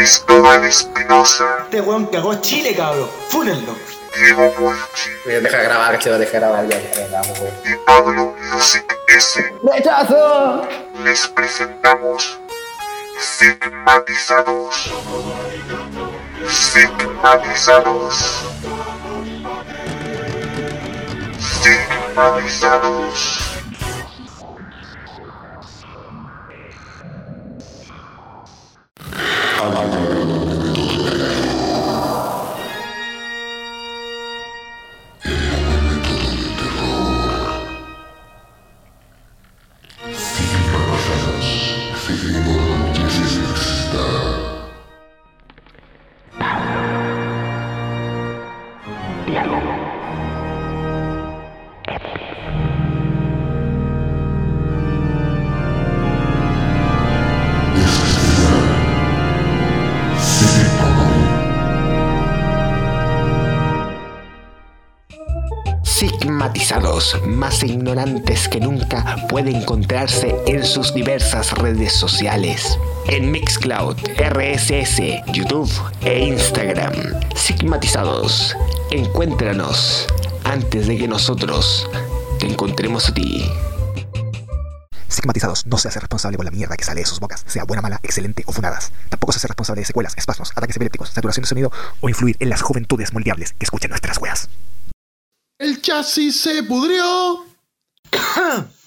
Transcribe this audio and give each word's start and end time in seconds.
Cristóbal 0.00 0.64
Espinosa, 0.64 1.44
Este 1.64 1.82
weón 1.82 2.06
cagó 2.06 2.34
Chile, 2.40 2.74
cabrón. 2.74 3.06
Fúnenlo. 3.28 3.76
Diego 4.16 4.50
Molchi 4.58 5.10
Deja 5.26 5.58
de 5.58 5.64
grabar, 5.64 5.92
cacho, 5.92 6.18
deja 6.18 6.32
de 6.32 6.38
grabar, 6.38 6.66
ya, 6.66 6.80
ya, 6.80 7.06
grabamos, 7.08 7.38
weón. 7.38 7.52
y 7.66 7.76
Pablo 7.84 8.34
Music 8.50 8.96
S. 9.08 9.54
¡Rechazo! 9.62 10.66
Les 11.04 11.28
presentamos. 11.28 12.38
Sigmatizados. 13.18 14.90
Sigmatizados. 16.48 18.44
Sigmatizados, 21.62 23.38
puede 69.30 69.52
encontrarse 69.52 70.34
en 70.46 70.64
sus 70.64 70.92
diversas 70.92 71.52
redes 71.52 71.92
sociales. 71.92 72.76
En 73.06 73.30
Mixcloud, 73.30 73.96
RSS, 74.18 75.22
YouTube 75.32 75.70
e 76.04 76.26
Instagram. 76.26 76.92
Sigmatizados, 77.36 78.56
encuéntranos 78.90 80.08
antes 80.42 80.88
de 80.88 80.98
que 80.98 81.06
nosotros 81.06 81.88
te 82.40 82.48
encontremos 82.48 83.08
a 83.08 83.14
ti. 83.14 83.48
Sigmatizados 85.06 85.64
no 85.64 85.78
se 85.78 85.88
hace 85.88 86.00
responsable 86.00 86.36
por 86.36 86.44
la 86.44 86.50
mierda 86.50 86.76
que 86.76 86.84
sale 86.84 87.00
de 87.00 87.06
sus 87.06 87.20
bocas, 87.20 87.44
sea 87.46 87.62
buena, 87.64 87.82
mala, 87.82 88.00
excelente 88.02 88.42
o 88.46 88.52
funadas. 88.52 88.90
Tampoco 89.10 89.32
se 89.32 89.38
hace 89.38 89.46
responsable 89.46 89.82
de 89.82 89.86
secuelas, 89.86 90.14
espasmos, 90.16 90.50
ataques 90.56 90.74
epilépticos, 90.74 91.10
saturación 91.10 91.42
de 91.42 91.48
sonido 91.48 91.72
o 92.00 92.08
influir 92.08 92.36
en 92.40 92.48
las 92.48 92.62
juventudes 92.62 93.12
moldeables 93.12 93.52
que 93.52 93.64
escuchan 93.64 93.90
nuestras 93.90 94.18
weas. 94.18 94.48
El 95.58 95.80
chasis 95.80 96.40
se 96.40 96.64
pudrió. 96.64 97.44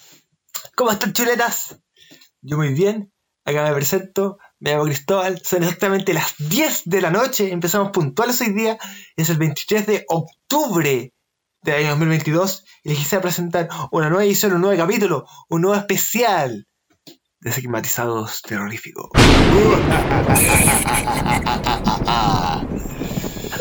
¿Cómo 0.75 0.91
están, 0.91 1.13
chuletas? 1.13 1.79
Yo 2.41 2.57
muy 2.57 2.73
bien. 2.73 3.13
Acá 3.45 3.63
me 3.63 3.75
presento. 3.75 4.39
Me 4.59 4.71
llamo 4.71 4.85
Cristóbal. 4.85 5.39
Son 5.43 5.61
exactamente 5.61 6.15
las 6.15 6.33
10 6.39 6.83
de 6.85 6.99
la 6.99 7.11
noche. 7.11 7.51
Empezamos 7.51 7.91
puntuales 7.91 8.41
hoy 8.41 8.53
día. 8.53 8.79
Es 9.15 9.29
el 9.29 9.37
23 9.37 9.85
de 9.85 10.05
octubre 10.07 11.13
del 11.61 11.75
año 11.75 11.89
2022. 11.89 12.65
Y 12.83 12.89
les 12.89 12.97
quise 12.97 13.19
presentar 13.19 13.69
una 13.91 14.09
nueva 14.09 14.25
edición, 14.25 14.53
un 14.53 14.61
nuevo 14.61 14.75
capítulo, 14.75 15.27
un 15.47 15.61
nuevo 15.61 15.77
especial 15.79 16.65
de 17.39 17.51
Sigmatizados 17.51 18.41
Terrorífico. 18.41 19.11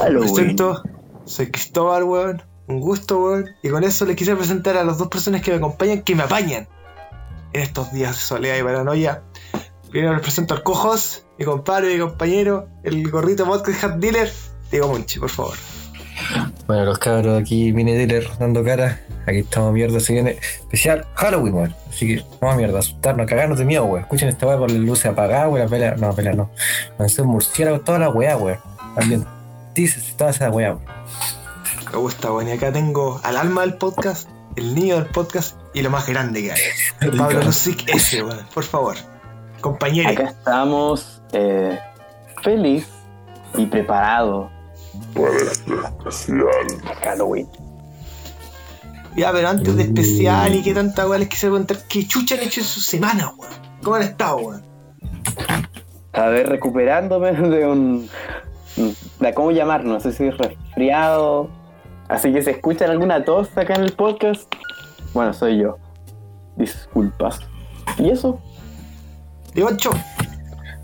Me 0.03 0.19
presento. 0.19 0.83
Soy 1.27 1.51
Cristóbal, 1.51 2.05
weón. 2.05 2.43
Un 2.69 2.81
gusto, 2.81 3.23
weón. 3.23 3.51
Y 3.63 3.69
con 3.69 3.85
eso 3.85 4.07
les 4.07 4.17
quise 4.17 4.35
presentar 4.35 4.79
a 4.79 4.85
las 4.85 4.97
dos 4.97 5.09
personas 5.09 5.43
que 5.43 5.51
me 5.51 5.59
acompañan, 5.59 6.01
que 6.01 6.15
me 6.15 6.23
apañan 6.23 6.69
en 7.53 7.63
estos 7.63 7.93
días 7.93 8.17
de 8.17 8.23
soledad 8.23 8.57
y 8.59 8.63
paranoia. 8.63 9.23
Primero 9.91 10.15
les 10.15 10.23
presento 10.23 10.55
al 10.55 10.63
Cojos, 10.63 11.27
mi 11.39 11.45
compadre, 11.45 11.95
mi 11.95 12.01
compañero, 12.01 12.69
el 12.83 13.11
gorrito 13.11 13.45
podcast 13.45 13.85
hat 13.85 13.95
dealer, 13.97 14.33
Diego 14.71 14.89
Monchi, 14.89 15.19
por 15.19 15.29
favor. 15.29 15.55
Bueno, 16.67 16.85
los 16.85 16.99
cabros 16.99 17.41
aquí, 17.41 17.73
mini 17.73 17.93
dealer 17.93 18.29
dando 18.39 18.65
cara. 18.65 19.01
Aquí 19.27 19.39
estamos 19.39 19.73
mierda, 19.73 20.01
se 20.01 20.15
viene 20.15 20.39
especial 20.41 21.07
Halloween, 21.15 21.55
weón. 21.55 21.75
Así 21.89 22.07
que 22.07 22.25
vamos 22.41 22.55
a 22.55 22.59
mierda, 22.59 22.79
asustarnos, 22.79 23.27
cagarnos 23.27 23.59
de 23.59 23.65
miedo, 23.65 23.85
weón. 23.85 24.03
Escuchen 24.03 24.29
esta 24.29 24.47
weá 24.47 24.57
con 24.57 24.69
las 24.69 24.79
luces 24.79 25.07
apagadas, 25.07 25.49
weón, 25.49 25.61
las 25.61 25.71
velas, 25.71 26.01
no, 26.01 26.13
velas 26.13 26.37
no. 26.37 26.51
Ser 27.09 27.25
murciélagos, 27.25 27.85
toda 27.85 27.99
la 27.99 28.09
weá, 28.09 28.37
weón. 28.37 28.59
También 28.95 29.27
dices 29.75 30.17
toda 30.17 30.31
esa 30.31 30.51
weá, 30.51 30.75
weón. 30.75 30.85
Me 31.93 31.99
gusta, 31.99 32.33
weón. 32.33 32.49
Y 32.49 32.53
acá 32.53 32.73
tengo 32.73 33.21
al 33.23 33.37
alma 33.37 33.61
del 33.63 33.75
podcast, 33.77 34.29
el 34.57 34.75
niño 34.75 34.97
del 34.97 35.07
podcast 35.07 35.57
y 35.75 35.83
lo 35.83 35.91
más 35.91 36.07
grande 36.07 36.43
que 36.43 36.53
hay. 36.53 36.61
Pablo 37.19 37.43
Lusic 37.43 37.89
S, 37.89 38.23
weón. 38.23 38.47
Por 38.53 38.65
favor. 38.65 38.97
Compañero. 39.61 40.11
Acá 40.11 40.25
estamos 40.25 41.23
eh, 41.33 41.79
feliz 42.43 42.87
y 43.57 43.67
preparado 43.67 44.51
para 45.15 47.03
Halloween. 47.03 47.49
Ya, 49.17 49.31
pero 49.31 49.49
antes 49.49 49.77
de 49.77 49.83
especial 49.83 50.55
y 50.55 50.63
qué 50.63 50.75
tanta 50.75 51.07
weón 51.07 51.21
les 51.21 51.29
quise 51.29 51.51
contar 51.51 51.79
qué 51.89 52.07
chucha 52.07 52.35
han 52.35 52.43
hecho 52.43 52.61
en 52.61 52.67
su 52.67 52.81
semana, 52.81 53.33
weón. 53.37 53.53
¿Cómo 53.83 53.97
han 53.97 54.03
estado, 54.03 54.37
weón? 54.37 54.65
A 56.13 56.27
ver, 56.27 56.49
recuperándome 56.49 57.33
de 57.33 57.67
un. 57.67 58.09
de 59.21 59.35
cómo 59.35 59.51
llamar, 59.51 59.85
no 59.85 60.01
sé 60.01 60.13
si 60.13 60.25
es 60.25 60.37
resfriado. 60.37 61.51
Así 62.13 62.33
que 62.33 62.43
si 62.43 62.51
escuchan 62.51 62.91
alguna 62.91 63.25
tos 63.25 63.49
acá 63.57 63.75
en 63.75 63.83
el 63.85 63.93
podcast, 63.93 64.43
bueno, 65.15 65.33
soy 65.33 65.59
yo. 65.59 65.79
Disculpas. 66.57 67.41
¿Y 67.99 68.11
eso? 68.11 68.39
Digo, 69.55 69.69
Ancho. 69.69 69.91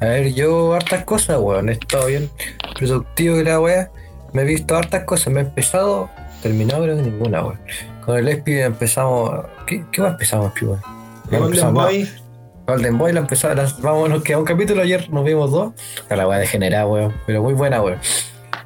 A 0.00 0.04
ver, 0.06 0.32
yo 0.32 0.72
hartas 0.74 1.04
cosas, 1.04 1.38
weón. 1.38 1.68
He 1.68 1.72
estado 1.72 2.06
bien 2.06 2.30
productivo 2.78 3.36
de 3.36 3.44
la 3.44 3.60
weá. 3.60 3.90
Me 4.32 4.42
he 4.42 4.44
visto 4.44 4.74
hartas 4.76 5.04
cosas. 5.04 5.32
Me 5.32 5.40
he 5.40 5.42
empezado, 5.44 6.08
terminado 6.42 6.84
creo 6.84 6.96
que 6.96 7.02
ninguna, 7.02 7.42
weón. 7.44 7.60
Con 8.06 8.16
el 8.16 8.28
ESPI 8.28 8.60
empezamos. 8.62 9.44
¿Qué, 9.66 9.84
qué 9.92 10.00
más 10.00 10.12
empezamos, 10.12 10.52
pi, 10.52 10.64
weón? 10.64 10.80
Golden 11.30 11.74
Boy. 11.74 12.08
Golden 12.66 12.98
Boy 12.98 13.12
la 13.12 13.20
empezamos, 13.20 13.56
las- 13.56 13.80
vamos, 13.82 14.08
nos 14.08 14.26
un 14.28 14.44
capítulo 14.44 14.82
ayer, 14.82 15.10
nos 15.10 15.24
vimos 15.24 15.50
dos. 15.50 15.72
A 16.08 16.16
la 16.16 16.26
weá 16.26 16.38
degenerada, 16.38 16.86
weón. 16.86 17.14
Pero 17.26 17.42
muy 17.42 17.52
buena, 17.54 17.82
weón. 17.82 17.98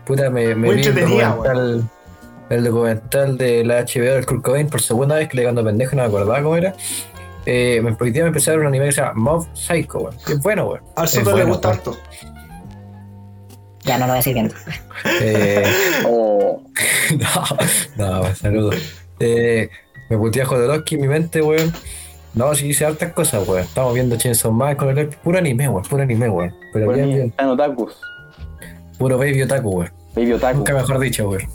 Puta, 0.05 0.31
me, 0.31 0.47
me 0.55 0.67
Muy 0.69 0.77
vi 0.77 0.87
entretenida, 0.87 1.37
el 2.53 2.65
documental 2.65 3.39
de 3.39 3.65
la 3.65 3.81
HBO 3.83 4.15
del 4.15 4.27
Kurt 4.27 4.43
Cobain 4.43 4.69
por 4.69 4.83
segunda 4.83 5.15
vez 5.17 5.29
que 5.29 5.39
le 5.39 5.45
cuando 5.45 5.65
pendejo, 5.65 5.97
no 5.97 6.03
me 6.03 6.09
acordaba 6.09 6.43
cómo 6.43 6.57
era. 6.57 6.75
Eh, 7.47 7.81
me, 7.83 7.97
hoy 7.99 8.11
día 8.11 8.23
me 8.23 8.29
empecé 8.29 8.51
a 8.51 8.55
ver 8.55 8.61
un 8.61 8.67
anime 8.67 8.87
que 8.87 8.93
se 8.93 9.01
llama 9.01 9.15
Mob 9.15 9.49
Psycho, 9.55 9.99
weón. 10.01 10.17
Que 10.25 10.35
es 10.35 10.41
bueno, 10.41 10.67
weón. 10.67 10.83
Al 10.97 11.09
Soto 11.09 11.37
le 11.37 11.45
gusta 11.45 11.71
harto. 11.71 11.97
Ya 13.85 13.99
no 13.99 14.07
lo 14.07 14.12
voy 14.12 14.12
a 14.12 14.17
decir 14.17 14.35
bien. 14.35 14.53
Eh, 15.21 15.65
O. 16.07 16.62
no, 17.97 18.21
no, 18.23 18.35
saludos. 18.35 18.77
Eh, 19.19 19.69
me 20.11 20.19
putea 20.19 20.45
Jodorowsky 20.45 20.97
en 20.97 21.01
mi 21.01 21.09
mente, 21.09 21.41
weón. 21.41 21.73
No, 22.35 22.55
sí 22.55 22.69
hice 22.69 22.85
hartas 22.85 23.12
cosas, 23.12 23.49
weón. 23.49 23.62
Estamos 23.62 23.95
viendo 23.95 24.17
Chainsaw 24.17 24.53
Man 24.53 24.77
con 24.77 24.97
el 24.97 25.09
puro 25.09 25.39
anime, 25.39 25.69
weón. 25.69 25.85
Puro 25.85 26.03
anime, 26.03 26.29
weón. 26.29 26.55
Pero 26.75 26.87
Bueno, 26.87 27.07
bien, 27.07 27.33
bien. 27.39 27.49
otakus. 27.49 27.99
Puro 28.99 29.17
baby 29.17 29.43
otaku, 29.43 29.71
weón. 29.71 29.93
Baby 30.15 30.33
otaku. 30.35 30.59
Nunca 30.59 30.75
mejor 30.75 30.99
dicho, 31.01 31.29
weón. 31.31 31.49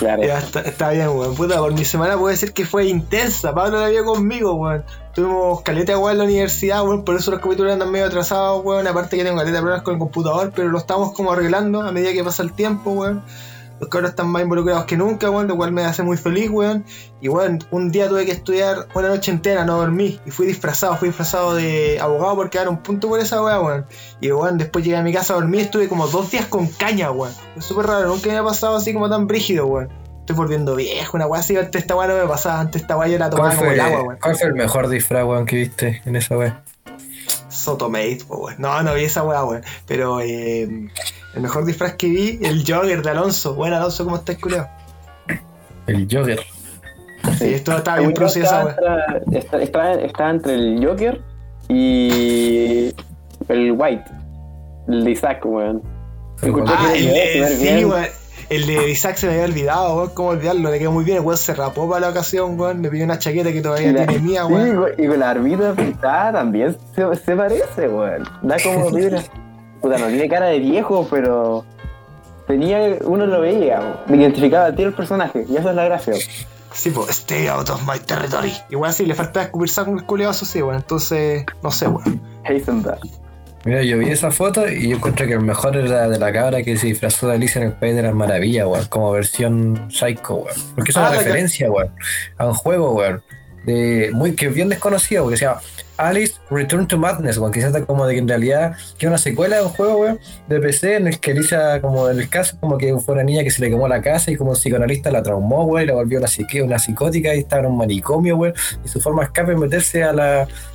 Ya, 0.00 0.38
está, 0.38 0.60
está 0.60 0.90
bien, 0.90 1.08
weón. 1.08 1.34
Puta, 1.34 1.58
por 1.58 1.72
mi 1.72 1.84
semana 1.84 2.16
puede 2.16 2.36
ser 2.36 2.52
que 2.52 2.64
fue 2.64 2.86
intensa. 2.86 3.54
Pablo 3.54 3.80
la 3.80 3.88
vio 3.88 4.04
conmigo, 4.04 4.54
weón. 4.54 4.84
Tuvimos 5.14 5.60
caleta 5.62 5.98
weón 5.98 6.12
en 6.12 6.18
la 6.18 6.24
universidad, 6.24 6.82
weón. 6.84 7.04
Por 7.04 7.16
eso 7.16 7.30
los 7.30 7.40
capítulos 7.40 7.72
andan 7.72 7.90
medio 7.90 8.06
atrasados, 8.06 8.64
weón. 8.64 8.86
Aparte 8.86 9.16
que 9.16 9.24
tengo 9.24 9.36
caleta 9.36 9.56
de 9.56 9.62
problemas 9.62 9.82
con 9.82 9.94
el 9.94 10.00
computador, 10.00 10.52
pero 10.54 10.68
lo 10.68 10.78
estamos 10.78 11.12
como 11.12 11.32
arreglando 11.32 11.82
a 11.82 11.92
medida 11.92 12.12
que 12.12 12.24
pasa 12.24 12.42
el 12.42 12.52
tiempo, 12.52 12.92
weón. 12.92 13.22
Los 13.80 13.88
cabros 13.88 14.10
están 14.10 14.28
más 14.28 14.42
involucrados 14.42 14.84
que 14.84 14.98
nunca, 14.98 15.30
weón, 15.30 15.48
lo 15.48 15.56
cual 15.56 15.72
me 15.72 15.82
hace 15.82 16.02
muy 16.02 16.18
feliz, 16.18 16.50
weón. 16.50 16.84
Y 17.22 17.28
weón, 17.28 17.64
un 17.70 17.90
día 17.90 18.08
tuve 18.08 18.26
que 18.26 18.32
estudiar 18.32 18.86
una 18.94 19.08
noche 19.08 19.30
entera, 19.30 19.64
no 19.64 19.78
dormí. 19.78 20.20
Y 20.26 20.30
fui 20.30 20.46
disfrazado, 20.46 20.96
fui 20.96 21.08
disfrazado 21.08 21.54
de 21.54 21.98
abogado 21.98 22.36
porque 22.36 22.58
era 22.58 22.68
un 22.68 22.82
punto 22.82 23.08
por 23.08 23.20
esa 23.20 23.42
weá, 23.42 23.58
weón. 23.58 23.86
Y 24.20 24.30
weón, 24.30 24.58
después 24.58 24.84
llegué 24.84 24.98
a 24.98 25.02
mi 25.02 25.14
casa 25.14 25.32
a 25.32 25.36
dormir, 25.36 25.62
estuve 25.62 25.88
como 25.88 26.06
dos 26.08 26.30
días 26.30 26.44
con 26.44 26.66
caña, 26.66 27.10
weón. 27.10 27.32
Es 27.56 27.64
súper 27.64 27.86
raro, 27.86 28.08
nunca 28.08 28.26
me 28.26 28.36
había 28.36 28.48
pasado 28.50 28.76
así 28.76 28.92
como 28.92 29.08
tan 29.08 29.26
brígido, 29.26 29.66
weón. 29.66 29.88
Estoy 30.20 30.36
volviendo 30.36 30.76
viejo, 30.76 31.16
una 31.16 31.26
weá 31.26 31.40
así, 31.40 31.56
antes 31.56 31.80
esta 31.80 31.96
weá 31.96 32.06
no 32.06 32.14
me 32.16 32.26
pasaba, 32.26 32.60
antes 32.60 32.82
esta 32.82 32.98
weá 32.98 33.08
yo 33.08 33.18
la 33.18 33.30
tomaba 33.30 33.48
¿Cuál 33.48 33.58
como 33.58 33.70
fue, 33.70 33.74
el 33.74 33.80
agua, 33.80 34.02
weón. 34.02 34.18
¿Cuál 34.20 34.36
fue 34.36 34.46
el 34.48 34.54
mejor 34.54 34.88
disfraz, 34.90 35.24
weón, 35.24 35.46
que 35.46 35.56
viste 35.56 36.02
en 36.04 36.16
esa 36.16 36.36
weón? 36.36 36.60
Sotomate, 37.48 38.18
weón. 38.28 38.56
No, 38.58 38.82
no 38.82 38.92
vi 38.92 39.04
esa 39.04 39.22
weá, 39.22 39.42
weón. 39.42 39.64
Pero 39.86 40.20
eh, 40.20 40.90
el 41.34 41.42
mejor 41.42 41.64
disfraz 41.64 41.94
que 41.94 42.08
vi, 42.08 42.38
el 42.42 42.64
Jogger 42.66 43.02
de 43.02 43.10
Alonso. 43.10 43.54
Bueno, 43.54 43.76
Alonso, 43.76 44.04
¿cómo 44.04 44.16
estás, 44.16 44.36
culiao? 44.38 44.68
El 45.86 46.06
Joker. 46.10 46.40
Sí, 47.38 47.54
esto 47.54 47.76
estaba 47.76 47.98
bien 47.98 48.14
producido 48.14 48.46
esa 48.46 48.70
está, 48.70 49.20
está, 49.32 49.62
está- 49.62 49.92
está 50.00 50.30
entre 50.30 50.54
el 50.54 50.84
Joker 50.86 51.20
y 51.68 52.94
el 53.48 53.72
White. 53.72 54.04
el 54.88 55.04
de 55.04 55.10
Isaac, 55.10 55.40
weón. 55.44 55.82
Ah, 56.66 56.92
el 56.94 57.04
le 57.06 57.12
de, 57.40 57.48
sí, 57.56 57.84
weón. 57.84 58.06
El 58.48 58.66
de 58.66 58.90
Isaac 58.90 59.16
se 59.16 59.26
me 59.26 59.34
había 59.34 59.44
olvidado, 59.44 59.96
weón. 59.96 60.10
¿Cómo 60.14 60.28
olvidarlo? 60.30 60.70
Le 60.70 60.78
quedó 60.78 60.92
muy 60.92 61.04
bien. 61.04 61.18
El 61.18 61.24
weón 61.24 61.36
se 61.38 61.54
rapó 61.54 61.88
para 61.88 62.00
la 62.00 62.08
ocasión, 62.10 62.58
weón. 62.58 62.80
Me 62.80 62.88
pidió 62.88 63.04
una 63.04 63.18
chaqueta 63.18 63.52
que 63.52 63.60
todavía 63.60 63.92
la- 63.92 64.06
tiene 64.06 64.22
mía, 64.22 64.44
sí, 64.46 64.52
weón. 64.52 64.76
güey, 64.78 64.92
y 64.98 65.06
con 65.06 65.20
la 65.20 65.26
barbita 65.26 65.74
pintada 65.74 66.32
también 66.32 66.76
se, 66.94 67.16
se 67.16 67.36
parece, 67.36 67.88
weón. 67.88 68.24
Da 68.42 68.56
como 68.62 68.90
vibra. 68.96 69.22
Puta, 69.80 69.98
no 69.98 70.06
tiene 70.08 70.28
cara 70.28 70.46
de 70.46 70.58
viejo, 70.58 71.06
pero 71.10 71.64
tenía, 72.46 72.98
uno 73.04 73.26
lo 73.26 73.40
veía, 73.40 74.02
me 74.06 74.16
identificaba 74.18 74.66
a 74.66 74.74
ti 74.74 74.82
el 74.82 74.92
personaje, 74.92 75.44
y 75.48 75.56
eso 75.56 75.70
es 75.70 75.74
la 75.76 75.84
gracia. 75.84 76.12
weón. 76.14 76.24
Sí, 76.72 76.90
pues, 76.90 77.10
stay 77.10 77.48
out 77.48 77.68
of 77.70 77.82
my 77.86 77.98
territory. 77.98 78.52
Igual 78.70 78.92
sí, 78.92 79.04
le 79.06 79.14
falta 79.14 79.42
escupir 79.42 79.68
saco 79.68 79.92
el 79.92 80.04
culiado, 80.04 80.32
eso 80.32 80.44
sí, 80.44 80.62
weón. 80.62 80.76
Entonces, 80.76 81.44
no 81.62 81.70
sé, 81.70 81.88
weón. 81.88 82.20
Heisenberg. 82.44 83.00
Mira, 83.64 83.82
yo 83.82 83.98
vi 83.98 84.08
esa 84.08 84.30
foto 84.30 84.66
y 84.68 84.88
yo 84.88 84.96
encontré 84.96 85.26
que 85.26 85.34
el 85.34 85.40
mejor 85.42 85.76
era 85.76 86.08
de 86.08 86.18
la 86.18 86.32
cabra 86.32 86.62
que 86.62 86.76
se 86.78 86.86
disfrazó 86.86 87.28
de 87.28 87.34
Alicia 87.34 87.60
en 87.60 87.68
el 87.68 87.72
País 87.74 87.94
de 87.94 88.02
las 88.02 88.14
Maravillas, 88.14 88.66
weón. 88.66 88.86
Como 88.86 89.10
versión 89.12 89.88
psycho, 89.90 90.36
weón. 90.36 90.56
Porque 90.76 90.92
es 90.92 90.96
una 90.96 91.08
Ah, 91.08 91.16
referencia, 91.16 91.70
weón. 91.70 91.90
A 92.38 92.46
un 92.46 92.54
juego, 92.54 92.92
weón. 92.92 93.22
De, 93.64 94.10
muy, 94.14 94.34
que 94.34 94.46
es 94.46 94.54
bien 94.54 94.68
desconocido, 94.70 95.24
porque 95.24 95.36
se 95.36 95.44
llama 95.46 95.60
Alice 96.00 96.34
Return 96.50 96.86
to 96.86 96.98
Madness, 96.98 97.38
weón. 97.38 97.52
Que 97.52 97.60
se 97.60 97.84
como 97.84 98.06
de 98.06 98.14
que 98.14 98.20
en 98.20 98.28
realidad 98.28 98.76
que 98.98 99.06
una 99.06 99.18
secuela 99.18 99.56
de 99.56 99.62
un 99.62 99.68
juego, 99.70 99.98
weón, 99.98 100.20
de 100.48 100.60
PC 100.60 100.96
en 100.96 101.06
el 101.08 101.20
que 101.20 101.32
Alicia, 101.32 101.80
como 101.80 102.08
en 102.08 102.18
el 102.18 102.28
caso, 102.28 102.56
como 102.58 102.78
que 102.78 102.96
fue 102.98 103.14
una 103.14 103.24
niña 103.24 103.42
que 103.42 103.50
se 103.50 103.60
le 103.60 103.70
quemó 103.70 103.88
la 103.88 104.00
casa 104.02 104.30
y 104.30 104.36
como 104.36 104.52
psicoanalista 104.52 105.10
la 105.10 105.22
traumó, 105.22 105.64
weón, 105.64 105.84
y 105.84 105.86
la 105.86 105.94
volvió 105.94 106.18
una, 106.18 106.28
psique, 106.28 106.62
una 106.62 106.78
psicótica 106.78 107.34
y 107.34 107.40
estaba 107.40 107.62
en 107.62 107.72
un 107.72 107.78
manicomio, 107.78 108.36
weón. 108.36 108.54
Y 108.84 108.88
su 108.88 109.00
forma 109.00 109.22
de 109.22 109.26
escape 109.26 109.52
es 109.52 109.58
meterse 109.58 110.02
a 110.02 110.10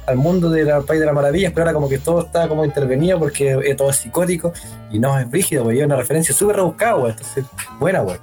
al 0.06 0.18
mundo 0.18 0.50
del 0.50 0.68
País 0.83 1.00
de 1.00 1.06
las 1.06 1.16
Maravillas, 1.16 1.51
pero 1.51 1.63
ahora 1.63 1.74
como 1.74 1.89
que 1.89 1.98
todo 1.98 2.25
está 2.25 2.48
como 2.48 2.63
intervenido 2.63 3.19
porque 3.19 3.51
eh, 3.51 3.75
todo 3.75 3.89
es 3.89 3.98
psicótico 3.98 4.54
y 4.92 5.00
no 5.00 5.18
es 5.18 5.30
rígido, 5.31 5.63
güey, 5.63 5.80
es 5.80 5.86
una 5.86 5.95
referencia 5.95 6.33
súper 6.33 6.57
rebuscada, 6.57 6.94
güey, 6.94 7.12
entonces, 7.12 7.45
buena, 7.80 8.01
güey. 8.01 8.18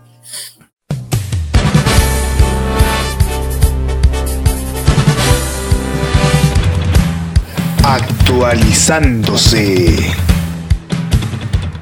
Actualizándose. 7.84 9.96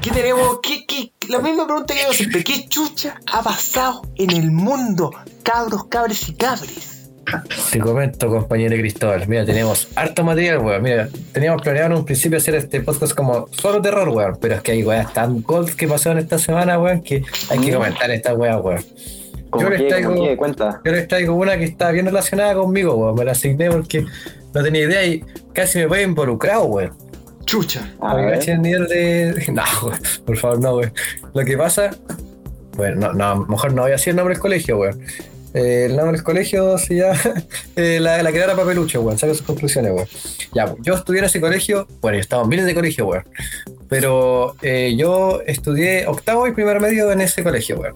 ¿Qué 0.01 0.09
tenemos? 0.11 0.59
¿Qué, 0.63 0.85
qué? 0.87 1.11
La 1.29 1.37
misma 1.39 1.65
pregunta 1.67 1.93
que 1.93 2.01
hago 2.01 2.13
siempre. 2.13 2.43
¿Qué 2.43 2.67
chucha 2.67 3.19
ha 3.31 3.43
pasado 3.43 4.01
en 4.15 4.31
el 4.31 4.51
mundo, 4.51 5.11
cabros, 5.43 5.85
cabres 5.85 6.27
y 6.27 6.33
cabres? 6.33 7.09
Te 7.71 7.79
comento, 7.79 8.27
compañero 8.29 8.75
Cristóbal, 8.75 9.25
mira, 9.27 9.45
tenemos 9.45 9.87
harto 9.95 10.23
material, 10.23 10.57
weón, 10.57 10.81
mira, 10.81 11.07
teníamos 11.31 11.61
planeado 11.61 11.91
en 11.91 11.97
un 11.99 12.05
principio 12.05 12.39
hacer 12.39 12.55
este 12.55 12.81
podcast 12.81 13.13
como 13.13 13.47
solo 13.51 13.79
terror, 13.81 14.09
weón, 14.09 14.37
pero 14.41 14.55
es 14.55 14.61
que 14.61 14.71
hay 14.73 14.83
weas 14.83 15.13
tan 15.13 15.41
gold 15.43 15.73
que 15.75 15.87
pasaron 15.87 16.17
esta 16.19 16.37
semana, 16.39 16.77
weón, 16.79 17.01
que 17.01 17.23
hay 17.49 17.59
que 17.59 17.71
Mm. 17.71 17.75
comentar 17.75 18.09
esta 18.11 18.33
wea, 18.33 18.57
weón. 18.57 18.83
Yo 19.59 19.69
les 19.69 19.87
traigo- 19.87 20.13
como 20.15 20.23
que, 20.27 20.37
cuenta. 20.37 20.81
Yo 20.85 20.91
les 20.91 21.07
traigo 21.07 21.33
una 21.35 21.57
que 21.57 21.65
está 21.65 21.91
bien 21.91 22.05
relacionada 22.05 22.53
conmigo, 22.55 22.95
weón, 22.95 23.15
me 23.15 23.25
la 23.25 23.31
asigné 23.33 23.69
porque 23.69 24.05
no 24.53 24.63
tenía 24.63 24.83
idea 24.83 25.05
y 25.05 25.23
casi 25.53 25.79
me 25.79 25.85
voy 25.87 26.01
involucrado, 26.01 26.65
weón. 26.65 26.93
Chucha. 27.45 27.81
A 27.99 28.15
ver. 28.15 28.47
el 28.49 28.61
nivel 28.61 28.87
de. 28.87 29.45
No, 29.53 29.63
güey, 29.81 29.95
por 30.25 30.37
favor, 30.37 30.59
no, 30.61 30.73
güey. 30.75 30.89
Lo 31.33 31.43
que 31.43 31.57
pasa. 31.57 31.91
Bueno, 32.77 33.07
no, 33.07 33.13
no, 33.13 33.25
a 33.31 33.35
lo 33.35 33.45
mejor 33.47 33.73
no 33.73 33.81
voy 33.81 33.91
a 33.91 33.95
decir 33.95 34.11
el 34.11 34.15
nombre 34.17 34.35
del 34.35 34.41
colegio, 34.41 34.77
güey. 34.77 34.91
Eh, 35.53 35.85
el 35.89 35.95
nombre 35.97 36.17
del 36.17 36.23
colegio 36.23 36.77
se 36.77 36.95
llama 36.95 37.19
eh, 37.75 37.99
la, 37.99 38.21
la 38.23 38.31
creadora 38.31 38.55
Papelucho, 38.55 39.01
güey. 39.01 39.17
Saca 39.17 39.33
sus 39.33 39.43
conclusiones, 39.43 39.91
güey. 39.91 40.05
Ya, 40.53 40.67
pues, 40.67 40.77
yo 40.81 40.93
estudié 40.95 41.19
en 41.19 41.25
ese 41.25 41.41
colegio. 41.41 41.87
Bueno, 42.01 42.17
yo 42.17 42.21
estaba 42.21 42.43
en 42.43 42.49
miles 42.49 42.65
de 42.65 42.73
colegios, 42.73 43.05
güey. 43.05 43.21
Pero 43.89 44.55
eh, 44.61 44.95
yo 44.97 45.41
estudié 45.45 46.07
octavo 46.07 46.47
y 46.47 46.53
primer 46.53 46.79
medio 46.79 47.11
en 47.11 47.21
ese 47.21 47.43
colegio, 47.43 47.77
güey. 47.77 47.91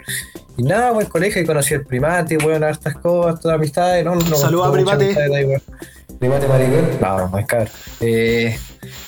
Y 0.58 0.64
nada, 0.64 0.92
buen 0.92 1.08
colegio, 1.08 1.42
y 1.42 1.46
conocí 1.46 1.74
el 1.74 1.86
primate, 1.86 2.38
weón, 2.38 2.64
hartas 2.64 2.96
cosas, 2.96 3.40
todas 3.42 3.56
amistades, 3.56 4.04
no, 4.06 4.16
no, 4.16 4.36
Saluda, 4.36 4.72
primate. 4.72 5.16
ahí, 5.18 5.46
weón. 5.46 5.62
Primate 6.20 6.48
maricón. 6.48 6.90
No, 7.02 7.30
no 7.30 7.38
es 7.38 7.46
cabrón. 7.46 7.70
Eh, 8.00 8.58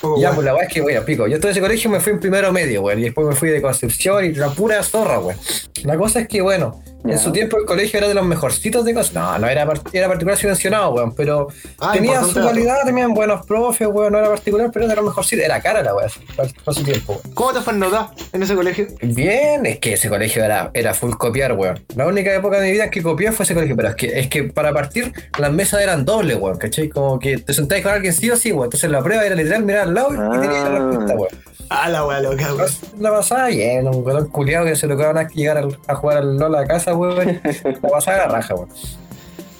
Poco 0.00 0.20
ya, 0.20 0.28
weón. 0.28 0.34
pues 0.36 0.44
la 0.46 0.54
weá 0.54 0.64
es 0.64 0.72
que, 0.72 0.80
bueno, 0.80 1.04
pico. 1.04 1.26
Yo 1.26 1.38
todo 1.40 1.50
ese 1.50 1.60
colegio 1.60 1.90
me 1.90 2.00
fui 2.00 2.12
en 2.12 2.20
primero 2.20 2.52
medio, 2.52 2.82
güey. 2.82 2.98
Y 2.98 3.02
después 3.04 3.26
me 3.26 3.34
fui 3.34 3.48
de 3.50 3.60
Concepción 3.62 4.24
y 4.24 4.34
la 4.34 4.50
pura 4.50 4.82
zorra, 4.82 5.18
güey. 5.18 5.36
La 5.84 5.96
cosa 5.96 6.20
es 6.20 6.28
que, 6.28 6.40
bueno, 6.40 6.82
en 7.04 7.18
su 7.18 7.30
tiempo 7.30 7.56
el 7.58 7.64
colegio 7.64 7.98
era 7.98 8.08
de 8.08 8.14
los 8.14 8.26
mejorcitos 8.26 8.84
de 8.84 8.92
cosas. 8.92 9.14
No, 9.14 9.38
no 9.38 9.46
era, 9.48 9.66
era 9.92 10.08
particular 10.08 10.36
subvencionado, 10.38 10.92
güey. 10.92 11.06
Pero 11.16 11.48
Ah, 11.78 11.92
tenía 11.92 12.22
su 12.24 12.34
calidad, 12.34 12.84
tenían 12.84 13.14
buenos 13.14 13.46
profes, 13.46 13.86
güey. 13.88 14.10
No 14.10 14.18
era 14.18 14.28
particular, 14.28 14.70
pero 14.72 14.84
era 14.84 14.94
de 14.94 14.96
los 14.96 15.04
mejorcitos. 15.06 15.44
Era 15.44 15.60
cara 15.60 15.82
la 15.82 15.94
weá, 15.94 16.08
para, 16.36 16.48
su 16.74 16.82
tiempo, 16.84 17.20
güey. 17.22 17.34
¿Cómo 17.34 17.52
te 17.52 17.60
fue 17.60 17.72
en 17.72 17.78
nota 17.78 18.10
en 18.32 18.42
ese 18.42 18.54
colegio? 18.54 18.86
Bien, 19.00 19.64
es 19.66 19.78
que 19.78 19.94
ese 19.94 20.08
colegio 20.08 20.44
era, 20.44 20.70
era 20.74 20.92
full 20.92 21.12
copiar, 21.12 21.52
weón. 21.52 21.78
La 21.94 22.06
única 22.06 22.34
época 22.34 22.58
de 22.60 22.66
mi 22.66 22.72
vida 22.72 22.84
en 22.84 22.90
que 22.90 23.02
copié 23.02 23.30
fue 23.32 23.44
ese 23.44 23.54
colegio, 23.54 23.76
pero 23.76 23.88
es 23.90 23.94
que, 23.94 24.18
es 24.18 24.28
que 24.28 24.44
para 24.44 24.72
partir 24.72 25.12
las 25.38 25.52
mesas 25.52 25.80
eran 25.80 26.04
dobles, 26.04 26.36
weón, 26.36 26.58
¿cachai? 26.58 26.88
Como 26.88 27.18
que 27.20 27.38
te 27.38 27.54
sentáis 27.54 27.84
con 27.84 27.92
alguien 27.92 28.12
sí 28.12 28.28
o 28.30 28.36
sí, 28.36 28.50
weón. 28.50 28.64
Entonces 28.64 28.90
la 28.90 29.02
prueba 29.02 29.24
era 29.24 29.36
literal 29.36 29.64
mirar 29.68 29.88
al 29.88 29.94
lado 29.94 30.08
y 30.12 30.40
tenías 30.40 30.64
la 30.70 30.76
Ah. 30.76 30.78
respuesta, 30.80 31.14
weón. 31.14 31.28
Ah, 31.70 31.88
la 31.90 32.06
weá 32.06 32.20
loca, 32.20 32.54
weón. 32.54 32.70
La 32.98 33.10
pasaba 33.10 33.46
bien, 33.48 33.86
un 33.86 34.04
weón 34.04 34.28
culiado 34.30 34.64
que 34.66 34.74
se 34.74 34.86
lo 34.86 34.94
acaban 34.94 35.18
a 35.18 35.28
llegar 35.28 35.66
a 35.86 35.94
jugar 35.94 36.16
al 36.18 36.36
LOL 36.38 36.56
a 36.56 36.66
casa, 36.66 36.94
weón. 36.94 37.40
La 37.82 37.88
pasaba 37.88 38.16
a 38.16 38.26
la 38.26 38.28
raja, 38.34 38.54
weón. 38.54 38.68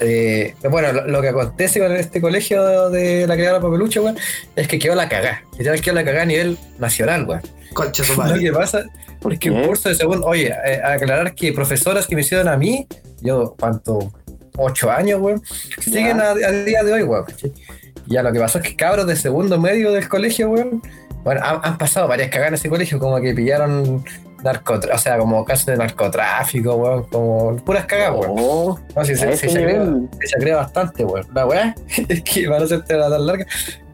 Eh, 0.00 0.55
bueno, 0.70 0.93
lo, 0.93 1.06
lo 1.08 1.20
que 1.20 1.28
acontece 1.28 1.81
con 1.81 1.90
este 1.93 2.20
colegio 2.20 2.88
de 2.90 3.26
la 3.26 3.34
creadora 3.34 3.60
Papelucho, 3.60 4.02
weón, 4.05 4.16
es 4.56 4.69
que 4.69 4.78
quedó 4.78 4.94
la 4.94 5.08
cagá. 5.08 5.43
Literal 5.58 5.81
quedó 5.81 5.94
la 5.96 6.05
cagá 6.05 6.22
a 6.22 6.26
nivel 6.26 6.56
nacional, 6.78 7.25
weón. 7.26 7.43
Concha 7.75 8.04
su 8.04 8.12
Lo 8.16 8.19
madre. 8.19 8.40
que 8.40 8.52
pasa 8.52 8.84
¿Por 9.20 9.32
es 9.32 9.40
que 9.40 9.50
un 9.50 9.64
curso 9.66 9.88
de 9.88 9.96
segundo, 9.96 10.25
oye, 10.26 10.54
eh, 10.64 10.81
aclarar 10.84 11.34
que 11.34 11.52
profesoras 11.52 12.06
que 12.06 12.14
me 12.14 12.20
hicieron 12.20 12.46
a 12.46 12.56
mí, 12.56 12.87
yo, 13.20 13.56
¿cuánto? 13.58 14.12
Ocho 14.56 14.90
años, 14.90 15.20
weón, 15.20 15.43
siguen 15.81 16.20
a, 16.20 16.31
a 16.31 16.34
día 16.64 16.82
de 16.84 16.93
hoy, 16.93 17.02
weón. 17.02 17.25
Ya 18.08 18.22
lo 18.22 18.32
que 18.32 18.40
pasó 18.40 18.58
es 18.58 18.64
que 18.64 18.76
cabros 18.76 19.06
de 19.06 19.16
segundo 19.16 19.58
medio 19.58 19.93
del 19.93 20.08
colegio, 20.08 20.50
weón, 20.50 20.82
bueno, 21.25 21.40
han, 21.44 21.60
han 21.62 21.78
pasado 21.78 22.08
varias 22.08 22.31
cagadas 22.31 22.49
en 22.49 22.55
ese 22.55 22.69
colegio, 22.69 22.99
como 22.99 23.20
que 23.20 23.34
pillaron 23.34 24.05
narcotráfico, 24.43 24.94
o 24.94 24.99
sea, 24.99 25.19
como 25.19 25.44
casos 25.44 25.66
de 25.66 25.76
narcotráfico, 25.76 26.75
weón, 26.76 27.02
como 27.05 27.56
puras 27.56 27.87
cagadas, 27.87 28.19
weón. 28.19 28.37
No, 28.37 28.78
a 28.94 29.05
se, 29.05 29.16
se 29.16 30.55
bastante, 30.55 31.05
weón. 31.05 31.26
La 31.34 31.46
weá 31.46 31.75
es 32.08 32.22
que 32.22 32.46
para 32.46 32.60
no 32.60 32.64
hacerte 32.64 32.94
la 32.94 33.10
tan 33.10 33.26
larga, 33.26 33.46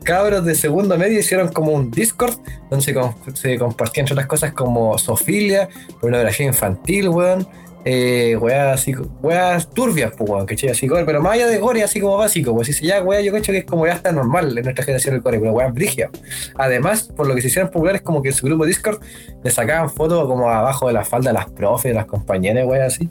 cabros 0.05 0.44
de 0.44 0.55
segundo 0.55 0.96
medio 0.96 1.19
hicieron 1.19 1.49
como 1.49 1.72
un 1.72 1.90
Discord 1.90 2.34
donde 2.70 2.84
se, 2.84 2.94
se 3.34 3.58
compartían 3.58 4.06
otras 4.10 4.26
cosas 4.26 4.53
como 4.53 4.96
sofilia, 4.98 5.69
pornografía 6.00 6.46
infantil, 6.46 7.08
weón. 7.08 7.48
Eh, 7.84 8.36
weas 8.36 8.81
así, 8.81 8.94
weas 9.22 9.69
turbias, 9.70 10.12
pues, 10.17 10.31
weón, 10.31 10.46
¿cachai? 10.46 10.70
Así, 10.70 10.88
pero 10.88 11.20
más 11.20 11.34
allá 11.34 11.46
de 11.46 11.58
gore, 11.58 11.82
así 11.82 12.00
como 12.00 12.17
básico, 12.17 12.55
pues, 12.55 12.74
si 12.74 12.86
ya, 12.86 13.03
wea, 13.03 13.20
yo 13.20 13.32
cacho 13.32 13.53
que 13.53 13.58
es 13.58 13.64
como 13.64 13.86
ya 13.86 13.93
está 13.93 14.10
normal 14.10 14.56
en 14.56 14.64
nuestra 14.64 14.84
generación 14.84 15.17
el 15.17 15.20
gore, 15.20 15.38
pero 15.38 15.53
weas 15.53 15.72
brigia. 15.72 16.10
Además, 16.56 17.03
por 17.14 17.26
lo 17.26 17.34
que 17.34 17.43
se 17.43 17.48
hicieron 17.48 17.70
populares, 17.70 18.03
como 18.03 18.22
que 18.22 18.29
en 18.29 18.34
su 18.34 18.46
grupo 18.46 18.64
Discord 18.64 19.00
le 19.43 19.50
sacaban 19.50 19.91
fotos 19.91 20.26
como 20.26 20.48
abajo 20.48 20.86
de 20.86 20.94
la 20.94 21.05
falda 21.05 21.31
de 21.31 21.34
las 21.34 21.50
profes, 21.50 21.91
de 21.91 21.94
las 21.94 22.06
compañeras, 22.06 22.67
weas 22.67 22.94
así. 22.94 23.08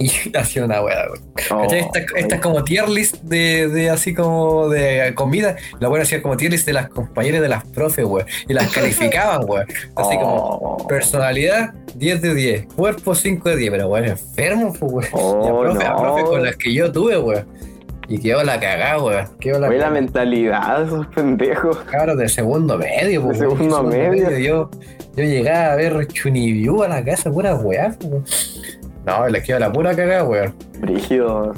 Y 0.32 0.34
hacía 0.34 0.64
una 0.64 0.80
weón. 0.80 1.20
Oh, 1.50 1.60
¿Cachai? 1.60 1.80
Esta, 1.80 1.98
esta 2.16 2.34
es 2.36 2.40
como 2.40 2.64
tier 2.64 2.88
list 2.88 3.16
de, 3.22 3.68
de 3.68 3.90
así 3.90 4.14
como 4.14 4.68
de 4.70 5.12
comida. 5.14 5.56
La 5.78 5.88
buena 5.88 6.04
hacía 6.04 6.22
como 6.22 6.38
tier 6.38 6.52
list 6.52 6.64
de 6.66 6.72
las 6.72 6.88
compañeras 6.88 7.42
de 7.42 7.48
las 7.48 7.64
profes, 7.64 8.06
weón. 8.06 8.26
Y 8.48 8.54
las 8.54 8.68
calificaban, 8.74 9.42
weón. 9.46 9.66
Así 9.96 10.16
como 10.16 10.36
Oh. 10.80 10.86
personalidad 10.88 11.74
10 11.96 12.22
de 12.22 12.34
10, 12.34 12.66
cuerpo 12.74 13.14
5 13.14 13.48
de 13.50 13.56
10, 13.56 13.70
pero 13.72 13.88
weón, 13.88 14.06
enfermo, 14.06 14.72
pues, 14.80 14.90
weón. 14.90 15.06
Oh, 15.12 15.44
Y 15.44 15.48
a 15.48 15.60
profe, 15.70 15.84
no. 15.88 15.96
profe 15.96 16.22
con 16.24 16.42
las 16.44 16.56
que 16.56 16.72
yo 16.72 16.90
tuve, 16.90 17.18
weón. 17.18 17.46
Y 18.08 18.18
quedó 18.20 18.42
la 18.42 18.58
cagada, 18.58 19.02
weón. 19.02 19.28
Quedó 19.38 19.58
la 19.60 19.68
Oye, 19.68 19.78
la 19.78 19.90
mentalidad 19.90 20.78
de 20.80 20.86
esos 20.86 21.06
pendejos. 21.08 21.76
Cabros 21.90 22.16
de 22.16 22.28
segundo 22.30 22.78
medio, 22.78 23.22
pues, 23.22 23.38
De 23.38 23.46
weón. 23.46 23.58
segundo 23.58 23.82
medio. 23.84 24.30
Yo, 24.38 24.70
yo 25.14 25.24
llegaba 25.24 25.74
a 25.74 25.76
ver 25.76 26.06
Chunibyu 26.08 26.82
a 26.82 26.88
la 26.88 27.04
casa, 27.04 27.30
pura 27.30 27.54
weá, 27.54 27.94
pues, 28.00 28.10
weón. 28.10 28.24
No, 29.06 29.28
les 29.28 29.42
quedó 29.44 29.58
la 29.58 29.72
pura 29.72 29.94
cagada, 29.94 30.24
weón. 30.24 30.54
Brígido. 30.80 31.54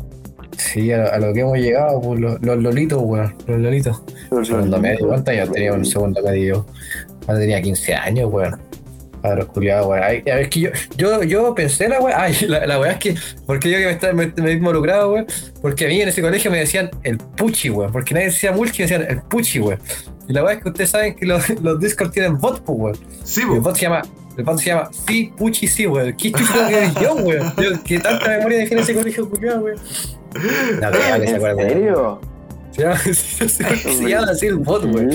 Sí, 0.57 0.93
a, 0.93 1.07
a 1.07 1.19
lo 1.19 1.33
que 1.33 1.41
hemos 1.41 1.59
llegado, 1.59 2.01
pues, 2.01 2.21
los, 2.21 2.41
los 2.43 2.59
lolitos, 2.63 3.01
weón. 3.03 3.35
Los 3.47 3.59
lolitos. 3.59 4.03
Segundo 4.45 4.79
medio, 4.79 5.09
¿cuántos 5.09 5.35
años 5.35 5.51
tenía 5.53 5.73
un 5.73 5.85
segundo 5.85 6.23
medio? 6.23 6.67
yo? 7.27 7.35
Tenía 7.35 7.61
15 7.63 7.95
años, 7.95 8.33
weón. 8.33 8.61
Padre 9.23 9.45
culiado, 9.47 9.89
weón. 9.89 10.03
Ay, 10.05 10.19
a 10.31 10.35
ver, 10.37 10.39
es 10.45 10.49
que 10.49 10.61
yo, 10.61 10.71
yo, 10.97 11.23
yo 11.23 11.55
pensé 11.55 11.89
la 11.89 12.01
weá. 12.01 12.21
Ay, 12.23 12.35
la, 12.49 12.67
la 12.67 12.79
weá 12.81 12.93
es 12.93 12.99
que. 12.99 13.15
Porque 13.47 13.71
yo 13.71 13.79
que 13.79 13.85
me, 13.87 13.91
estaba- 13.93 14.13
me, 14.13 14.33
me 14.37 14.51
he 14.51 14.53
involucrado, 14.55 15.13
weón. 15.13 15.27
Porque 15.61 15.87
a 15.87 15.89
mí 15.89 16.01
en 16.01 16.09
ese 16.09 16.23
colegio 16.23 16.51
me 16.51 16.59
decían 16.59 16.91
el 17.03 17.19
puchi, 17.19 17.71
weón. 17.71 17.91
Porque 17.93 18.15
nadie 18.15 18.27
decía 18.27 18.53
mulchi, 18.53 18.83
me 18.83 18.89
decían 18.89 19.07
el 19.09 19.21
puchi, 19.23 19.61
weón. 19.61 19.79
Y 20.29 20.33
la 20.33 20.45
weá 20.45 20.55
es 20.55 20.63
que 20.63 20.69
ustedes 20.69 20.91
saben 20.91 21.15
que 21.17 21.27
los, 21.27 21.49
los 21.63 21.81
Discord 21.81 22.11
tienen 22.11 22.39
bot, 22.39 22.63
pues, 22.65 22.79
weón. 22.79 22.97
Sí, 23.25 23.41
el 23.43 23.49
pues. 23.49 23.61
bot 23.63 23.75
se 23.77 23.83
llama. 23.83 24.03
El 24.37 24.45
bot 24.45 24.59
se 24.59 24.67
llama 24.67 24.89
Sí, 25.07 25.33
Puchi, 25.37 25.67
sí, 25.67 25.87
weón. 25.87 26.13
¿Qué 26.17 26.33
chucha 26.33 26.69
que 26.69 26.77
eres 26.77 26.95
yo, 26.95 27.15
weón? 27.17 27.53
Que 27.85 27.99
tanta 27.99 28.29
memoria 28.29 28.59
dejé 28.59 28.75
en 28.75 28.81
ese 28.81 28.95
colegio, 28.95 29.29
culiado, 29.29 29.65
weón. 29.65 29.77
No, 30.81 30.91
creo 30.91 31.21
que 31.21 31.27
se 31.27 31.35
¿En 31.35 31.57
serio? 31.57 32.21
Se 32.73 32.83
llama, 32.83 32.97
se 32.99 34.09
llama 34.09 34.31
así 34.31 34.47
el 34.47 34.57
bot, 34.57 34.85
weón. 34.85 35.11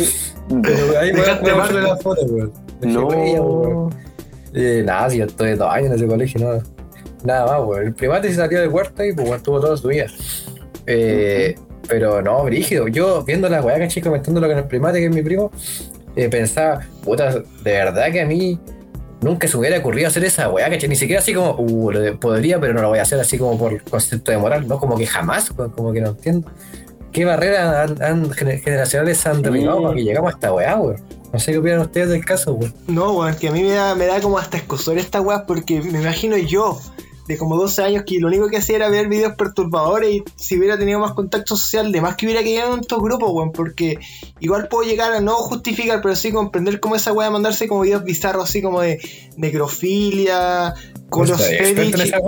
Pero 0.62 1.00
ahí 1.00 1.12
voy 1.12 1.21
a 1.21 1.24
Dejaste 1.24 1.41
voy 1.41 1.51
a 1.51 1.55
mal, 1.55 1.57
mostrarle 1.57 1.79
weón. 1.81 1.89
la 1.89 1.97
foto, 1.97 2.21
weón. 2.25 2.53
No. 2.81 3.07
weón. 3.07 3.95
Eh, 4.53 4.83
nada, 4.86 5.09
si 5.09 5.17
yo 5.17 5.25
estoy 5.25 5.55
dos 5.55 5.69
años 5.71 5.88
en 5.91 5.95
ese 5.97 6.07
colegio, 6.07 6.39
no. 6.39 6.63
Nada 7.24 7.45
más, 7.57 7.67
weón. 7.67 7.88
El 7.88 7.93
primate 7.93 8.29
se 8.29 8.36
salió 8.36 8.62
de 8.62 8.69
cuarto 8.69 9.03
y 9.03 9.13
pues 9.13 9.25
weón, 9.25 9.38
estuvo 9.38 9.59
toda 9.59 9.75
su 9.77 9.88
vida. 9.88 10.05
Eh, 10.86 11.55
Pero 11.88 12.21
no, 12.21 12.43
brígido. 12.43 12.88
Yo 12.88 13.24
viendo 13.24 13.50
la 13.50 13.62
weá, 13.62 13.79
caché, 13.79 14.01
comentándolo 14.01 14.47
con 14.47 14.57
el 14.57 14.65
primate, 14.65 15.00
que 15.00 15.05
es 15.05 15.15
mi 15.15 15.21
primo, 15.24 15.51
eh, 16.15 16.29
pensaba, 16.29 16.81
puta, 17.03 17.31
de 17.39 17.43
verdad 17.71 18.12
que 18.12 18.21
a 18.21 18.25
mí 18.25 18.59
nunca 19.21 19.47
se 19.47 19.57
hubiera 19.57 19.77
ocurrido 19.79 20.07
hacer 20.07 20.24
esa 20.25 20.50
weá, 20.50 20.69
caché. 20.69 20.88
Ni 20.88 20.95
siquiera 20.95 21.21
así 21.21 21.33
como, 21.33 21.55
uh, 21.57 21.91
lo 21.91 22.19
podría, 22.19 22.59
pero 22.59 22.74
no 22.74 22.81
lo 22.81 22.89
voy 22.89 23.00
a 23.00 23.03
hacer 23.03 23.19
así 23.19 23.38
como 23.38 23.57
por 23.57 23.81
concepto 23.83 24.31
de 24.31 24.38
moral, 24.38 24.67
¿no? 24.67 24.79
Como 24.79 24.97
que 24.97 25.05
jamás, 25.07 25.50
como 25.75 25.91
que 25.93 26.01
no 26.01 26.09
entiendo. 26.09 26.50
¿Qué 27.12 27.25
barreras 27.25 27.89
han, 27.89 28.01
han- 28.03 28.29
gener- 28.31 28.62
generacionales 28.62 29.25
han 29.25 29.41
derribado 29.41 29.81
para 29.83 29.95
que 29.95 30.03
llegamos 30.03 30.31
a 30.31 30.36
esta 30.36 30.53
weá, 30.53 30.75
weón? 30.77 31.01
No 31.33 31.39
sé 31.39 31.51
qué 31.51 31.57
opinan 31.57 31.79
ustedes 31.79 32.09
del 32.09 32.24
caso, 32.24 32.53
weón. 32.53 32.74
No, 32.88 33.13
weón, 33.13 33.36
que 33.36 33.47
a 33.47 33.51
mí 33.51 33.63
me 33.63 33.71
da, 33.71 33.95
me 33.95 34.05
da 34.05 34.21
como 34.21 34.38
hasta 34.38 34.57
escosor 34.57 34.97
esta 34.97 35.19
weá 35.21 35.45
porque 35.45 35.81
me 35.81 36.00
imagino 36.01 36.38
yo, 36.38 36.79
de 37.27 37.38
como 37.38 37.57
12 37.57 37.84
años, 37.84 38.03
que 38.05 38.19
lo 38.19 38.27
único 38.27 38.48
que 38.48 38.57
hacía 38.57 38.77
era 38.77 38.89
ver 38.89 39.07
videos 39.07 39.34
perturbadores 39.36 40.10
y 40.10 40.24
si 40.36 40.57
hubiera 40.57 40.77
tenido 40.77 41.00
más 41.00 41.13
contacto 41.13 41.55
social, 41.55 41.91
de 41.91 42.01
más 42.01 42.15
que 42.15 42.25
hubiera 42.25 42.43
quedado 42.43 42.74
en 42.75 42.81
estos 42.81 43.01
grupos, 43.01 43.31
weón, 43.31 43.51
porque 43.51 44.00
igual 44.39 44.67
puedo 44.67 44.88
llegar 44.88 45.12
a 45.13 45.19
no 45.19 45.36
justificar, 45.36 46.01
pero 46.01 46.15
sí 46.15 46.31
comprender 46.31 46.79
cómo 46.79 46.96
esa 46.96 47.13
weá 47.13 47.29
mandarse 47.29 47.67
como 47.67 47.81
videos 47.81 48.03
bizarros 48.03 48.46
así 48.46 48.62
como 48.62 48.81
de 48.81 49.00
necrofilia, 49.36 50.74
Soy 51.11 51.55
experto 51.55 51.97
en 51.97 52.01
esa. 52.01 52.19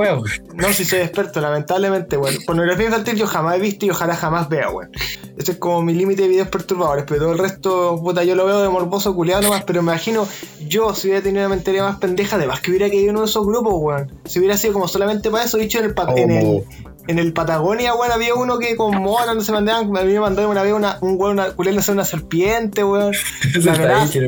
No, 0.56 0.74
si 0.74 0.86
soy 0.86 1.00
experto, 1.00 1.42
lamentablemente, 1.42 2.18
weón. 2.18 2.36
Pornografía 2.46 2.86
infantil 2.86 3.16
yo 3.16 3.28
jamás 3.28 3.58
he 3.58 3.60
visto 3.60 3.86
y 3.86 3.90
ojalá 3.90 4.16
jamás 4.16 4.50
vea, 4.50 4.70
weón. 4.70 4.92
Ese 5.38 5.54
es 5.54 5.58
como 5.58 5.82
mi 5.82 5.94
límite 5.94 6.24
de 6.24 6.28
videos 6.30 6.48
perturbadores, 6.48 7.06
pero 7.08 7.22
todo 7.22 7.32
el 7.34 7.40
resto, 7.40 8.00
puta, 8.02 8.24
yo 8.24 8.36
lo 8.36 8.46
veo 8.46 8.62
de 8.62 8.70
morboso 8.70 9.14
culiado 9.14 9.42
nomás, 9.42 9.64
pero 9.64 9.82
me 9.82 9.92
imagino 9.92 10.28
yo, 10.68 10.94
si 10.96 11.08
hubiera 11.08 11.24
tenido 11.24 11.46
una 11.46 11.56
mentalidad 11.56 11.86
más 11.86 12.00
pendeja, 12.00 12.38
además 12.38 12.62
que 12.62 12.72
hubiera 12.72 12.88
caído 12.88 13.06
en 13.06 13.10
uno 13.12 13.22
de 13.22 13.26
esos 13.26 13.46
grupos, 13.46 13.74
weón. 13.78 14.12
Si 14.26 14.40
hubiera 14.40 14.58
sido 14.58 14.74
como 14.74 14.88
solamente 14.88 15.30
para 15.30 15.44
eso, 15.44 15.58
dicho 15.58 15.80
en 15.80 15.86
el, 15.86 15.96
en 16.18 16.32
el, 16.32 16.64
en 17.08 17.20
el 17.20 17.34
Patagonia, 17.34 17.96
weón, 17.96 18.12
había 18.12 18.36
uno 18.36 18.60
que 18.60 18.76
con 18.76 18.96
mono 19.02 19.34
no 19.34 19.42
se 19.42 19.52
mandaban, 19.52 19.92
me 19.92 20.00
había 20.00 20.22
mandado 20.22 20.50
una 20.50 20.62
vez 20.62 20.74
una, 20.74 20.98
un 21.02 21.20
weón, 21.20 21.40
una 21.40 21.46
a 21.46 21.92
una 21.92 22.06
serpiente, 22.06 22.84
weón. 22.84 23.14
La 23.64 23.76
grasa. 23.76 24.20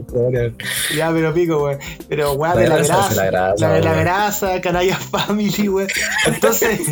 Ya, 0.95 1.11
pero 1.11 1.33
pico, 1.33 1.63
weón. 1.63 1.79
Pero 2.09 2.33
weón, 2.33 2.55
La 2.55 2.61
de 2.61 2.69
la 2.69 2.77
grasa, 2.77 3.15
la 3.15 3.25
grasa, 3.25 3.67
La 3.67 3.73
de 3.73 3.81
la 3.81 3.93
grasa, 3.93 4.61
Canalla 4.61 4.95
Family, 4.95 5.69
weón. 5.69 5.89
Entonces, 6.25 6.79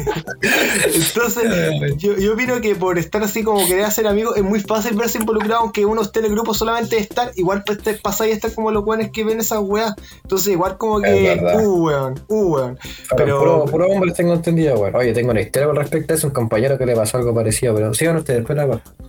entonces 0.93 1.98
yo, 1.98 2.15
yo 2.17 2.33
opino 2.33 2.62
que 2.62 2.75
por 2.75 3.00
estar 3.00 3.24
así 3.24 3.43
como 3.43 3.65
querer 3.65 3.86
hacer 3.86 4.05
amigos, 4.05 4.38
es 4.38 4.43
muy 4.43 4.59
fácil 4.59 4.95
verse 4.95 5.17
involucrado, 5.17 5.62
aunque 5.62 5.86
uno 5.86 6.01
esté 6.01 6.19
en 6.19 6.25
el 6.25 6.31
grupo 6.31 6.53
solamente 6.53 6.98
de 6.98 7.01
estar, 7.01 7.31
igual 7.36 7.63
pues 7.65 7.79
pasáis 8.00 8.33
a 8.33 8.36
estar 8.36 8.53
como 8.53 8.71
los 8.71 8.83
weones 8.86 9.12
que 9.12 9.24
ven 9.24 9.39
esas 9.39 9.59
weas. 9.59 9.95
Entonces, 10.24 10.53
igual 10.53 10.77
como 10.77 11.01
que, 11.01 11.39
uh, 11.41 11.83
weón, 11.83 12.19
uh, 12.27 12.53
weón. 12.53 12.79
Pero, 13.09 13.25
Pero, 13.25 13.39
puro, 13.39 13.65
puro 13.65 13.88
hombre 13.88 14.12
tengo 14.12 14.33
entendido, 14.33 14.75
weón. 14.75 14.95
Oye, 14.95 15.13
tengo 15.13 15.31
una 15.31 15.41
historia 15.41 15.67
con 15.67 15.78
respecto 15.79 16.13
a 16.13 16.17
eso, 16.17 16.27
un 16.27 16.33
compañero 16.33 16.77
que 16.77 16.86
le 16.86 16.95
pasó 16.95 17.17
algo 17.17 17.33
parecido, 17.33 17.75
pero 17.75 17.93
sigan 17.93 18.17
ustedes, 18.17 18.39
después 18.39 18.57
la 18.57 18.65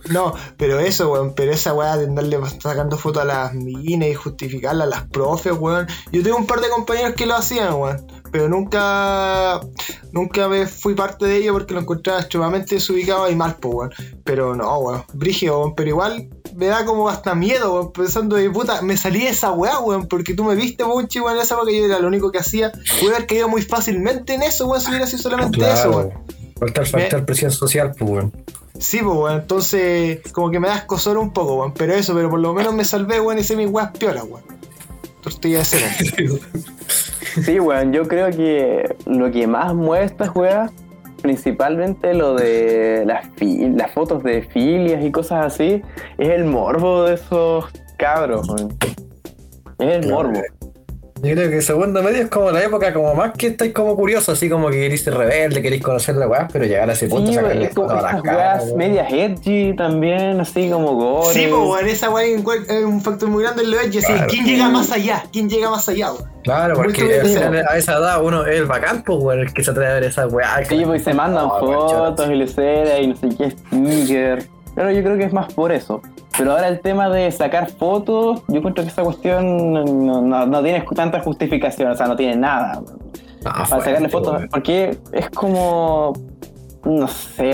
no, 0.09 0.33
pero 0.57 0.79
eso, 0.79 1.11
weón, 1.11 1.33
pero 1.35 1.51
esa 1.51 1.73
wea 1.73 1.97
de 1.97 2.05
andarle 2.05 2.39
sacando 2.59 2.97
fotos 2.97 3.21
a 3.21 3.25
las 3.25 3.53
minas 3.53 4.09
y 4.09 4.13
justificarla 4.13 4.85
a 4.85 4.87
las 4.87 5.03
profes, 5.03 5.53
weón. 5.53 5.87
Yo 6.11 6.23
tengo 6.23 6.37
un 6.37 6.47
par 6.47 6.61
de 6.61 6.69
compañeros 6.69 7.13
que 7.13 7.25
lo 7.25 7.35
hacían, 7.35 7.75
weón. 7.75 8.07
Pero 8.31 8.47
nunca, 8.49 9.59
nunca 10.11 10.47
me 10.47 10.65
fui 10.65 10.95
parte 10.95 11.25
de 11.25 11.37
ello 11.37 11.53
porque 11.53 11.73
lo 11.73 11.81
encontraba 11.81 12.19
extremadamente 12.19 12.75
desubicado 12.75 13.29
y 13.29 13.35
mal, 13.35 13.57
pues, 13.59 13.75
weón. 13.75 13.91
Pero 14.23 14.55
no, 14.55 14.79
weón, 14.79 15.03
brígido, 15.13 15.59
weón. 15.59 15.75
Pero 15.75 15.89
igual 15.89 16.29
me 16.55 16.65
da 16.65 16.83
como 16.83 17.07
hasta 17.07 17.35
miedo, 17.35 17.73
weón, 17.73 17.91
pensando 17.91 18.35
de 18.37 18.49
puta, 18.49 18.81
me 18.81 18.97
salí 18.97 19.19
de 19.19 19.29
esa 19.29 19.51
weá, 19.51 19.79
weón, 19.79 20.07
porque 20.07 20.33
tú 20.33 20.43
me 20.43 20.55
viste 20.55 20.83
mucho, 20.83 21.23
weón, 21.23 21.37
en 21.37 21.43
esa 21.43 21.55
porque 21.57 21.77
yo 21.77 21.85
era 21.85 21.99
lo 21.99 22.07
único 22.07 22.31
que 22.31 22.39
hacía. 22.39 22.71
Pude 22.99 23.15
haber 23.15 23.27
caído 23.27 23.47
muy 23.47 23.61
fácilmente 23.61 24.33
en 24.33 24.41
eso, 24.41 24.67
weón, 24.67 24.81
si 24.81 24.89
hubiera 24.89 25.05
sido 25.05 25.21
solamente 25.21 25.71
eso, 25.71 25.91
weón. 25.91 26.40
Claro. 26.61 26.73
Faltar, 26.73 26.85
faltar 26.85 27.25
presión 27.25 27.51
social, 27.51 27.93
pues, 27.97 28.11
weón. 28.11 28.31
Sí, 28.77 28.99
pues, 29.01 29.17
weón. 29.17 29.39
Entonces, 29.41 30.19
como 30.31 30.51
que 30.51 30.59
me 30.59 30.67
da 30.67 30.75
escosor 30.75 31.17
un 31.17 31.33
poco, 31.33 31.55
weón. 31.55 31.73
Pero 31.73 31.93
eso, 31.93 32.13
pero 32.13 32.29
por 32.29 32.39
lo 32.39 32.53
menos 32.53 32.73
me 32.73 32.85
salvé, 32.85 33.19
weón, 33.19 33.39
y 33.39 33.41
hice 33.41 33.55
mis 33.55 33.69
weas 33.69 33.91
piolas, 33.97 34.23
weón. 34.23 34.43
Tortilla 35.21 35.59
de 35.59 35.65
cera. 35.65 35.87
Sí, 37.45 37.61
weón, 37.61 37.93
yo 37.93 38.05
creo 38.09 38.29
que 38.29 38.93
lo 39.05 39.31
que 39.31 39.47
más 39.47 39.73
mueve 39.73 40.03
esta 40.03 40.27
juega, 40.27 40.69
principalmente 41.21 42.13
lo 42.13 42.35
de 42.35 43.05
las, 43.05 43.29
las 43.39 43.91
fotos 43.93 44.21
de 44.21 44.41
filias 44.41 45.01
y 45.01 45.11
cosas 45.11 45.45
así, 45.45 45.81
es 46.17 46.29
el 46.29 46.43
morbo 46.43 47.05
de 47.05 47.13
esos 47.13 47.65
cabros, 47.97 48.49
weón. 48.49 48.77
Es 49.79 50.05
el 50.05 50.11
morbo. 50.11 50.41
Yo 51.23 51.35
creo 51.35 51.49
que 51.51 51.61
segundo 51.61 52.01
medio 52.01 52.23
es 52.23 52.29
como 52.29 52.49
la 52.49 52.63
época 52.63 52.91
como 52.93 53.13
más 53.13 53.33
que 53.37 53.47
estáis 53.47 53.73
como 53.73 53.95
curiosos, 53.95 54.29
así 54.29 54.49
como 54.49 54.69
que 54.69 54.77
queréis 54.77 55.03
ser 55.03 55.13
rebelde, 55.13 55.61
queréis 55.61 55.83
conocer 55.83 56.15
la 56.15 56.27
weá, 56.27 56.47
pero 56.51 56.65
llegar 56.65 56.89
a 56.89 56.93
ese 56.93 57.07
punto 57.07 57.27
Sí, 57.29 57.35
sacarle 57.35 57.65
es 57.65 57.75
como 57.75 57.93
estas 57.93 58.23
weas 58.23 58.73
medias 58.73 59.07
edgy 59.13 59.75
también, 59.75 60.39
así 60.39 60.69
como 60.71 60.95
gore. 60.95 61.33
Sí, 61.33 61.45
pues, 61.47 61.61
weón, 61.61 61.87
esa 61.87 62.09
wea 62.09 62.25
es 62.25 62.83
un 62.83 63.01
factor 63.01 63.29
muy 63.29 63.43
grande 63.43 63.63
en 63.63 63.71
lo 63.71 63.79
edgy. 63.79 63.99
Así, 63.99 64.11
Claro. 64.11 64.27
¿quién 64.29 64.45
llega 64.45 64.69
más 64.69 64.91
allá? 64.91 65.23
¿Quién 65.31 65.47
llega 65.47 65.69
más 65.69 65.87
allá, 65.87 66.11
weón? 66.11 66.25
Claro, 66.43 66.73
porque 66.75 67.03
a 67.69 67.77
esa 67.77 67.97
edad 67.97 68.23
uno 68.23 68.43
es 68.47 68.57
el 68.59 68.65
bacán, 68.65 69.03
pues, 69.03 69.19
weón, 69.21 69.39
el 69.41 69.53
que 69.53 69.63
se 69.63 69.69
atreve 69.69 69.91
a 69.91 69.93
ver 69.93 70.03
esa 70.05 70.25
weá. 70.27 70.65
Sí, 70.65 70.81
pues 70.85 71.01
y 71.01 71.03
se 71.03 71.13
mandan 71.13 71.43
No, 71.47 71.59
fotos 71.59 72.27
y 72.29 72.33
y 72.33 73.07
no 73.07 73.15
sé 73.15 73.29
qué 73.37 73.51
sticker. 73.51 74.47
Pero 74.73 74.89
yo 74.91 75.03
creo 75.03 75.17
que 75.17 75.25
es 75.25 75.33
más 75.33 75.53
por 75.53 75.71
eso. 75.71 76.01
Pero 76.37 76.51
ahora 76.53 76.67
el 76.69 76.79
tema 76.79 77.09
de 77.09 77.29
sacar 77.31 77.69
fotos, 77.69 78.41
yo 78.47 78.57
encuentro 78.57 78.83
que 78.83 78.89
esa 78.89 79.03
cuestión 79.03 79.73
no, 79.73 80.21
no- 80.21 80.45
no 80.47 80.63
tiene 80.63 80.83
tanta 80.95 81.19
justificación, 81.19 81.91
o 81.91 81.95
sea, 81.95 82.07
no 82.07 82.15
tiene 82.15 82.35
nada 82.37 82.81
Ah, 83.45 83.65
para 83.69 83.83
sacarle 83.83 84.09
fotos. 84.09 84.43
Porque 84.49 84.97
es 85.11 85.29
como, 85.31 86.13
no 86.85 87.07
sé, 87.07 87.53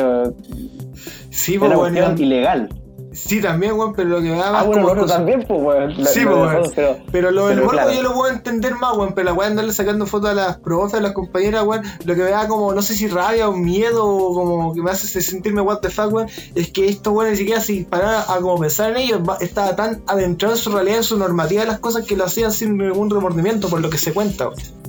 Sí, 1.30 1.54
es 1.54 1.60
pues, 1.60 1.72
una 1.72 1.78
weón. 1.78 1.80
cuestión 1.94 2.16
ya- 2.18 2.24
ilegal. 2.24 2.70
Sí, 3.18 3.42
también, 3.42 3.74
weón, 3.74 3.94
pero 3.94 4.10
lo 4.10 4.18
que 4.18 4.30
me 4.30 4.38
da 4.38 4.52
más 4.52 4.64
Ah, 4.64 4.66
bueno, 4.68 4.88
como 4.88 5.06
también, 5.06 5.44
pues, 5.48 5.62
weón. 5.62 5.96
Sí, 5.96 6.22
pues, 6.24 6.28
weón. 6.28 6.72
pero, 6.76 6.98
Pero 7.12 7.32
lo 7.32 7.48
del 7.48 7.58
morbo 7.58 7.72
claro. 7.72 7.92
yo 7.92 8.04
lo 8.04 8.14
puedo 8.14 8.32
entender 8.32 8.76
más, 8.76 8.96
weón. 8.96 9.14
Pero 9.14 9.34
la 9.34 9.42
de 9.42 9.46
andarle 9.48 9.74
sacando 9.74 10.06
fotos 10.06 10.30
a 10.30 10.34
las 10.34 10.58
profes, 10.58 10.94
a 10.94 11.02
las 11.02 11.14
compañeras, 11.14 11.64
weón. 11.64 11.84
Lo 12.06 12.16
que 12.16 12.22
me 12.24 12.30
da 12.30 12.48
como, 12.48 12.74
no 12.74 12.82
sé 12.82 12.94
si 12.94 13.08
rabia 13.08 13.50
o 13.50 13.54
miedo 13.54 14.06
o 14.06 14.34
como 14.34 14.74
que 14.74 14.82
me 14.82 14.92
hace 14.92 15.22
sentirme 15.22 15.62
what 15.62 15.80
the 15.80 15.90
fuck, 15.90 16.14
weón. 16.14 16.30
Es 16.56 16.72
que 16.72 16.88
estos 16.88 17.14
weones 17.14 17.34
ni 17.34 17.38
siquiera 17.40 17.62
si 17.62 17.84
parar 17.84 18.26
a 18.28 18.40
como 18.40 18.60
pensar 18.60 18.92
en 18.92 18.98
ellos, 18.98 19.22
estaba 19.42 19.76
tan 19.76 20.04
adentrado 20.08 20.56
en 20.56 20.60
su 20.62 20.72
realidad, 20.72 20.98
en 20.98 21.04
su 21.04 21.18
normativa 21.18 21.62
de 21.62 21.68
las 21.68 21.80
cosas 21.80 22.06
que 22.06 22.16
lo 22.16 22.26
hacían 22.26 22.52
sin 22.52 22.78
ningún 22.78 23.10
remordimiento 23.10 23.68
por 23.68 23.82
lo 23.82 23.90
que 23.90 23.98
se 23.98 24.14
cuenta, 24.14 24.48
weón. 24.50 24.87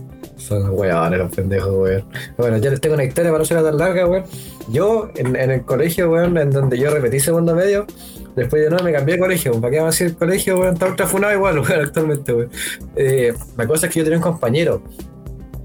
Son 0.49 0.71
weones 0.71 1.19
los 1.19 1.31
pendejos, 1.31 1.75
weón. 1.75 2.05
Bueno, 2.39 2.57
ya 2.57 2.71
les 2.71 2.81
tengo 2.81 2.95
una 2.95 3.05
historia 3.05 3.31
para 3.31 3.41
no 3.41 3.45
ser 3.45 3.63
tan 3.63 3.77
larga, 3.77 4.07
weón. 4.07 4.25
Yo, 4.69 5.11
en, 5.15 5.37
el 5.37 5.63
colegio, 5.63 6.11
weón, 6.11 6.39
en 6.39 6.51
donde 6.51 6.79
yo 6.79 6.91
repetí 6.91 7.21
segundo 7.21 7.55
medio, 7.55 7.87
después 8.35 8.63
de 8.63 8.71
no 8.71 8.83
me 8.83 8.91
cambié 8.91 9.17
de 9.17 9.21
colegio. 9.21 9.61
¿Para 9.61 9.71
qué 9.71 9.77
vamos 9.77 9.95
a 9.95 9.95
decir 9.95 10.07
el 10.07 10.17
colegio, 10.17 10.59
weón? 10.59 10.73
Está 10.73 10.87
ultra 10.87 11.07
funado 11.07 11.35
igual, 11.35 11.59
weón, 11.61 11.81
actualmente, 11.85 12.33
weón. 12.33 12.51
Eh, 12.97 13.35
la 13.59 13.67
cosa 13.67 13.87
es 13.87 13.93
que 13.93 13.99
yo 13.99 14.05
tenía 14.05 14.17
un 14.17 14.23
compañero, 14.23 14.81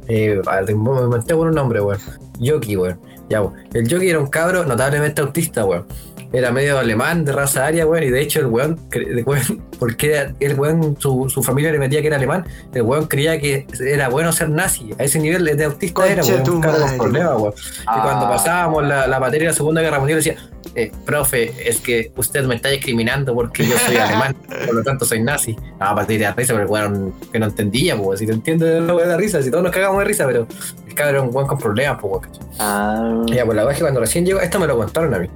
eh, 0.10 0.42
me 0.68 0.74
mantengo 1.08 1.40
con 1.40 1.48
un 1.48 1.56
nombre, 1.56 1.80
weón. 1.80 2.00
Yoki, 2.40 2.76
weón. 2.76 3.00
Ya, 3.30 3.42
weón. 3.42 3.54
El 3.74 3.88
Yoki 3.88 4.10
era 4.10 4.20
un 4.20 4.28
cabro 4.28 4.66
notablemente 4.66 5.22
autista, 5.22 5.64
weón. 5.64 5.86
Era 6.34 6.52
medio 6.52 6.80
alemán, 6.80 7.24
de 7.26 7.32
raza 7.32 7.68
aria, 7.68 7.86
weón, 7.86 8.04
y 8.04 8.10
de 8.10 8.20
hecho 8.22 8.40
el 8.40 8.48
weón, 8.48 8.80
porque 9.80 10.34
el 10.40 10.60
weón, 10.60 10.98
su, 11.00 11.30
su 11.30 11.44
familia 11.44 11.72
le 11.72 11.78
metía 11.80 12.02
que 12.02 12.08
era 12.08 12.16
alemán, 12.18 12.46
el 12.74 12.82
weón 12.82 13.06
creía 13.08 13.40
que 13.40 13.68
era 13.80 14.10
bueno 14.10 14.32
ser 14.32 14.50
nazi. 14.50 14.90
A 14.98 15.04
ese 15.04 15.20
nivel 15.20 15.46
de 15.46 15.64
autista 15.64 16.08
era, 16.08 16.24
weón, 16.24 16.44
con 16.44 16.98
problemas, 16.98 17.34
weón. 17.40 17.54
Y 17.82 18.02
cuando 18.02 18.26
Ah. 18.26 18.30
pasábamos 18.30 18.84
la, 18.88 19.06
la 19.08 19.20
materia 19.20 19.48
de 19.48 19.52
la 19.52 19.56
Segunda 19.58 19.82
Guerra 19.82 20.00
Mundial 20.00 20.20
decía, 20.20 20.36
eh, 20.76 20.92
profe, 21.06 21.54
es 21.70 21.80
que 21.82 22.12
usted 22.16 22.44
me 22.46 22.56
está 22.56 22.70
discriminando 22.70 23.36
porque 23.36 23.68
yo 23.68 23.78
soy 23.78 23.98
alemán, 23.98 24.36
por 24.66 24.74
lo 24.74 24.84
tanto 24.84 25.06
soy 25.06 25.22
nazi. 25.22 25.56
No, 25.80 25.86
a 25.86 25.94
partir 25.96 26.18
de 26.18 26.26
la 26.26 26.34
risa, 26.34 26.54
pero 26.54 26.66
el 26.66 26.72
weón 26.72 27.14
que 27.32 27.38
no 27.38 27.46
entendía, 27.46 27.96
pues, 27.96 28.20
si 28.20 28.26
te 28.26 28.34
entiendes 28.34 28.82
la 28.82 28.96
weón 28.96 29.08
de 29.10 29.18
risa, 29.18 29.42
si 29.44 29.52
todos 29.52 29.64
nos 29.64 29.72
cagamos 29.72 30.00
de 30.00 30.06
risa, 30.06 30.26
pero 30.26 30.48
el 30.88 30.94
cabro 30.96 31.12
era 31.12 31.22
un 31.22 31.30
weón 31.36 31.48
con 31.48 31.60
problemas, 31.60 32.00
pues, 32.02 32.12
weón. 32.14 32.30
Ah, 32.60 33.22
Ya, 33.28 33.46
pues 33.46 33.56
la 33.56 33.62
verdad 33.64 33.72
es 33.74 33.78
que 33.78 33.84
cuando 33.84 34.00
recién 34.00 34.26
llegó, 34.26 34.40
esto 34.40 34.60
me 34.60 34.66
lo 34.66 34.78
contaron 34.78 35.14
a 35.14 35.20
mí. 35.20 35.28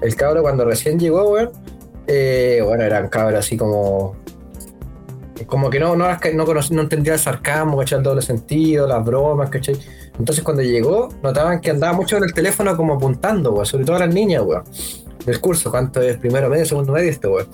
El 0.00 0.14
cabro 0.16 0.42
cuando 0.42 0.64
recién 0.64 0.98
llegó, 0.98 1.30
weón, 1.30 1.50
eh, 2.06 2.60
bueno, 2.64 2.84
era 2.84 3.00
un 3.00 3.08
cabro 3.08 3.38
así 3.38 3.56
como. 3.56 4.16
Como 5.46 5.68
que 5.68 5.78
no, 5.78 5.94
no, 5.96 6.08
no, 6.08 6.46
conoc- 6.46 6.70
no 6.70 6.82
entendía 6.82 7.12
el 7.12 7.18
sarcasmo, 7.18 7.76
¿cachai? 7.76 7.98
El 7.98 8.04
doble 8.04 8.22
sentido, 8.22 8.86
las 8.86 9.04
bromas, 9.04 9.50
¿cachai? 9.50 9.76
Entonces 10.18 10.42
cuando 10.42 10.62
llegó, 10.62 11.10
notaban 11.22 11.60
que 11.60 11.70
andaba 11.70 11.92
mucho 11.92 12.16
en 12.16 12.24
el 12.24 12.32
teléfono 12.32 12.74
como 12.76 12.94
apuntando, 12.94 13.52
weón, 13.52 13.66
sobre 13.66 13.84
todo 13.84 13.96
a 13.96 13.98
las 14.00 14.14
niñas, 14.14 14.42
weón. 14.44 14.64
Del 15.26 15.40
curso, 15.40 15.70
cuánto 15.70 16.00
es 16.00 16.16
primero 16.16 16.48
medio, 16.48 16.64
segundo 16.64 16.92
medio, 16.92 17.10
este 17.10 17.28
weón. 17.28 17.48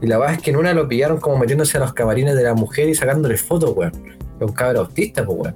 Y 0.00 0.06
la 0.06 0.18
verdad 0.18 0.34
es 0.36 0.42
que 0.42 0.50
en 0.50 0.56
una 0.56 0.72
lo 0.72 0.86
pillaron 0.86 1.18
como 1.18 1.36
metiéndose 1.38 1.78
a 1.78 1.80
los 1.80 1.92
camarines 1.94 2.36
de 2.36 2.42
la 2.44 2.54
mujer 2.54 2.88
y 2.88 2.94
sacándole 2.94 3.36
fotos, 3.36 3.72
weón. 3.74 3.92
Un 4.38 4.52
cabro 4.52 4.80
autista, 4.80 5.24
pues, 5.24 5.38
weón. 5.38 5.54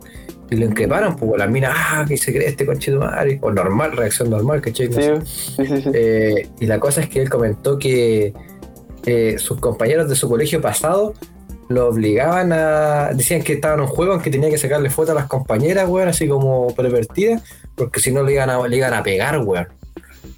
Y 0.50 0.56
lo 0.56 0.66
increparon, 0.66 1.14
pues, 1.16 1.22
weón. 1.28 1.38
Las 1.38 1.50
minas, 1.50 1.72
ah, 1.76 2.04
que 2.08 2.16
se 2.16 2.32
cree 2.32 2.48
este 2.48 2.66
conche 2.66 2.90
de 2.90 2.98
madre. 2.98 3.38
O 3.42 3.50
normal, 3.52 3.92
reacción 3.96 4.30
normal, 4.30 4.60
¿cachai? 4.60 4.88
No 4.88 4.94
sé. 4.96 5.20
sí, 5.24 5.54
sí, 5.56 5.66
sí, 5.66 5.82
sí. 5.82 5.90
Eh, 5.94 6.48
y 6.60 6.66
la 6.66 6.80
cosa 6.80 7.00
es 7.02 7.08
que 7.08 7.22
él 7.22 7.30
comentó 7.30 7.78
que 7.78 8.32
eh, 9.06 9.36
sus 9.38 9.60
compañeros 9.60 10.08
de 10.08 10.16
su 10.16 10.28
colegio 10.28 10.60
pasado 10.60 11.14
lo 11.68 11.88
obligaban 11.88 12.52
a. 12.52 13.10
Decían 13.14 13.42
que 13.42 13.52
estaba 13.54 13.74
en 13.74 13.80
un 13.82 13.86
juego 13.86 14.14
en 14.14 14.20
que 14.22 14.30
tenía 14.30 14.50
que 14.50 14.58
sacarle 14.58 14.90
fotos 14.90 15.10
a 15.10 15.14
las 15.14 15.26
compañeras, 15.26 15.88
weón, 15.88 16.08
así 16.08 16.26
como 16.26 16.74
pervertidas, 16.74 17.42
porque 17.76 18.00
si 18.00 18.10
no 18.10 18.22
le 18.24 18.32
iban 18.32 18.50
a, 18.50 18.66
le 18.66 18.76
iban 18.76 18.92
a 18.92 19.02
pegar, 19.04 19.38
weón. 19.38 19.68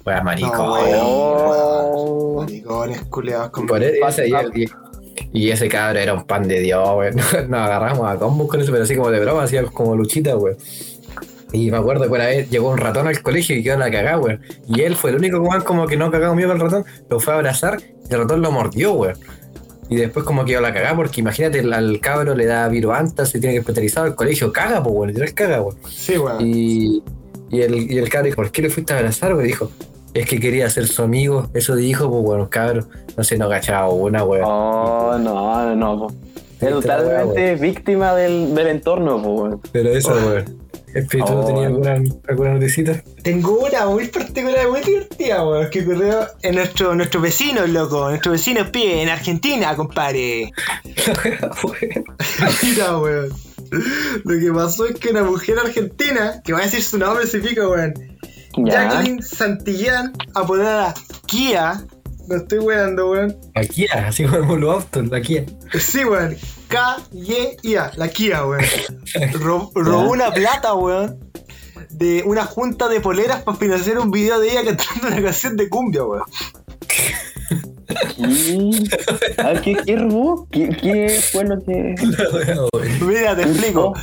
Weón, 0.05 0.23
maricón. 0.23 0.51
No, 0.91 1.63
Oh. 1.95 2.41
Maricones, 2.41 3.01
culeados 3.03 3.49
con 3.51 3.65
Por 3.67 3.81
ese, 3.83 4.27
y, 4.27 4.33
y- 4.63 4.67
y 5.33 5.49
ese 5.49 5.67
cabro 5.67 5.99
era 5.99 6.13
un 6.13 6.25
pan 6.25 6.47
de 6.47 6.59
Dios, 6.59 6.87
weón. 6.95 7.15
Nos 7.49 7.59
agarramos 7.59 8.07
a 8.09 8.17
combos 8.17 8.47
con 8.47 8.61
eso, 8.61 8.71
pero 8.71 8.83
así 8.83 8.95
como 8.95 9.09
de 9.11 9.19
broma, 9.19 9.43
así 9.43 9.57
como 9.73 9.95
luchita, 9.95 10.37
weón. 10.37 10.57
Y 11.51 11.69
me 11.69 11.77
acuerdo 11.77 12.05
que 12.05 12.09
una 12.11 12.25
vez 12.25 12.49
llegó 12.49 12.69
un 12.69 12.77
ratón 12.79 13.07
al 13.07 13.21
colegio 13.21 13.55
y 13.55 13.61
quedó 13.63 13.75
en 13.75 13.79
la 13.81 13.91
cagada, 13.91 14.17
weón. 14.19 14.41
Y 14.67 14.81
él 14.81 14.95
fue 14.95 15.11
el 15.11 15.17
único 15.17 15.39
weón 15.39 15.61
como 15.63 15.85
que 15.87 15.97
no 15.97 16.09
cagado 16.11 16.33
miedo 16.35 16.51
al 16.51 16.59
ratón, 16.59 16.83
lo 17.09 17.19
fue 17.19 17.33
a 17.33 17.37
abrazar 17.37 17.79
y 18.09 18.13
el 18.13 18.19
ratón 18.21 18.41
lo 18.41 18.51
mordió, 18.51 18.93
weón. 18.93 19.15
Y 19.89 19.97
después 19.97 20.25
como 20.25 20.45
quedó 20.45 20.61
la 20.61 20.73
cagada, 20.73 20.95
porque 20.95 21.21
imagínate, 21.21 21.59
al- 21.59 21.99
cabro 21.99 22.33
le 22.35 22.45
da 22.45 22.67
viruanta, 22.69 23.25
se 23.25 23.39
tiene 23.39 23.53
que 23.55 23.59
hospitalizar 23.59 24.05
al 24.05 24.15
colegio, 24.15 24.51
caga, 24.51 24.81
pues, 24.81 24.95
weón, 24.95 25.09
literal 25.09 25.33
caga, 25.33 25.61
weón. 25.61 25.77
Sí, 25.89 26.17
weón. 26.17 26.37
Y, 26.41 27.03
y, 27.51 27.61
el, 27.61 27.91
y 27.91 27.97
el 27.99 28.09
cabro 28.09 28.25
dijo, 28.25 28.35
¿por 28.37 28.51
qué 28.51 28.61
le 28.63 28.69
fuiste 28.71 28.93
a 28.93 28.97
abrazar, 28.97 29.33
weón? 29.35 29.45
Dijo, 29.45 29.69
es 30.13 30.25
que 30.27 30.39
quería 30.39 30.69
ser 30.69 30.87
su 30.87 31.01
amigo. 31.03 31.49
Eso 31.53 31.75
dijo, 31.75 32.09
pues, 32.09 32.23
bueno, 32.23 32.49
cabro, 32.49 32.87
no 33.17 33.23
sé, 33.23 33.37
no 33.37 33.49
cachaba 33.49 33.89
una, 33.89 34.23
weón. 34.23 34.45
Oh, 34.47 35.17
no, 35.19 35.75
no, 35.75 35.99
po. 35.99 36.13
Es 36.61 36.69
totalmente 36.69 37.55
víctima 37.55 38.13
del, 38.15 38.53
del 38.55 38.67
entorno, 38.67 39.21
po, 39.21 39.29
weón. 39.33 39.61
Pero 39.71 39.89
eso, 39.89 40.11
weón. 40.13 40.63
Espíritu, 40.93 41.33
¿no 41.33 41.39
Oh. 41.41 41.45
tenía 41.47 41.65
alguna, 41.67 41.99
alguna 42.27 42.53
noticita? 42.53 43.01
Tengo 43.23 43.65
una 43.65 43.87
muy 43.87 44.07
particular, 44.09 44.69
muy 44.69 44.81
divertida, 44.81 45.43
weón, 45.43 45.69
que 45.71 45.81
ocurrió 45.81 46.27
en 46.43 46.53
nuestro, 46.55 46.93
nuestros 46.93 47.23
vecinos, 47.23 47.67
loco. 47.69 48.09
Nuestros 48.09 48.33
vecinos 48.33 48.69
pie 48.69 49.01
en 49.01 49.09
Argentina, 49.09 49.75
compadre. 49.75 50.51
Mira, 52.63 52.97
weón. 52.97 53.29
Lo 54.23 54.39
que 54.39 54.51
pasó 54.53 54.85
es 54.85 54.95
que 54.99 55.09
una 55.09 55.23
mujer 55.23 55.57
argentina, 55.57 56.41
que 56.43 56.53
va 56.53 56.59
a 56.59 56.63
decir 56.63 56.83
su 56.83 56.97
nombre, 56.99 57.25
se 57.25 57.39
pica, 57.39 57.67
weón. 57.67 57.93
Ya. 58.57 58.73
Jacqueline 58.89 59.21
Santillán, 59.21 60.13
apodada 60.35 60.93
Kia. 61.25 61.83
No 62.27 62.37
estoy 62.37 62.59
weando, 62.59 63.11
weón. 63.11 63.35
La 63.53 63.63
Kia, 63.65 64.07
así 64.07 64.23
como 64.23 64.55
los 64.55 64.75
autos, 64.75 65.07
la 65.09 65.21
Kia. 65.21 65.43
Sí, 65.77 66.05
weón. 66.05 66.37
K-Y-I-A, 66.69 67.91
la 67.97 68.07
Kia, 68.07 68.45
weón. 68.45 68.63
Ro- 69.41 69.71
robó 69.75 70.11
una 70.11 70.31
plata, 70.31 70.73
weón. 70.73 71.19
De 71.89 72.23
una 72.25 72.45
junta 72.45 72.87
de 72.89 73.01
poleras 73.01 73.43
para 73.43 73.57
financiar 73.57 73.99
un 73.99 74.09
video 74.11 74.39
de 74.39 74.51
ella 74.51 74.63
cantando 74.63 75.07
una 75.07 75.21
canción 75.21 75.57
de 75.57 75.69
cumbia, 75.69 76.03
weón. 76.05 76.23
¿Qué? 76.87 77.13
¿Qué, 79.63 79.77
qué 79.85 79.95
robó? 79.97 80.47
¿Qué, 80.51 80.69
¿Qué 80.69 81.19
fue 81.31 81.43
lo 81.43 81.61
que.? 81.63 81.95
Mira, 83.05 83.35
te 83.35 83.43
explico. 83.43 83.93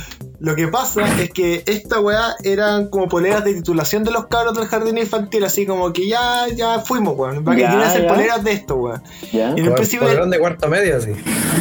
Lo 0.41 0.55
que 0.55 0.67
pasa 0.67 1.03
es 1.21 1.29
que 1.29 1.63
esta 1.67 1.99
weá 1.99 2.35
eran 2.43 2.87
como 2.87 3.07
poleras 3.07 3.43
de 3.43 3.53
titulación 3.53 4.03
de 4.03 4.09
los 4.09 4.25
cabros 4.25 4.57
del 4.57 4.65
jardín 4.65 4.97
infantil, 4.97 5.43
así 5.43 5.67
como 5.67 5.93
que 5.93 6.07
ya, 6.07 6.47
ya 6.47 6.79
fuimos, 6.79 7.15
weón. 7.15 7.43
Para 7.43 7.55
que 7.55 7.61
Ya, 7.61 7.69
quieran 7.69 7.87
hacer 7.87 8.07
poleras 8.07 8.43
de 8.43 8.51
esto, 8.53 8.75
weón. 8.75 9.03
¿Ya? 9.31 9.53
Y 9.55 9.59
en 9.59 9.67
un 9.67 9.75
principio. 9.75 10.25
De 10.25 10.39
cuarto 10.39 10.67
medio, 10.67 10.97
así. 10.97 11.13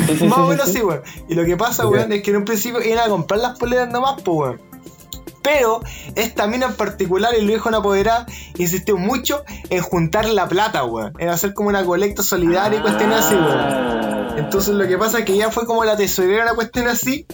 Sí, 0.06 0.16
sí, 0.16 0.24
Más 0.24 0.38
o 0.38 0.46
menos 0.46 0.64
sí, 0.64 0.78
sí, 0.78 0.82
weón. 0.82 1.02
Y 1.28 1.34
lo 1.34 1.44
que 1.44 1.58
pasa, 1.58 1.86
weón, 1.86 2.10
es 2.10 2.22
que 2.22 2.30
en 2.30 2.38
un 2.38 2.46
principio 2.46 2.82
iban 2.82 3.00
a 3.00 3.08
comprar 3.10 3.40
las 3.40 3.58
poleras 3.58 3.92
nomás, 3.92 4.22
pues, 4.22 4.38
weón. 4.38 4.60
Pero 5.42 5.82
esta 6.14 6.46
mina 6.46 6.66
en 6.66 6.74
particular, 6.74 7.34
y 7.38 7.42
lo 7.42 7.52
dijo 7.52 7.68
una 7.68 7.78
apoderada, 7.78 8.24
insistió 8.56 8.96
mucho 8.96 9.42
en 9.68 9.82
juntar 9.82 10.24
la 10.24 10.48
plata, 10.48 10.84
weón. 10.84 11.12
En 11.18 11.28
hacer 11.28 11.52
como 11.52 11.68
una 11.68 11.84
colecta 11.84 12.22
solidaria 12.22 12.78
y 12.78 12.82
cuestiones 12.82 13.18
así, 13.18 13.34
weón. 13.34 13.58
Ah. 13.58 14.34
Entonces 14.38 14.74
lo 14.74 14.88
que 14.88 14.96
pasa 14.96 15.18
es 15.18 15.24
que 15.26 15.36
ya 15.36 15.50
fue 15.50 15.66
como 15.66 15.84
la 15.84 15.98
tesorera 15.98 16.44
una 16.44 16.54
cuestión 16.54 16.88
así. 16.88 17.26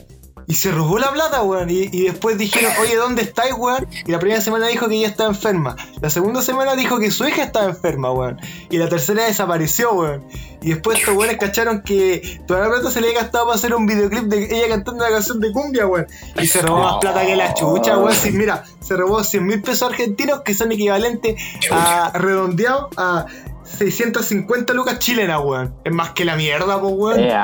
Y 0.48 0.54
se 0.54 0.70
robó 0.70 0.98
la 0.98 1.10
plata, 1.10 1.42
weón. 1.42 1.68
Y, 1.70 1.88
y 1.92 2.02
después 2.04 2.38
dijeron, 2.38 2.72
oye, 2.80 2.96
¿dónde 2.96 3.22
estáis, 3.22 3.54
weón? 3.56 3.86
Y 4.06 4.12
la 4.12 4.18
primera 4.18 4.40
semana 4.40 4.68
dijo 4.68 4.88
que 4.88 4.94
ella 4.96 5.08
estaba 5.08 5.28
enferma. 5.28 5.76
La 6.00 6.10
segunda 6.10 6.40
semana 6.40 6.76
dijo 6.76 6.98
que 6.98 7.10
su 7.10 7.26
hija 7.26 7.42
estaba 7.42 7.66
enferma, 7.66 8.12
weón. 8.12 8.40
Y 8.70 8.78
la 8.78 8.88
tercera 8.88 9.24
desapareció, 9.24 9.92
weón. 9.92 10.24
Y 10.62 10.70
después 10.70 10.98
estos 10.98 11.16
weones 11.16 11.38
cacharon 11.38 11.82
que 11.82 12.40
toda 12.46 12.60
la 12.60 12.68
plata 12.68 12.90
se 12.90 13.00
le 13.00 13.08
había 13.08 13.22
gastado 13.22 13.46
para 13.46 13.56
hacer 13.56 13.74
un 13.74 13.86
videoclip 13.86 14.24
de 14.24 14.44
ella 14.44 14.68
cantando 14.68 15.04
una 15.04 15.12
canción 15.12 15.40
de 15.40 15.52
cumbia, 15.52 15.86
weón. 15.86 16.06
Y 16.40 16.46
se 16.46 16.62
robó 16.62 16.78
más 16.82 16.98
plata 17.00 17.26
que 17.26 17.34
la 17.34 17.52
chucha, 17.54 17.98
weón. 17.98 18.14
Sí, 18.14 18.30
mira, 18.30 18.64
se 18.80 18.96
robó 18.96 19.24
100 19.24 19.44
mil 19.44 19.62
pesos 19.62 19.90
argentinos 19.90 20.42
que 20.42 20.54
son 20.54 20.70
equivalentes 20.70 21.42
a 21.72 22.12
redondeado 22.14 22.90
a 22.96 23.26
650 23.64 24.72
lucas 24.74 24.98
chilenas, 25.00 25.40
weón. 25.44 25.74
Es 25.84 25.92
más 25.92 26.10
que 26.10 26.24
la 26.24 26.36
mierda, 26.36 26.80
pues, 26.80 26.94
weón. 26.96 27.20
Eh, 27.20 27.34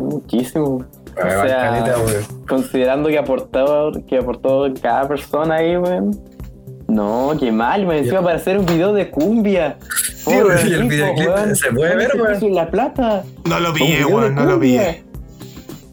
muchísimo. 0.00 0.84
O 1.16 1.20
sea, 1.46 1.46
caleta, 1.46 1.94
considerando 2.48 3.08
que 3.08 3.18
aportó, 3.18 3.92
que 4.06 4.18
aportó 4.18 4.66
cada 4.82 5.08
persona 5.08 5.56
ahí, 5.56 5.76
weón. 5.76 6.20
No, 6.88 7.32
qué 7.40 7.50
mal, 7.50 7.86
me 7.86 7.98
encima 7.98 8.22
para 8.22 8.36
hacer 8.36 8.58
un 8.58 8.66
video 8.66 8.92
de 8.92 9.10
cumbia. 9.10 9.78
Sí, 10.16 10.30
weón, 10.30 10.58
y 10.68 10.72
el 10.72 10.80
tipo, 10.82 10.88
videoclip 10.90 11.28
weón. 11.28 11.56
se 11.56 11.72
puede 11.72 11.96
ver, 11.96 12.08
¿Dónde 12.16 12.38
weón? 12.38 12.54
la 12.54 12.70
plata. 12.70 13.24
No 13.44 13.60
lo 13.60 13.72
pillé, 13.72 14.04
weón, 14.04 14.34
no 14.34 14.44
lo 14.44 14.60
pillé. 14.60 15.04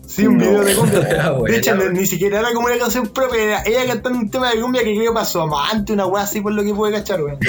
Sí, 0.05 0.27
un 0.27 0.37
No. 0.37 0.43
video 0.43 0.63
de 0.63 0.75
cumbia. 0.75 0.99
Ah, 1.23 1.35
De 1.47 1.57
hecho, 1.57 1.75
no- 1.75 1.89
ni 1.89 2.05
siquiera 2.05 2.39
era 2.41 2.51
como 2.53 2.67
una 2.67 2.77
canción 2.77 3.07
propia, 3.07 3.41
era 3.43 3.63
ella 3.65 3.87
cantando 3.87 4.19
un 4.19 4.29
tema 4.29 4.51
de 4.51 4.59
cumbia 4.61 4.83
que 4.83 4.95
creo 4.95 5.13
pasó 5.13 5.41
amante, 5.43 5.93
una 5.93 6.05
weá 6.05 6.23
así 6.23 6.41
por 6.41 6.51
lo 6.53 6.63
que 6.63 6.73
pude 6.73 6.91
cachar, 6.91 7.23
weón. 7.23 7.37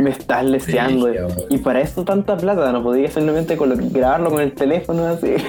Me 0.00 0.10
estás 0.10 0.44
leseando. 0.44 1.12
Sí, 1.12 1.18
y 1.50 1.58
para 1.58 1.80
esto 1.80 2.04
tanta 2.04 2.36
plata, 2.36 2.72
no 2.72 2.82
podía 2.82 3.08
simplemente 3.10 3.56
grabarlo 3.56 4.30
con 4.30 4.40
el 4.40 4.52
teléfono 4.52 5.06
así. 5.06 5.34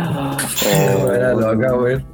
Oh, 0.00 1.10
Era 1.12 1.32
loca, 1.34 1.74
weón. 1.74 2.04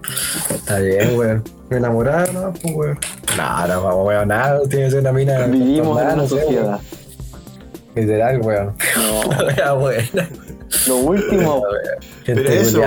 Está 0.48 0.78
bien, 0.78 1.18
weón. 1.18 1.44
Me 1.68 1.76
enamoraba, 1.76 2.24
¿no? 2.32 2.52
Pues, 2.54 2.74
weón. 2.74 2.98
No, 3.36 3.66
no, 3.66 3.82
vamos, 3.82 4.06
weón, 4.06 4.28
nada. 4.28 4.60
Tiene 4.70 4.84
que 4.86 4.90
ser 4.92 5.00
una 5.00 5.12
mina. 5.12 5.46
Vivimos 5.46 6.00
en 6.00 6.06
una 6.06 6.16
no 6.16 6.22
sé, 6.26 6.40
sociedad. 6.40 6.64
weón. 6.66 6.80
Literal, 7.94 8.40
weón. 8.40 8.74
No, 8.96 9.40
Era 9.50 9.72
buena. 9.74 10.28
Lo 10.86 10.96
último. 10.96 11.62
Pero 12.26 12.48
eso. 12.48 12.80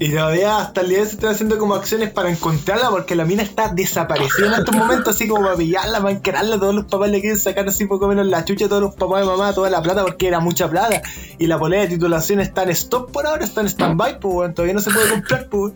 Y 0.00 0.12
todavía 0.12 0.58
hasta 0.58 0.82
el 0.82 0.88
día 0.88 0.98
de 0.98 1.02
hoy 1.02 1.08
se 1.08 1.14
están 1.16 1.30
haciendo 1.30 1.58
como 1.58 1.74
acciones 1.74 2.10
para 2.10 2.30
encontrarla 2.30 2.90
porque 2.90 3.16
la 3.16 3.24
mina 3.24 3.42
está 3.42 3.72
desaparecida 3.72 4.46
en 4.46 4.52
estos 4.54 4.76
momentos, 4.76 5.08
así 5.16 5.26
como 5.26 5.42
para 5.42 5.56
pillarla, 5.56 5.98
para 5.98 6.12
encararla. 6.12 6.58
Todos 6.58 6.74
los 6.74 6.84
papás 6.84 7.10
le 7.10 7.20
quieren 7.20 7.38
sacar 7.38 7.66
así 7.68 7.86
poco 7.86 8.06
menos 8.06 8.26
la 8.26 8.44
chucha 8.44 8.66
a 8.66 8.68
todos 8.68 8.82
los 8.82 8.94
papás 8.94 9.22
de 9.22 9.26
mamá, 9.26 9.52
toda 9.52 9.70
la 9.70 9.82
plata 9.82 10.02
porque 10.04 10.28
era 10.28 10.38
mucha 10.38 10.68
plata. 10.68 11.02
Y 11.38 11.46
la 11.48 11.58
polea 11.58 11.80
de 11.82 11.88
titulación 11.88 12.40
está 12.40 12.62
en 12.62 12.70
stop 12.70 13.10
por 13.10 13.26
ahora, 13.26 13.44
está 13.44 13.60
en 13.60 13.68
stand-by, 13.68 14.20
pues 14.20 14.54
todavía 14.54 14.74
no 14.74 14.80
se 14.80 14.90
puede 14.90 15.10
comprar, 15.10 15.48
pues. 15.48 15.72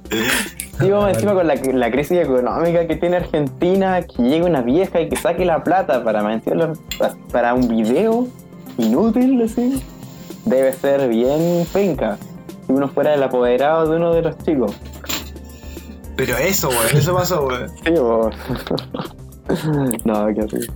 Sí, 0.80 0.90
vamos 0.90 1.10
encima 1.10 1.34
con 1.34 1.46
la, 1.46 1.54
la 1.54 1.90
crisis 1.90 2.18
económica 2.18 2.86
que 2.86 2.96
tiene 2.96 3.16
Argentina, 3.16 4.02
que 4.02 4.22
llegue 4.22 4.44
una 4.44 4.62
vieja 4.62 5.00
y 5.00 5.08
que 5.08 5.16
saque 5.16 5.44
la 5.44 5.64
plata 5.64 6.02
para 6.04 6.22
para 7.32 7.54
un 7.54 7.68
video 7.68 8.28
inútil, 8.78 9.42
así, 9.42 9.82
debe 10.44 10.72
ser 10.72 11.09
bien 11.09 11.66
penca. 11.72 12.18
Si 12.66 12.72
uno 12.72 12.88
fuera 12.88 13.14
el 13.14 13.22
apoderado 13.22 13.88
de 13.90 13.96
uno 13.96 14.12
de 14.14 14.22
los 14.22 14.38
chicos. 14.38 14.72
Pero 16.16 16.37
eso, 16.37 16.68
weón, 16.68 16.87
eso 16.96 17.14
pasó, 17.14 17.46
weón. 17.46 17.68
Sí, 17.85 17.90
bo. 17.92 18.31
no, 20.05 20.26
qué 20.35 20.40
horrible. 20.42 20.66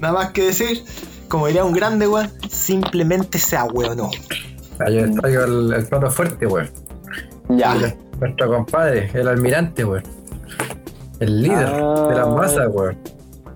Nada 0.00 0.14
más 0.14 0.30
que 0.32 0.42
decir, 0.46 0.82
como 1.28 1.46
diría 1.46 1.64
un 1.64 1.72
grande, 1.72 2.08
weón, 2.08 2.30
simplemente 2.50 3.38
se 3.38 3.56
ahueonó. 3.56 4.10
Ahí 4.80 5.14
traigo 5.20 5.44
el, 5.44 5.72
el 5.72 5.86
plato 5.86 6.10
fuerte, 6.10 6.46
weón. 6.46 6.70
Ya. 7.50 7.74
Nuestro 8.20 8.48
compadre, 8.48 9.10
el 9.14 9.28
almirante, 9.28 9.84
weón. 9.84 10.02
El 11.20 11.42
líder 11.42 11.68
Ah. 11.68 12.06
de 12.08 12.14
las 12.16 12.28
masas, 12.28 12.68
weón. 12.72 12.98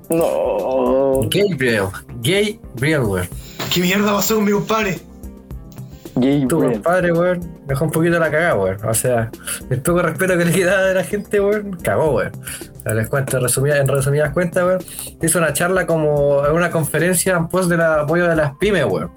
No. 0.08 1.20
Gabriel. 1.28 1.86
Gabriel, 2.22 3.00
weón. 3.02 3.28
¿Qué 3.72 3.80
mierda 3.80 4.12
pasó 4.14 4.36
con 4.36 4.44
mi 4.44 4.52
compadre? 4.52 5.00
Gay 6.16 6.46
Tu 6.48 6.58
compadre, 6.58 7.12
weón, 7.12 7.40
dejó 7.66 7.84
un 7.84 7.90
poquito 7.90 8.18
la 8.18 8.30
cagada, 8.30 8.54
weón. 8.56 8.78
O 8.84 8.94
sea, 8.94 9.30
el 9.70 9.82
poco 9.82 10.02
respeto 10.02 10.36
que 10.38 10.44
le 10.46 10.52
quedaba 10.52 10.82
de 10.86 10.94
la 10.94 11.04
gente, 11.04 11.40
weón, 11.40 11.72
cagó, 11.82 12.12
weón. 12.14 12.32
O 12.34 12.80
sea, 12.82 12.94
les 12.94 13.08
cuento 13.08 13.38
resumida- 13.38 13.78
en 13.78 13.86
resumidas 13.88 14.32
cuentas, 14.32 14.64
weón. 14.64 14.78
Hizo 15.22 15.38
una 15.38 15.52
charla 15.52 15.86
como 15.86 16.38
una 16.40 16.70
conferencia 16.70 17.36
en 17.36 17.48
pos 17.48 17.68
del 17.68 17.82
apoyo 17.82 18.26
de 18.28 18.36
las 18.36 18.52
pymes, 18.56 18.84
weón. 18.86 19.10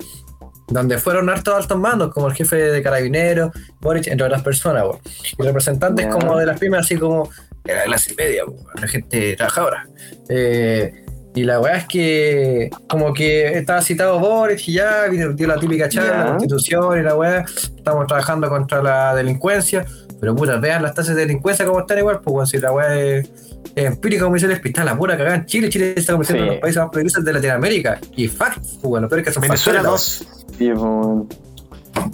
Donde 0.68 0.98
fueron 1.00 1.30
hartos 1.30 1.56
altos 1.56 1.80
mandos, 1.80 2.14
como 2.14 2.28
el 2.28 2.34
jefe 2.36 2.56
de 2.58 2.84
carabineros, 2.84 3.52
Boric, 3.80 4.08
entre 4.08 4.26
otras 4.28 4.42
personas, 4.44 4.84
weón. 4.84 5.00
Y 5.38 5.44
representantes 5.44 6.08
como 6.08 6.38
de 6.38 6.46
las 6.46 6.60
pymes, 6.60 6.82
así 6.82 6.98
como 6.98 7.30
de 7.64 7.76
la 7.76 7.84
clase 7.84 8.14
media, 8.18 8.46
weón, 8.46 8.66
la 8.80 8.88
gente 8.88 9.36
trabajadora. 9.36 9.88
Eh, 10.28 11.06
y 11.36 11.44
la 11.44 11.60
weá 11.60 11.78
es 11.78 11.86
que, 11.88 12.70
como 12.88 13.14
que 13.14 13.58
estaba 13.58 13.82
citado 13.82 14.20
Boris 14.20 14.68
y 14.68 14.74
ya 14.74 15.08
dio 15.10 15.34
dio 15.34 15.48
la 15.48 15.58
típica 15.60 15.88
charla, 15.90 16.18
la 16.26 16.30
constitución 16.32 17.00
y 17.00 17.04
la 17.04 17.16
weá. 17.16 17.46
Estamos 17.76 18.08
trabajando 18.08 18.50
contra 18.50 18.82
la 18.82 19.14
delincuencia, 19.16 19.86
pero 20.20 20.36
puta, 20.36 20.58
vean 20.58 20.82
las 20.84 20.94
tasas 20.96 21.16
de 21.16 21.22
delincuencia 21.22 21.66
como 21.66 21.80
están 21.82 22.00
igual, 22.00 22.20
pues 22.22 22.34
weón, 22.34 22.48
si 22.48 22.58
la 22.58 22.72
weá 22.72 22.98
es, 23.00 23.30
es 23.76 23.86
empírica, 23.86 24.24
como 24.24 24.36
dice 24.36 24.48
el 24.48 24.54
hospital, 24.54 24.86
la 24.88 24.98
pura 24.98 25.18
cagada 25.18 25.36
en 25.36 25.46
Chile. 25.46 25.70
Chile 25.70 25.94
se 25.94 26.00
está 26.02 26.14
convirtiendo 26.14 26.44
en 26.46 26.50
Sí. 26.50 26.56
los 26.56 26.62
países 26.62 26.82
más 26.82 26.90
peligrosos 26.92 27.24
de 27.26 27.34
Latinoamérica. 27.34 28.00
Y 28.16 28.28
pues 28.28 28.82
bueno, 28.82 29.08
pero 29.08 29.22
es 29.22 29.28
que 29.28 29.34
son 29.34 29.42
Venezuela 29.42 29.80
factores, 29.84 30.26
2. 30.28 30.46
Sí, 30.58 30.72
bo. 30.72 31.28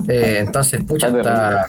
eh, 0.08 0.38
entonces, 0.39 0.84
pucha, 0.84 1.08
Está 1.08 1.19
está, 1.19 1.67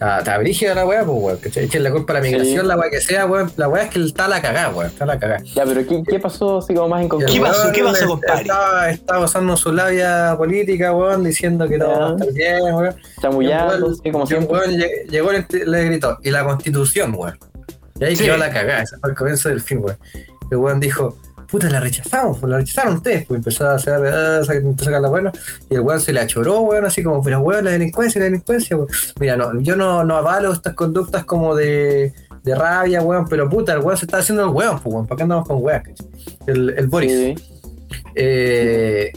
Está, 0.00 0.18
está 0.20 0.38
brígida 0.38 0.74
la 0.74 0.86
weá, 0.86 1.04
pues, 1.04 1.18
weón. 1.22 1.38
Echen 1.44 1.82
la 1.82 1.90
culpa 1.90 2.14
a 2.14 2.16
la 2.16 2.22
Sí. 2.24 2.30
migración, 2.30 2.66
la 2.66 2.76
weá 2.78 2.88
que 2.90 3.00
sea, 3.02 3.26
weón. 3.26 3.52
La 3.58 3.68
weá 3.68 3.82
es 3.84 3.90
que 3.90 4.02
está 4.02 4.28
la 4.28 4.40
cagada, 4.40 4.70
weón. 4.70 4.86
Está 4.86 5.04
la 5.04 5.18
cagada. 5.18 5.42
Ya, 5.54 5.64
pero 5.66 5.86
¿qué, 5.86 6.02
qué 6.08 6.18
pasó 6.18 6.56
así 6.58 6.72
como 6.72 6.88
más 6.88 7.02
en 7.02 7.08
concreto? 7.10 7.34
¿Qué 7.34 7.38
pasó? 7.40 7.70
¿Qué 7.70 7.82
pasó, 7.84 8.06
compadre? 8.08 8.40
Estaba, 8.40 8.90
estaba 8.90 9.24
usando 9.26 9.56
su 9.58 9.72
labia 9.74 10.34
política, 10.38 10.94
weón, 10.94 11.22
diciendo 11.22 11.68
que 11.68 11.78
todo 11.78 11.90
va 12.00 12.08
a 12.08 12.12
estar 12.12 12.32
bien, 12.32 12.62
weón. 12.62 12.86
Un 12.86 12.94
sí, 12.94 13.20
como 13.22 13.38
weón- 13.42 14.00
y 14.04 14.08
un 14.16 14.26
siempre. 14.26 14.52
weón 14.56 14.70
lle- 14.78 15.10
llegó 15.10 15.32
y 15.34 15.36
le, 15.50 15.66
le 15.66 15.84
gritó, 15.84 16.18
y 16.22 16.30
la 16.30 16.44
constitución, 16.44 17.14
weón. 17.14 17.38
Y 18.00 18.04
ahí 18.04 18.16
Sí. 18.16 18.24
quedó 18.24 18.38
la 18.38 18.50
cagada, 18.50 18.82
ese 18.82 18.96
fue 18.96 19.10
el 19.10 19.16
comienzo 19.16 19.50
del 19.50 19.60
film, 19.60 19.84
weón. 19.84 19.98
El 20.50 20.56
weón 20.56 20.80
dijo, 20.80 21.18
puta, 21.50 21.68
la 21.68 21.80
rechazamos, 21.80 22.38
pues 22.38 22.50
la 22.50 22.58
rechazaron 22.58 22.94
ustedes, 22.96 23.26
pues 23.26 23.38
empezó 23.38 23.68
a 23.68 23.74
hacer, 23.74 23.94
ah, 23.94 24.38
a 24.40 24.44
sacar 24.44 25.00
la 25.00 25.08
buena, 25.08 25.32
y 25.68 25.74
el 25.74 25.80
weón 25.80 26.00
se 26.00 26.12
le 26.12 26.20
achoró, 26.20 26.60
weón, 26.60 26.84
así 26.86 27.02
como, 27.02 27.22
pero 27.22 27.40
weón, 27.40 27.64
la 27.64 27.72
delincuencia, 27.72 28.18
la 28.20 28.26
delincuencia, 28.26 28.76
weón. 28.76 28.88
Mira, 29.18 29.36
no, 29.36 29.60
yo 29.60 29.76
no, 29.76 30.04
no 30.04 30.16
avalo 30.16 30.52
estas 30.52 30.74
conductas 30.74 31.24
como 31.24 31.54
de, 31.54 32.12
de 32.42 32.54
rabia, 32.54 33.02
weón, 33.02 33.26
pero 33.28 33.48
puta, 33.48 33.72
el 33.72 33.80
weón 33.80 33.96
se 33.98 34.04
está 34.06 34.18
haciendo 34.18 34.44
el 34.44 34.50
weón, 34.50 34.80
pues 34.80 34.94
weón, 34.94 35.06
¿para 35.06 35.16
qué 35.16 35.22
andamos 35.24 35.46
con 35.46 35.62
weón? 35.62 35.82
El, 36.46 36.70
el 36.70 36.86
Boris. 36.86 37.12
Sí. 37.12 37.34
Eh, 38.14 39.12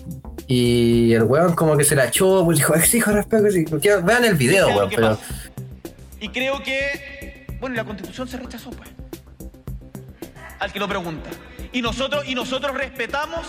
y 0.47 1.13
el 1.13 1.23
weón 1.23 1.53
como 1.55 1.77
que 1.77 1.83
se 1.83 1.95
la 1.95 2.05
echó, 2.05 2.43
pues 2.45 2.57
dijo, 2.57 2.73
exijo 2.75 3.11
respeto, 3.11 3.49
sí". 3.51 3.65
Quiero- 3.65 4.01
vean 4.03 4.25
el 4.25 4.35
video, 4.35 4.65
¿Qué 4.65 4.71
es 4.71 4.75
lo 4.75 4.77
weón, 4.79 4.89
que 4.89 4.95
pero 4.95 5.09
pasa? 5.09 5.23
Y 6.19 6.29
creo 6.29 6.63
que, 6.63 7.45
bueno, 7.59 7.75
la 7.75 7.83
constitución 7.85 8.27
se 8.27 8.37
rechazó, 8.37 8.69
pues. 8.71 8.89
Al 10.59 10.71
que 10.71 10.79
lo 10.79 10.87
pregunta. 10.87 11.29
Y 11.73 11.81
nosotros, 11.81 12.23
y 12.27 12.35
nosotros 12.35 12.75
respetamos 12.75 13.47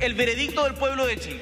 el 0.00 0.14
veredicto 0.14 0.64
del 0.64 0.74
pueblo 0.74 1.06
de 1.06 1.16
Chile. 1.16 1.40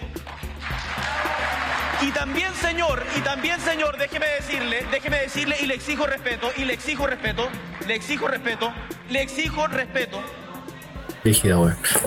Y 2.03 2.11
también, 2.13 2.55
señor, 2.55 3.03
y 3.17 3.21
también, 3.21 3.61
señor, 3.61 3.99
déjeme 3.99 4.27
decirle, 4.27 4.87
déjeme 4.91 5.19
decirle, 5.19 5.57
y 5.61 5.67
le 5.67 5.75
exijo 5.75 6.07
respeto, 6.07 6.51
y 6.57 6.65
le 6.65 6.75
exijo 6.75 7.07
respeto, 7.07 7.49
le 7.87 7.95
exijo 7.95 8.29
respeto, 8.29 8.73
le 9.11 9.23
exijo 9.23 9.67
respeto. 9.67 10.23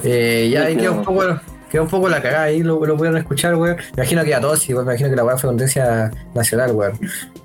Eh, 0.03 0.49
ya 0.51 0.63
ahí 0.63 0.77
quedó 0.77 0.93
un 0.93 1.03
poco, 1.03 1.39
quedó 1.73 1.81
un 1.83 1.89
poco 1.89 2.07
la 2.07 2.21
cagada 2.21 2.43
ahí, 2.43 2.61
lo, 2.61 2.85
lo 2.85 2.95
pudieron 2.95 3.17
escuchar, 3.17 3.55
weón. 3.55 3.77
Me 3.77 4.03
imagino 4.03 4.23
que 4.23 4.35
a 4.35 4.39
todos, 4.39 4.59
sí, 4.59 4.75
weón, 4.75 4.85
me 4.85 4.93
imagino 4.93 5.09
que 5.09 5.15
la 5.15 5.23
weá 5.23 5.37
fue 5.39 5.49
tendencia 5.49 6.11
nacional, 6.35 6.71
weón. 6.73 6.99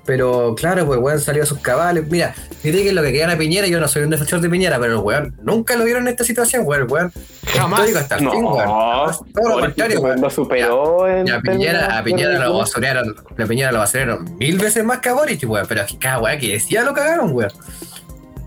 Pero 0.05 0.53
claro, 0.55 0.85
pues 0.85 0.99
weón 0.99 1.19
salió 1.19 1.41
a 1.41 1.45
sus 1.47 1.57
cabales. 1.57 2.07
Mira, 2.11 2.35
critiquen 2.61 2.93
lo 2.93 3.01
que 3.01 3.07
querían 3.07 3.31
a 3.31 3.37
Piñera, 3.39 3.65
yo 3.65 3.79
no 3.79 3.87
soy 3.87 4.03
un 4.03 4.11
defensor 4.11 4.39
de 4.39 4.47
Piñera, 4.47 4.77
pero 4.79 4.93
el 4.93 4.99
weón 4.99 5.35
nunca 5.41 5.75
lo 5.75 5.83
vieron 5.83 6.03
en 6.03 6.09
esta 6.09 6.23
situación, 6.23 6.61
weón. 6.63 6.85
Weón 6.91 7.11
Jamás. 7.47 7.79
histórico 7.79 7.99
hasta 7.99 8.15
el 8.17 8.23
No, 8.25 8.31
fin, 8.31 8.43
weón. 8.43 8.57
Jamás. 8.59 9.19
Todo 9.33 9.49
lo 9.49 9.59
contrario, 9.61 9.99
weón. 10.01 10.21
Lo 10.21 10.29
superó 10.29 11.07
en. 11.07 11.27
Y 11.27 11.31
a 11.31 11.41
Piñera, 11.41 11.97
a 11.97 12.03
Piñera 12.03 12.37
lo 12.37 12.55
basurearon, 12.59 13.15
a 13.35 13.45
Piñera 13.47 13.71
lo 13.71 13.79
basurearon 13.79 14.37
mil 14.37 14.59
veces 14.59 14.83
más 14.85 14.99
que 14.99 15.09
a 15.09 15.13
Boric, 15.13 15.43
weón, 15.49 15.65
pero 15.67 15.83
que 15.87 15.97
cada 15.97 16.19
weá 16.19 16.37
que 16.37 16.49
decía 16.51 16.83
lo 16.83 16.93
cagaron, 16.93 17.31
weón. 17.33 17.51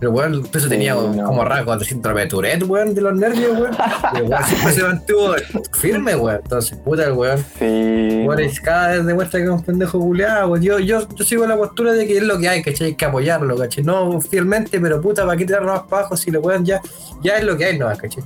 Pero 0.02 0.10
weón, 0.10 0.44
eso 0.52 0.68
tenía 0.68 0.94
no. 0.94 1.24
como 1.24 1.44
rasgos 1.44 1.78
de 1.78 1.84
síndrome 1.84 2.22
de 2.22 2.26
Tourette, 2.26 2.64
weón, 2.64 2.92
de 2.92 3.00
los 3.02 3.14
nervios, 3.14 3.52
weón. 3.56 3.70
El 4.16 4.22
weón 4.24 4.44
siempre 4.46 4.72
se 4.72 4.82
mantuvo 4.82 5.34
firme, 5.78 6.16
weón. 6.16 6.40
Entonces, 6.42 6.76
puta 6.78 7.04
el 7.04 7.12
weón. 7.12 7.38
Sí. 7.56 8.24
Boric 8.26 8.60
cada 8.62 8.88
vez 8.88 9.06
demuestra 9.06 9.38
que 9.38 9.44
es 9.44 9.50
un 9.52 9.62
pendejo 9.62 10.00
culeado, 10.00 10.48
weón. 10.48 10.60
Yo, 10.60 10.80
yo, 10.80 11.06
yo 11.14 11.24
sigo 11.24 11.46
la 11.46 11.56
postura 11.56 11.92
de 11.92 12.04
que 12.08 12.16
es 12.16 12.24
lo 12.24 12.36
que 12.40 12.48
hay, 12.48 12.64
¿cachai? 12.64 12.88
Hay 12.88 12.94
que 12.96 13.04
apoyarlo, 13.04 13.56
¿cachai? 13.56 13.84
No 13.84 14.20
fielmente, 14.20 14.80
pero 14.80 15.00
puta, 15.00 15.24
¿para 15.24 15.36
qué 15.38 15.44
tirarlo 15.46 15.68
más 15.72 15.82
para 15.82 16.00
abajo 16.00 16.16
si 16.16 16.32
lo 16.32 16.40
weón 16.40 16.64
ya, 16.64 16.80
ya 17.22 17.36
es 17.36 17.44
lo 17.44 17.56
que 17.56 17.66
hay, 17.66 17.78
no, 17.78 17.86
¿cachai? 17.86 18.24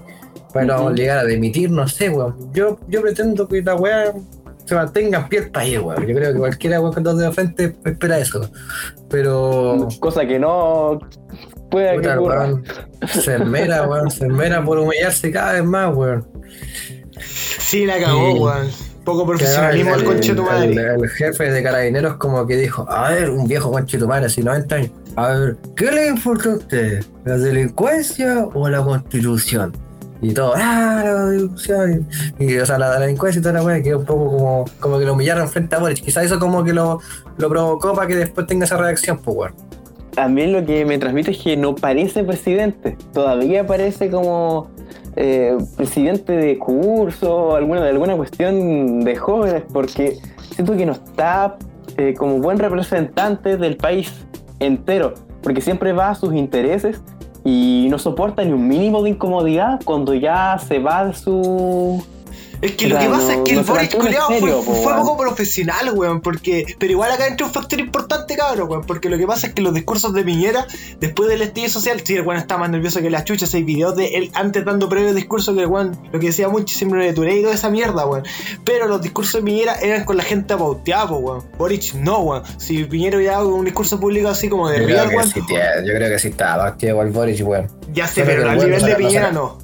Para 0.55 0.81
Ujú. 0.81 0.95
llegar 0.95 1.19
a 1.19 1.25
demitir, 1.25 1.71
no 1.71 1.87
sé, 1.87 2.09
weón. 2.09 2.55
Yo, 2.55 2.79
yo 2.89 3.03
pretendo 3.03 3.47
que 3.47 3.61
la 3.61 3.75
weá 3.75 4.15
se 4.65 4.75
mantenga 4.75 5.19
en 5.19 5.29
pie 5.29 5.39
el 5.41 5.51
país, 5.51 5.79
weón. 5.79 6.07
Yo 6.07 6.15
creo 6.17 6.33
que 6.33 6.39
cualquiera 6.39 6.81
weón 6.81 6.95
con 6.95 7.03
dos 7.03 7.19
de 7.19 7.31
frente 7.33 7.77
espera 7.85 8.19
eso. 8.19 8.51
Pero 9.11 9.89
Cosa 10.01 10.27
que 10.27 10.39
no 10.39 10.99
puede 11.70 11.90
que 11.92 11.96
puta, 11.98 12.12
el 12.12 12.18
ocurra. 12.18 12.38
weón 12.44 12.64
se 13.09 13.35
esmera, 13.37 13.83
weón, 13.88 14.11
se 14.11 14.26
esmera 14.26 14.64
por 14.64 14.79
humillarse 14.79 15.31
cada 15.33 15.52
vez 15.55 15.64
más, 15.64 15.94
weón. 15.94 16.26
Sí, 17.61 17.87
la 17.87 17.98
cagó, 17.98 18.33
Sí. 18.33 18.38
weón. 18.38 18.68
Poco 19.05 19.20
Que 19.24 19.29
profesionalismo 19.38 19.94
el, 19.94 20.00
al 20.00 20.05
conche 20.07 20.31
de 20.31 20.35
tu 20.35 20.42
el- 20.42 20.74
madre. 20.74 20.94
el 20.96 21.09
jefe 21.11 21.50
de 21.52 21.62
carabineros 21.62 22.16
como 22.16 22.44
que 22.46 22.57
dijo, 22.57 22.90
a 22.90 23.11
ver, 23.11 23.31
un 23.31 23.46
viejo 23.46 23.70
conche 23.70 23.96
de 23.98 24.02
tu 24.02 24.09
madre, 24.09 24.26
así 24.26 24.42
90 24.42 24.74
años, 24.74 24.90
a 25.14 25.29
ver, 25.29 25.57
¿qué 25.76 25.92
le 25.92 26.09
importa 26.09 26.50
a 26.50 26.55
usted? 26.57 27.05
¿La 27.24 27.38
delincuencia 27.38 28.46
o 28.52 28.68
la 28.68 28.83
constitución? 28.83 29.72
Y 30.20 30.33
todo, 30.35 30.55
ah, 30.57 31.02
la 31.05 31.24
delincuencia. 31.26 31.76
Y, 32.40 32.57
o 32.59 32.66
sea, 32.66 32.79
la, 32.79 32.88
la 32.88 32.98
delincuencia 33.00 33.38
y 33.38 33.42
toda 33.42 33.55
la 33.55 33.62
weá, 33.62 33.81
que 33.81 33.94
un 33.94 34.05
poco 34.05 34.29
como, 34.37 34.64
como 34.81 34.98
que 34.98 35.05
lo 35.05 35.12
humillaron 35.12 35.48
frente 35.48 35.76
a 35.76 35.79
Boric. 35.79 36.02
Quizás 36.02 36.24
eso 36.24 36.40
como 36.40 36.64
que 36.64 36.72
lo, 36.72 37.00
lo 37.38 37.48
provocó 37.48 37.94
para 37.94 38.09
que 38.09 38.16
después 38.16 38.46
tenga 38.48 38.64
esa 38.64 38.76
reacción, 38.76 39.18
pues, 39.18 39.37
weón. 39.37 39.55
A 40.16 40.29
mí 40.29 40.46
lo 40.46 40.64
que 40.64 40.85
me 40.85 40.98
transmite 40.98 41.33
es 41.33 41.38
que 41.38 41.57
no 41.57 41.74
parece 41.74 42.24
presidente. 42.24 42.96
Todavía 43.12 43.66
parece 43.66 44.11
como 44.11 44.68
eh, 45.14 45.57
presidente 45.76 46.33
de 46.33 46.59
curso, 46.59 47.55
alguna, 47.55 47.83
de 47.83 47.90
alguna 47.90 48.16
cuestión 48.16 49.00
de 49.00 49.16
jóvenes, 49.16 49.64
porque 49.72 50.16
siento 50.55 50.76
que 50.76 50.87
no 50.87 50.92
está 50.92 51.57
eh, 51.98 52.14
como 52.14 52.38
buen 52.38 52.59
representante 52.59 53.57
del 53.57 53.76
país 53.76 54.26
entero, 54.59 55.14
porque 55.42 55.61
siempre 55.61 55.92
va 55.92 56.11
a 56.11 56.14
sus 56.14 56.35
intereses 56.35 57.02
y 57.44 57.87
no 57.90 57.98
soporta 57.98 58.44
ni 58.44 58.52
un 58.52 58.66
mínimo 58.66 59.02
de 59.02 59.11
incomodidad 59.11 59.81
cuando 59.85 60.14
ya 60.14 60.59
se 60.59 60.79
va 60.79 61.07
de 61.07 61.14
su... 61.14 62.05
Es 62.62 62.73
que 62.73 62.88
lo 62.88 62.99
que 62.99 63.07
pasa 63.07 63.23
no- 63.25 63.31
es 63.33 63.38
que 63.45 63.53
el 63.53 63.62
Boris 63.64 63.95
culiao 63.95 64.29
serio, 64.29 64.62
fue, 64.62 64.75
po, 64.75 64.83
fue 64.83 64.92
weón. 64.92 65.07
poco 65.07 65.16
profesional, 65.19 65.90
weón, 65.92 66.21
porque, 66.21 66.64
pero 66.79 66.92
igual 66.92 67.11
acá 67.11 67.27
entra 67.27 67.47
un 67.47 67.53
factor 67.53 67.79
importante, 67.81 68.37
cabrón, 68.37 68.69
weón, 68.71 68.85
porque 68.87 69.09
lo 69.09 69.19
que 69.19 69.27
pasa 69.27 69.49
es 69.49 69.53
que 69.55 69.62
los 69.62 69.75
discursos 69.75 70.12
de 70.14 70.25
Piñera, 70.25 70.66
después 71.01 71.29
del 71.29 71.42
estallido 71.42 71.71
social, 71.71 72.01
sí, 72.05 72.14
el 72.14 72.23
weón 72.23 72.40
está 72.40 72.57
más 72.57 72.71
nervioso 72.71 73.01
que 73.01 73.11
la 73.11 73.25
chucha, 73.25 73.47
hay 73.53 73.62
videos 73.62 73.95
de 73.97 74.07
él 74.16 74.31
antes 74.35 74.64
dando 74.64 74.88
previo 74.88 75.12
discurso 75.14 75.55
que 75.55 75.61
el 75.62 75.66
weón, 75.66 75.99
lo 76.12 76.19
que 76.19 76.27
decía 76.29 76.49
mucho, 76.49 76.75
siempre 76.77 77.05
de 77.05 77.12
Touré 77.12 77.37
y 77.38 77.42
toda 77.42 77.55
esa 77.55 77.71
mierda, 77.71 78.07
weón, 78.07 78.25
pero 78.64 78.87
los 78.88 79.03
discursos 79.03 79.35
de 79.35 79.42
Piñera 79.45 79.75
eran 79.81 80.05
con 80.05 80.16
la 80.16 80.23
gente 80.23 80.55
apauteada, 80.55 81.09
po, 81.09 81.16
weón, 81.16 81.45
Boric 81.59 81.95
no, 81.95 82.21
weón, 82.21 82.42
si 82.59 82.85
Piñera 82.85 83.16
hubiera 83.19 83.35
dado 83.35 83.55
un 83.55 83.64
discurso 83.64 84.01
público 84.01 84.29
así 84.29 84.49
como 84.49 84.69
de 84.69 84.81
Yo 84.81 84.87
real, 84.87 84.99
creo, 85.07 85.11
que 85.11 85.16
weón, 85.16 85.29
sí, 85.31 85.40
tía, 85.47 85.85
yo 85.85 85.92
creo 85.95 86.09
que 86.09 86.19
sí 86.19 86.29
estaba 86.29 86.66
activo 86.66 87.03
el 87.03 87.11
Boric, 87.11 87.47
weón. 87.47 87.69
ya 87.92 88.07
sé, 88.07 88.23
pero 88.25 88.42
el 88.42 88.49
al 88.49 88.59
nivel 88.59 88.81
no 88.81 88.87
de 88.87 88.95
Piñera 88.97 89.31
no. 89.31 89.59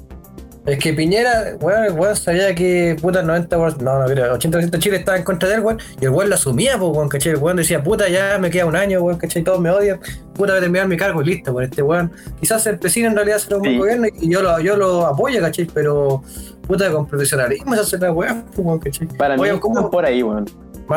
Es 0.65 0.79
que 0.79 0.93
Piñera, 0.93 1.57
weón, 1.59 1.83
el 1.83 1.91
weón 1.91 2.15
sabía 2.15 2.55
que 2.55 2.95
puta 3.01 3.21
90%, 3.21 3.77
no, 3.81 3.99
no, 3.99 4.05
creo, 4.05 4.37
80% 4.37 4.69
de 4.69 4.79
Chile 4.79 4.95
estaba 4.95 5.17
en 5.17 5.23
contra 5.25 5.49
de 5.49 5.55
él, 5.55 5.61
weón, 5.61 5.77
y 5.99 6.05
el 6.05 6.11
weón 6.11 6.29
lo 6.29 6.35
asumía, 6.35 6.77
pues, 6.77 6.95
weón, 6.95 7.09
¿cachai? 7.09 7.33
El 7.33 7.39
weón 7.39 7.57
decía, 7.57 7.83
puta, 7.83 8.07
ya 8.07 8.37
me 8.39 8.49
queda 8.49 8.65
un 8.65 8.75
año, 8.77 9.01
weón, 9.01 9.17
¿cachai? 9.19 9.43
Todos 9.43 9.59
me 9.59 9.69
odian, 9.69 9.99
puta, 10.33 10.53
voy 10.53 10.57
a 10.57 10.61
terminar 10.61 10.87
mi 10.87 10.95
cargo 10.95 11.21
y 11.21 11.25
listo, 11.25 11.51
weón. 11.51 11.69
Este 11.69 11.81
weón, 11.81 12.11
quizás 12.39 12.65
el 12.67 12.79
presidente 12.79 13.09
en 13.11 13.15
realidad 13.17 13.39
será 13.39 13.57
un 13.57 13.61
buen 13.63 13.73
Sí. 13.73 13.79
gobierno 13.79 14.07
y 14.21 14.31
yo 14.31 14.41
lo, 14.41 14.57
yo 14.61 14.77
lo 14.77 15.05
apoyo, 15.05 15.41
¿cachai? 15.41 15.65
Pero, 15.73 16.23
puta, 16.65 16.89
con 16.91 17.07
profesionalismo 17.07 17.75
se 17.75 17.81
hace 17.81 17.97
la 17.97 18.13
weón, 18.13 18.45
pues, 18.55 18.59
weón, 18.65 18.79
¿cachai? 18.79 19.07
Para 19.17 19.35
Oye, 19.35 19.51
mí, 19.53 19.59
¿cómo? 19.59 19.75
como 19.75 19.91
por 19.91 20.05
ahí, 20.05 20.23
weón. 20.23 20.45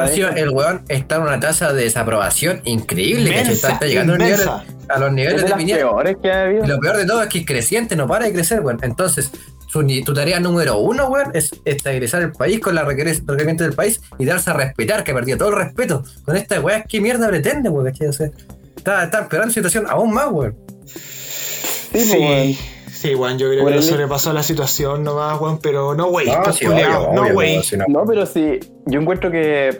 Encima, 0.02 0.28
el 0.30 0.50
weón 0.50 0.82
está 0.88 1.16
en 1.16 1.22
una 1.22 1.40
tasa 1.40 1.72
de 1.72 1.82
desaprobación 1.84 2.60
increíble, 2.64 3.30
¿cachai? 3.30 3.52
Está, 3.52 3.68
Inmensa, 3.68 3.72
está 3.72 3.86
llegando 3.86 4.12
a 4.14 4.16
los 4.18 4.24
niveles, 4.26 4.46
inmensa. 4.46 4.64
a 4.94 4.98
los 5.00 5.12
niveles 5.12 5.36
de 5.38 5.42
de 5.42 5.48
las 5.48 5.58
Piñera. 5.58 5.78
peores 5.80 6.16
que 6.22 6.30
ha 6.32 6.42
habido. 6.42 6.64
Y 6.64 6.68
lo 6.68 6.78
peor 6.78 6.96
de 6.98 7.04
todo 7.06 7.22
es 7.22 7.28
que 7.28 7.38
es 7.40 7.46
creciente, 7.46 7.96
no 7.96 8.06
para 8.06 8.26
de 8.26 8.32
crecer, 8.32 8.60
weón. 8.60 8.78
Entonces, 8.82 9.30
su, 9.66 9.86
tu 10.04 10.14
tarea 10.14 10.40
número 10.40 10.78
uno, 10.78 11.08
weón, 11.08 11.30
es 11.34 11.50
estabilizar 11.64 12.22
el 12.22 12.32
país 12.32 12.60
con 12.60 12.74
los 12.74 12.84
requerimientos 12.84 13.66
del 13.66 13.74
país 13.74 14.00
y 14.18 14.24
darse 14.24 14.50
a 14.50 14.52
respetar, 14.54 15.04
que 15.04 15.10
ha 15.12 15.14
perdido 15.14 15.38
todo 15.38 15.48
el 15.50 15.56
respeto. 15.56 16.02
Con 16.24 16.36
esta 16.36 16.60
weá, 16.60 16.82
¿qué 16.84 17.00
mierda 17.00 17.28
pretende, 17.28 17.68
weón? 17.68 17.86
¿Cachai? 17.86 18.08
O 18.08 18.12
sea, 18.12 18.30
está, 18.76 19.04
está 19.04 19.18
empeorando 19.20 19.50
la 19.50 19.54
situación 19.54 19.86
aún 19.88 20.12
más, 20.12 20.28
weón. 20.30 20.54
Sí, 20.86 21.90
pues, 21.92 22.04
Sí, 22.10 22.18
weón. 22.18 22.54
sí, 22.92 23.14
weón, 23.14 23.38
yo 23.38 23.48
creo 23.48 23.62
Por 23.62 23.72
que 23.72 23.78
el- 23.78 23.84
sobrepasó 23.84 24.32
la 24.32 24.42
situación 24.42 25.02
nomás, 25.04 25.40
weón, 25.40 25.58
pero 25.62 25.94
no, 25.94 26.08
wey, 26.08 26.28
pues, 26.44 26.56
sí, 26.56 26.66
obvio, 26.66 26.88
no, 26.88 27.22
obvio, 27.22 27.34
wey. 27.34 27.60
no- 27.76 27.84
No, 27.88 28.04
pero 28.06 28.26
sí, 28.26 28.60
yo 28.86 29.00
encuentro 29.00 29.30
que 29.30 29.78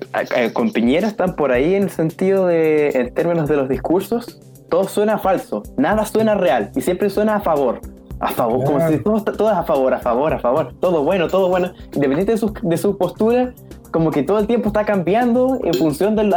con 0.53 0.73
Piñera 0.73 1.09
están 1.09 1.37
por 1.37 1.53
ahí 1.53 1.75
en 1.75 1.85
el 1.85 1.91
sentido 1.91 2.47
de, 2.47 2.89
en 2.91 3.15
términos 3.15 3.49
de 3.49 3.57
los 3.57 3.69
discursos, 3.69 4.41
todo 4.69 4.89
suena 4.89 5.19
falso, 5.19 5.63
nada 5.77 6.05
suena 6.07 6.35
real 6.35 6.71
y 6.75 6.81
siempre 6.83 7.09
suena 7.11 7.37
a 7.37 7.41
favor. 7.41 7.81
A 8.21 8.31
favor, 8.33 8.65
como 8.65 8.89
si 8.89 8.99
todo, 8.99 9.17
está- 9.19 9.33
todo 9.33 9.51
es 9.51 9.57
a 9.57 9.63
favor, 9.65 9.93
a 9.93 10.01
favor, 10.01 10.33
a 10.33 10.39
favor, 10.39 10.75
todo 10.81 11.03
bueno, 11.03 11.29
todo 11.29 11.49
bueno, 11.49 11.73
independiente 11.93 12.33
de 12.33 12.39
su, 12.39 12.53
de 12.63 12.77
su 12.79 12.97
postura, 12.97 13.53
como 13.91 14.11
que 14.11 14.23
todo 14.23 14.39
el 14.39 14.47
tiempo 14.47 14.69
está 14.69 14.85
cambiando 14.87 15.59
en 15.63 15.75
función 15.75 16.17
del 16.17 16.31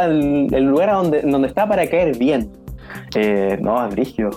lugar 0.66 0.92
donde, 0.92 1.22
donde 1.22 1.48
está 1.48 1.66
para 1.68 1.88
caer 1.88 2.16
bien. 2.18 2.50
Eh, 3.14 3.56
no, 3.60 3.86
es 3.86 3.92
brígido. 3.94 4.30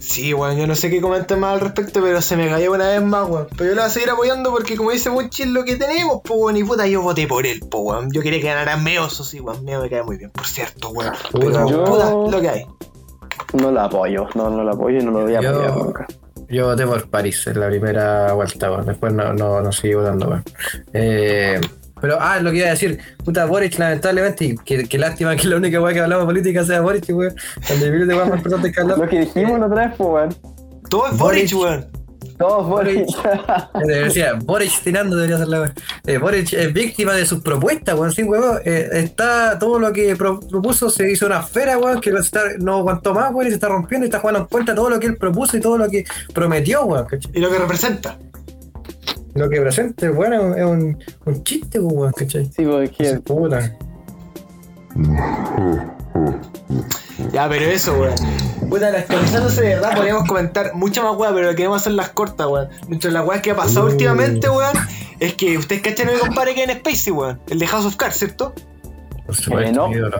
Sí, 0.00 0.32
weón, 0.32 0.56
yo 0.56 0.66
no 0.66 0.74
sé 0.74 0.88
qué 0.88 1.00
comentar 1.02 1.36
más 1.38 1.52
al 1.54 1.60
respecto, 1.60 2.00
pero 2.02 2.22
se 2.22 2.36
me 2.36 2.48
cayó 2.48 2.72
una 2.72 2.88
vez 2.88 3.02
más, 3.02 3.28
weón. 3.28 3.46
Pero 3.56 3.70
yo 3.70 3.74
lo 3.76 3.82
voy 3.82 3.86
a 3.86 3.90
seguir 3.90 4.10
apoyando 4.10 4.50
porque, 4.50 4.76
como 4.76 4.90
dice 4.90 5.10
Muchi, 5.10 5.42
es 5.42 5.48
lo 5.50 5.64
que 5.64 5.76
tenemos, 5.76 6.22
po, 6.22 6.34
weón. 6.34 6.56
Y 6.56 6.64
puta, 6.64 6.86
yo 6.86 7.02
voté 7.02 7.26
por 7.26 7.44
él, 7.46 7.60
po, 7.70 7.80
weón. 7.80 8.08
Yo 8.12 8.22
quería 8.22 8.40
que 8.40 8.46
ganara 8.46 8.76
Meo, 8.78 9.06
eso 9.06 9.22
sí, 9.22 9.38
weón. 9.40 9.62
Meo 9.64 9.82
me 9.82 9.90
cae 9.90 10.02
muy 10.02 10.16
bien, 10.16 10.30
por 10.30 10.46
cierto, 10.46 10.88
weón. 10.90 11.12
Pero, 11.32 11.68
Yo- 11.68 11.84
puta, 11.84 12.10
lo 12.10 12.40
que 12.40 12.48
hay. 12.48 12.66
No 13.60 13.70
la 13.72 13.84
apoyo, 13.84 14.26
no, 14.34 14.50
no 14.50 14.62
la 14.64 14.72
apoyo 14.72 14.98
y 14.98 15.04
no 15.04 15.10
lo 15.12 15.22
voy 15.22 15.34
a 15.34 15.40
Yo- 15.40 15.50
apoyar 15.50 15.76
nunca. 15.76 16.06
Yo 16.50 16.64
voté 16.66 16.86
por 16.86 17.10
París 17.10 17.46
en 17.46 17.60
la 17.60 17.68
primera 17.68 18.32
vuelta, 18.32 18.70
weón. 18.70 18.86
Después 18.86 19.12
no, 19.12 19.34
no, 19.34 19.60
no 19.60 19.70
seguí 19.72 19.92
votando, 19.94 20.28
weón. 20.28 20.44
Eh, 20.94 21.60
Pero, 22.00 22.16
ah, 22.20 22.38
lo 22.40 22.50
que 22.52 22.58
iba 22.58 22.68
a 22.68 22.70
decir, 22.70 22.98
puta 23.24 23.44
Boric, 23.44 23.76
lamentablemente, 23.78 24.44
y 24.46 24.56
que, 24.56 24.88
que 24.88 24.98
lástima 24.98 25.34
que 25.36 25.46
la 25.48 25.56
única 25.56 25.80
weá 25.80 25.92
que 25.92 26.00
hablamos 26.00 26.24
de 26.24 26.32
política 26.32 26.64
sea 26.64 26.80
Boric, 26.80 27.04
weón. 27.10 27.34
Miles 27.70 28.08
de 28.08 28.14
más 28.14 28.28
importantes 28.28 28.72
que 28.74 28.80
hablar. 28.80 28.98
Lo 28.98 29.08
que 29.08 29.20
dijimos 29.20 29.58
la 29.60 29.66
otra 29.66 29.86
vez, 29.88 29.94
pues, 29.98 30.08
weón. 30.08 30.34
Todo 30.88 31.06
es 31.08 31.18
Boric. 31.18 31.52
Boric, 31.52 31.60
weón. 31.60 31.97
Todos 32.38 32.66
Boric. 32.68 33.08
Eh, 33.88 34.04
Decía, 34.04 34.34
Boric 34.42 34.80
tirando 34.84 35.16
debería 35.16 35.38
ser 35.38 35.48
la. 35.48 35.74
Eh, 36.06 36.18
Boric 36.18 36.52
es 36.52 36.72
víctima 36.72 37.12
de 37.14 37.26
sus 37.26 37.42
propuestas, 37.42 37.98
weón, 37.98 38.12
sin 38.12 38.28
huevo. 38.28 38.58
Eh, 38.64 38.88
está 38.92 39.58
todo 39.58 39.78
lo 39.80 39.92
que 39.92 40.14
pro- 40.14 40.38
propuso, 40.40 40.88
se 40.88 41.10
hizo 41.10 41.26
una 41.26 41.40
esfera, 41.40 41.76
weón, 41.78 42.00
que 42.00 42.12
no, 42.12 42.20
está, 42.20 42.42
no 42.60 42.76
aguantó 42.76 43.12
más, 43.12 43.32
weón, 43.32 43.46
y 43.48 43.50
se 43.50 43.54
está 43.56 43.68
rompiendo 43.68 44.04
y 44.06 44.08
está 44.08 44.20
jugando 44.20 44.40
en 44.42 44.46
cuenta 44.46 44.74
todo 44.74 44.88
lo 44.88 45.00
que 45.00 45.08
él 45.08 45.16
propuso 45.16 45.56
y 45.56 45.60
todo 45.60 45.76
lo 45.78 45.88
que 45.88 46.04
prometió, 46.32 46.84
weón, 46.84 47.06
¿cachai? 47.06 47.30
Y 47.34 47.40
lo 47.40 47.50
que 47.50 47.58
representa. 47.58 48.16
Lo 49.34 49.48
que 49.50 49.60
presenta, 49.60 50.10
weón, 50.10 50.58
es 50.58 50.64
un- 50.64 50.98
un, 51.26 51.44
chiste, 51.44 51.80
weón, 51.80 52.12
¿cachai? 52.12 52.44
Sí, 52.46 52.64
pues, 52.64 52.90
que 52.90 53.02
Esa 53.04 53.20
puta. 53.20 53.76
Ya, 57.32 57.48
pero 57.48 57.64
eso, 57.66 57.94
weón. 57.94 58.14
Puta, 58.68 58.88
actualizándose 58.88 59.62
de 59.62 59.68
verdad, 59.76 59.94
podríamos 59.96 60.26
comentar 60.26 60.74
mucha 60.74 61.02
más 61.02 61.16
weá, 61.16 61.32
pero 61.32 61.54
queremos 61.54 61.80
hacer 61.80 61.92
las 61.92 62.10
cortas, 62.10 62.46
weón. 62.46 62.68
Mientras 62.88 63.12
las 63.12 63.26
weas 63.26 63.40
que 63.42 63.52
ha 63.52 63.56
pasado 63.56 63.86
últimamente, 63.86 64.48
weón, 64.48 64.76
es 65.20 65.34
que 65.34 65.56
ustedes 65.56 65.82
cachan 65.82 66.08
a 66.08 66.12
mi 66.12 66.18
compadre 66.18 66.54
que 66.54 66.64
en 66.64 66.70
Spacey, 66.70 67.12
weón. 67.12 67.40
El 67.48 67.58
de 67.58 67.66
House 67.66 67.86
of 67.86 67.96
Cards, 67.96 68.16
¿cierto? 68.16 68.54
Por 69.26 69.36
supuesto, 69.36 69.72
no. 69.72 70.10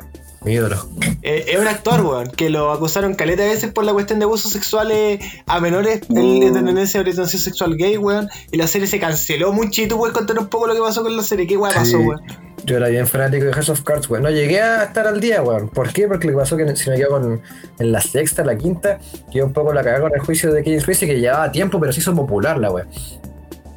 Mi 0.43 0.53
ídolo. 0.53 0.89
Eh, 1.23 1.47
es 1.49 1.59
un 1.59 1.67
actor, 1.67 2.01
weón, 2.01 2.31
que 2.31 2.49
lo 2.51 2.73
acusaron 2.73 3.15
caleta 3.15 3.43
de 3.43 3.49
veces 3.49 3.73
por 3.73 3.85
la 3.85 3.93
cuestión 3.93 4.19
de 4.19 4.25
abusos 4.25 4.53
sexuales 4.53 5.19
a 5.47 5.61
menores, 5.61 6.03
de 6.09 6.51
tendencia 6.53 6.99
a 6.99 7.03
orientación 7.03 7.41
sexual 7.41 7.77
gay, 7.77 7.97
weón, 7.99 8.29
y 8.53 8.57
la 8.57 8.67
serie 8.67 8.87
se 8.87 8.99
canceló 9.01 9.53
mucho 9.53 9.83
y 9.83 9.89
tú 9.89 9.97
puedes 9.99 10.15
contar 10.17 10.39
un 10.39 10.47
poco 10.49 10.67
lo 10.67 10.75
que 10.75 10.81
pasó 10.81 11.03
con 11.03 11.17
la 11.17 11.23
serie, 11.23 11.47
qué 11.47 11.57
weón 11.57 11.73
Sí. 11.73 11.79
pasó, 11.79 11.99
weón. 12.01 12.21
Yo 12.65 12.77
era 12.77 12.89
bien 12.89 13.07
fanático 13.07 13.47
de 13.47 13.53
House 13.53 13.69
of 13.71 13.81
Cards, 13.83 14.11
weón. 14.11 14.23
No 14.25 14.31
llegué 14.31 14.61
a 14.61 14.85
estar 14.85 15.07
al 15.07 15.21
día, 15.21 15.43
weón. 15.43 15.69
¿Por 15.71 15.93
qué? 15.93 16.07
Porque 16.07 16.27
lo 16.27 16.35
que 16.35 16.39
pasó 16.41 16.57
que 16.57 16.77
si 16.77 16.91
me 16.91 16.97
quedo 16.97 17.09
con, 17.11 17.41
en 17.79 17.93
la 17.93 18.01
sexta, 18.01 18.45
la 18.45 18.57
quinta, 18.57 18.99
quedó 19.33 19.47
un 19.47 19.53
poco 19.53 19.73
la 19.73 19.83
cagada 19.83 20.03
con 20.03 20.15
el 20.15 20.21
juicio 20.21 20.53
de 20.53 20.63
Kevin 20.63 20.81
Spacey 20.81 21.09
que 21.09 21.19
llevaba 21.21 21.51
tiempo, 21.51 21.81
pero 21.81 21.93
se 21.93 22.01
hizo 22.01 22.15
popular 22.15 22.59
la 22.59 22.71
weón. 22.71 22.89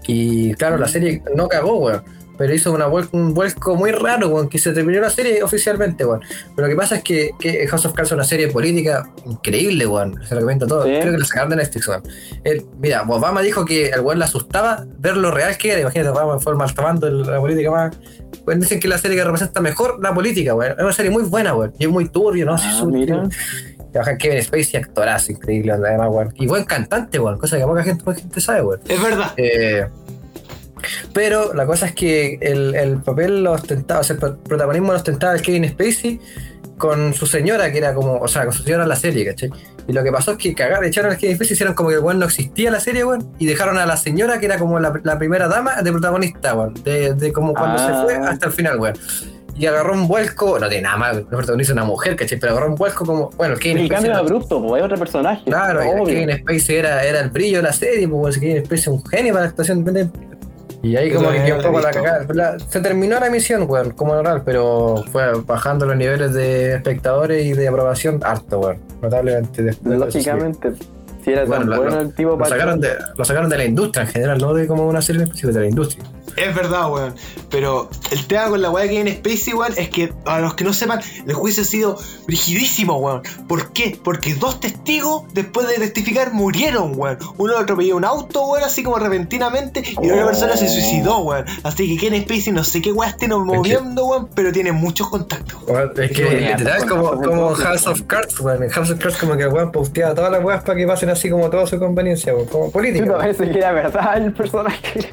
Y 0.07 0.53
claro, 0.55 0.77
la 0.77 0.87
serie 0.87 1.21
no 1.35 1.47
cagó, 1.47 1.77
weón. 1.77 2.03
Pero 2.41 2.55
hizo 2.55 2.71
una 2.71 2.87
vuel- 2.87 3.07
un 3.11 3.35
vuelco 3.35 3.75
muy 3.75 3.91
raro, 3.91 4.29
weón, 4.29 4.49
que 4.49 4.57
se 4.57 4.73
terminó 4.73 4.99
la 4.99 5.11
serie 5.11 5.43
oficialmente, 5.43 6.03
weón. 6.03 6.21
Pero 6.55 6.67
lo 6.67 6.73
que 6.73 6.75
pasa 6.75 6.95
es 6.95 7.03
que, 7.03 7.29
que 7.39 7.67
House 7.67 7.85
of 7.85 7.93
Cards 7.93 8.09
es 8.09 8.13
una 8.13 8.23
serie 8.23 8.47
política 8.47 9.07
increíble, 9.27 9.85
weón. 9.85 10.19
Se 10.27 10.33
recomienda 10.33 10.65
todo. 10.65 10.85
Sí. 10.85 10.89
Creo 10.99 11.11
que 11.11 11.19
la 11.19 11.25
sacaron 11.25 11.51
de 11.51 11.57
Netflix, 11.57 11.87
weón. 11.87 12.01
Él- 12.43 12.65
mira, 12.79 13.03
Obama 13.07 13.43
dijo 13.43 13.63
que 13.63 13.89
el 13.89 13.99
weón 13.99 14.17
le 14.17 14.25
asustaba 14.25 14.87
ver 14.97 15.17
lo 15.17 15.29
real 15.29 15.55
que 15.55 15.71
era. 15.73 15.81
Imagínate, 15.81 16.09
Obama 16.09 16.39
fue 16.39 16.55
maltomando 16.55 17.07
la 17.11 17.39
política 17.39 17.69
más. 17.69 17.95
Pues 18.43 18.59
dicen 18.59 18.79
que 18.79 18.87
es 18.87 18.89
la 18.89 18.97
serie 18.97 19.15
que 19.17 19.23
representa 19.23 19.61
mejor 19.61 19.99
la 20.01 20.11
política, 20.15 20.55
weón. 20.55 20.71
Es 20.79 20.83
una 20.83 20.93
serie 20.93 21.11
muy 21.11 21.21
buena, 21.21 21.53
weón. 21.53 21.73
Y 21.77 21.83
es 21.85 21.91
muy 21.91 22.09
turbio, 22.09 22.47
¿no? 22.47 22.55
Ah, 22.57 22.83
mira. 22.87 23.29
Trabaja 23.91 24.17
Kevin 24.17 24.41
Spacey, 24.41 24.79
actorazo 24.81 25.31
increíble, 25.33 25.73
además, 25.73 26.07
weón. 26.09 26.33
Y 26.37 26.47
buen 26.47 26.63
cantante, 26.63 27.19
weón. 27.19 27.37
Cosa 27.37 27.57
que 27.59 27.65
poca 27.65 27.83
gente, 27.83 28.03
poca 28.03 28.17
gente 28.17 28.41
sabe, 28.41 28.63
weón. 28.63 28.79
Es 28.87 29.03
verdad. 29.03 29.33
Eh, 29.37 29.85
pero 31.13 31.53
la 31.53 31.65
cosa 31.65 31.87
es 31.87 31.93
que 31.95 32.37
el, 32.41 32.75
el 32.75 32.97
papel 32.97 33.43
lo 33.43 33.51
ostentaba, 33.53 34.01
o 34.01 34.03
sea, 34.03 34.13
el 34.15 34.19
pro- 34.19 34.37
protagonismo 34.37 34.91
lo 34.91 34.97
ostentaba 34.97 35.33
el 35.33 35.41
Kevin 35.41 35.67
Spacey 35.69 36.19
con 36.77 37.13
su 37.13 37.27
señora, 37.27 37.71
que 37.71 37.77
era 37.77 37.93
como, 37.93 38.17
o 38.17 38.27
sea, 38.27 38.43
con 38.45 38.53
su 38.53 38.63
señora 38.63 38.83
en 38.83 38.89
la 38.89 38.95
serie, 38.95 39.25
¿cachai? 39.25 39.51
Y 39.87 39.93
lo 39.93 40.03
que 40.03 40.11
pasó 40.11 40.31
es 40.31 40.37
que 40.37 40.53
cagaron, 40.55 40.85
echaron 40.85 41.11
al 41.11 41.17
Kevin 41.17 41.35
Spacey, 41.35 41.53
hicieron 41.53 41.75
como 41.75 41.89
que 41.89 41.95
el 41.95 42.01
weón 42.01 42.17
no 42.19 42.25
existía 42.25 42.71
la 42.71 42.79
serie, 42.79 43.03
weón, 43.05 43.27
y 43.39 43.45
dejaron 43.45 43.77
a 43.77 43.85
la 43.85 43.97
señora, 43.97 44.39
que 44.39 44.45
era 44.47 44.57
como 44.57 44.79
la, 44.79 44.99
la 45.03 45.17
primera 45.19 45.47
dama 45.47 45.81
de 45.81 45.91
protagonista, 45.91 46.55
weón, 46.55 46.73
de, 46.83 47.13
de 47.13 47.31
como 47.33 47.53
cuando 47.53 47.81
Ah. 47.81 47.87
se 47.87 48.03
fue 48.03 48.15
hasta 48.27 48.47
el 48.47 48.51
final, 48.53 48.79
weón. 48.79 48.95
Y 49.53 49.65
agarró 49.67 49.93
un 49.93 50.07
vuelco, 50.07 50.57
no 50.57 50.67
tiene 50.69 50.83
nada 50.83 50.97
más, 50.97 51.17
el 51.17 51.25
protagonista 51.25 51.73
es 51.73 51.77
una 51.77 51.83
mujer, 51.83 52.15
¿cachai? 52.15 52.39
Pero 52.39 52.53
agarró 52.53 52.69
un 52.69 52.75
vuelco 52.75 53.05
como, 53.05 53.29
bueno, 53.31 53.53
el 53.55 53.59
Kevin 53.59 53.79
El 53.79 53.89
cambio 53.89 54.11
era- 54.11 54.19
abrupto, 54.19 54.59
pues, 54.65 54.81
hay 54.81 54.85
otro 54.85 54.97
personaje. 54.97 55.43
Claro. 55.45 55.81
Kevin 56.05 56.31
Spacey 56.39 56.77
era, 56.77 57.03
era 57.03 57.19
el 57.19 57.29
brillo 57.29 57.57
de 57.57 57.63
la 57.63 57.73
serie, 57.73 58.07
pues 58.07 58.39
Kevin 58.39 58.59
Spacey 58.65 58.79
es 58.79 58.87
un 58.87 59.05
genio 59.05 59.33
para 59.33 59.45
la 59.45 59.49
actuación 59.51 59.79
independiente. 59.79 60.30
Y 60.83 60.95
ahí 60.95 61.11
como 61.11 61.29
que 61.31 61.43
quedó 61.43 61.57
un 61.57 61.61
poco 61.63 61.79
la 61.79 61.91
cagada. 61.91 62.25
La- 62.33 62.57
se 62.59 62.79
terminó 62.79 63.19
la 63.19 63.27
emisión, 63.27 63.65
weón, 63.69 63.91
como 63.91 64.15
normal, 64.15 64.41
pero 64.43 65.03
fue 65.11 65.31
bajando 65.45 65.85
los 65.85 65.95
niveles 65.95 66.33
de 66.33 66.73
espectadores 66.75 67.45
y 67.45 67.53
de 67.53 67.67
aprobación 67.67 68.19
harto, 68.23 68.59
weón. 68.59 68.77
Notablemente. 69.01 69.61
después 69.61 69.99
de 69.99 70.11
sí. 70.11 70.17
Lógicamente, 70.17 70.73
si 71.23 71.31
era 71.31 71.45
Bueno, 71.45 71.69
tan 71.71 71.77
bueno 71.77 71.95
lo- 71.97 72.01
el 72.01 72.13
tipo 72.15 72.29
Lo 72.31 72.37
para. 72.39 72.49
sacaron, 72.49 72.79
de, 72.81 72.89
lo 73.15 73.23
sacaron 73.25 73.49
de 73.49 73.57
la 73.57 73.65
industria 73.65 74.03
en 74.05 74.09
general, 74.09 74.37
no 74.39 74.53
de 74.55 74.65
como 74.65 74.87
una 74.87 75.01
serie 75.03 75.21
específico, 75.23 75.53
de 75.53 75.59
la 75.59 75.67
industria. 75.67 76.03
Es 76.37 76.55
verdad, 76.55 76.91
weón. 76.91 77.15
Pero 77.49 77.89
el 78.11 78.25
tema 78.27 78.47
con 78.47 78.61
la 78.61 78.69
weá 78.69 78.85
que 78.85 78.91
viene 78.91 79.15
Spacey, 79.15 79.53
weón, 79.53 79.73
es 79.77 79.89
que 79.89 80.13
a 80.25 80.39
los 80.39 80.55
que 80.55 80.63
no 80.63 80.73
sepan, 80.73 81.01
el 81.27 81.33
juicio 81.33 81.63
ha 81.63 81.65
sido 81.65 81.99
rigidísimo, 82.27 82.97
weón. 82.97 83.21
¿Por 83.47 83.71
qué? 83.73 83.99
Porque 84.01 84.35
dos 84.35 84.59
testigos, 84.59 85.23
después 85.33 85.67
de 85.67 85.75
testificar, 85.75 86.33
murieron, 86.33 86.93
weón. 86.95 87.17
Uno 87.37 87.57
atropelló 87.57 87.97
un 87.97 88.05
auto, 88.05 88.45
weón, 88.47 88.63
así 88.63 88.83
como 88.83 88.97
repentinamente, 88.97 89.83
y 90.01 90.07
la 90.07 90.13
otra 90.13 90.25
persona 90.27 90.57
se 90.57 90.69
suicidó, 90.69 91.19
weón. 91.19 91.45
Así 91.63 91.87
que 91.87 92.09
Ken 92.09 92.21
Spacey 92.21 92.53
no 92.53 92.63
sé 92.63 92.81
qué 92.81 92.91
weá 92.91 93.09
estén 93.09 93.31
moviendo, 93.31 94.05
weón, 94.05 94.29
pero 94.33 94.51
tiene 94.51 94.71
muchos 94.71 95.09
contactos. 95.09 95.59
Weón, 95.67 95.91
es 95.97 96.11
que 96.11 96.23
literal 96.23 96.87
como, 96.87 97.11
con 97.11 97.23
como 97.23 97.49
razón, 97.49 97.65
House 97.65 97.87
of 97.87 98.01
Cards, 98.03 98.39
weón. 98.39 98.63
En 98.63 98.69
House 98.69 98.91
of 98.91 98.99
Cards 98.99 99.17
como 99.17 99.35
que 99.35 99.47
weón 99.47 99.71
posteaba 99.71 100.15
todas 100.15 100.31
las 100.31 100.43
weas 100.43 100.63
para 100.63 100.77
que 100.77 100.87
pasen 100.87 101.09
así 101.09 101.29
como 101.29 101.49
toda 101.49 101.67
su 101.67 101.77
conveniencia, 101.77 102.33
weón. 102.33 102.47
Como 102.47 102.65
Sí, 102.67 102.71
política. 102.71 103.05
no, 103.07 103.17
parece 103.17 103.49
que 103.49 103.57
era 103.57 103.71
verdad 103.71 104.17
el 104.17 104.33
personaje. 104.33 105.11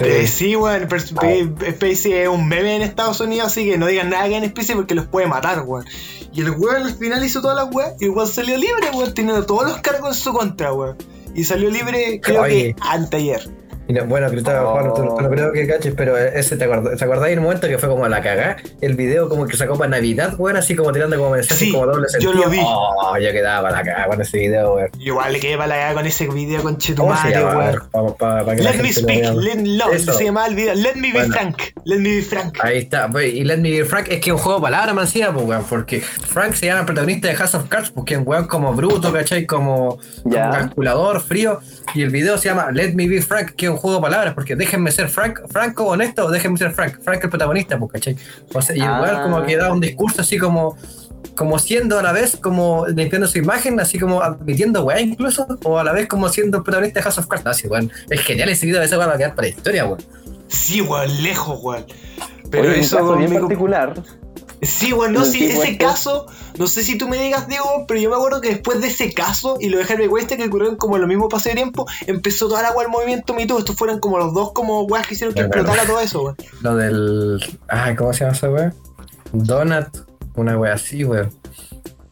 Eh, 0.00 0.26
Sí. 0.26 0.47
Sí, 0.48 0.56
weón, 0.56 0.88
Spacey 0.88 2.12
es 2.12 2.28
un 2.28 2.48
meme 2.48 2.76
en 2.76 2.82
Estados 2.82 3.20
Unidos, 3.20 3.48
así 3.48 3.64
que 3.64 3.78
no 3.78 3.86
digan 3.86 4.10
nada 4.10 4.28
que 4.28 4.36
en 4.36 4.48
Spacey 4.48 4.74
porque 4.76 4.94
los 4.94 5.06
puede 5.06 5.26
matar, 5.26 5.62
weón. 5.62 5.84
Y 6.32 6.40
el 6.40 6.50
weón 6.50 6.82
al 6.82 6.94
final 6.94 7.24
hizo 7.24 7.40
todas 7.40 7.56
las 7.56 7.74
weas 7.74 7.94
y 8.00 8.06
el 8.06 8.10
weón 8.10 8.28
salió 8.28 8.56
libre, 8.56 8.90
weón, 8.94 9.14
teniendo 9.14 9.44
todos 9.44 9.64
los 9.64 9.78
cargos 9.78 10.16
en 10.16 10.22
su 10.22 10.32
contra, 10.32 10.72
weón. 10.72 10.96
Y 11.34 11.44
salió 11.44 11.70
libre, 11.70 12.20
creo 12.22 12.42
Oye. 12.42 12.74
que 12.74 12.76
anteayer. 12.80 13.48
Y 13.88 13.92
no- 13.94 14.04
bueno, 14.04 14.26
estaba, 14.28 14.68
Oh. 14.68 14.72
Juan, 14.72 14.88
tú, 14.94 15.14
tú 15.16 15.22
no 15.22 15.30
creo 15.30 15.50
que 15.52 15.66
caches, 15.66 15.94
pero 15.96 16.16
ese 16.18 16.56
te 16.58 16.64
acordáis, 16.64 16.98
¿te 16.98 17.04
acordáis 17.04 17.32
en 17.32 17.38
un 17.38 17.44
momento 17.46 17.66
que 17.68 17.78
fue 17.78 17.88
como 17.88 18.04
a 18.04 18.08
la 18.10 18.20
cagá? 18.20 18.56
El 18.82 18.94
video 18.96 19.28
como 19.30 19.46
que 19.46 19.56
sacó 19.56 19.78
para 19.78 19.90
Navidad, 19.90 20.34
weón, 20.38 20.56
así 20.58 20.76
como 20.76 20.92
tirando 20.92 21.16
como 21.16 21.30
mensajes 21.30 21.58
Sí, 21.58 21.72
como 21.72 21.86
doble 21.86 22.02
yo 22.20 22.30
sentido. 22.30 22.32
lo 22.44 22.50
vi. 22.50 22.58
Oh, 22.62 23.16
yo 23.18 23.32
quedaba 23.32 23.68
para 23.70 23.76
la 23.82 23.82
cagá 23.90 24.06
con 24.08 24.20
ese 24.20 24.38
video, 24.38 24.74
weón. 24.74 24.90
Igual 24.98 25.32
le 25.32 25.40
quedé 25.40 25.56
para 25.56 25.68
la 25.68 25.74
cagada 25.76 25.94
con 25.94 26.06
ese 26.06 26.28
video 26.28 26.62
con 26.62 26.74
¿Cómo 26.96 27.16
se 27.16 27.28
Chetumare, 27.32 27.56
weón. 27.78 27.82
Vamos, 27.92 28.12
para, 28.16 28.44
para 28.44 28.56
que 28.56 28.62
la 28.62 28.72
Let 28.72 28.82
me 28.82 28.92
speak, 28.92 29.24
let, 29.36 29.56
no, 29.56 29.90
Eso. 29.90 30.12
se 30.12 30.24
llama 30.24 30.46
el 30.46 30.54
video. 30.54 30.74
Let 30.74 30.94
me 30.96 31.08
be 31.08 31.12
Bueno. 31.14 31.32
frank. 31.34 31.56
Let 31.84 31.98
me 31.98 32.16
be 32.16 32.22
frank. 32.22 32.58
Ahí 32.62 32.78
está, 32.78 33.08
pues, 33.08 33.32
y 33.32 33.42
Let 33.44 33.56
Me 33.58 33.70
Be 33.70 33.84
Frank 33.86 34.08
es 34.10 34.20
que 34.20 34.28
es 34.30 34.36
un 34.36 34.38
juego 34.38 34.58
de 34.58 34.62
palabras, 34.64 34.94
man, 34.94 35.06
sí, 35.08 35.22
pues, 35.32 35.46
weón, 35.46 35.64
porque 35.68 36.00
Frank 36.02 36.52
se 36.54 36.66
llama 36.66 36.80
el 36.80 36.86
protagonista 36.86 37.28
de 37.28 37.34
House 37.36 37.54
of 37.54 37.68
Cards, 37.68 37.90
porque 37.90 38.14
es 38.14 38.20
un 38.20 38.28
weón 38.28 38.46
como 38.46 38.74
bruto, 38.74 39.10
¿cachai? 39.12 39.46
Como, 39.46 39.98
calculador, 40.30 41.20
frío, 41.20 41.60
y 41.94 42.02
el 42.02 42.10
video 42.10 42.36
se 42.38 42.48
llama 42.48 42.70
Let 42.70 42.92
Me 42.94 43.08
Be 43.08 43.22
Frank, 43.22 43.52
que 43.56 43.66
es 43.66 43.70
un 43.72 43.77
juego 43.78 43.96
de 43.96 44.02
palabras, 44.02 44.34
porque 44.34 44.54
déjenme 44.56 44.90
ser 44.90 45.08
Frank, 45.08 45.40
Franco, 45.50 45.84
honesto, 45.86 46.26
o 46.26 46.30
déjenme 46.30 46.58
ser 46.58 46.72
Frank, 46.72 46.98
Frank 47.02 47.24
el 47.24 47.30
protagonista, 47.30 47.78
pues, 47.78 47.92
¿cachai? 47.92 48.16
O 48.54 48.60
sea, 48.62 48.76
y 48.76 48.80
el 48.80 48.86
Ah. 48.86 49.20
como 49.22 49.44
que 49.44 49.56
da 49.56 49.72
un 49.72 49.80
discurso 49.80 50.20
así 50.22 50.38
como 50.38 50.76
como 51.34 51.58
siendo 51.58 51.98
a 51.98 52.02
la 52.02 52.12
vez 52.12 52.36
como 52.36 52.86
limpiando 52.88 53.28
su 53.28 53.38
imagen, 53.38 53.78
así 53.78 53.98
como 53.98 54.22
admitiendo 54.22 54.84
weá 54.84 55.00
incluso, 55.00 55.46
o 55.64 55.78
a 55.78 55.84
la 55.84 55.92
vez 55.92 56.08
como 56.08 56.28
siendo 56.28 56.58
el 56.58 56.64
protagonista 56.64 56.98
de 56.98 57.04
House 57.04 57.18
of 57.18 57.26
Cards. 57.28 57.46
Así, 57.46 57.68
weón. 57.68 57.90
Es 58.10 58.20
genial 58.22 58.48
ese 58.48 58.66
video, 58.66 58.82
ese 58.82 58.96
va 58.96 59.04
a 59.04 59.16
quedar 59.16 59.34
para 59.34 59.48
la 59.48 59.54
historia, 59.54 59.84
weón. 59.84 60.00
Sí, 60.48 60.80
weón, 60.80 61.22
lejos, 61.22 61.60
weón. 61.62 61.86
Pero 62.50 62.64
Oye, 62.64 62.78
un 62.78 62.80
eso 62.80 62.96
caso 62.96 63.16
bien 63.16 63.32
particular. 63.34 63.94
Sí, 64.62 64.92
weón, 64.92 65.12
no, 65.12 65.24
Sí, 65.24 65.44
ese 65.44 65.58
weón. 65.58 65.76
caso, 65.76 66.26
no 66.58 66.66
sé 66.66 66.82
si 66.82 66.98
tú 66.98 67.08
me 67.08 67.16
digas, 67.16 67.46
Diego, 67.48 67.84
pero 67.86 68.00
yo 68.00 68.10
me 68.10 68.16
acuerdo 68.16 68.40
que 68.40 68.48
después 68.50 68.80
de 68.80 68.88
ese 68.88 69.12
caso, 69.12 69.56
y 69.60 69.68
lo 69.68 69.78
de 69.78 69.84
Harvey 69.84 70.08
Weinstein, 70.08 70.40
que 70.40 70.48
ocurrió 70.48 70.70
en 70.70 70.76
como 70.76 70.98
lo 70.98 71.06
mismo 71.06 71.28
pase 71.28 71.50
de 71.50 71.56
tiempo, 71.56 71.86
empezó 72.06 72.48
toda 72.48 72.62
la 72.62 72.72
weá 72.72 72.84
el 72.86 72.90
movimiento 72.90 73.34
Me 73.34 73.46
Too. 73.46 73.58
Estos 73.58 73.76
fueron 73.76 74.00
como 74.00 74.18
los 74.18 74.34
dos 74.34 74.52
como 74.52 74.82
weas 74.82 75.06
que 75.06 75.14
hicieron 75.14 75.34
que 75.34 75.42
explotara 75.42 75.84
todo 75.86 76.00
eso, 76.00 76.22
weón. 76.22 76.36
Lo 76.60 76.76
del. 76.76 77.58
Ay, 77.68 77.94
¿cómo 77.94 78.12
se 78.12 78.20
llama 78.20 78.32
esa 78.36 78.50
weá? 78.50 78.74
Donut, 79.32 79.88
una 80.34 80.58
weá 80.58 80.74
así, 80.74 81.04
weón. 81.04 81.30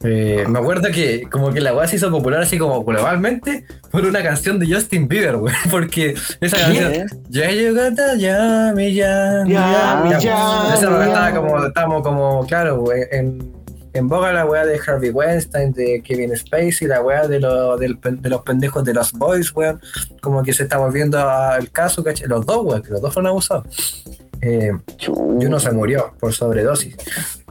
Eh, 0.05 0.45
me 0.49 0.59
acuerdo 0.59 0.89
que 0.93 1.23
como 1.31 1.53
que 1.53 1.61
la 1.61 1.75
weá 1.75 1.87
se 1.89 1.97
hizo 1.97 2.11
popular 2.11 2.43
así 2.43 2.59
como 2.59 2.85
globalmente 2.85 3.65
por 3.91 4.05
una 4.05 4.23
canción 4.23 4.59
de 4.59 4.73
Justin 4.73 5.09
Bieber, 5.09 5.37
weón. 5.37 5.57
Porque 5.71 6.15
esa 6.41 6.57
canción. 6.59 7.07
Ya 7.31 7.51
llegó, 7.51 7.81
ya, 8.19 8.73
mi, 8.77 8.93
ya, 8.95 9.43
mi, 9.47 9.53
Ya, 9.55 10.19
ya, 10.21 10.75
Esa 10.75 11.05
estaba 11.07 11.31
como, 11.35 11.67
estábamos 11.67 12.03
como, 12.03 12.47
claro, 12.47 12.83
weón, 12.83 13.07
en, 13.11 13.53
en 13.95 14.09
boga 14.09 14.33
la 14.35 14.45
weá 14.45 14.67
de 14.67 14.79
Harvey 14.87 15.09
Weinstein, 15.11 15.73
de 15.73 16.03
Kevin 16.05 16.37
Spacey, 16.37 16.87
la 16.87 17.01
weá 17.01 17.27
de, 17.27 17.41
lo- 17.41 17.79
pen- 18.01 18.21
de 18.21 18.29
los 18.29 18.43
pendejos 18.43 18.85
de 18.85 18.93
los 18.93 19.13
boys, 19.13 19.51
weón. 19.57 19.81
Como 20.21 20.43
que 20.43 20.53
se 20.53 20.65
está 20.65 20.77
volviendo 20.77 21.19
al 21.19 21.71
caso, 21.71 22.05
¿cachai? 22.05 22.29
Los 22.29 22.45
dos, 22.45 22.59
weón, 22.65 22.83
que 22.83 22.91
los 22.91 23.01
dos 23.01 23.15
fueron 23.15 23.31
abusados. 23.31 24.05
Eh, 24.43 24.71
y 25.01 25.47
uno 25.47 25.59
se 25.59 25.73
murió 25.73 26.13
por 26.21 26.35
sobredosis. 26.35 26.95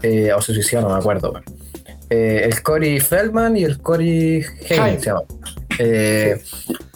Eh, 0.03 0.31
o 0.31 0.39
se 0.41 0.53
suicidó, 0.53 0.81
no 0.83 0.89
me 0.89 0.95
acuerdo. 0.99 1.31
weón. 1.31 1.43
Eh, 2.09 2.41
el 2.45 2.61
Corey 2.61 2.99
Feldman 2.99 3.57
y 3.57 3.63
el 3.63 3.79
Corey 3.81 4.43
Haim 4.69 4.81
Haim. 4.83 4.99
se 4.99 5.05
llama. 5.07 5.21
Eh, 5.79 6.41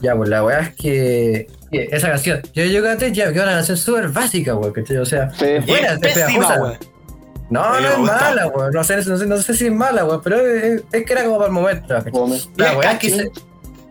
ya, 0.02 0.16
pues 0.16 0.30
la 0.30 0.44
weá 0.44 0.60
es 0.62 0.76
que. 0.76 1.48
que 1.72 1.90
Esa 1.92 2.10
canción, 2.10 2.42
yo 2.54 2.64
llegué 2.66 2.88
a 2.90 2.96
ya 2.98 3.32
que 3.32 3.38
es 3.38 3.44
una 3.44 3.54
canción 3.54 3.78
súper 3.78 4.10
básica, 4.10 4.56
weón, 4.56 4.74
¿cachai? 4.74 4.98
O 4.98 5.06
sea, 5.06 5.32
Sí. 5.32 5.46
es 5.46 5.66
buena, 5.66 5.94
Es 5.94 6.00
pésima, 6.00 6.26
pegajosa. 6.28 6.62
weón. 6.62 6.78
No, 7.50 7.80
no 7.80 7.88
es 7.90 7.98
mala, 7.98 8.48
weón. 8.48 8.72
No 8.72 8.84
sé, 8.84 8.98
no, 8.98 9.18
sé, 9.18 9.26
no 9.26 9.38
sé 9.38 9.54
si 9.56 9.66
es 9.68 9.72
mala, 9.74 10.06
weón, 10.06 10.22
pero 10.24 10.40
es, 10.46 10.84
es 10.92 11.06
que 11.06 11.14
era 11.14 11.24
como 11.24 11.38
para 11.38 11.48
el 11.48 11.54
momento. 11.54 11.94
La 12.58 12.78
weá 12.78 12.92
es 12.94 13.00
que. 13.00 13.30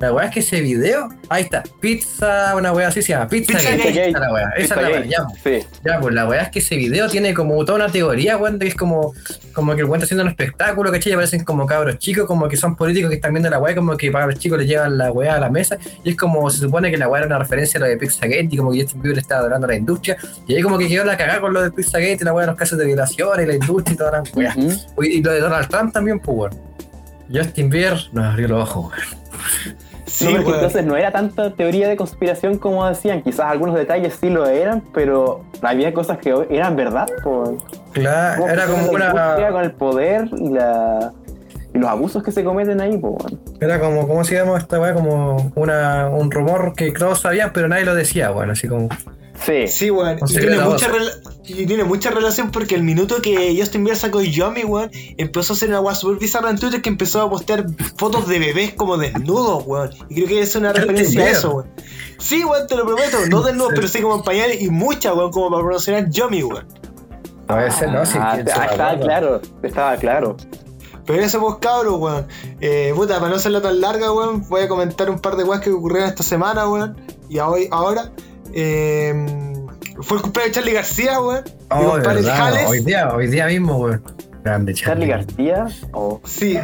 La 0.00 0.12
weá 0.12 0.26
es 0.26 0.30
que 0.32 0.40
ese 0.40 0.60
video, 0.60 1.08
ahí 1.28 1.42
está, 1.42 1.64
pizza, 1.80 2.54
una 2.56 2.72
weá 2.72 2.88
así 2.88 3.02
se 3.02 3.08
llama, 3.14 3.28
pizza, 3.28 3.58
Pizza 3.58 3.70
Gate, 3.70 3.92
Gate. 3.92 4.08
esa 4.10 4.18
es 4.18 4.20
la 4.20 4.32
weá, 4.32 4.48
esa 4.56 4.74
es 4.76 4.82
la 4.82 4.88
weá, 4.88 5.04
ya, 5.04 5.26
Sí. 5.42 5.66
ya, 5.84 6.00
pues 6.00 6.14
la 6.14 6.28
weá 6.28 6.42
es 6.42 6.48
que 6.50 6.58
ese 6.60 6.76
video 6.76 7.08
tiene 7.08 7.34
como 7.34 7.64
toda 7.64 7.76
una 7.84 7.88
teoría, 7.92 8.36
weón, 8.36 8.58
que 8.60 8.68
es 8.68 8.74
como, 8.76 9.12
como 9.52 9.74
que 9.74 9.80
el 9.80 9.86
weón 9.86 9.96
está 9.96 10.04
haciendo 10.04 10.22
un 10.22 10.28
espectáculo, 10.28 10.92
¿cachai? 10.92 11.10
Y 11.10 11.14
aparecen 11.14 11.42
como 11.44 11.66
cabros 11.66 11.98
chicos, 11.98 12.26
como 12.26 12.48
que 12.48 12.56
son 12.56 12.76
políticos 12.76 13.10
que 13.10 13.16
están 13.16 13.32
viendo 13.32 13.50
la 13.50 13.58
weá, 13.58 13.74
como 13.74 13.96
que 13.96 14.10
para 14.12 14.26
los 14.26 14.38
chicos 14.38 14.58
les 14.58 14.68
llevan 14.68 14.96
la 14.98 15.10
weá 15.10 15.34
a 15.34 15.40
la 15.40 15.50
mesa, 15.50 15.78
y 16.04 16.10
es 16.10 16.16
como 16.16 16.48
se 16.50 16.58
supone 16.58 16.90
que 16.92 16.96
la 16.96 17.08
weá 17.08 17.22
era 17.22 17.26
una 17.26 17.38
referencia 17.40 17.78
a 17.78 17.80
lo 17.80 17.86
de 17.86 17.96
Pizzagate, 17.96 18.48
y 18.50 18.56
como 18.56 18.70
que 18.70 18.82
Justin 18.82 19.02
Bieber 19.02 19.18
estaba 19.18 19.40
adorando 19.40 19.66
a 19.66 19.70
la 19.70 19.76
industria, 19.76 20.16
y 20.46 20.54
ahí 20.54 20.62
como 20.62 20.78
que 20.78 20.86
quedó 20.86 21.04
la 21.04 21.16
cagada 21.16 21.40
con 21.40 21.52
lo 21.52 21.60
de 21.62 21.72
Pizzagate, 21.72 22.18
y 22.20 22.24
la 22.24 22.32
weá 22.32 22.42
de 22.46 22.52
los 22.52 22.56
casos 22.58 22.78
de 22.78 22.84
violación, 22.86 23.42
y 23.42 23.46
la 23.46 23.54
industria 23.54 23.94
y 23.94 23.96
toda 23.96 24.10
la 24.12 24.22
weá. 24.34 24.54
Ujú. 24.56 25.02
Y 25.02 25.22
lo 25.22 25.32
de 25.32 25.40
Donald 25.40 25.68
Trump 25.68 25.92
también, 25.92 26.20
pues, 26.20 26.38
weón. 26.38 26.68
Justin 27.30 27.68
Bieber 27.68 27.98
nos 28.12 28.24
abrió 28.24 28.48
los 28.48 28.62
ojos, 28.70 28.92
weón. 28.92 29.18
Sí, 30.08 30.24
no, 30.24 30.30
porque 30.32 30.46
weón. 30.46 30.56
entonces 30.56 30.84
no 30.86 30.96
era 30.96 31.10
tanta 31.10 31.52
teoría 31.54 31.88
de 31.88 31.96
conspiración 31.96 32.58
como 32.58 32.86
decían. 32.86 33.22
Quizás 33.22 33.46
algunos 33.46 33.74
detalles 33.74 34.16
sí 34.20 34.30
lo 34.30 34.46
eran, 34.46 34.82
pero 34.92 35.44
había 35.62 35.92
cosas 35.92 36.18
que 36.18 36.34
eran 36.50 36.76
verdad. 36.76 37.08
po. 37.22 37.56
Claro, 37.92 38.42
¿Cómo 38.42 38.52
era 38.52 38.66
como 38.66 38.90
una. 38.90 39.50
Con 39.50 39.64
el 39.64 39.72
poder 39.72 40.28
y, 40.36 40.50
la, 40.50 41.12
y 41.74 41.78
los 41.78 41.88
abusos 41.90 42.22
que 42.22 42.32
se 42.32 42.44
cometen 42.44 42.80
ahí, 42.80 42.96
po, 42.98 43.10
weón. 43.10 43.40
Era 43.60 43.78
como, 43.80 44.06
¿cómo 44.06 44.24
se 44.24 44.34
llama 44.34 44.58
esta 44.58 44.80
weá? 44.80 44.94
Como 44.94 45.52
una, 45.54 46.08
un 46.08 46.30
rumor 46.30 46.74
que 46.74 46.92
todos 46.92 47.20
sabían, 47.20 47.50
pero 47.52 47.68
nadie 47.68 47.84
lo 47.84 47.94
decía, 47.94 48.30
bueno, 48.30 48.52
así 48.52 48.68
como. 48.68 48.88
Sí. 49.44 49.66
Sí, 49.68 49.90
weón. 49.90 50.18
Y 50.26 50.34
tiene, 50.34 50.58
mucha 50.60 50.88
y 51.44 51.66
tiene 51.66 51.84
mucha 51.84 52.10
relación 52.10 52.50
porque 52.50 52.74
el 52.74 52.82
minuto 52.82 53.22
que 53.22 53.56
Justin 53.58 53.84
Bieber 53.84 53.98
sacó 53.98 54.20
Yomi, 54.20 54.64
weón, 54.64 54.90
empezó 55.16 55.52
a 55.52 55.56
hacer 55.56 55.68
una 55.68 55.80
weá 55.80 55.94
super 55.94 56.18
bizarra 56.18 56.50
en 56.50 56.58
Twitter 56.58 56.82
que 56.82 56.88
empezó 56.88 57.22
a 57.22 57.30
postear 57.30 57.66
fotos 57.96 58.26
de 58.28 58.38
bebés 58.38 58.74
como 58.74 58.96
desnudos, 58.96 59.64
weón. 59.66 59.90
Y 60.08 60.16
creo 60.16 60.28
que 60.28 60.40
es 60.40 60.56
una 60.56 60.72
referencia 60.72 61.22
a 61.22 61.30
eso, 61.30 61.50
weón. 61.50 61.70
Sí, 62.18 62.44
weón, 62.44 62.66
te 62.66 62.76
lo 62.76 62.84
prometo. 62.84 63.18
No 63.30 63.42
desnudos, 63.42 63.72
pero 63.74 63.88
sí 63.88 64.00
como 64.00 64.16
en 64.16 64.22
pañales 64.22 64.60
y 64.60 64.70
muchas, 64.70 65.14
weón, 65.14 65.30
como 65.30 65.50
para 65.50 65.62
promocionar 65.62 66.10
Yomi, 66.10 66.42
weón. 66.42 66.66
A 67.46 67.56
veces, 67.56 67.90
¿no? 67.90 68.04
Sí, 68.04 68.18
Ah, 68.20 68.32
ah, 68.32 68.40
estaba 68.40 68.98
claro, 68.98 69.40
estaba 69.62 69.96
claro. 69.96 70.36
Pero 71.06 71.22
eso, 71.22 71.40
pues, 71.40 71.54
cabros, 71.60 71.98
weón. 71.98 72.26
Eh, 72.60 72.92
puta, 72.94 73.14
para 73.18 73.30
no 73.30 73.36
hacerla 73.36 73.62
tan 73.62 73.80
larga, 73.80 74.12
weón, 74.12 74.46
voy 74.48 74.62
a 74.62 74.68
comentar 74.68 75.08
un 75.08 75.18
par 75.18 75.36
de 75.36 75.44
weas 75.44 75.62
que 75.62 75.70
ocurrieron 75.70 76.08
esta 76.08 76.22
semana, 76.22 76.68
weón. 76.68 77.00
Y 77.30 77.38
hoy, 77.38 77.68
ahora. 77.70 78.12
Eh, 78.54 79.14
fue 80.00 80.16
el 80.18 80.22
cumpleaños 80.22 80.54
de 80.54 80.60
Charlie 80.60 80.72
García, 80.74 81.20
weón. 81.20 81.44
Oh, 81.70 81.98
hoy 82.68 82.80
día, 82.84 83.12
hoy 83.14 83.26
día 83.28 83.46
mismo, 83.46 83.76
weón. 83.78 84.02
Grande 84.44 84.72
Charlie 84.74 85.08
Charlie. 85.08 85.48
García, 85.50 85.88
o 85.92 86.20
Sí. 86.24 86.58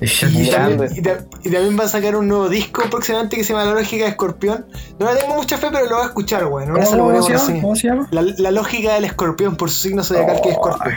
Es 0.00 0.16
Charlie 0.20 0.44
Y 0.46 0.50
también, 0.50 0.90
y 0.96 1.02
ta- 1.02 1.26
y 1.42 1.50
también 1.50 1.78
va 1.78 1.84
a 1.84 1.88
sacar 1.88 2.14
un 2.14 2.28
nuevo 2.28 2.48
disco 2.48 2.82
próximamente 2.88 3.36
que 3.36 3.42
se 3.44 3.52
llama 3.52 3.64
La 3.64 3.74
Lógica 3.74 4.04
de 4.04 4.10
Escorpión. 4.10 4.66
No 5.00 5.12
le 5.12 5.20
tengo 5.20 5.34
mucha 5.34 5.58
fe, 5.58 5.68
pero 5.72 5.86
lo 5.86 5.96
voy 5.96 6.04
a 6.04 6.06
escuchar, 6.06 6.46
weón. 6.46 6.72
¿Cómo, 6.72 6.86
se 6.86 6.92
lo 6.96 6.98
cómo 6.98 7.04
ponemos 7.06 7.26
se 7.26 7.32
llama? 7.32 7.44
así. 7.44 7.60
¿Cómo 7.60 7.76
se 7.76 7.88
llama? 7.88 8.08
La, 8.12 8.22
la 8.38 8.50
lógica 8.52 8.94
del 8.94 9.04
escorpión 9.06 9.56
por 9.56 9.70
su 9.70 9.76
signo 9.88 10.04
zodiacal 10.04 10.40
que 10.40 10.48
es 10.50 10.54
escorpión. 10.54 10.94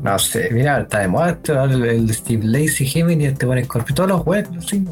No 0.00 0.16
sé, 0.18 0.48
mira, 0.52 0.80
está 0.82 1.00
de 1.00 1.08
moda 1.08 1.36
el, 1.64 1.84
el 1.84 2.14
Steve 2.14 2.44
Lacey 2.46 2.86
Gemini, 2.86 3.26
este 3.26 3.44
buen 3.46 3.62
Scorpio, 3.64 3.94
todos 3.96 4.08
los 4.08 4.24
weones, 4.26 4.64
sí. 4.64 4.84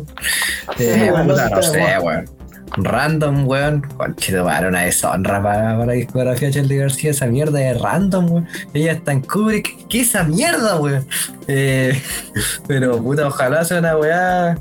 Eh, 0.79 1.09
bueno, 1.13 1.29
puta, 1.33 1.47
sí 1.47 1.53
no 1.55 1.61
de 1.61 1.63
sé, 1.69 1.79
moda. 1.81 2.01
weón. 2.01 2.31
Random, 2.77 3.47
weón. 3.47 3.83
Conchito, 3.97 4.45
para 4.45 4.69
una 4.69 4.83
deshonra 4.83 5.43
para, 5.43 5.73
para 5.75 5.87
la 5.87 5.93
discografía 5.93 6.49
de 6.49 6.55
Charlie 6.55 6.77
García, 6.79 7.11
esa 7.11 7.27
mierda 7.27 7.59
de 7.59 7.75
random, 7.75 8.31
weón. 8.31 8.49
Ella 8.75 8.93
está 8.93 9.13
en 9.13 9.23
Kubrick. 9.23 9.87
¿Qué 9.89 10.01
esa 10.01 10.25
mierda, 10.25 10.77
weón? 10.79 11.07
Eh, 11.49 12.01
pero 12.67 12.99
puta, 13.03 13.29
ojalá 13.29 13.65
sea 13.65 13.79
una 13.79 13.97
weá. 13.97 14.59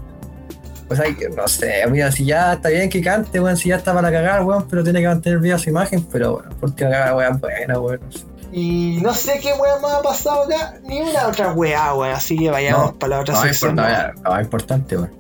O 0.88 0.96
sea, 0.96 1.06
que 1.16 1.30
no 1.30 1.48
sé, 1.48 1.84
mira, 1.90 2.12
si 2.12 2.26
ya 2.26 2.54
está 2.54 2.70
bien 2.70 2.90
que 2.92 3.02
cante, 3.02 3.40
weón, 3.40 3.58
si 3.58 3.70
ya 3.70 3.78
está 3.78 3.92
para 3.94 4.12
cagar, 4.12 4.44
weón, 4.44 4.68
pero 4.70 4.84
tiene 4.84 5.02
que 5.02 5.08
mantener 5.08 5.40
viva 5.40 5.58
su 5.58 5.70
imagen, 5.72 6.06
pero 6.12 6.34
bueno, 6.36 6.50
porque 6.60 6.86
la 6.86 7.16
weá 7.16 7.30
es 7.30 7.40
buena, 7.42 7.80
weón. 7.80 8.00
Y 8.52 9.00
no 9.02 9.12
sé 9.14 9.40
qué 9.42 9.52
weón 9.54 9.82
más 9.82 9.96
ha 9.96 10.02
pasado 10.04 10.44
acá, 10.44 10.76
ni 10.88 11.02
una 11.02 11.28
otra 11.28 11.52
weá, 11.54 11.94
weón. 11.96 12.14
Así 12.14 12.38
que 12.38 12.52
vayamos 12.52 12.92
No, 12.94 13.00
para 13.00 13.16
la 13.16 13.22
otra 13.22 13.34
No, 13.34 13.40
es 13.46 13.48
sección. 13.58 13.72
importante, 13.72 14.22
no, 14.24 14.36
es 14.38 14.44
importante, 14.46 14.98
weón. 14.98 15.12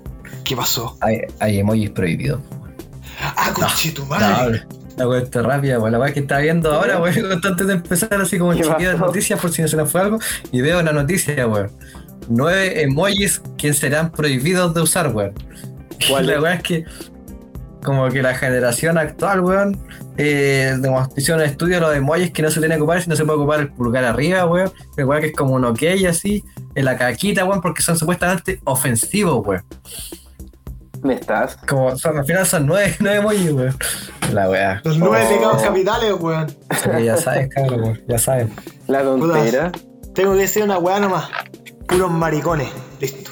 ¿Qué 0.44 0.56
pasó? 0.56 0.96
Hay, 1.02 1.22
hay 1.40 1.60
emojis 1.60 1.90
prohibidos. 1.90 2.40
Ah, 3.20 3.52
conche 3.54 3.92
tu 3.92 4.06
madre. 4.06 4.64
la 4.98 5.08
weá 5.08 5.22
está 5.22 5.42
rápida, 5.42 5.80
weón. 5.80 5.92
La 5.92 6.00
weá 6.00 6.14
que 6.14 6.20
está 6.22 6.40
viendo 6.40 6.74
ahora, 6.74 7.00
weón, 7.02 7.32
antes 7.44 7.68
de 7.68 7.74
empezar, 7.74 8.14
así 8.22 8.38
como 8.38 8.52
el 8.54 8.60
¿Qué 8.62 8.68
chequeo 8.68 8.92
de 8.92 8.98
noticias, 8.98 9.40
por 9.40 9.52
si 9.52 9.62
no 9.62 9.68
se 9.68 9.78
nos 9.78 9.92
fue 9.92 10.02
algo, 10.02 10.20
y 10.52 10.62
veo 10.62 10.80
una 10.80 10.92
noticia, 10.92 11.48
weón. 11.48 11.72
Nueve 12.28 12.82
emojis 12.82 13.42
que 13.58 13.74
serán 13.74 14.12
prohibidos 14.12 14.74
de 14.74 14.82
usar, 14.82 15.14
weón. 15.16 15.34
¿Cuál 16.10 16.28
La 16.28 16.34
es? 16.36 16.40
weá 16.42 16.54
es 16.56 16.64
que, 16.64 16.86
como 17.84 18.10
que 18.10 18.22
la 18.22 18.34
generación 18.36 18.98
actual, 18.98 19.42
weón, 19.42 19.80
eh, 20.18 20.76
de- 20.80 21.06
hicieron 21.18 21.42
un 21.44 21.50
estudio 21.50 21.76
de 21.76 21.82
los 21.82 21.96
emojis 21.96 22.32
que 22.32 22.42
no 22.42 22.50
se 22.50 22.60
tiene 22.60 22.76
que 22.76 22.82
ocupar, 22.82 23.02
si 23.02 23.10
no 23.10 23.16
se 23.16 23.26
puede 23.26 23.38
ocupar 23.38 23.60
el 23.60 23.72
pulgar 23.72 24.04
arriba, 24.06 24.46
weón. 24.46 24.72
El 24.98 25.06
weón 25.06 25.22
que 25.22 25.28
es 25.28 25.36
como 25.36 25.54
un 25.56 25.66
ok 25.66 25.82
así, 26.10 26.44
en 26.74 26.86
la 26.86 26.98
caquita, 26.98 27.46
weón, 27.46 27.62
porque 27.62 27.82
son 27.82 27.98
supuestamente 27.98 28.60
ofensivos, 28.64 29.46
weón. 29.46 29.64
¿Me 31.06 31.14
estás? 31.16 31.56
Como 31.68 31.96
son, 31.98 32.18
al 32.18 32.26
final 32.26 32.46
son 32.46 32.66
nueve, 32.66 32.96
nueve 33.00 33.18
emojis, 33.20 33.52
weón. 33.52 33.78
La 34.34 34.50
weá. 34.50 34.82
Los 34.84 34.98
nueve 34.98 35.24
Oh. 35.26 35.34
pecados 35.36 35.62
capitales, 35.62 36.14
weón. 36.20 36.50
Sí, 36.50 37.04
ya 37.04 37.18
sabes, 37.18 37.50
cabrón, 37.54 37.82
weón, 37.82 38.02
ya 38.08 38.18
saben. 38.18 38.54
La 38.88 39.04
tontera. 39.04 39.72
Tengo 40.14 40.34
que 40.34 40.40
decir 40.40 40.64
una 40.64 40.78
weá 40.78 41.00
nomás. 41.00 41.30
Puros 41.88 42.12
maricones. 42.12 42.70
Listo. 43.00 43.32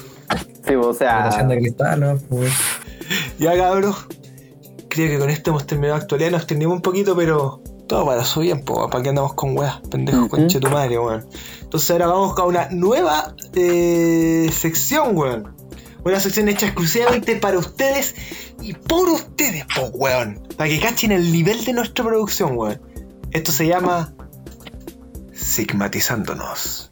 Sí, 0.66 0.74
o 0.74 0.94
sea, 0.94 1.28
de 1.44 1.58
cristal, 1.58 2.00
¿no? 2.00 2.16
Pues, 2.28 2.52
Ya 3.38 3.56
cabros. 3.56 4.06
Creo 4.88 5.08
que 5.10 5.18
con 5.18 5.28
esto 5.28 5.50
hemos 5.50 5.66
terminado 5.66 5.96
la 5.98 6.02
actualidad. 6.04 6.30
Nos 6.30 6.42
extendimos 6.42 6.76
un 6.76 6.82
poquito, 6.82 7.16
pero 7.16 7.60
todo 7.88 8.06
para 8.06 8.24
su 8.24 8.40
bien, 8.40 8.64
po. 8.64 8.88
¿Para 8.88 9.02
qué 9.02 9.08
andamos 9.10 9.34
con 9.34 9.58
weas? 9.58 9.80
Pendejo, 9.90 10.20
Ujú. 10.20 10.28
conche 10.28 10.60
tu 10.60 10.70
madre, 10.70 10.98
weón. 10.98 11.26
Entonces 11.62 11.90
ahora 11.90 12.06
vamos 12.06 12.34
con 12.34 12.46
una 12.46 12.68
nueva 12.70 13.34
eh, 13.54 14.48
sección, 14.52 15.16
weón. 15.16 15.53
Una 16.04 16.20
sección 16.20 16.48
hecha 16.48 16.66
exclusivamente 16.66 17.36
para 17.36 17.58
ustedes 17.58 18.14
y 18.60 18.74
por 18.74 19.08
ustedes, 19.08 19.64
po, 19.74 19.86
weón. 19.94 20.46
Para 20.56 20.68
que 20.68 20.78
cachen 20.78 21.12
el 21.12 21.32
nivel 21.32 21.64
de 21.64 21.72
nuestra 21.72 22.04
producción, 22.04 22.56
weón. 22.56 22.80
Esto 23.30 23.52
se 23.52 23.66
llama. 23.66 24.12
Sigmatizándonos. 25.32 26.90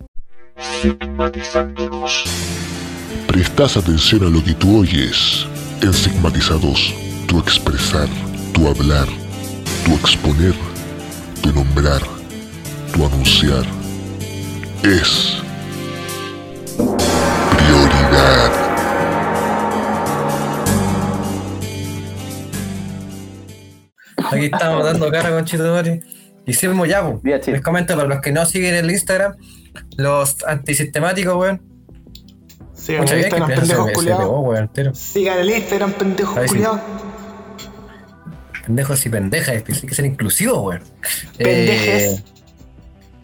Prestas 3.26 3.76
atención 3.76 4.24
a 4.24 4.30
lo 4.30 4.42
que 4.42 4.54
tú 4.54 4.80
oyes. 4.80 5.46
En 5.82 5.92
Sigmatizados, 5.92 6.94
tu 7.26 7.38
expresar, 7.38 8.08
tu 8.52 8.68
hablar, 8.68 9.08
tu 9.84 9.94
exponer, 9.94 10.54
tu 11.42 11.52
nombrar, 11.52 12.02
tu 12.92 13.04
anunciar 13.04 13.64
es 14.82 15.36
prioridad. 17.56 18.41
Aquí 24.32 24.44
estamos 24.46 24.84
dando 24.84 25.10
cara 25.10 25.30
con 25.30 25.44
Chito 25.44 25.72
Mari. 25.72 26.00
Hicimos 26.46 26.88
ya, 26.88 27.02
Chito. 27.40 27.52
Les 27.52 27.60
comento 27.60 27.94
para 27.94 28.08
los 28.08 28.20
que 28.20 28.32
no 28.32 28.44
siguen 28.46 28.74
el 28.74 28.90
Instagram, 28.90 29.36
los 29.96 30.42
antisistemáticos, 30.44 31.36
weón. 31.36 31.62
Sigan 32.74 33.02
Mucha 33.02 33.14
el 33.14 33.20
Instagram, 33.20 33.48
pendejos 33.48 33.90
culiados. 33.92 34.22
pegó, 34.22 34.40
weón, 34.40 34.62
entero. 34.64 34.94
Sigan 34.94 35.38
el 35.38 35.50
Instagram, 35.50 35.92
pendejos 35.92 36.40
sí. 36.42 36.48
culiados. 36.48 36.80
Pendejos 38.66 39.06
y 39.06 39.08
pendejas, 39.08 39.48
hay 39.48 39.62
que 39.62 39.94
ser 39.94 40.04
inclusivos, 40.04 40.58
weón. 40.58 40.82
Pendejes. 41.36 42.18
Eh, 42.18 42.24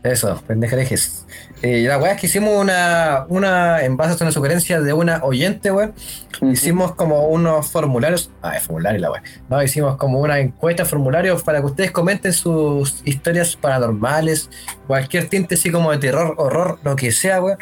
eso, 0.05 0.41
pendejerejes. 0.47 1.27
Eh, 1.61 1.83
la 1.89 1.99
weá 1.99 2.13
es 2.13 2.21
que 2.21 2.27
hicimos 2.29 2.55
una, 2.55 3.25
una, 3.29 3.83
en 3.83 3.97
base 3.97 4.13
a 4.13 4.25
una 4.25 4.33
sugerencia 4.33 4.81
de 4.81 4.93
una 4.93 5.25
oyente, 5.25 5.73
weón. 5.73 5.93
Hicimos 6.41 6.95
como 6.95 7.27
unos 7.27 7.69
formularios. 7.69 8.31
Ah, 8.43 8.57
es 8.57 8.63
formulario 8.63 9.01
la 9.01 9.11
weá. 9.11 9.23
No, 9.49 9.61
hicimos 9.63 9.97
como 9.97 10.21
una 10.21 10.39
encuesta, 10.39 10.85
formularios 10.85 11.43
para 11.43 11.59
que 11.61 11.67
ustedes 11.67 11.91
comenten 11.91 12.33
sus 12.33 13.03
historias 13.05 13.57
paranormales, 13.57 14.51
cualquier 14.87 15.29
tinte 15.29 15.57
así 15.57 15.71
como 15.71 15.91
de 15.91 15.99
terror, 15.99 16.35
horror, 16.39 16.79
lo 16.85 16.95
que 16.95 17.11
sea, 17.11 17.43
weón. 17.43 17.59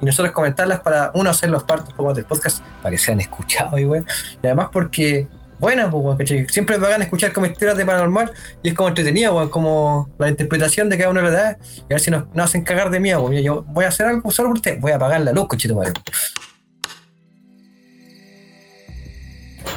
Y 0.00 0.06
nosotros 0.06 0.32
comentarlas 0.32 0.80
para, 0.80 1.10
uno, 1.14 1.28
hacer 1.28 1.50
los 1.50 1.64
partes 1.64 1.92
como 1.94 2.14
del 2.14 2.24
podcast 2.24 2.62
para 2.82 2.92
que 2.92 2.98
sean 2.98 3.20
escuchados, 3.20 3.78
y 3.78 3.84
weón. 3.84 4.06
Y 4.42 4.46
además 4.46 4.68
porque, 4.72 5.28
bueno, 5.60 5.90
pues, 5.90 6.04
weón, 6.04 6.16
¿cachai? 6.18 6.46
siempre 6.48 6.76
es 6.76 6.80
bacán 6.80 7.02
escuchar 7.02 7.32
como 7.32 7.46
historias 7.46 7.76
de 7.76 7.84
paranormal 7.84 8.32
y 8.62 8.68
es 8.68 8.74
como 8.74 8.88
entretenido, 8.88 9.34
weón, 9.34 9.48
como 9.48 10.08
la 10.18 10.28
interpretación 10.28 10.88
de 10.88 10.98
cada 10.98 11.10
uno 11.10 11.22
le 11.22 11.30
da 11.30 11.58
y 11.76 11.80
a 11.82 11.86
ver 11.88 12.00
si 12.00 12.10
nos, 12.10 12.32
nos 12.34 12.46
hacen 12.46 12.62
cagar 12.62 12.90
de 12.90 13.00
miedo, 13.00 13.22
weón. 13.22 13.42
Yo 13.42 13.62
voy 13.68 13.84
a 13.84 13.88
hacer 13.88 14.06
algo 14.06 14.30
solo 14.30 14.50
por 14.50 14.58
usted, 14.58 14.78
voy 14.80 14.92
a 14.92 14.96
apagar 14.96 15.20
la 15.20 15.32
luz, 15.32 15.48
cochito 15.48 15.74
madre. 15.74 15.92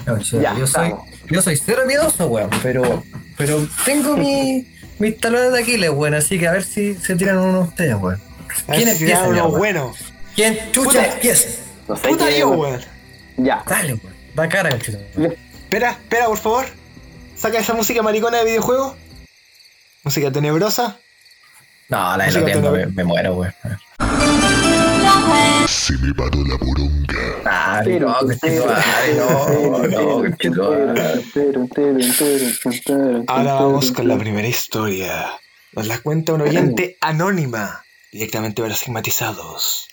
No, 0.05 0.17
yo, 0.19 0.41
Ya, 0.41 0.57
yo 0.57 0.65
soy, 0.67 0.93
yo 1.29 1.41
soy 1.41 1.57
cero 1.57 1.81
miedoso, 1.85 2.27
weón, 2.27 2.49
pero, 2.63 3.03
pero 3.37 3.67
tengo 3.85 4.17
mi, 4.17 4.67
mis 4.99 5.17
talones 5.19 5.51
de 5.51 5.59
Aquiles, 5.59 5.89
weón, 5.91 6.13
así 6.15 6.39
que 6.39 6.47
a 6.47 6.51
ver 6.53 6.63
si 6.63 6.95
se 6.95 7.15
tiran 7.15 7.37
uno 7.37 7.59
de 7.59 7.63
ustedes, 7.69 7.95
weón. 7.95 8.19
¿Quién 8.67 8.95
si 8.95 9.05
weón? 9.05 9.51
bueno. 9.57 9.93
¿Quién 10.35 10.57
chucha 10.71 10.89
Puta. 10.89 11.13
empieza? 11.13 11.49
No 11.87 11.95
sé 11.95 12.07
Puta 12.07 12.29
yo, 12.31 12.49
weón. 12.51 12.81
Ya. 13.37 13.63
Dale, 13.67 13.93
weón. 13.93 14.13
Da 14.35 14.47
cara, 14.47 14.69
cachito. 14.69 14.97
Espera, 15.71 15.91
espera, 15.91 16.25
por 16.25 16.37
favor. 16.37 16.65
Saca 17.33 17.57
esa 17.57 17.73
música 17.73 18.01
maricona 18.03 18.39
de 18.39 18.43
videojuego. 18.43 18.93
Música 20.03 20.29
tenebrosa. 20.29 20.99
No, 21.87 22.17
la 22.17 22.25
de 22.25 22.25
Música 22.25 22.39
la 22.41 22.45
tienda 22.45 22.71
me, 22.71 22.77
tenebrosa. 22.79 22.95
me 22.97 23.03
muero, 23.05 23.35
weón. 23.35 23.53
Se 25.69 25.97
me 25.97 26.13
paró 26.13 26.43
la 26.43 26.57
boronga. 26.57 27.41
Dale, 27.45 28.01
no, 28.01 28.21
no, 28.21 28.35
no. 33.07 33.23
Ahora 33.27 33.53
vamos 33.53 33.93
con 33.93 34.09
la 34.09 34.17
primera 34.17 34.49
historia. 34.49 35.39
Nos 35.71 35.87
la 35.87 35.99
cuenta 35.99 36.33
un 36.33 36.41
oyente 36.41 36.97
anónima, 36.99 37.85
directamente 38.11 38.61
para 38.61 38.73
estigmatizados. 38.73 39.87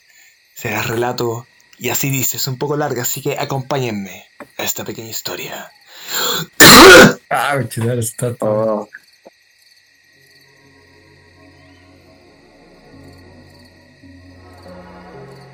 Será 0.56 0.82
relato 0.82 1.46
y 1.78 1.90
así 1.90 2.10
dice, 2.10 2.36
es 2.36 2.46
un 2.46 2.58
poco 2.58 2.76
larga, 2.76 3.02
así 3.02 3.22
que 3.22 3.38
acompáñenme 3.38 4.26
a 4.56 4.62
esta 4.62 4.84
pequeña 4.84 5.10
historia. 5.10 5.70
Ah, 7.30 7.58
está 7.98 8.34
todo. 8.34 8.88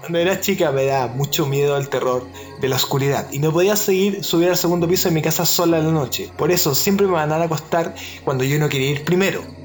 Cuando 0.01 0.19
era 0.19 0.39
chica 0.39 0.71
me 0.71 0.85
da 0.85 1.07
mucho 1.07 1.47
miedo 1.47 1.77
al 1.77 1.89
terror 1.89 2.27
de 2.61 2.69
la 2.69 2.77
oscuridad 2.77 3.27
y 3.33 3.39
no 3.39 3.53
podía 3.53 3.75
seguir 3.75 4.23
subir 4.23 4.51
al 4.51 4.57
segundo 4.59 4.87
piso 4.87 5.09
de 5.09 5.15
mi 5.15 5.23
casa 5.23 5.47
sola 5.47 5.79
en 5.79 5.87
la 5.87 5.93
noche. 5.93 6.31
Por 6.37 6.53
eso 6.53 6.75
siempre 6.75 7.07
me 7.07 7.13
mandaban 7.13 7.43
a 7.43 7.47
acostar 7.47 7.95
cuando 8.23 8.45
yo 8.45 8.59
no 8.59 8.69
quería 8.69 8.91
ir 8.91 9.05
primero. 9.05 9.64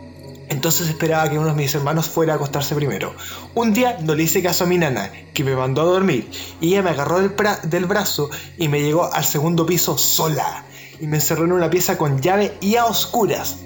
Entonces 0.50 0.89
esperaba 0.89 1.30
que 1.30 1.38
uno 1.38 1.50
de 1.50 1.54
mis 1.54 1.74
hermanos 1.76 2.10
fuera 2.10 2.34
a 2.34 2.36
acostarse 2.38 2.76
primero. 2.76 3.14
Un 3.56 3.74
día 3.74 3.97
no 4.02 4.16
le 4.16 4.24
hice 4.24 4.41
caso 4.41 4.64
a 4.64 4.68
mi 4.68 4.78
nana, 4.78 5.12
que 5.34 5.43
me 5.43 5.56
mandó 5.56 5.82
a 5.82 5.86
dormir, 5.86 6.30
y 6.60 6.70
ella 6.74 6.82
me 6.82 6.89
agarró 6.89 7.20
del, 7.20 7.36
bra- 7.36 7.62
del 7.62 7.86
brazo 7.86 8.30
y 8.58 8.68
me 8.68 8.82
llegó 8.82 9.14
al 9.14 9.24
segundo 9.24 9.66
piso 9.66 9.97
sola. 9.97 10.66
Y 11.00 11.08
me 11.08 11.18
encerró 11.18 11.45
en 11.45 11.54
una 11.54 11.70
pieza 11.70 11.97
con 11.97 12.20
llave 12.22 12.58
y 12.62 12.76
a 12.76 12.86
oscuras. 12.86 13.58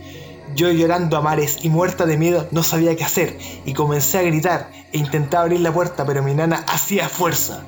Yo 0.56 0.70
llorando 0.72 1.18
a 1.18 1.22
mares 1.22 1.60
y 1.64 1.70
muerta 1.70 2.06
de 2.06 2.18
miedo 2.18 2.48
no 2.52 2.62
sabía 2.62 2.96
qué 2.96 3.04
hacer 3.04 3.40
y 3.66 3.74
comencé 3.74 4.20
a 4.20 4.22
gritar 4.22 4.70
e 4.92 5.00
intentaba 5.00 5.44
abrir 5.46 5.62
la 5.62 5.74
puerta 5.74 6.06
pero 6.06 6.22
mi 6.22 6.36
nana 6.36 6.64
hacía 6.68 7.10
fuerza. 7.10 7.64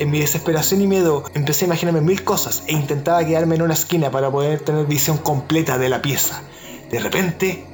En 0.00 0.10
mi 0.10 0.18
desesperación 0.20 0.82
y 0.82 0.86
miedo 0.86 1.24
empecé 1.32 1.64
a 1.64 1.68
imaginarme 1.68 2.02
mil 2.02 2.24
cosas 2.24 2.64
e 2.66 2.74
intentaba 2.74 3.24
quedarme 3.24 3.54
en 3.54 3.62
una 3.62 3.72
esquina 3.72 4.10
para 4.10 4.30
poder 4.30 4.60
tener 4.60 4.84
visión 4.84 5.16
completa 5.16 5.78
de 5.78 5.88
la 5.88 6.02
pieza. 6.02 6.42
De 6.90 6.98
repente, 6.98 7.64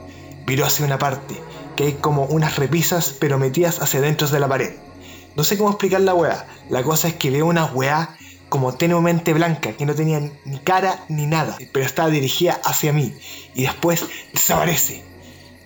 viró 0.46 0.66
hacia 0.66 0.86
una 0.86 0.98
parte, 0.98 1.34
que 1.76 1.84
hay 1.84 1.92
como 1.94 2.24
unas 2.24 2.56
repisas 2.56 3.14
pero 3.18 3.38
metidas 3.38 3.80
hacia 3.80 4.00
dentro 4.00 4.28
de 4.28 4.40
la 4.40 4.48
pared. 4.48 4.74
No 5.36 5.44
sé 5.44 5.56
cómo 5.56 5.70
explicar 5.70 6.00
la 6.02 6.14
weá, 6.14 6.46
la 6.68 6.82
cosa 6.82 7.08
es 7.08 7.14
que 7.14 7.30
veo 7.30 7.46
una 7.46 7.66
weá 7.66 8.16
como 8.48 8.74
tenuemente 8.74 9.32
blanca, 9.32 9.72
que 9.72 9.86
no 9.86 9.94
tenía 9.94 10.20
ni 10.44 10.58
cara 10.58 11.04
ni 11.08 11.26
nada, 11.26 11.56
pero 11.72 11.86
estaba 11.86 12.10
dirigida 12.10 12.60
hacia 12.64 12.92
mí 12.92 13.14
y 13.54 13.62
después 13.62 14.04
desaparece. 14.34 15.02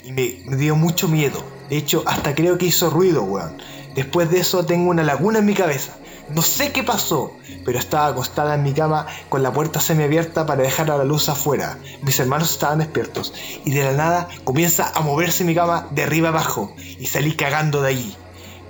Y 0.04 0.12
me, 0.12 0.38
me 0.44 0.56
dio 0.56 0.76
mucho 0.76 1.08
miedo. 1.08 1.42
De 1.68 1.76
hecho, 1.76 2.04
hasta 2.06 2.36
creo 2.36 2.58
que 2.58 2.66
hizo 2.66 2.88
ruido, 2.90 3.24
weón. 3.24 3.60
Después 3.96 4.30
de 4.30 4.38
eso 4.38 4.64
tengo 4.66 4.90
una 4.90 5.02
laguna 5.02 5.40
en 5.40 5.46
mi 5.46 5.54
cabeza. 5.54 5.96
No 6.28 6.42
sé 6.42 6.72
qué 6.72 6.82
pasó, 6.82 7.32
pero 7.64 7.78
estaba 7.78 8.08
acostada 8.08 8.54
en 8.54 8.64
mi 8.64 8.72
cama 8.72 9.06
con 9.28 9.42
la 9.42 9.52
puerta 9.52 9.80
semiabierta 9.80 10.44
para 10.44 10.62
dejar 10.62 10.90
a 10.90 10.98
la 10.98 11.04
luz 11.04 11.28
afuera. 11.28 11.78
Mis 12.02 12.18
hermanos 12.18 12.50
estaban 12.50 12.80
despiertos 12.80 13.32
y 13.64 13.70
de 13.70 13.84
la 13.84 13.92
nada 13.92 14.28
comienza 14.42 14.90
a 14.94 15.00
moverse 15.02 15.44
mi 15.44 15.54
cama 15.54 15.86
de 15.92 16.02
arriba 16.02 16.30
abajo 16.30 16.74
y 16.98 17.06
salí 17.06 17.36
cagando 17.36 17.80
de 17.80 17.90
allí. 17.90 18.16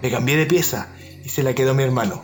Me 0.03 0.11
cambié 0.11 0.37
de 0.37 0.45
pieza 0.45 0.89
y 1.25 1.31
se 1.31 1.43
la 1.43 1.55
quedó 1.55 1.75
mi 1.75 1.83
hermano. 1.83 2.23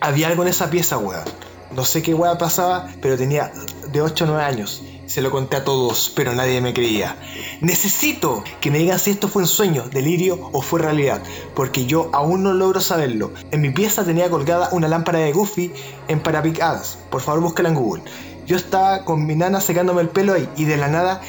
Había 0.00 0.28
algo 0.28 0.42
en 0.42 0.48
esa 0.48 0.68
pieza, 0.68 0.98
weón. 0.98 1.24
No 1.70 1.84
sé 1.84 2.02
qué 2.02 2.14
weá 2.14 2.38
pasaba, 2.38 2.88
pero 3.00 3.16
tenía 3.16 3.52
de 3.92 4.00
8 4.02 4.24
o 4.24 4.26
9 4.26 4.42
años. 4.42 4.82
Se 5.08 5.22
lo 5.22 5.30
conté 5.30 5.56
a 5.56 5.64
todos, 5.64 6.12
pero 6.14 6.34
nadie 6.34 6.60
me 6.60 6.74
creía. 6.74 7.16
Necesito 7.62 8.44
que 8.60 8.70
me 8.70 8.76
digan 8.76 8.98
si 8.98 9.10
esto 9.10 9.26
fue 9.26 9.40
un 9.40 9.48
sueño, 9.48 9.88
delirio 9.88 10.50
o 10.52 10.60
fue 10.60 10.80
realidad, 10.80 11.22
porque 11.54 11.86
yo 11.86 12.10
aún 12.12 12.42
no 12.42 12.52
logro 12.52 12.82
saberlo. 12.82 13.32
En 13.50 13.62
mi 13.62 13.70
pieza 13.70 14.04
tenía 14.04 14.28
colgada 14.28 14.68
una 14.70 14.86
lámpara 14.86 15.20
de 15.20 15.32
Goofy 15.32 15.72
en 16.08 16.20
parapicadas. 16.20 16.98
Por 17.10 17.22
favor, 17.22 17.40
búscala 17.40 17.70
en 17.70 17.76
Google. 17.76 18.02
Yo 18.46 18.56
estaba 18.56 19.06
con 19.06 19.24
mi 19.24 19.34
nana 19.34 19.62
secándome 19.62 20.02
el 20.02 20.10
pelo 20.10 20.34
ahí 20.34 20.46
y 20.56 20.66
de 20.66 20.76
la 20.76 20.88
nada, 20.88 21.22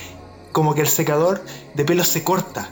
como 0.51 0.75
que 0.75 0.82
el 0.82 0.89
secador 0.89 1.41
de 1.73 1.86
pelo 1.86 2.03
se 2.03 2.21
corta. 2.21 2.69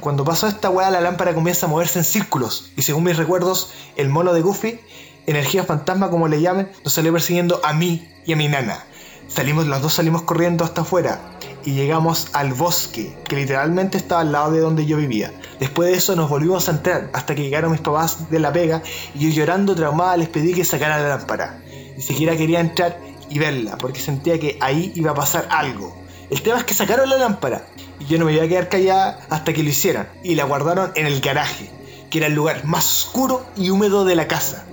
Cuando 0.00 0.24
pasó 0.24 0.46
esta 0.46 0.70
weá, 0.70 0.88
la 0.90 1.02
lámpara 1.02 1.34
comienza 1.34 1.66
a 1.66 1.68
moverse 1.68 1.98
en 1.98 2.04
círculos. 2.06 2.72
Y 2.76 2.82
según 2.82 3.04
mis 3.04 3.18
recuerdos, 3.18 3.74
el 3.96 4.08
mono 4.08 4.32
de 4.32 4.40
Goofy, 4.40 4.80
energía 5.26 5.64
fantasma 5.64 6.08
como 6.08 6.28
le 6.28 6.40
llamen, 6.40 6.72
nos 6.82 6.94
salió 6.94 7.12
persiguiendo 7.12 7.60
a 7.62 7.74
mí 7.74 8.08
y 8.24 8.32
a 8.32 8.36
mi 8.36 8.48
nana. 8.48 8.86
Salimos, 9.28 9.66
los 9.66 9.82
dos 9.82 9.94
salimos 9.94 10.22
corriendo 10.22 10.64
hasta 10.64 10.82
afuera 10.82 11.20
y 11.64 11.72
llegamos 11.72 12.28
al 12.32 12.54
bosque, 12.54 13.18
que 13.28 13.36
literalmente 13.36 13.98
estaba 13.98 14.20
al 14.20 14.30
lado 14.30 14.52
de 14.52 14.60
donde 14.60 14.86
yo 14.86 14.96
vivía. 14.96 15.32
Después 15.58 15.90
de 15.90 15.96
eso 15.96 16.14
nos 16.14 16.30
volvimos 16.30 16.68
a 16.68 16.72
entrar 16.72 17.10
hasta 17.12 17.34
que 17.34 17.42
llegaron 17.42 17.72
mis 17.72 17.80
papás 17.80 18.30
de 18.30 18.38
la 18.38 18.52
pega 18.52 18.82
y 19.14 19.28
yo 19.28 19.30
llorando 19.30 19.74
traumada 19.74 20.16
les 20.16 20.28
pedí 20.28 20.54
que 20.54 20.64
sacaran 20.64 21.02
la 21.02 21.08
lámpara. 21.08 21.60
Ni 21.96 22.02
siquiera 22.02 22.36
quería 22.36 22.60
entrar 22.60 22.98
y 23.28 23.40
verla 23.40 23.76
porque 23.78 23.98
sentía 23.98 24.38
que 24.38 24.58
ahí 24.60 24.92
iba 24.94 25.10
a 25.10 25.14
pasar 25.14 25.48
algo. 25.50 25.96
El 26.30 26.40
tema 26.42 26.58
es 26.58 26.64
que 26.64 26.74
sacaron 26.74 27.10
la 27.10 27.18
lámpara 27.18 27.66
y 27.98 28.04
yo 28.04 28.18
no 28.18 28.26
me 28.26 28.32
iba 28.32 28.44
a 28.44 28.48
quedar 28.48 28.68
callada 28.68 29.18
hasta 29.28 29.52
que 29.52 29.64
lo 29.64 29.68
hicieran 29.68 30.08
y 30.22 30.36
la 30.36 30.44
guardaron 30.44 30.92
en 30.94 31.06
el 31.06 31.20
garaje, 31.20 31.68
que 32.10 32.18
era 32.18 32.28
el 32.28 32.34
lugar 32.34 32.64
más 32.64 32.84
oscuro 33.04 33.44
y 33.56 33.70
húmedo 33.70 34.04
de 34.04 34.14
la 34.14 34.28
casa 34.28 34.66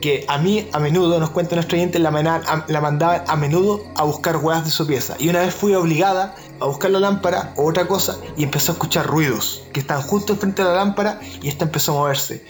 que 0.00 0.24
a 0.28 0.38
mí 0.38 0.68
a 0.72 0.78
menudo, 0.78 1.18
nos 1.18 1.30
cuenta 1.30 1.56
nuestro 1.56 1.76
oyente, 1.76 1.98
la, 1.98 2.10
mena- 2.10 2.42
a- 2.46 2.64
la 2.68 2.80
mandaban 2.80 3.24
a 3.26 3.36
menudo 3.36 3.84
a 3.96 4.04
buscar 4.04 4.36
huevas 4.36 4.64
de 4.64 4.70
su 4.70 4.86
pieza. 4.86 5.16
Y 5.18 5.28
una 5.28 5.40
vez 5.40 5.54
fui 5.54 5.74
obligada 5.74 6.34
a 6.60 6.66
buscar 6.66 6.90
la 6.90 7.00
lámpara 7.00 7.52
o 7.56 7.64
otra 7.68 7.86
cosa 7.88 8.18
y 8.36 8.44
empezó 8.44 8.72
a 8.72 8.74
escuchar 8.74 9.06
ruidos 9.06 9.62
que 9.72 9.80
estaban 9.80 10.02
justo 10.04 10.32
enfrente 10.34 10.62
de 10.62 10.68
la 10.68 10.74
lámpara 10.76 11.20
y 11.42 11.48
esta 11.48 11.64
empezó 11.64 11.92
a 11.92 11.94
moverse. 12.02 12.44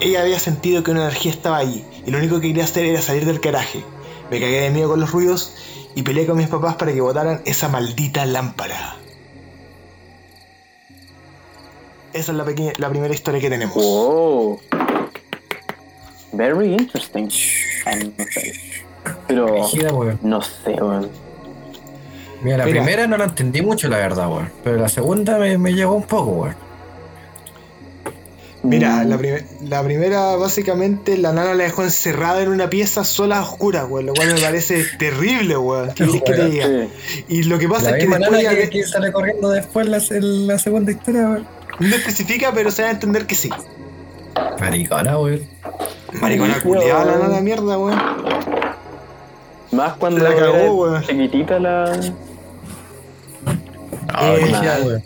Ella 0.00 0.22
había 0.22 0.38
sentido 0.38 0.82
que 0.82 0.90
una 0.90 1.02
energía 1.02 1.30
estaba 1.30 1.58
allí 1.58 1.84
y 2.06 2.10
lo 2.10 2.18
único 2.18 2.40
que 2.40 2.48
quería 2.48 2.64
hacer 2.64 2.84
era 2.86 3.02
salir 3.02 3.24
del 3.24 3.38
garaje. 3.38 3.84
Me 4.30 4.40
cagué 4.40 4.60
de 4.62 4.70
miedo 4.70 4.88
con 4.88 4.98
los 5.00 5.12
ruidos 5.12 5.54
y 5.94 6.02
peleé 6.02 6.26
con 6.26 6.36
mis 6.38 6.48
papás 6.48 6.76
para 6.76 6.92
que 6.92 7.00
botaran 7.00 7.42
esa 7.44 7.68
maldita 7.68 8.24
lámpara. 8.26 8.96
Esa 12.12 12.32
es 12.32 12.38
la, 12.38 12.44
pequeña, 12.44 12.72
la 12.78 12.88
primera 12.88 13.14
historia 13.14 13.40
que 13.40 13.48
tenemos. 13.50 13.74
Wow. 13.76 14.60
Very 16.32 16.72
interesting. 16.74 17.24
No 17.26 18.24
sé. 18.30 18.52
Pero 19.26 19.46
no 20.22 20.42
sé, 20.42 20.70
weón. 20.74 21.08
Mira, 22.42 22.56
la 22.58 22.64
Mira. 22.66 22.80
primera 22.82 23.06
no 23.06 23.16
la 23.16 23.24
entendí 23.24 23.60
mucho, 23.62 23.88
la 23.88 23.98
verdad, 23.98 24.28
weón. 24.28 24.50
Pero 24.64 24.76
la 24.76 24.88
segunda 24.88 25.38
me, 25.38 25.58
me 25.58 25.72
llegó 25.74 25.94
un 25.94 26.04
poco, 26.04 26.30
weón. 26.32 26.56
Mira, 28.62 29.04
Mm, 29.04 29.08
la, 29.08 29.16
prim- 29.18 29.44
la 29.62 29.82
primera 29.82 30.36
básicamente 30.36 31.16
la 31.16 31.32
nana 31.32 31.54
la 31.54 31.64
dejó 31.64 31.82
encerrada 31.82 32.42
en 32.42 32.50
una 32.50 32.68
pieza 32.68 33.04
sola 33.04 33.38
a 33.38 33.42
oscura, 33.42 33.86
weón, 33.86 34.06
lo 34.06 34.14
cual 34.14 34.34
me 34.34 34.40
parece 34.40 34.84
terrible, 34.98 35.56
weón. 35.56 35.92
¿Qué 35.94 36.06
que 36.06 36.20
te 36.20 36.32
Weón, 36.32 36.50
diga? 36.50 36.66
sí. 36.66 37.24
Y 37.28 37.42
lo 37.44 37.58
que 37.58 37.68
pasa 37.68 37.90
La 37.90 37.96
es 37.96 38.04
que 38.04 38.08
después 38.10 38.30
nana 38.30 38.42
ya 38.42 38.50
que, 38.56 38.68
que 38.68 38.82
sale 38.84 39.12
corriendo 39.12 39.48
después 39.48 39.88
la, 39.88 40.00
segunda 40.00 40.92
historia, 40.92 41.22
weón. 41.22 41.46
no 41.78 41.96
especifica, 41.96 42.52
pero 42.52 42.70
se 42.70 42.82
da 42.82 42.88
a 42.88 42.90
entender 42.92 43.26
que 43.26 43.34
sí. 43.34 43.48
Maricona, 44.60 45.18
weón. 45.18 45.40
Maricona 46.14 46.60
culiada 46.60 47.04
la 47.04 47.12
weón. 47.12 47.28
nana 47.30 47.40
mierda, 47.40 47.78
weón. 47.78 48.00
Más 49.72 49.92
cuando 49.94 50.22
La 50.24 50.34
cagó, 50.34 50.74
weón. 50.74 51.02
chiquitita 51.04 51.58
la. 51.60 51.84
Ah, 54.08 54.32
Eh, 54.34 54.40
brígida, 54.42 54.78
weón. 54.84 55.02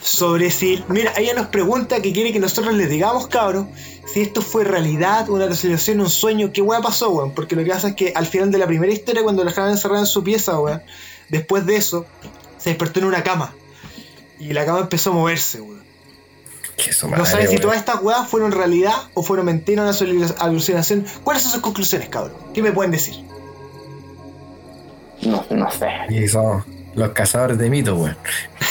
Sobre 0.00 0.50
si. 0.50 0.82
Mira, 0.88 1.12
ella 1.16 1.34
nos 1.34 1.46
pregunta 1.46 2.02
que 2.02 2.12
quiere 2.12 2.32
que 2.32 2.40
nosotros 2.40 2.74
les 2.74 2.90
digamos, 2.90 3.26
cabros, 3.28 3.66
si 4.06 4.20
esto 4.22 4.42
fue 4.42 4.64
realidad, 4.64 5.28
una 5.30 5.46
resolución, 5.46 6.00
un 6.00 6.10
sueño, 6.10 6.50
qué 6.52 6.60
weá 6.60 6.80
pasó, 6.80 7.10
weón. 7.10 7.30
Porque 7.32 7.56
lo 7.56 7.64
que 7.64 7.70
pasa 7.70 7.88
es 7.88 7.94
que 7.94 8.12
al 8.14 8.26
final 8.26 8.50
de 8.50 8.58
la 8.58 8.66
primera 8.66 8.92
historia, 8.92 9.22
cuando 9.22 9.44
la 9.44 9.50
dejaban 9.50 9.70
encerrada 9.70 10.00
en 10.00 10.06
su 10.06 10.22
pieza, 10.22 10.58
weón, 10.58 10.82
después 11.30 11.64
de 11.64 11.76
eso, 11.76 12.04
se 12.58 12.70
despertó 12.70 13.00
en 13.00 13.06
una 13.06 13.22
cama. 13.22 13.54
Y 14.38 14.52
la 14.52 14.66
cama 14.66 14.80
empezó 14.80 15.10
a 15.10 15.14
moverse, 15.14 15.60
weón. 15.60 15.73
Que 16.76 16.92
su 16.92 17.08
No 17.08 17.24
sabes 17.24 17.50
si 17.50 17.58
todas 17.58 17.76
estas 17.76 18.02
weas 18.02 18.26
fueron 18.28 18.52
realidad 18.52 18.94
o 19.14 19.22
fueron 19.22 19.46
mentira, 19.46 19.82
una 19.82 19.92
alucinación. 20.40 21.04
¿Cuáles 21.22 21.42
son 21.42 21.52
sus 21.52 21.60
conclusiones, 21.60 22.08
cabrón? 22.08 22.36
¿Qué 22.52 22.62
me 22.62 22.72
pueden 22.72 22.90
decir? 22.90 23.24
No, 25.22 25.44
no 25.50 25.70
sé. 25.70 25.88
Y 26.10 26.28
son 26.28 26.64
los 26.94 27.10
cazadores 27.10 27.58
de 27.58 27.70
mitos, 27.70 27.98
weón. 27.98 28.16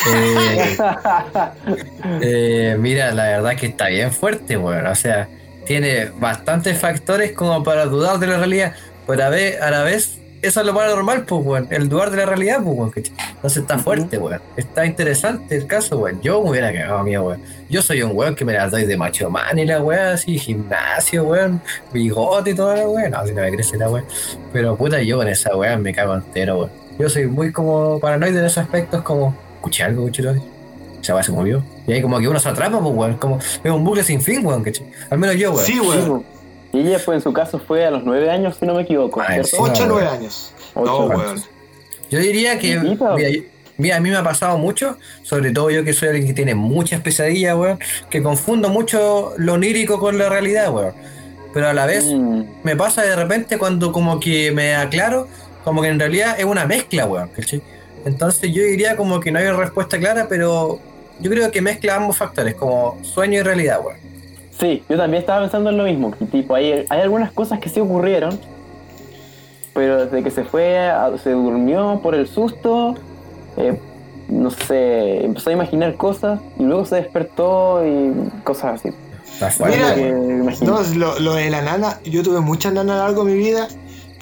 Eh, 0.07 0.77
eh, 2.21 2.77
mira, 2.79 3.11
la 3.11 3.23
verdad 3.23 3.55
que 3.55 3.67
está 3.67 3.87
bien 3.87 4.11
fuerte, 4.11 4.57
weón. 4.57 4.85
O 4.87 4.95
sea, 4.95 5.27
tiene 5.65 6.11
bastantes 6.19 6.79
factores 6.79 7.31
como 7.31 7.63
para 7.63 7.85
dudar 7.85 8.19
de 8.19 8.27
la 8.27 8.37
realidad. 8.37 8.75
pero 9.07 9.23
a, 9.23 9.29
vez, 9.29 9.61
a 9.61 9.71
la 9.71 9.83
vez, 9.83 10.19
eso 10.43 10.59
es 10.59 10.65
lo 10.65 10.73
paranormal, 10.73 11.23
pues, 11.23 11.45
weón. 11.45 11.67
El 11.69 11.87
dudar 11.87 12.11
de 12.11 12.17
la 12.17 12.25
realidad, 12.25 12.57
pues, 12.61 12.77
weón. 12.77 12.91
Entonces 12.95 13.61
está 13.61 13.79
fuerte, 13.79 14.17
weón. 14.17 14.41
Está 14.57 14.85
interesante 14.85 15.55
el 15.55 15.65
caso, 15.65 15.97
weón. 15.97 16.21
Yo 16.21 16.43
me 16.43 16.49
hubiera 16.49 16.71
cagado 16.73 17.01
mío, 17.03 17.23
weón. 17.23 17.41
Yo 17.69 17.81
soy 17.81 18.01
un 18.01 18.11
weón 18.13 18.35
que 18.35 18.43
me 18.43 18.53
la 18.53 18.69
doy 18.69 18.85
de 18.85 18.97
macho 18.97 19.29
man 19.29 19.57
y 19.57 19.65
la 19.65 19.81
weón, 19.81 20.07
así, 20.07 20.37
gimnasio, 20.37 21.23
weón, 21.23 21.61
bigote 21.93 22.51
y 22.51 22.55
toda 22.55 22.75
la 22.75 22.87
weón. 22.87 23.11
No, 23.11 23.25
si 23.25 23.33
no 23.33 23.41
me 23.41 23.51
crece 23.51 23.77
la 23.77 23.89
weón. 23.89 24.05
Pero 24.51 24.75
puta, 24.75 25.01
yo 25.01 25.17
con 25.17 25.27
esa 25.29 25.55
weón 25.55 25.81
me 25.81 25.93
cago 25.93 26.13
entero, 26.15 26.57
weón. 26.57 26.71
Yo 26.99 27.09
soy 27.09 27.25
muy 27.27 27.51
como 27.51 27.99
paranoide 27.99 28.39
en 28.39 28.45
esos 28.45 28.59
aspectos, 28.59 29.01
como, 29.01 29.35
escuché 29.55 29.83
algo, 29.83 30.05
escuché 30.05 30.27
algo. 30.27 30.45
Esa 31.01 31.13
weón 31.13 31.23
se 31.23 31.31
movió. 31.31 31.63
Y 31.87 31.93
ahí 31.93 32.01
como 32.01 32.19
que 32.19 32.27
uno 32.27 32.39
se 32.39 32.49
atrapa, 32.49 32.79
pues, 32.79 32.93
weón. 32.93 33.15
Como, 33.15 33.39
es 33.39 33.71
un 33.71 33.83
bucle 33.83 34.03
sin 34.03 34.21
fin, 34.21 34.45
weón, 34.45 34.61
¿cachai? 34.61 34.85
Al 35.09 35.17
menos 35.17 35.37
yo, 35.37 35.53
weón. 35.53 35.65
Sí, 35.65 35.73
Sí, 35.73 35.79
weón. 35.79 36.32
Y 36.73 36.79
ella 36.79 36.99
fue, 36.99 37.15
en 37.15 37.21
su 37.21 37.31
caso, 37.31 37.59
fue 37.59 37.85
a 37.85 37.91
los 37.91 38.03
nueve 38.03 38.29
años, 38.29 38.57
si 38.59 38.65
no 38.65 38.73
me 38.73 38.81
equivoco, 38.81 39.21
Ah. 39.21 39.37
8 39.39 39.57
o 39.57 39.67
no, 39.67 39.73
9 39.93 39.93
weón. 40.07 40.07
años. 40.07 40.53
Ocho 40.73 40.85
No, 40.85 41.11
años. 41.21 41.25
weón. 41.25 41.43
Yo 42.09 42.19
diría 42.19 42.59
que, 42.59 42.79
mira, 42.79 43.15
mira, 43.77 43.97
a 43.97 43.99
mí 43.99 44.09
me 44.09 44.17
ha 44.17 44.23
pasado 44.23 44.57
mucho, 44.57 44.97
sobre 45.23 45.51
todo 45.51 45.69
yo 45.69 45.83
que 45.83 45.93
soy 45.93 46.09
alguien 46.09 46.27
que 46.27 46.33
tiene 46.33 46.53
muchas 46.55 47.01
pesadillas, 47.01 47.55
weón, 47.55 47.79
que 48.09 48.21
confundo 48.21 48.69
mucho 48.69 49.33
lo 49.37 49.53
onírico 49.53 49.99
con 49.99 50.17
la 50.17 50.29
realidad, 50.29 50.71
weón. 50.73 50.93
Pero 51.53 51.69
a 51.69 51.73
la 51.73 51.85
vez 51.85 52.05
Mm, 52.11 52.43
me 52.63 52.75
pasa 52.75 53.03
de 53.03 53.15
repente 53.15 53.57
cuando 53.59 53.91
como 53.91 54.19
que 54.19 54.51
me 54.51 54.75
aclaro, 54.75 55.27
como 55.63 55.81
que 55.83 55.87
en 55.89 55.99
realidad 55.99 56.35
es 56.39 56.45
una 56.45 56.65
mezcla, 56.65 57.05
weón, 57.05 57.29
¿cachai? 57.29 57.61
Entonces 58.05 58.51
yo 58.51 58.63
diría 58.63 58.95
como 58.97 59.19
que 59.19 59.31
no 59.31 59.37
hay 59.39 59.49
respuesta 59.51 59.97
clara, 59.99 60.25
pero 60.27 60.79
yo 61.19 61.29
creo 61.31 61.51
que 61.51 61.61
mezcla 61.61 61.95
ambos 61.95 62.17
factores, 62.17 62.55
como 62.55 62.97
sueño 63.03 63.39
y 63.39 63.43
realidad, 63.43 63.79
weón. 63.83 63.97
Sí, 64.59 64.83
yo 64.89 64.97
también 64.97 65.21
estaba 65.21 65.41
pensando 65.41 65.69
en 65.69 65.77
lo 65.77 65.83
mismo. 65.85 66.11
que 66.11 66.25
tipo, 66.25 66.55
hay, 66.55 66.85
hay 66.89 67.01
algunas 67.01 67.31
cosas 67.31 67.59
que 67.59 67.69
sí 67.69 67.79
ocurrieron, 67.79 68.39
pero 69.73 70.05
desde 70.05 70.23
que 70.23 70.31
se 70.31 70.43
fue, 70.43 70.77
a- 70.79 71.17
se 71.17 71.31
durmió 71.31 71.99
por 72.03 72.15
el 72.15 72.27
susto, 72.27 72.95
eh, 73.57 73.77
no 74.29 74.51
sé, 74.51 75.25
empezó 75.25 75.49
a 75.49 75.53
imaginar 75.53 75.95
cosas 75.95 76.39
y 76.59 76.63
luego 76.63 76.85
se 76.85 76.95
despertó 76.97 77.81
y 77.85 78.11
cosas 78.43 78.79
así. 78.79 78.89
Mira. 79.75 79.95
No, 80.61 80.77
lo, 80.95 81.19
lo 81.19 81.33
de 81.33 81.49
la 81.49 81.61
nana, 81.61 81.99
yo 82.05 82.21
tuve 82.23 82.39
muchas 82.39 82.71
nanas 82.73 82.95
a 82.95 82.99
lo 82.99 83.03
largo 83.07 83.25
de 83.25 83.31
mi 83.33 83.37
vida 83.37 83.67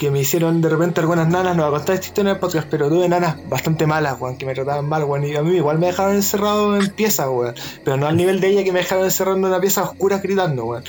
que 0.02 0.10
me 0.10 0.20
hicieron 0.20 0.62
de 0.62 0.70
repente 0.70 1.00
algunas 1.00 1.28
nanas, 1.28 1.56
no 1.56 1.62
voy 1.62 1.76
a 1.76 1.78
contar 1.78 1.94
esta 1.94 2.08
historia 2.08 2.32
en 2.32 2.36
el 2.38 2.40
podcast, 2.40 2.68
pero 2.72 2.90
tuve 2.90 3.08
nanas 3.08 3.38
bastante 3.48 3.86
malas, 3.86 4.20
weón, 4.20 4.36
que 4.36 4.48
me 4.48 4.56
trataban 4.56 4.90
mal, 4.90 5.04
weón, 5.04 5.24
y 5.24 5.36
a 5.36 5.44
mí 5.44 5.56
igual 5.56 5.78
me 5.78 5.86
dejaron 5.86 6.16
encerrado 6.16 6.76
en 6.76 6.90
piezas, 6.90 7.28
weón, 7.28 7.54
pero 7.84 7.98
no 7.98 8.08
al 8.08 8.18
nivel 8.18 8.42
de 8.42 8.48
ella 8.48 8.64
que 8.64 8.72
me 8.72 8.80
dejaron 8.80 9.04
encerrado 9.06 9.38
en 9.38 9.46
una 9.46 9.62
pieza 9.62 9.84
oscura 9.84 10.18
gritando, 10.18 10.66
weón. 10.66 10.84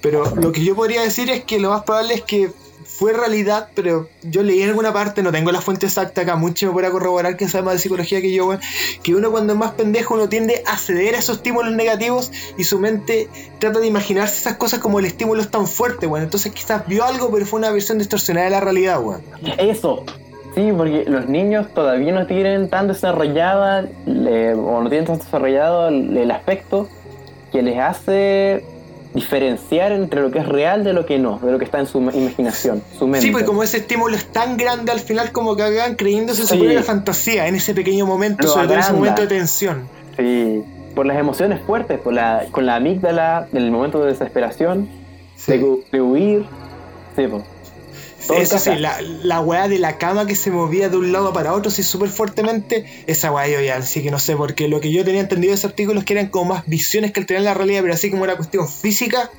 Pero 0.00 0.34
lo 0.34 0.50
que 0.50 0.64
yo 0.64 0.74
podría 0.74 1.02
decir 1.02 1.28
es 1.28 1.44
que 1.44 1.60
lo 1.60 1.68
más 1.68 1.82
probable 1.82 2.14
es 2.14 2.22
que 2.22 2.50
fue 2.98 3.12
realidad, 3.12 3.68
pero 3.76 4.08
yo 4.22 4.42
leí 4.42 4.60
en 4.62 4.70
alguna 4.70 4.92
parte, 4.92 5.22
no 5.22 5.30
tengo 5.30 5.52
la 5.52 5.60
fuente 5.60 5.86
exacta 5.86 6.22
acá, 6.22 6.34
mucho 6.34 6.66
me 6.66 6.72
puede 6.72 6.90
corroborar 6.90 7.36
que 7.36 7.46
sabe 7.48 7.64
más 7.64 7.74
de 7.74 7.78
psicología 7.80 8.20
que 8.20 8.32
yo, 8.32 8.46
weón, 8.48 8.60
que 9.04 9.14
uno 9.14 9.30
cuando 9.30 9.52
es 9.52 9.58
más 9.58 9.70
pendejo 9.72 10.14
uno 10.14 10.28
tiende 10.28 10.62
a 10.66 10.76
ceder 10.76 11.14
a 11.14 11.18
esos 11.18 11.36
estímulos 11.36 11.72
negativos 11.74 12.32
y 12.58 12.64
su 12.64 12.80
mente 12.80 13.28
trata 13.60 13.78
de 13.78 13.86
imaginarse 13.86 14.40
esas 14.40 14.56
cosas 14.56 14.80
como 14.80 14.98
el 14.98 15.04
estímulo 15.04 15.40
es 15.40 15.48
tan 15.50 15.68
fuerte, 15.68 16.08
weón. 16.08 16.24
Entonces 16.24 16.50
quizás 16.52 16.86
vio 16.88 17.04
algo, 17.04 17.30
pero 17.30 17.46
fue 17.46 17.60
una 17.60 17.70
versión 17.70 17.98
distorsionada 17.98 18.46
de 18.46 18.50
la 18.50 18.60
realidad, 18.60 19.00
weón. 19.00 19.22
Eso. 19.58 20.04
Sí, 20.56 20.72
porque 20.76 21.04
los 21.06 21.28
niños 21.28 21.72
todavía 21.72 22.12
no 22.12 22.26
tienen 22.26 22.68
tan 22.68 22.88
desarrollada 22.88 23.86
le- 24.06 24.54
o 24.54 24.82
no 24.82 24.88
tienen 24.88 25.06
tan 25.06 25.18
desarrollado 25.18 25.88
el 25.88 26.28
aspecto 26.32 26.88
que 27.52 27.62
les 27.62 27.78
hace 27.78 28.64
diferenciar 29.14 29.92
entre 29.92 30.20
lo 30.20 30.30
que 30.30 30.38
es 30.38 30.46
real 30.46 30.84
de 30.84 30.92
lo 30.92 31.06
que 31.06 31.18
no, 31.18 31.38
de 31.40 31.50
lo 31.52 31.58
que 31.58 31.64
está 31.64 31.78
en 31.80 31.86
su 31.86 31.98
imaginación, 31.98 32.82
su 32.98 33.06
mente. 33.06 33.26
Sí, 33.26 33.32
pues 33.32 33.44
como 33.44 33.62
ese 33.62 33.78
estímulo 33.78 34.14
es 34.16 34.26
tan 34.26 34.56
grande 34.56 34.92
al 34.92 35.00
final 35.00 35.32
como 35.32 35.56
que 35.56 35.62
hagan 35.62 35.94
creyéndose 35.96 36.42
su 36.42 36.48
Sí. 36.54 36.58
propia 36.58 36.82
fantasía 36.82 37.46
en 37.48 37.54
ese 37.56 37.74
pequeño 37.74 38.06
momento, 38.06 38.44
Lo 38.46 38.48
sobre 38.52 38.66
todo 38.66 38.74
en 38.74 38.80
ese 38.80 38.92
momento 38.92 39.22
de 39.22 39.28
tensión. 39.28 39.88
Sí, 40.16 40.62
por 40.94 41.06
las 41.06 41.16
emociones 41.18 41.60
fuertes, 41.62 41.98
por 42.00 42.12
la, 42.12 42.44
con 42.50 42.66
la 42.66 42.76
amígdala, 42.76 43.48
en 43.52 43.58
el 43.62 43.70
momento 43.70 44.00
de 44.00 44.12
desesperación, 44.12 44.88
Sí. 45.36 45.52
de, 45.52 45.78
de 45.92 46.00
huir. 46.02 46.44
Sí, 47.16 47.26
po. 47.28 47.42
Eso 48.36 48.58
sí, 48.58 48.70
la, 48.76 49.00
la 49.22 49.40
weá 49.40 49.68
de 49.68 49.78
la 49.78 49.96
cama 49.98 50.26
que 50.26 50.34
se 50.34 50.50
movía 50.50 50.88
de 50.88 50.96
un 50.96 51.12
lado 51.12 51.32
para 51.32 51.52
otro, 51.52 51.70
sí, 51.70 51.82
súper 51.82 52.08
fuertemente, 52.10 52.84
esa 53.06 53.32
weá 53.32 53.48
yo 53.48 53.60
ya, 53.60 53.76
así 53.76 54.02
que 54.02 54.10
no 54.10 54.18
sé, 54.18 54.36
porque 54.36 54.68
lo 54.68 54.80
que 54.80 54.90
yo 54.92 55.04
tenía 55.04 55.20
entendido 55.20 55.52
de 55.52 55.56
ese 55.56 55.66
artículo 55.66 56.00
es 56.00 56.04
que 56.06 56.12
eran 56.14 56.26
como 56.28 56.54
más 56.54 56.64
visiones 56.66 57.12
que 57.12 57.20
alteran 57.20 57.44
la 57.44 57.54
realidad, 57.54 57.82
pero 57.82 57.94
así 57.94 58.10
como 58.10 58.24
era 58.24 58.36
cuestión 58.36 58.68
física, 58.68 59.30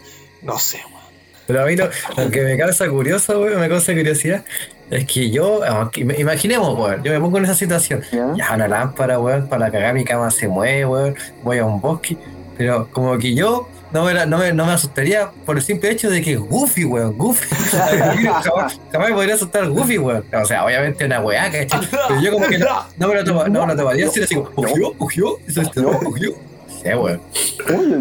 no 0.42 0.58
sé, 0.60 0.78
weón. 0.78 1.00
Pero 1.48 1.64
a 1.64 1.66
mí 1.66 1.76
lo, 1.76 1.90
lo 2.18 2.30
que 2.30 2.42
me 2.42 2.58
causa 2.58 2.88
curioso, 2.90 3.40
weón, 3.40 3.60
me 3.60 3.70
causa 3.70 3.94
curiosidad, 3.94 4.44
es 4.92 5.06
que 5.06 5.30
yo, 5.30 5.64
aunque- 5.64 6.02
imaginemos, 6.18 6.78
weón, 6.78 7.04
yo 7.04 7.12
me 7.12 7.20
pongo 7.20 7.38
en 7.40 7.46
esa 7.46 7.56
situación. 7.56 8.02
¿Ya? 8.12 8.34
Ya 8.36 8.52
una 8.56 8.68
lámpara, 8.68 9.20
weón, 9.20 9.48
para 9.48 9.72
cagar 9.72 9.94
mi 9.94 10.04
cama 10.06 10.32
se 10.32 10.48
mueve, 10.48 10.86
weón, 10.86 11.16
voy 11.44 11.58
a 11.60 11.66
un 11.66 11.80
bosque, 11.82 12.18
pero 12.58 12.88
como 12.92 13.18
que 13.18 13.34
yo 13.34 13.68
no 13.92 14.04
me, 14.06 14.14
la- 14.14 14.26
no 14.26 14.38
me, 14.38 14.54
no 14.54 14.66
me 14.66 14.72
asustaría 14.74 15.30
por 15.46 15.58
el 15.58 15.64
simple 15.64 15.90
hecho 15.92 16.10
de 16.10 16.22
que 16.22 16.34
es 16.34 16.40
Goofy, 16.40 16.86
weón, 16.86 17.18
Goofy. 17.18 17.48
jamás, 17.72 18.80
jamás 18.92 19.10
me 19.10 19.16
podría 19.16 19.36
asustar 19.36 19.68
Goofy, 19.70 19.98
weón. 19.98 20.24
O 20.34 20.46
sea, 20.46 20.66
obviamente 20.66 21.06
una 21.06 21.20
weá, 21.22 21.52
¿cachai? 21.52 21.82
Pero 22.08 22.22
yo 22.22 22.32
como 22.34 22.48
que 22.48 22.58
no, 22.60 22.68
no 22.98 23.08
me 23.08 23.16
lo 23.16 23.24
tomo, 23.24 23.48
no 23.48 23.66
me 23.66 23.74
lo 23.74 23.80
tomaría 23.80 24.08
así, 24.08 24.22
así 24.24 24.36
como, 24.36 24.50
ujió, 24.56 24.94
ujió, 25.00 25.38
eso 25.48 25.62
es 25.62 25.72
todo, 25.72 26.00
ujió. 26.06 26.32
Sí, 26.68 26.90
weón. 26.90 27.22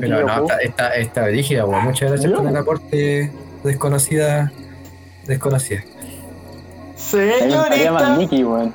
Pero 0.01 0.25
no, 0.27 0.43
está, 0.43 0.57
está, 0.59 0.95
está 0.95 1.27
rígida, 1.27 1.65
weón. 1.65 1.85
Muchas 1.85 2.11
gracias 2.11 2.33
por 2.33 2.47
el 2.47 2.57
aporte 2.57 3.33
desconocida, 3.65 4.53
desconocida. 5.27 5.81
A 5.81 7.17
mí 7.17 7.23
me 7.23 7.57
gustaría 7.57 7.93
más 7.93 8.03
Señorita. 8.03 8.17
Mickey, 8.19 8.45
weón. 8.45 8.75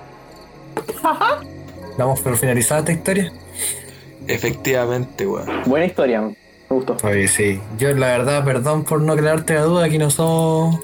Damos 1.97 2.19
por 2.21 2.35
finalizada 2.37 2.79
esta 2.79 2.91
historia. 2.91 3.31
Efectivamente, 4.27 5.27
weón. 5.27 5.47
Buena 5.65 5.85
historia, 5.85 6.21
me 6.73 6.79
gustó. 6.79 6.97
Oye, 7.07 7.27
sí. 7.27 7.59
Yo, 7.77 7.93
la 7.93 8.07
verdad, 8.07 8.43
perdón 8.43 8.83
por 8.83 9.01
no 9.01 9.15
crearte 9.15 9.53
la 9.55 9.61
duda, 9.61 9.85
aquí 9.85 9.97
no 9.97 10.09
somos 10.09 10.79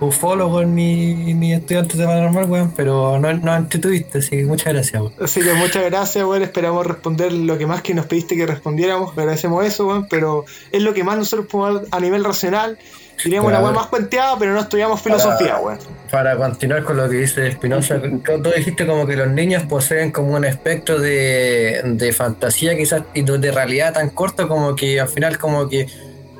ufólogos 0.00 0.66
ni, 0.66 1.34
ni 1.34 1.52
estudiantes 1.52 1.96
de 1.96 2.04
paranormal, 2.04 2.50
weón, 2.50 2.72
pero 2.76 3.18
no, 3.18 3.32
no 3.32 3.56
entretuviste, 3.56 4.18
así 4.18 4.30
que 4.30 4.44
muchas 4.44 4.72
gracias, 4.72 5.00
weón. 5.00 5.14
Así 5.20 5.40
que 5.40 5.54
muchas 5.54 5.84
gracias, 5.84 6.24
weón. 6.24 6.42
Esperamos 6.42 6.86
responder 6.86 7.32
lo 7.32 7.58
que 7.58 7.66
más 7.66 7.82
que 7.82 7.94
nos 7.94 8.06
pediste 8.06 8.36
que 8.36 8.46
respondiéramos. 8.46 9.16
Agradecemos 9.16 9.64
eso, 9.64 9.86
weón. 9.86 10.06
Pero 10.08 10.44
es 10.72 10.82
lo 10.82 10.94
que 10.94 11.04
más 11.04 11.16
nosotros 11.16 11.48
podemos 11.48 11.82
a 11.90 12.00
nivel 12.00 12.24
racional. 12.24 12.78
Diríamos 13.22 13.50
una 13.50 13.60
weón 13.60 13.74
más 13.74 13.86
cuenteada, 13.86 14.36
pero 14.38 14.52
no 14.52 14.60
estudiamos 14.60 15.00
filosofía, 15.00 15.58
weón. 15.58 15.78
Para 16.10 16.36
continuar 16.36 16.84
con 16.84 16.96
lo 16.96 17.08
que 17.08 17.16
dice 17.16 17.48
Espinosa, 17.48 18.00
tú 18.42 18.50
dijiste 18.54 18.86
como 18.86 19.06
que 19.06 19.16
los 19.16 19.28
niños 19.28 19.62
poseen 19.64 20.10
como 20.10 20.34
un 20.34 20.44
espectro 20.44 20.98
de, 20.98 21.82
de 21.84 22.12
fantasía 22.12 22.76
quizás 22.76 23.02
y 23.14 23.22
de 23.22 23.52
realidad 23.52 23.94
tan 23.94 24.10
corto 24.10 24.48
como 24.48 24.74
que 24.74 25.00
al 25.00 25.08
final 25.08 25.38
como 25.38 25.68
que 25.68 25.86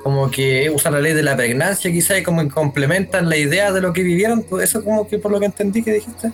como 0.02 0.30
que 0.30 0.68
usan 0.68 0.92
la 0.92 1.00
ley 1.00 1.14
de 1.14 1.22
la 1.22 1.34
pregnancia 1.34 1.90
quizás 1.90 2.18
y 2.18 2.22
como 2.22 2.42
que 2.42 2.50
complementan 2.50 3.30
la 3.30 3.38
idea 3.38 3.72
de 3.72 3.80
lo 3.80 3.94
que 3.94 4.02
vivieron, 4.02 4.44
eso 4.62 4.84
como 4.84 5.08
que 5.08 5.18
por 5.18 5.32
lo 5.32 5.40
que 5.40 5.46
entendí 5.46 5.82
que 5.82 5.94
dijiste. 5.94 6.30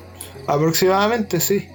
Aproximadamente, 0.49 1.39
sí. 1.39 1.69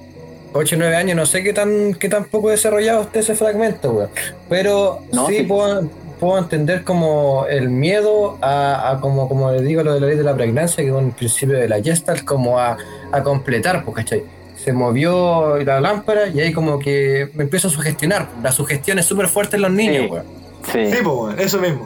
8 0.51 0.76
o 0.76 0.80
9 0.80 0.95
años, 0.95 1.16
no 1.16 1.26
sé 1.26 1.41
qué 1.41 1.53
tan, 1.53 1.93
qué 1.93 2.09
tan 2.09 2.26
poco 2.26 2.49
desarrollado 2.49 3.03
esté 3.03 3.20
ese 3.20 3.36
fragmento, 3.36 3.91
weón. 3.91 4.09
Pero 4.49 5.03
No, 5.13 5.28
sí, 5.28 5.38
sí. 5.38 5.43
Puedo, 5.43 5.89
puedo 6.20 6.38
entender 6.39 6.84
como 6.84 7.45
el 7.49 7.70
miedo 7.70 8.38
a, 8.41 8.91
a 8.91 8.99
como, 9.01 9.28
como 9.28 9.51
les 9.51 9.63
digo, 9.63 9.84
lo 9.84 9.93
de 9.93 9.99
la 9.99 10.07
ley 10.07 10.18
de 10.18 10.24
la 10.24 10.36
pregnancia, 10.36 10.84
que 10.84 10.89
es 10.89 10.95
un 10.95 11.11
principio 11.11 11.57
de 11.57 11.68
la 11.68 11.82
Gestalt, 11.82 12.24
como 12.24 12.59
a, 12.59 12.78
a 13.11 13.24
completar, 13.24 13.84
pues, 13.84 13.95
¿cachai? 13.97 14.24
Se 14.55 14.74
movió 14.74 15.57
la 15.63 15.80
lámpara 15.80 16.28
y 16.28 16.39
ahí 16.39 16.51
como 16.53 16.80
que 16.80 17.30
me 17.36 17.43
empiezo 17.43 17.68
a 17.68 17.72
sugestionar. 17.72 18.28
La 18.41 18.51
sugestión 18.51 18.97
es 18.99 19.05
súper 19.05 19.28
fuerte 19.28 19.57
en 19.57 19.61
los 19.63 19.72
niños, 19.72 20.05
Sí. 20.05 20.09
weón. 20.11 20.26
Sí, 20.72 20.91
Sí, 20.91 20.97
pues. 21.03 21.39
Eso 21.39 21.59
mismo. 21.59 21.86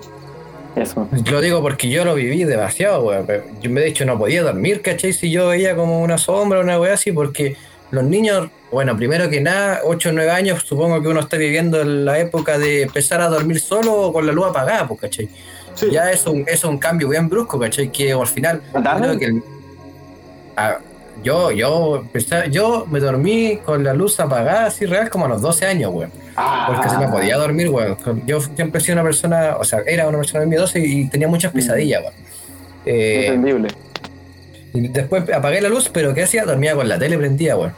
eso. 0.75 1.07
Lo 1.29 1.41
digo 1.41 1.61
porque 1.61 1.89
yo 1.89 2.05
lo 2.05 2.15
viví 2.15 2.43
demasiado, 2.45 3.03
weón. 3.03 3.25
Yo 3.61 3.71
de 3.71 3.87
hecho 3.87 4.05
no 4.05 4.17
podía 4.17 4.43
dormir, 4.43 4.81
¿cachai? 4.81 5.11
Si 5.11 5.29
yo 5.29 5.47
veía 5.49 5.75
como 5.75 6.01
una 6.01 6.17
sombra, 6.17 6.59
una 6.61 6.79
weá 6.79 6.93
así, 6.93 7.11
porque 7.11 7.57
los 7.91 8.03
niños, 8.03 8.49
bueno, 8.71 8.95
primero 8.95 9.29
que 9.29 9.41
nada, 9.41 9.81
8 9.83 10.09
o 10.09 10.11
9 10.11 10.31
años, 10.31 10.63
supongo 10.65 11.01
que 11.01 11.07
uno 11.07 11.19
está 11.21 11.37
viviendo 11.37 11.81
en 11.81 12.05
la 12.05 12.19
época 12.19 12.57
de 12.57 12.83
empezar 12.83 13.21
a 13.21 13.27
dormir 13.29 13.59
solo 13.59 13.93
o 13.93 14.13
con 14.13 14.25
la 14.27 14.31
luz 14.33 14.47
apagada, 14.47 14.87
pues, 14.87 14.99
¿cachai? 15.01 15.29
Sí. 15.73 15.87
Ya 15.91 16.11
es 16.11 16.25
un, 16.27 16.43
es 16.47 16.63
un 16.63 16.77
cambio 16.77 17.09
bien 17.09 17.29
brusco, 17.29 17.57
¿cachai? 17.59 17.91
Que 17.91 18.11
al 18.11 18.27
final, 18.27 18.61
creo 18.71 19.17
que 19.17 19.25
el- 19.25 19.43
ah, 20.57 20.77
yo, 21.23 21.51
yo, 21.51 22.03
yo 22.49 22.85
me 22.89 22.99
dormí 22.99 23.57
con 23.65 23.83
la 23.83 23.93
luz 23.93 24.19
apagada, 24.19 24.67
así 24.67 24.85
real, 24.85 25.09
como 25.09 25.25
a 25.25 25.27
los 25.29 25.41
12 25.41 25.65
años, 25.65 25.91
weón. 25.93 26.11
Porque 26.67 26.89
se 26.89 26.97
me 26.97 27.07
podía 27.09 27.37
dormir, 27.37 27.69
weón. 27.69 27.97
Yo 28.25 28.39
siempre 28.39 28.79
he 28.79 28.83
sido 28.83 28.93
una 28.95 29.03
persona, 29.03 29.57
o 29.59 29.63
sea, 29.65 29.79
era 29.85 30.07
una 30.07 30.17
persona 30.19 30.45
miedosa 30.45 30.79
y 30.79 31.05
tenía 31.09 31.27
muchas 31.27 31.51
pesadillas, 31.51 32.01
weón. 32.03 32.13
Eh, 32.85 33.25
Entendible. 33.27 33.67
Y 34.73 34.87
después 34.87 35.23
apagué 35.33 35.61
la 35.61 35.69
luz, 35.69 35.89
pero 35.91 36.13
¿qué 36.13 36.23
hacía? 36.23 36.45
Dormía 36.45 36.75
con 36.75 36.87
la 36.87 36.97
tele 36.99 37.17
prendida, 37.17 37.55
weón. 37.57 37.73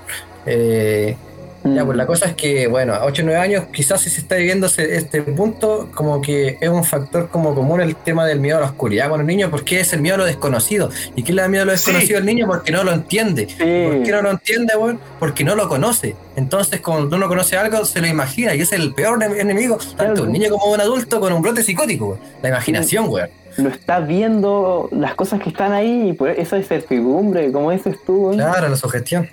Eh, 0.45 1.15
Ya, 1.63 1.85
pues 1.85 1.95
la 1.95 2.07
cosa 2.07 2.25
es 2.25 2.33
que, 2.33 2.65
bueno, 2.65 2.95
a 2.95 3.05
8 3.05 3.21
o 3.21 3.25
9 3.25 3.39
años, 3.39 3.65
quizás 3.71 4.01
si 4.01 4.09
se 4.09 4.21
está 4.21 4.33
viviendo 4.35 4.65
este 4.65 5.21
punto, 5.21 5.91
como 5.93 6.19
que 6.19 6.57
es 6.59 6.69
un 6.69 6.83
factor 6.83 7.29
como 7.29 7.53
común 7.53 7.79
el 7.81 7.95
tema 7.95 8.25
del 8.25 8.39
miedo 8.39 8.57
a 8.57 8.61
la 8.61 8.65
oscuridad 8.65 9.09
con 9.09 9.19
los 9.19 9.27
niños, 9.27 9.51
porque 9.51 9.79
es 9.79 9.93
el 9.93 10.01
miedo 10.01 10.15
a 10.15 10.17
lo 10.17 10.25
desconocido. 10.25 10.89
¿Y 11.15 11.21
qué 11.21 11.33
le 11.33 11.43
da 11.43 11.47
miedo 11.47 11.61
a 11.61 11.65
lo 11.67 11.71
desconocido 11.73 12.17
al 12.17 12.25
niño? 12.25 12.47
Porque 12.47 12.71
no 12.71 12.83
lo 12.83 12.91
entiende. 12.91 13.45
¿Por 13.45 14.03
qué 14.03 14.11
no 14.11 14.23
lo 14.23 14.31
entiende, 14.31 14.75
weón? 14.75 14.99
Porque 15.19 15.43
no 15.43 15.53
lo 15.55 15.69
conoce. 15.69 16.15
Entonces, 16.35 16.81
cuando 16.81 17.15
uno 17.15 17.27
conoce 17.27 17.55
algo, 17.57 17.85
se 17.85 18.01
lo 18.01 18.07
imagina, 18.07 18.55
y 18.55 18.61
ese 18.61 18.73
es 18.75 18.81
el 18.81 18.95
peor 18.95 19.19
ne- 19.19 19.39
enemigo, 19.39 19.77
tanto 19.95 20.23
un 20.23 20.31
niño 20.31 20.49
como 20.49 20.65
un 20.73 20.81
adulto 20.81 21.19
con 21.19 21.31
un 21.31 21.43
brote 21.43 21.61
psicótico, 21.61 22.05
weón. 22.07 22.19
La 22.41 22.49
imaginación, 22.49 23.05
weón. 23.07 23.29
Lo 23.57 23.69
está 23.69 23.99
viendo 23.99 24.87
las 24.91 25.15
cosas 25.15 25.39
que 25.41 25.49
están 25.49 25.73
ahí 25.73 26.09
y 26.09 26.13
por 26.13 26.29
esa 26.29 26.57
incertidumbre, 26.57 27.51
como 27.51 27.71
dices 27.71 27.97
tú, 28.05 28.31
Claro, 28.33 28.69
la 28.69 28.75
sugestión. 28.77 29.27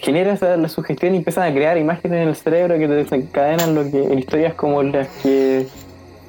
genera 0.00 0.32
esa, 0.32 0.56
la 0.56 0.68
sugestión 0.68 1.14
y 1.14 1.18
empiezan 1.18 1.50
a 1.50 1.54
crear 1.54 1.76
imágenes 1.76 2.22
en 2.22 2.28
el 2.28 2.36
cerebro 2.36 2.78
que 2.78 2.86
te 2.86 2.94
desencadenan 2.94 3.74
lo 3.74 3.90
que, 3.90 4.04
en 4.04 4.18
historias 4.18 4.54
como 4.54 4.82
las 4.82 5.08
que 5.22 5.66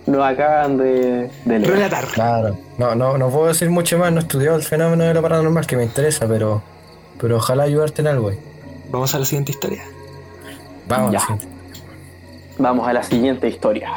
nos 0.08 0.24
acaban 0.26 0.78
de, 0.78 1.30
de 1.46 1.60
leer. 1.60 1.72
Relatar. 1.74 2.06
Claro. 2.08 2.58
No, 2.78 2.96
no, 2.96 3.18
no 3.18 3.30
puedo 3.30 3.48
decir 3.48 3.70
mucho 3.70 3.98
más, 4.00 4.12
no 4.12 4.20
he 4.20 4.24
estudiado 4.24 4.56
el 4.58 4.64
fenómeno 4.64 5.04
de 5.04 5.14
lo 5.14 5.22
paranormal 5.22 5.66
que 5.68 5.78
me 5.78 5.84
interesa, 5.84 6.28
pero, 6.28 6.62
pero 7.20 7.38
ojalá 7.38 7.64
ayudarte 7.64 8.02
en 8.02 8.08
algo. 8.08 8.32
Vamos 8.90 9.14
a 9.16 9.20
la 9.20 9.26
siguiente 9.26 9.52
historia. 9.52 9.84
Vamos, 10.88 11.12
Ya. 11.14 11.20
a 11.20 11.22
la 11.22 11.28
siguiente. 11.38 11.48
Vamos 12.58 12.88
a 12.88 12.94
la 12.94 13.04
siguiente 13.04 13.48
historia. 13.48 13.92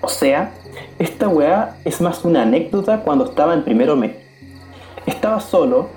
O 0.00 0.08
sea, 0.08 0.50
esta 0.98 1.28
weá 1.28 1.76
es 1.84 2.00
más 2.00 2.24
una 2.24 2.42
anécdota 2.42 3.00
cuando 3.00 3.24
estaba 3.24 3.54
en 3.54 3.64
primero 3.64 3.96
mes. 3.96 4.12
Estaba 5.06 5.40
solo 5.40 5.88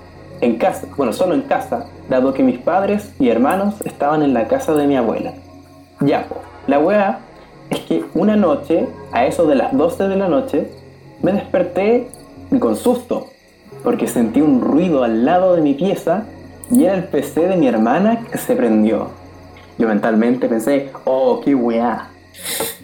en 0.42 0.58
casa, 0.58 0.88
bueno, 0.98 1.14
solo 1.14 1.34
en 1.34 1.42
casa, 1.42 1.86
dado 2.10 2.34
que 2.34 2.44
mis 2.44 2.58
padres 2.58 3.14
y 3.20 3.30
hermanos 3.30 3.76
estaban 3.86 4.24
en 4.24 4.34
la 4.34 4.48
casa 4.48 4.74
de 4.74 4.88
mi 4.88 4.96
abuela. 4.96 5.34
Ya, 6.02 6.26
la 6.68 6.80
weá 6.80 7.20
es 7.70 7.80
que 7.82 8.04
una 8.14 8.36
noche, 8.36 8.88
a 9.12 9.26
eso 9.26 9.46
de 9.48 9.56
las 9.56 9.76
12 9.76 10.08
de 10.08 10.16
la 10.16 10.28
noche, 10.28 10.70
me 11.22 11.32
desperté 11.32 12.08
con 12.60 12.76
susto, 12.76 13.28
porque 13.84 14.08
sentí 14.08 14.42
un 14.42 14.62
ruido 14.62 15.04
al 15.04 15.26
lado 15.26 15.56
de 15.56 15.62
mi 15.62 15.74
pieza 15.74 16.26
y 16.72 16.86
era 16.86 16.96
el 16.96 17.06
PC 17.06 17.48
de 17.48 17.56
mi 17.56 17.68
hermana 17.68 18.26
que 18.32 18.38
se 18.38 18.56
prendió. 18.56 19.10
Yo 19.78 19.88
mentalmente 19.88 20.48
pensé, 20.48 20.92
oh, 21.06 21.42
qué 21.44 21.54
weá. 21.54 22.10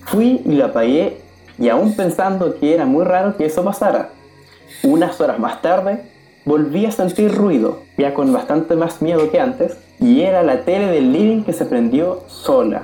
Fui 0.05 0.41
y 0.45 0.53
lo 0.53 0.65
apagué 0.65 1.20
y 1.61 1.69
aún 1.69 1.95
pensando 1.95 2.55
que 2.55 2.73
era 2.73 2.85
muy 2.85 3.05
raro 3.05 3.37
que 3.37 3.45
eso 3.45 3.63
pasara. 3.63 4.09
Unas 4.83 5.21
horas 5.21 5.37
más 5.37 5.61
tarde, 5.61 6.01
volví 6.43 6.87
a 6.87 6.91
sentir 6.91 7.35
ruido, 7.35 7.83
ya 7.99 8.15
con 8.15 8.33
bastante 8.33 8.75
más 8.75 8.99
miedo 8.99 9.29
que 9.29 9.39
antes, 9.39 9.77
y 9.99 10.21
era 10.21 10.41
la 10.41 10.61
tele 10.65 10.87
del 10.87 11.13
living 11.13 11.43
que 11.43 11.53
se 11.53 11.65
prendió 11.65 12.23
sola. 12.25 12.81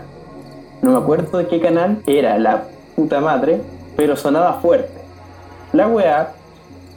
No 0.84 0.92
me 0.92 0.98
acuerdo 0.98 1.40
de 1.40 1.48
qué 1.48 1.60
canal 1.60 2.04
era 2.06 2.38
la 2.38 2.66
puta 2.96 3.20
madre, 3.20 3.62
pero 3.96 4.16
sonaba 4.16 4.62
fuerte. 4.62 5.02
La 5.74 5.88
weá 5.88 6.34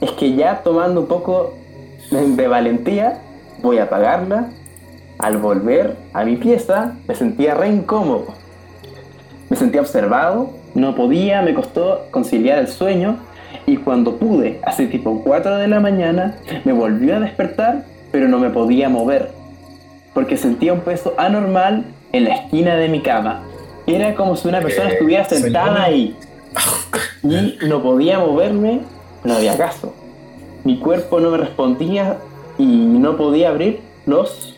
es 0.01 0.11
que 0.11 0.35
ya 0.35 0.61
tomando 0.61 1.01
un 1.01 1.07
poco 1.07 1.55
de, 2.11 2.47
valentía, 2.47 3.21
voy 3.63 3.79
a 3.79 3.83
apagarla. 3.83 4.49
Al 5.17 5.37
volver 5.37 5.97
a 6.13 6.25
mi 6.25 6.35
pieza, 6.35 6.95
me 7.07 7.15
sentía 7.15 7.55
re 7.55 7.69
incómodo. 7.69 8.27
Me 9.49 9.57
sentía 9.57 9.81
observado, 9.81 10.60
no 10.75 10.95
podía, 10.95 11.41
me 11.41 11.53
costó 11.53 12.07
conciliar 12.11 12.59
el 12.59 12.67
sueño 12.67 13.17
y 13.65 13.77
cuando 13.77 14.17
pude, 14.17 14.59
hace 14.63 14.87
tipo 14.87 15.21
4 15.23 15.57
de 15.57 15.67
la 15.67 15.79
mañana, 15.79 16.35
me 16.65 16.73
volvió 16.73 17.15
a 17.15 17.19
despertar, 17.19 17.85
pero 18.11 18.27
no 18.27 18.39
me 18.39 18.49
podía 18.49 18.89
mover, 18.89 19.31
porque 20.13 20.37
sentía 20.37 20.73
un 20.73 20.81
peso 20.81 21.13
anormal 21.17 21.85
en 22.11 22.25
la 22.25 22.35
esquina 22.35 22.75
de 22.75 22.89
mi 22.89 23.01
cama. 23.01 23.43
Era 23.87 24.15
como 24.15 24.35
si 24.35 24.47
una 24.47 24.61
persona 24.61 24.89
Eh, 24.89 24.93
estuviera 24.93 25.23
sentada 25.25 25.83
ahí 25.83 26.15
y 27.23 27.57
no 27.67 27.81
podía 27.81 28.19
moverme, 28.19 28.81
no 29.23 29.33
había 29.35 29.57
caso. 29.57 29.93
Mi 30.63 30.77
cuerpo 30.79 31.19
no 31.19 31.31
me 31.31 31.37
respondía 31.37 32.17
y 32.57 32.65
no 32.65 33.17
podía 33.17 33.49
abrir 33.49 33.79
los. 34.05 34.55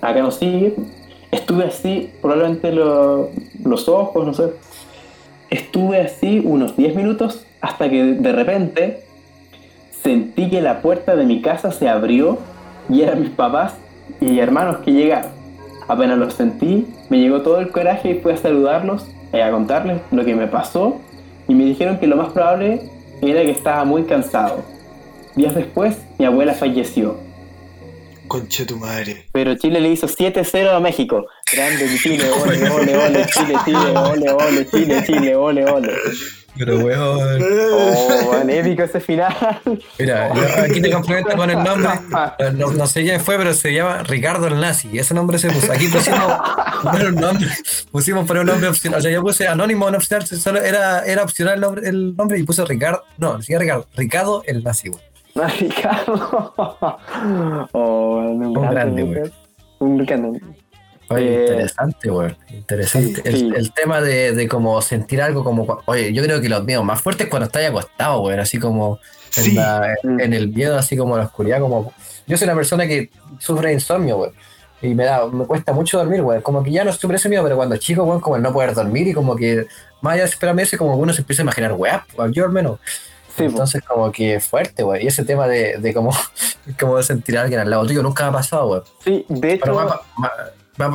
Acá 0.00 0.20
no 0.20 0.30
sigue. 0.30 0.74
Estuve 1.30 1.64
así, 1.64 2.12
probablemente 2.22 2.72
lo- 2.72 3.30
los 3.64 3.88
ojos, 3.88 4.24
no 4.26 4.32
sé. 4.34 4.44
Estuve 5.54 6.00
así 6.00 6.42
unos 6.44 6.76
10 6.76 6.96
minutos 6.96 7.46
hasta 7.60 7.88
que 7.88 8.02
de 8.02 8.32
repente 8.32 9.04
sentí 10.02 10.50
que 10.50 10.60
la 10.60 10.82
puerta 10.82 11.14
de 11.14 11.24
mi 11.24 11.42
casa 11.42 11.70
se 11.70 11.88
abrió 11.88 12.38
y 12.88 13.02
eran 13.02 13.20
mis 13.20 13.30
papás 13.30 13.74
y 14.20 14.40
hermanos 14.40 14.78
que 14.78 14.90
llegaron. 14.90 15.30
Apenas 15.86 16.18
los 16.18 16.34
sentí, 16.34 16.88
me 17.08 17.20
llegó 17.20 17.42
todo 17.42 17.60
el 17.60 17.70
coraje 17.70 18.10
y 18.10 18.14
fui 18.18 18.32
a 18.32 18.36
saludarlos 18.36 19.06
y 19.32 19.38
a 19.38 19.52
contarles 19.52 20.00
lo 20.10 20.24
que 20.24 20.34
me 20.34 20.48
pasó 20.48 21.00
y 21.46 21.54
me 21.54 21.64
dijeron 21.66 22.00
que 22.00 22.08
lo 22.08 22.16
más 22.16 22.32
probable 22.32 22.90
era 23.22 23.42
que 23.42 23.52
estaba 23.52 23.84
muy 23.84 24.02
cansado. 24.06 24.64
Días 25.36 25.54
después, 25.54 25.96
mi 26.18 26.24
abuela 26.24 26.54
falleció. 26.54 27.16
Conche 28.26 28.66
tu 28.66 28.76
madre. 28.76 29.26
Pero 29.30 29.54
Chile 29.54 29.80
le 29.80 29.90
hizo 29.90 30.08
7-0 30.08 30.74
a 30.74 30.80
México. 30.80 31.26
Grande 31.54 31.98
Chile, 31.98 32.30
ole, 32.30 32.70
ole, 32.70 32.96
ole, 32.96 33.26
Chile, 33.26 33.54
Chile, 33.64 33.90
ole, 33.96 34.30
ole, 34.30 34.66
Chile, 34.70 35.02
Chile, 35.06 35.36
ole, 35.36 35.64
ole. 35.64 35.92
Pero, 36.56 36.78
weón. 36.78 37.42
Oh, 37.42 38.32
man, 38.32 38.48
épico 38.48 38.84
ese 38.84 39.00
final. 39.00 39.34
Mira, 39.98 40.32
yo 40.34 40.42
aquí 40.62 40.80
te 40.80 40.90
complemento 40.90 41.36
con 41.36 41.50
el 41.50 41.62
nombre. 41.62 41.90
No, 42.54 42.70
no 42.72 42.86
sé 42.86 43.02
quién 43.02 43.20
fue, 43.20 43.36
pero 43.36 43.52
se 43.54 43.72
llama 43.72 44.02
Ricardo 44.04 44.46
el 44.46 44.60
Nazi. 44.60 44.96
Ese 44.96 45.14
nombre 45.14 45.38
se 45.38 45.50
puso. 45.50 45.72
Aquí 45.72 45.88
pusimos 45.88 46.32
poner 46.82 47.08
un 47.08 47.14
nombre. 47.16 47.48
Pusimos 47.90 48.26
poner 48.26 48.42
un 48.42 48.48
nombre 48.48 48.68
opcional. 48.68 49.00
O 49.00 49.02
sea, 49.02 49.10
yo 49.10 49.22
puse 49.22 49.48
anónimo 49.48 49.88
en 49.88 49.96
opcional. 49.96 50.26
Solo 50.26 50.60
era, 50.62 51.04
era 51.04 51.22
opcional 51.22 51.54
el 51.54 51.60
nombre, 51.60 51.88
el 51.88 52.16
nombre 52.16 52.38
y 52.38 52.42
puse 52.44 52.64
Ricardo. 52.64 53.02
No, 53.18 53.38
decía 53.38 53.58
Ricardo. 53.58 53.86
Ricardo 53.96 54.42
el 54.46 54.62
Nazi. 54.62 54.90
No, 55.34 55.48
Ricardo. 55.60 56.54
Oh, 57.72 58.16
un 58.18 58.44
Un 58.44 58.70
grande, 58.70 59.02
güey. 59.02 59.32
Un 59.80 59.98
grande. 59.98 60.40
Oye, 61.14 61.34
Eh, 61.38 61.40
interesante, 61.48 62.08
güey. 62.10 62.36
Interesante. 62.50 63.22
sí, 63.24 63.38
sí. 63.38 63.46
El, 63.48 63.56
el 63.56 63.72
tema 63.72 64.00
de, 64.00 64.32
de 64.32 64.48
como 64.48 64.80
sentir 64.82 65.20
algo 65.22 65.42
como. 65.44 65.80
Oye, 65.86 66.12
yo 66.12 66.22
creo 66.22 66.40
que 66.40 66.48
los 66.48 66.64
miedos 66.64 66.84
más 66.84 67.00
fuertes 67.00 67.26
es 67.26 67.30
cuando 67.30 67.46
estás 67.46 67.64
acostado, 67.68 68.20
güey. 68.20 68.38
Así 68.38 68.58
como 68.58 68.98
en, 69.36 69.44
Sí. 69.44 69.52
la- 69.52 69.94
Mm. 70.02 70.20
en 70.20 70.32
el 70.34 70.48
miedo, 70.48 70.76
así 70.78 70.96
como 70.96 71.14
en 71.14 71.20
la 71.20 71.26
oscuridad. 71.26 71.60
como 71.60 71.92
Yo 72.26 72.36
soy 72.36 72.46
una 72.46 72.54
persona 72.54 72.86
que 72.86 73.10
sufre 73.38 73.68
de 73.68 73.74
insomnio, 73.74 74.16
güey. 74.16 74.30
Y 74.82 74.94
me 74.94 75.04
da, 75.04 75.26
me 75.26 75.44
cuesta 75.46 75.72
mucho 75.72 75.98
dormir, 75.98 76.20
güey. 76.22 76.42
Como 76.42 76.62
que 76.62 76.70
ya 76.70 76.84
no 76.84 76.92
sufre 76.92 77.16
ese 77.16 77.28
miedo, 77.28 77.42
pero 77.42 77.56
cuando 77.56 77.76
chico, 77.76 78.04
güey, 78.04 78.20
como 78.20 78.36
el 78.36 78.42
no 78.42 78.52
poder 78.52 78.74
dormir 78.74 79.08
y 79.08 79.12
como 79.14 79.34
que 79.36 79.66
más 80.02 80.14
allá 80.14 80.24
de 80.26 80.62
ese, 80.62 80.76
como 80.76 80.96
uno 80.96 81.12
se 81.12 81.22
empieza 81.22 81.42
a 81.42 81.44
imaginar, 81.44 81.72
güey, 81.74 81.92
yo 82.32 82.44
al 82.44 82.52
menos. 82.52 82.78
Sí. 83.36 83.44
Entonces, 83.44 83.82
como 83.82 84.12
que 84.12 84.38
fuerte, 84.40 84.82
güey. 84.84 85.04
Y 85.04 85.08
ese 85.08 85.24
tema 85.24 85.48
de, 85.48 85.78
de 85.78 85.92
como 86.78 86.96
de 86.96 87.02
sentir 87.02 87.36
a 87.36 87.42
alguien 87.42 87.60
al 87.60 87.68
lado 87.70 87.86
tuyo 87.86 88.02
nunca 88.02 88.24
me 88.24 88.28
ha 88.30 88.32
pasado, 88.32 88.68
güey. 88.68 88.80
Sí, 89.02 89.24
de 89.28 89.52
hecho, 89.54 89.64
Pero 89.64 90.00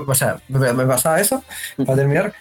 o 0.08 0.16
sea, 0.16 0.40
me, 0.48 0.74
me 0.74 0.86
pasaba 0.86 1.20
eso, 1.20 1.44
para 1.78 1.96
terminar, 1.96 2.34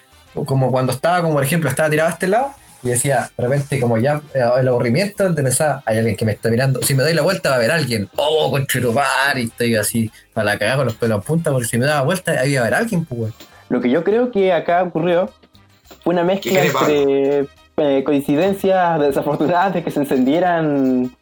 como 0.46 0.70
cuando 0.70 0.92
estaba, 0.92 1.22
como 1.22 1.34
por 1.34 1.44
ejemplo, 1.44 1.68
estaba 1.68 1.90
tirado 1.90 2.08
a 2.08 2.12
este 2.12 2.28
lado 2.28 2.50
y 2.82 2.88
decía, 2.88 3.30
de 3.36 3.44
repente, 3.44 3.80
como 3.80 3.98
ya 3.98 4.20
eh, 4.34 4.40
el 4.60 4.68
aburrimiento, 4.68 5.28
de 5.28 5.42
pensar, 5.42 5.82
hay 5.84 5.98
alguien 5.98 6.16
que 6.16 6.24
me 6.24 6.32
está 6.32 6.48
mirando. 6.48 6.80
Si 6.82 6.94
me 6.94 7.02
doy 7.02 7.12
la 7.12 7.22
vuelta, 7.22 7.48
va 7.48 7.56
a 7.56 7.58
haber 7.58 7.72
alguien. 7.72 8.08
Oh, 8.16 8.50
con 8.50 8.66
y 9.36 9.42
estoy 9.42 9.74
así, 9.74 10.10
para 10.32 10.44
la 10.44 10.58
cagada 10.58 10.78
con 10.78 10.86
los 10.86 10.94
pelos 10.94 11.18
en 11.18 11.22
punta, 11.22 11.50
porque 11.50 11.66
si 11.66 11.78
me 11.78 11.86
daba 11.86 12.02
vuelta, 12.02 12.32
ahí 12.32 12.52
iba 12.52 12.60
a 12.60 12.66
haber 12.66 12.74
alguien, 12.74 13.04
pues. 13.04 13.34
Lo 13.68 13.80
que 13.80 13.90
yo 13.90 14.04
creo 14.04 14.30
que 14.30 14.52
acá 14.52 14.82
ocurrió 14.82 15.30
fue 16.02 16.14
una 16.14 16.24
mezcla 16.24 16.52
¿Qué 16.52 16.70
quiere 16.70 17.38
entre 17.38 17.98
eh, 17.98 18.04
coincidencias 18.04 19.00
desafortunadas 19.00 19.74
de 19.74 19.82
que 19.82 19.90
se 19.90 20.00
encendieran 20.00 21.14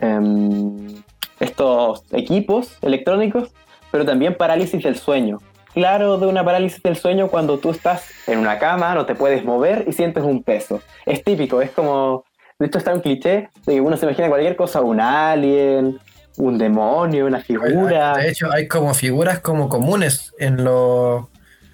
em, 0.00 1.02
estos 1.40 2.04
equipos 2.12 2.76
electrónicos, 2.82 3.50
pero 3.90 4.04
también 4.04 4.34
parálisis 4.36 4.82
del 4.82 4.96
sueño. 4.96 5.40
Claro, 5.74 6.18
de 6.18 6.26
una 6.26 6.44
parálisis 6.44 6.82
del 6.82 6.96
sueño 6.96 7.28
cuando 7.28 7.58
tú 7.58 7.70
estás 7.70 8.04
en 8.26 8.38
una 8.38 8.58
cama, 8.58 8.94
no 8.94 9.06
te 9.06 9.14
puedes 9.14 9.44
mover 9.44 9.84
y 9.86 9.92
sientes 9.92 10.24
un 10.24 10.42
peso. 10.42 10.80
Es 11.06 11.22
típico, 11.22 11.62
es 11.62 11.70
como, 11.70 12.24
de 12.58 12.66
hecho 12.66 12.78
está 12.78 12.92
un 12.92 13.00
cliché 13.00 13.48
de 13.66 13.74
que 13.74 13.80
uno 13.80 13.96
se 13.96 14.06
imagina 14.06 14.28
cualquier 14.28 14.56
cosa, 14.56 14.80
un 14.80 15.00
alien, 15.00 15.98
un 16.36 16.58
demonio, 16.58 17.26
una 17.26 17.40
figura. 17.40 18.14
De 18.16 18.30
hecho, 18.30 18.50
hay 18.52 18.66
como 18.66 18.94
figuras 18.94 19.40
como 19.40 19.68
comunes 19.68 20.32
en 20.38 20.64
los. 20.64 21.24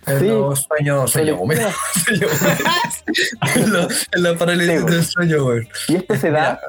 En 0.06 0.20
Sí. 0.20 0.28
los 0.28 0.60
sueños, 0.62 1.16
húmedos. 1.40 1.74
En, 3.56 3.72
la, 3.72 3.88
en 4.12 4.22
la 4.22 4.34
parálisis 4.38 4.80
Sí, 4.80 4.86
del 4.86 5.04
sueño, 5.04 5.42
güey. 5.44 5.68
Y 5.88 5.96
esto 5.96 6.14
se 6.16 6.30
da. 6.30 6.60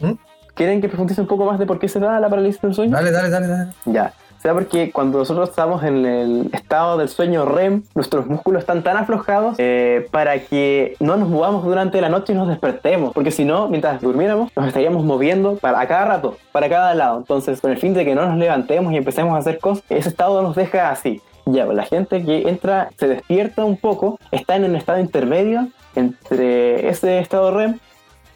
¿Mm? 0.00 0.12
¿Quieren 0.54 0.80
que 0.80 0.88
profundice 0.88 1.20
un 1.20 1.26
poco 1.26 1.44
más 1.44 1.58
de 1.58 1.66
por 1.66 1.78
qué 1.80 1.88
se 1.88 1.98
da 1.98 2.20
la 2.20 2.28
parálisis 2.28 2.60
del 2.62 2.74
sueño? 2.74 2.92
Dale, 2.92 3.10
dale, 3.10 3.30
dale, 3.30 3.46
dale. 3.48 3.72
Ya. 3.86 4.12
Se 4.44 4.48
da 4.48 4.54
porque 4.56 4.92
cuando 4.92 5.16
nosotros 5.16 5.48
estamos 5.48 5.82
en 5.84 6.04
el 6.04 6.50
estado 6.52 6.98
del 6.98 7.08
sueño 7.08 7.46
REM, 7.46 7.82
nuestros 7.94 8.26
músculos 8.26 8.60
están 8.60 8.82
tan 8.82 8.98
aflojados 8.98 9.54
eh, 9.56 10.06
para 10.10 10.38
que 10.38 10.98
no 11.00 11.16
nos 11.16 11.30
movamos 11.30 11.64
durante 11.64 11.98
la 12.02 12.10
noche 12.10 12.34
y 12.34 12.36
nos 12.36 12.48
despertemos. 12.48 13.14
Porque 13.14 13.30
si 13.30 13.46
no, 13.46 13.68
mientras 13.68 14.02
durmiéramos, 14.02 14.52
nos 14.54 14.66
estaríamos 14.66 15.02
moviendo 15.02 15.56
para, 15.56 15.80
a 15.80 15.88
cada 15.88 16.04
rato, 16.04 16.36
para 16.52 16.68
cada 16.68 16.94
lado. 16.94 17.16
Entonces, 17.16 17.62
con 17.62 17.70
el 17.70 17.78
fin 17.78 17.94
de 17.94 18.04
que 18.04 18.14
no 18.14 18.26
nos 18.26 18.36
levantemos 18.36 18.92
y 18.92 18.98
empecemos 18.98 19.34
a 19.34 19.38
hacer 19.38 19.58
cosas, 19.60 19.82
ese 19.88 20.10
estado 20.10 20.42
nos 20.42 20.54
deja 20.54 20.90
así. 20.90 21.22
Ya, 21.46 21.64
pues 21.64 21.78
la 21.78 21.84
gente 21.84 22.22
que 22.22 22.46
entra, 22.46 22.90
se 22.98 23.08
despierta 23.08 23.64
un 23.64 23.78
poco, 23.78 24.18
está 24.30 24.56
en 24.56 24.64
un 24.64 24.76
estado 24.76 24.98
intermedio 24.98 25.68
entre 25.94 26.86
ese 26.86 27.18
estado 27.18 27.50
REM 27.50 27.78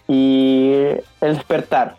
y 0.06 0.72
el 1.20 1.34
despertar. 1.34 1.96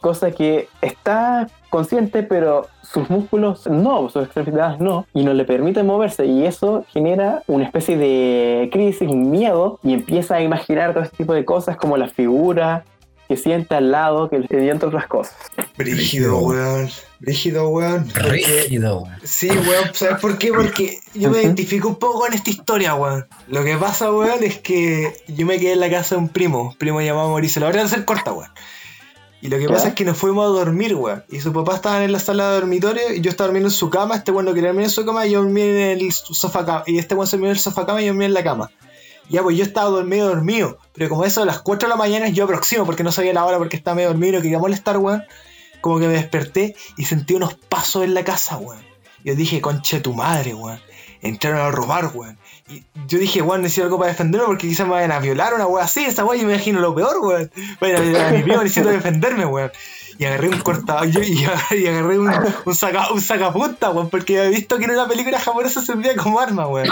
Cosa 0.00 0.32
que 0.32 0.66
está 0.80 1.46
consciente, 1.72 2.22
pero 2.22 2.68
sus 2.82 3.08
músculos 3.08 3.66
no, 3.66 4.10
sus 4.10 4.24
extremidades 4.24 4.78
no, 4.78 5.06
y 5.14 5.24
no 5.24 5.32
le 5.32 5.44
permiten 5.44 5.86
moverse. 5.86 6.26
Y 6.26 6.44
eso 6.44 6.84
genera 6.92 7.42
una 7.46 7.64
especie 7.64 7.96
de 7.96 8.68
crisis, 8.70 9.08
un 9.08 9.30
miedo, 9.30 9.80
y 9.82 9.94
empieza 9.94 10.36
a 10.36 10.42
imaginar 10.42 10.92
todo 10.92 11.02
este 11.02 11.16
tipo 11.16 11.32
de 11.32 11.46
cosas 11.46 11.78
como 11.78 11.96
la 11.96 12.08
figura 12.08 12.84
que 13.26 13.38
siente 13.38 13.74
al 13.74 13.90
lado, 13.90 14.28
que 14.28 14.36
y 14.36 14.68
entre 14.68 14.88
otras 14.88 15.06
cosas. 15.06 15.34
Brígido, 15.78 16.38
weón. 16.40 16.90
Brígido, 17.20 17.70
weón. 17.70 18.04
Porque- 18.12 18.28
Rígido, 18.28 19.04
weón. 19.04 19.16
Sí, 19.22 19.48
weón, 19.48 19.94
¿sabes 19.94 20.18
por 20.20 20.36
qué? 20.36 20.52
Porque 20.52 20.98
yo 21.14 21.30
me 21.30 21.40
identifico 21.40 21.88
un 21.88 21.96
poco 21.96 22.20
con 22.20 22.34
esta 22.34 22.50
historia, 22.50 22.94
weón. 22.94 23.24
Lo 23.48 23.64
que 23.64 23.78
pasa, 23.78 24.12
weón, 24.12 24.42
es 24.42 24.58
que 24.58 25.14
yo 25.28 25.46
me 25.46 25.58
quedé 25.58 25.72
en 25.72 25.80
la 25.80 25.88
casa 25.88 26.16
de 26.16 26.20
un 26.20 26.28
primo, 26.28 26.62
un 26.62 26.76
primo 26.76 27.00
llamado 27.00 27.30
Mauricio. 27.30 27.60
La 27.60 27.68
verdad 27.68 27.84
es 27.84 27.90
ser 27.92 28.04
corta, 28.04 28.32
weón. 28.32 28.50
Y 29.42 29.48
lo 29.48 29.58
que 29.58 29.68
pasa 29.68 29.88
es 29.88 29.94
que 29.94 30.04
nos 30.04 30.16
fuimos 30.16 30.44
a 30.44 30.50
dormir, 30.50 30.94
weón. 30.94 31.24
Y 31.28 31.40
su 31.40 31.52
papá 31.52 31.74
estaba 31.74 32.04
en 32.04 32.12
la 32.12 32.20
sala 32.20 32.50
de 32.50 32.54
dormitorio 32.60 33.12
y 33.12 33.20
yo 33.22 33.28
estaba 33.28 33.48
durmiendo 33.48 33.70
en 33.70 33.74
su 33.74 33.90
cama. 33.90 34.14
Este 34.14 34.30
weón 34.30 34.44
no 34.44 34.54
quería 34.54 34.68
dormir 34.68 34.84
en 34.84 34.90
su 34.90 35.04
cama 35.04 35.26
y 35.26 35.32
yo 35.32 35.42
dormí 35.42 35.62
en 35.62 35.76
el 35.76 36.12
sofá 36.12 36.64
cama. 36.64 36.84
Y 36.86 36.98
este 36.98 37.16
weón 37.16 37.26
se 37.26 37.36
durmió 37.36 37.50
en 37.50 37.56
el 37.56 37.60
sofá 37.60 37.84
cama 37.84 38.00
y 38.00 38.06
yo 38.06 38.12
dormí 38.12 38.24
en 38.24 38.34
la 38.34 38.44
cama. 38.44 38.70
Ya, 39.28 39.42
pues 39.42 39.56
yo 39.56 39.64
estaba 39.64 39.90
dormido, 39.90 40.28
dormido. 40.28 40.78
Pero 40.94 41.08
como 41.08 41.24
eso 41.24 41.42
a 41.42 41.44
las 41.44 41.60
4 41.60 41.88
de 41.88 41.90
la 41.90 41.96
mañana 41.96 42.28
yo 42.28 42.44
aproximo 42.44 42.86
porque 42.86 43.02
no 43.02 43.10
sabía 43.10 43.32
la 43.32 43.44
hora 43.44 43.58
porque 43.58 43.76
estaba 43.76 43.96
medio 43.96 44.10
dormido 44.10 44.34
y 44.34 44.36
no 44.36 44.42
quería 44.42 44.58
molestar, 44.60 44.98
weón. 44.98 45.24
Como 45.80 45.98
que 45.98 46.06
me 46.06 46.12
desperté 46.12 46.76
y 46.96 47.06
sentí 47.06 47.34
unos 47.34 47.54
pasos 47.54 48.04
en 48.04 48.14
la 48.14 48.22
casa, 48.22 48.58
weón. 48.58 48.84
Yo 49.24 49.34
dije, 49.34 49.60
conche 49.60 49.98
tu 49.98 50.14
madre, 50.14 50.54
weón. 50.54 50.78
Entraron 51.20 51.62
a 51.62 51.72
robar, 51.72 52.12
weón. 52.14 52.38
Yo 53.06 53.18
dije, 53.18 53.42
weón, 53.42 53.62
necesito 53.62 53.84
algo 53.84 53.98
para 53.98 54.10
defenderme 54.10 54.46
porque 54.46 54.68
quizás 54.68 54.86
me 54.86 54.92
vayan 54.92 55.12
a 55.12 55.18
violar 55.18 55.54
una 55.54 55.66
weón 55.66 55.84
así. 55.84 56.04
Esa 56.04 56.24
weón, 56.24 56.40
yo 56.40 56.46
me 56.46 56.54
imagino 56.54 56.80
lo 56.80 56.94
peor, 56.94 57.18
weón. 57.20 57.50
Vayan 57.80 58.16
a 58.16 58.30
mi 58.30 58.42
primo, 58.42 58.62
necesito 58.62 58.88
defenderme, 58.88 59.46
weón. 59.46 59.70
Y 60.18 60.24
agarré 60.24 60.48
un 60.48 60.60
cortado 60.60 61.04
y, 61.04 61.10
y 61.10 61.44
agarré, 61.44 61.78
y 61.78 61.86
agarré 61.86 62.18
un, 62.18 62.32
un, 62.64 62.74
saca, 62.74 63.10
un 63.12 63.20
sacapunta, 63.20 63.90
weón, 63.90 64.10
porque 64.10 64.38
había 64.38 64.50
visto 64.50 64.78
que 64.78 64.84
en 64.84 64.92
una 64.92 65.08
película 65.08 65.38
japonesa 65.40 65.82
servía 65.82 66.16
como 66.16 66.40
arma, 66.40 66.66
weón. 66.66 66.88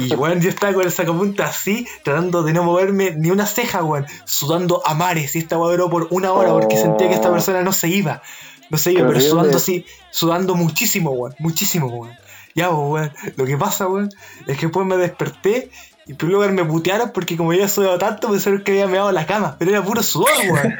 Y 0.00 0.14
weón, 0.14 0.40
yo 0.40 0.48
estaba 0.48 0.72
con 0.72 0.84
el 0.84 0.92
sacapunta 0.92 1.46
así, 1.46 1.86
tratando 2.02 2.42
de 2.42 2.52
no 2.52 2.64
moverme 2.64 3.12
ni 3.16 3.30
una 3.30 3.46
ceja, 3.46 3.82
weón, 3.82 4.06
sudando 4.24 4.82
a 4.86 4.94
mares. 4.94 5.36
Y 5.36 5.40
esta 5.40 5.58
weón 5.58 5.72
duró 5.72 5.90
por 5.90 6.08
una 6.10 6.32
hora 6.32 6.50
porque 6.50 6.76
sentía 6.76 7.08
que 7.08 7.14
esta 7.14 7.30
persona 7.30 7.62
no 7.62 7.72
se 7.72 7.88
iba. 7.88 8.22
No 8.70 8.78
se 8.78 8.92
iba, 8.92 9.06
pero 9.06 9.20
sudando 9.20 9.56
así, 9.56 9.86
sudando 10.10 10.54
muchísimo, 10.54 11.10
weón, 11.10 11.34
muchísimo, 11.38 11.86
weón. 11.86 12.16
Ya, 12.54 12.70
pues, 12.70 12.80
weón, 12.80 13.12
lo 13.36 13.44
que 13.44 13.56
pasa, 13.56 13.86
weón, 13.86 14.08
es 14.46 14.56
que 14.56 14.66
después 14.66 14.86
me 14.86 14.96
desperté 14.96 15.70
y 16.08 16.12
en 16.12 16.16
primer 16.16 16.34
lugar 16.34 16.52
me 16.52 16.64
putearon 16.64 17.10
porque 17.12 17.36
como 17.36 17.50
había 17.50 17.68
sudado 17.68 17.98
tanto, 17.98 18.30
pensaron 18.30 18.64
que 18.64 18.72
había 18.72 18.86
meado 18.86 19.12
la 19.12 19.26
cama, 19.26 19.56
pero 19.58 19.72
era 19.72 19.84
puro 19.84 20.02
sudor, 20.02 20.30
weón. 20.50 20.74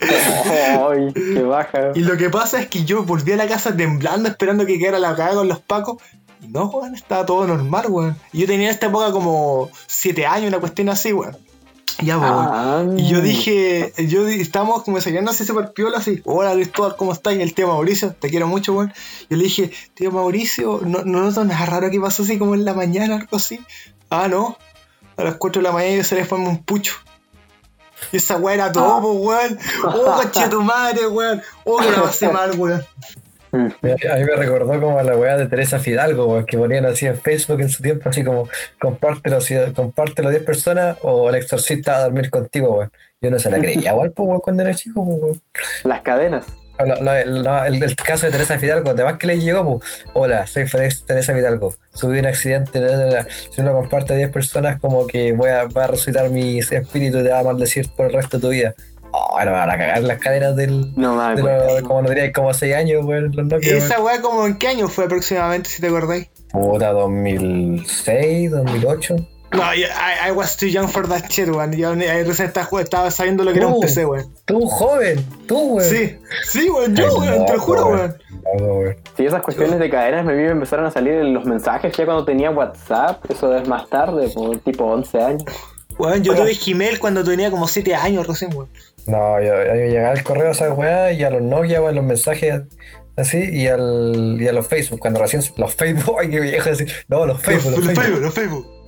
Ay, 0.88 1.12
qué 1.12 1.42
baja. 1.42 1.90
Y 1.96 2.00
lo 2.00 2.16
que 2.16 2.30
pasa 2.30 2.60
es 2.60 2.68
que 2.68 2.84
yo 2.84 3.02
volví 3.02 3.32
a 3.32 3.36
la 3.36 3.48
casa 3.48 3.76
temblando, 3.76 4.28
esperando 4.28 4.64
que 4.64 4.78
quedara 4.78 5.00
la 5.00 5.16
cagada 5.16 5.34
con 5.34 5.48
los 5.48 5.58
pacos. 5.58 6.00
Y 6.40 6.46
no, 6.46 6.66
weón, 6.66 6.94
estaba 6.94 7.26
todo 7.26 7.44
normal, 7.46 7.86
weón. 7.88 8.16
Y 8.32 8.38
yo 8.38 8.46
tenía 8.46 8.68
en 8.68 8.74
esta 8.74 8.86
época 8.86 9.10
como 9.10 9.68
7 9.88 10.26
años, 10.26 10.48
una 10.48 10.60
cuestión 10.60 10.88
así, 10.90 11.12
weón. 11.12 11.36
Ya, 12.00 12.18
weón. 12.18 12.48
Ah, 12.50 12.84
Y 12.96 13.08
yo 13.08 13.20
dije, 13.20 13.92
yo 14.08 14.26
estábamos 14.26 14.82
como 14.82 14.96
desayunando 14.96 15.30
así 15.30 15.44
super 15.44 15.72
piola, 15.72 15.98
así, 15.98 16.22
hola 16.24 16.52
Cristóbal, 16.52 16.96
¿cómo 16.96 17.12
estás? 17.12 17.34
Y 17.34 17.42
el 17.42 17.54
tío 17.54 17.68
Mauricio, 17.68 18.14
te 18.14 18.30
quiero 18.30 18.46
mucho, 18.46 18.72
weón. 18.72 18.92
Yo 19.28 19.36
le 19.36 19.44
dije, 19.44 19.72
tío 19.94 20.10
Mauricio, 20.10 20.80
¿no, 20.84 21.04
no 21.04 21.20
notas 21.20 21.46
nada 21.46 21.66
raro 21.66 21.90
que 21.90 22.00
pasó 22.00 22.22
así 22.22 22.38
como 22.38 22.54
en 22.54 22.64
la 22.64 22.74
mañana, 22.74 23.16
algo 23.16 23.36
así? 23.36 23.60
Ah, 24.10 24.28
no. 24.28 24.56
A 25.16 25.24
las 25.24 25.36
4 25.36 25.60
de 25.60 25.68
la 25.68 25.72
mañana 25.72 25.96
yo 25.96 26.04
se 26.04 26.14
le 26.14 26.24
fue 26.24 26.38
un 26.38 26.62
pucho. 26.62 26.94
Y 28.10 28.16
esa 28.16 28.36
weá 28.36 28.54
era 28.54 28.72
todo, 28.72 29.00
po, 29.00 29.12
weón. 29.12 29.58
Oh, 29.84 30.20
coche 30.22 30.48
tu 30.48 30.62
madre, 30.62 31.06
weón. 31.06 31.42
Oh, 31.64 31.78
que 31.78 31.90
la 31.90 32.02
pasé 32.02 32.28
mal, 32.28 32.52
weón. 32.58 32.84
Me- 33.82 33.92
A 33.92 34.16
mí 34.16 34.24
me 34.24 34.34
recordó 34.36 34.80
como 34.80 34.98
a 34.98 35.02
la 35.02 35.16
weá 35.16 35.36
de 35.36 35.46
Teresa 35.46 35.78
Fidalgo, 35.78 36.44
que 36.46 36.56
ponían 36.56 36.86
así 36.86 37.06
en 37.06 37.18
Facebook 37.18 37.60
en 37.60 37.68
su 37.68 37.82
tiempo, 37.82 38.08
así 38.08 38.24
como 38.24 38.48
compártelo, 38.80 39.40
si, 39.40 39.54
compártelo 39.74 40.28
a 40.28 40.30
10 40.30 40.42
personas 40.44 40.96
o 41.02 41.28
el 41.28 41.34
exorcista 41.36 41.96
a 41.96 42.02
dormir 42.04 42.30
contigo, 42.30 42.76
weón. 42.78 42.90
Yo 43.20 43.30
no 43.30 43.38
se 43.38 43.50
la 43.50 43.58
creía, 43.58 43.92
igual, 43.92 44.10
pues, 44.12 44.40
cuando 44.42 44.62
era 44.62 44.74
chico, 44.74 45.04
pues, 45.04 45.20
weón. 45.20 45.42
Las 45.84 46.00
cadenas. 46.00 46.46
La- 46.78 46.96
la- 46.96 47.24
la- 47.26 47.66
el, 47.68 47.80
el 47.80 47.94
caso 47.94 48.26
de 48.26 48.32
Teresa 48.32 48.58
Fidalgo, 48.58 48.90
además 48.90 49.18
que 49.18 49.26
le 49.28 49.38
llegó, 49.38 49.78
pues, 49.78 50.04
hola, 50.14 50.46
soy 50.46 50.66
Félix 50.66 51.04
Teresa 51.04 51.32
Fidalgo, 51.34 51.74
subí 51.92 52.18
un 52.18 52.26
accidente, 52.26 52.80
si 53.50 53.60
uno 53.60 53.72
comparte 53.74 54.14
a 54.14 54.16
10 54.16 54.30
personas, 54.30 54.80
como 54.80 55.06
que 55.06 55.32
voy 55.32 55.50
a, 55.50 55.64
va 55.66 55.84
a 55.84 55.86
resucitar 55.88 56.30
mi 56.30 56.58
espíritu 56.58 57.20
y 57.20 57.22
te 57.22 57.28
va 57.28 57.40
a 57.40 57.44
maldecir 57.44 57.88
por 57.94 58.06
el 58.06 58.14
resto 58.14 58.38
de 58.38 58.40
tu 58.40 58.48
vida. 58.48 58.74
Oh, 59.14 59.36
ahora 59.38 59.44
me 59.50 59.56
van 59.58 59.70
a 59.70 59.78
cagar 59.78 60.02
las 60.02 60.18
cadenas 60.18 60.56
del, 60.56 60.92
No 60.96 61.14
mames. 61.14 61.44
de 61.44 61.52
los, 61.74 61.82
como 61.82 62.02
no 62.02 62.08
diría, 62.08 62.32
como 62.32 62.52
6 62.54 62.74
años, 62.74 63.04
weón, 63.04 63.30
los 63.34 63.46
Nokia. 63.46 63.76
Esa 63.76 64.00
weá, 64.00 64.20
como 64.22 64.46
en 64.46 64.56
qué 64.56 64.68
año 64.68 64.88
fue 64.88 65.04
aproximadamente, 65.04 65.68
si 65.68 65.80
te 65.82 65.88
acordáis? 65.88 66.28
Puta, 66.50 66.92
2006, 66.92 68.50
2008. 68.50 69.16
No, 69.54 69.60
I, 69.74 69.84
I 70.28 70.32
was 70.32 70.56
too 70.56 70.66
young 70.66 70.88
for 70.88 71.06
that 71.08 71.28
shit, 71.28 71.46
weón. 71.48 71.72
Yo 71.72 71.90
ahí 71.90 72.22
recién 72.24 72.48
estaba, 72.48 73.10
sabiendo 73.10 73.44
lo 73.44 73.52
que 73.52 73.58
era 73.58 73.66
un 73.66 73.74
Uh. 73.74 73.80
PC, 73.80 74.06
weón. 74.06 74.32
Tú, 74.46 74.66
joven, 74.66 75.22
tú, 75.46 75.74
weón. 75.74 75.90
Sí, 75.90 76.16
sí, 76.44 76.70
weón, 76.70 76.96
yo, 76.96 77.14
weón, 77.18 77.44
te 77.44 77.52
lo 77.52 77.60
juro, 77.60 77.86
weón. 77.88 78.16
Sí, 79.14 79.26
esas 79.26 79.42
cuestiones 79.42 79.78
de 79.78 79.90
cadenas 79.90 80.20
a 80.26 80.30
mí 80.30 80.42
me 80.42 80.52
empezaron 80.52 80.86
a 80.86 80.90
salir 80.90 81.12
en 81.14 81.34
los 81.34 81.44
mensajes 81.44 81.94
ya 81.94 82.06
cuando 82.06 82.24
tenía 82.24 82.50
WhatsApp. 82.50 83.30
Eso 83.30 83.54
es 83.54 83.68
más 83.68 83.90
tarde, 83.90 84.30
por 84.30 84.58
tipo 84.60 84.84
11 84.84 85.20
años. 85.22 85.44
Weón, 85.98 86.22
yo 86.24 86.34
tuve 86.34 86.54
Gmail 86.54 86.98
cuando 86.98 87.22
tenía 87.22 87.50
como 87.50 87.68
7 87.68 87.94
años 87.94 88.26
recién, 88.26 88.54
weón. 88.56 88.70
No, 89.06 89.40
yo, 89.40 89.64
yo 89.64 89.74
llegaba 89.74 90.12
al 90.12 90.22
correo 90.22 90.48
a 90.48 90.52
esa 90.52 90.72
weá 90.72 91.12
y 91.12 91.24
a 91.24 91.30
los 91.30 91.42
Nokia, 91.42 91.82
weón, 91.82 91.96
los 91.96 92.04
mensajes 92.04 92.62
así, 93.16 93.38
y, 93.38 93.66
al, 93.66 94.36
y 94.40 94.46
a 94.46 94.52
los 94.52 94.66
Facebook, 94.66 95.00
cuando 95.00 95.20
recién 95.20 95.42
los 95.56 95.74
Facebook, 95.74 96.16
ay, 96.20 96.30
qué 96.30 96.40
viejo 96.40 96.70
así. 96.70 96.84
No, 97.08 97.26
los 97.26 97.40
Facebook, 97.42 97.72
los, 97.72 97.84
Los 97.84 97.86
Facebook. 97.86 98.04
Facebook, 98.04 98.22
los 98.22 98.34
Facebook. 98.34 98.82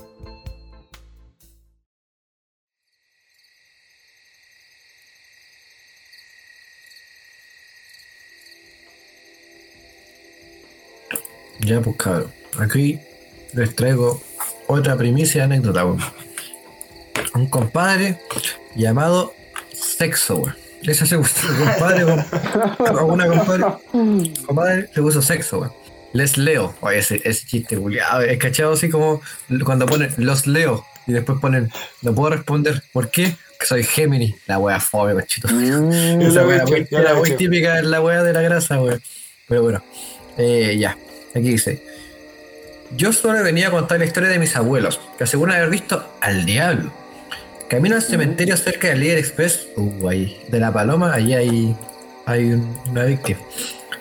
Ya, 11.60 11.80
pues 11.80 11.96
cabrón. 11.96 12.30
Aquí 12.58 13.00
les 13.54 13.74
traigo 13.74 14.20
otra 14.66 14.96
primicia 14.96 15.40
de 15.40 15.54
anécdota, 15.54 15.84
weón. 15.86 15.98
Un 17.34 17.46
compadre 17.48 18.20
llamado 18.76 19.32
Sexo, 19.84 20.36
weón. 20.36 20.56
Ese 20.82 21.06
se 21.06 21.16
un 21.16 21.24
compadre. 21.24 22.02
A 22.02 23.04
una 23.04 23.26
compadre. 23.26 23.64
Compadre 24.46 24.90
le 24.94 25.02
puso 25.02 25.22
sexo, 25.22 25.60
weón. 25.60 25.72
Les 26.12 26.36
leo. 26.36 26.74
Oye, 26.80 26.98
ese, 26.98 27.20
ese 27.24 27.46
chiste, 27.46 27.76
culiado. 27.76 28.20
Es 28.22 28.38
cachado 28.38 28.72
así 28.74 28.88
como 28.90 29.20
cuando 29.64 29.86
ponen 29.86 30.12
los 30.18 30.46
leo 30.46 30.84
y 31.06 31.12
después 31.12 31.38
ponen 31.40 31.70
no 32.02 32.14
puedo 32.14 32.36
responder. 32.36 32.82
¿Por 32.92 33.10
qué? 33.10 33.34
Que 33.58 33.66
soy 33.66 33.82
Gemini. 33.84 34.34
La 34.46 34.58
wea 34.58 34.78
fome, 34.80 35.14
machito. 35.14 35.48
Mm, 35.48 36.20
lo 36.34 36.40
he 36.42 36.46
wea 36.46 36.64
muy- 36.64 36.86
muy 37.16 37.28
hecho. 37.30 37.36
típica 37.36 37.82
la 37.82 38.00
wea 38.00 38.22
de 38.22 38.32
la 38.32 38.42
grasa, 38.42 38.80
weón. 38.80 39.02
Pero 39.48 39.62
bueno, 39.62 39.82
eh, 40.38 40.76
ya. 40.78 40.96
Aquí 41.34 41.48
dice: 41.48 41.82
Yo 42.96 43.12
solo 43.12 43.42
venía 43.42 43.68
a 43.68 43.70
contar 43.70 43.98
la 43.98 44.04
historia 44.04 44.28
de 44.28 44.38
mis 44.38 44.54
abuelos, 44.54 45.00
que 45.18 45.24
aseguran 45.24 45.56
haber 45.56 45.70
visto 45.70 46.14
al 46.20 46.44
diablo. 46.46 46.92
Camino 47.74 47.96
al 47.96 48.02
cementerio 48.02 48.56
cerca 48.56 48.88
del 48.88 49.00
Líder 49.00 49.18
Express, 49.18 49.66
uh, 49.76 50.08
ahí, 50.08 50.40
de 50.48 50.60
la 50.60 50.72
Paloma, 50.72 51.12
allí 51.12 51.34
hay, 51.34 51.76
hay 52.24 52.52
un- 52.52 52.78
una 52.88 53.04
víctima. 53.04 53.40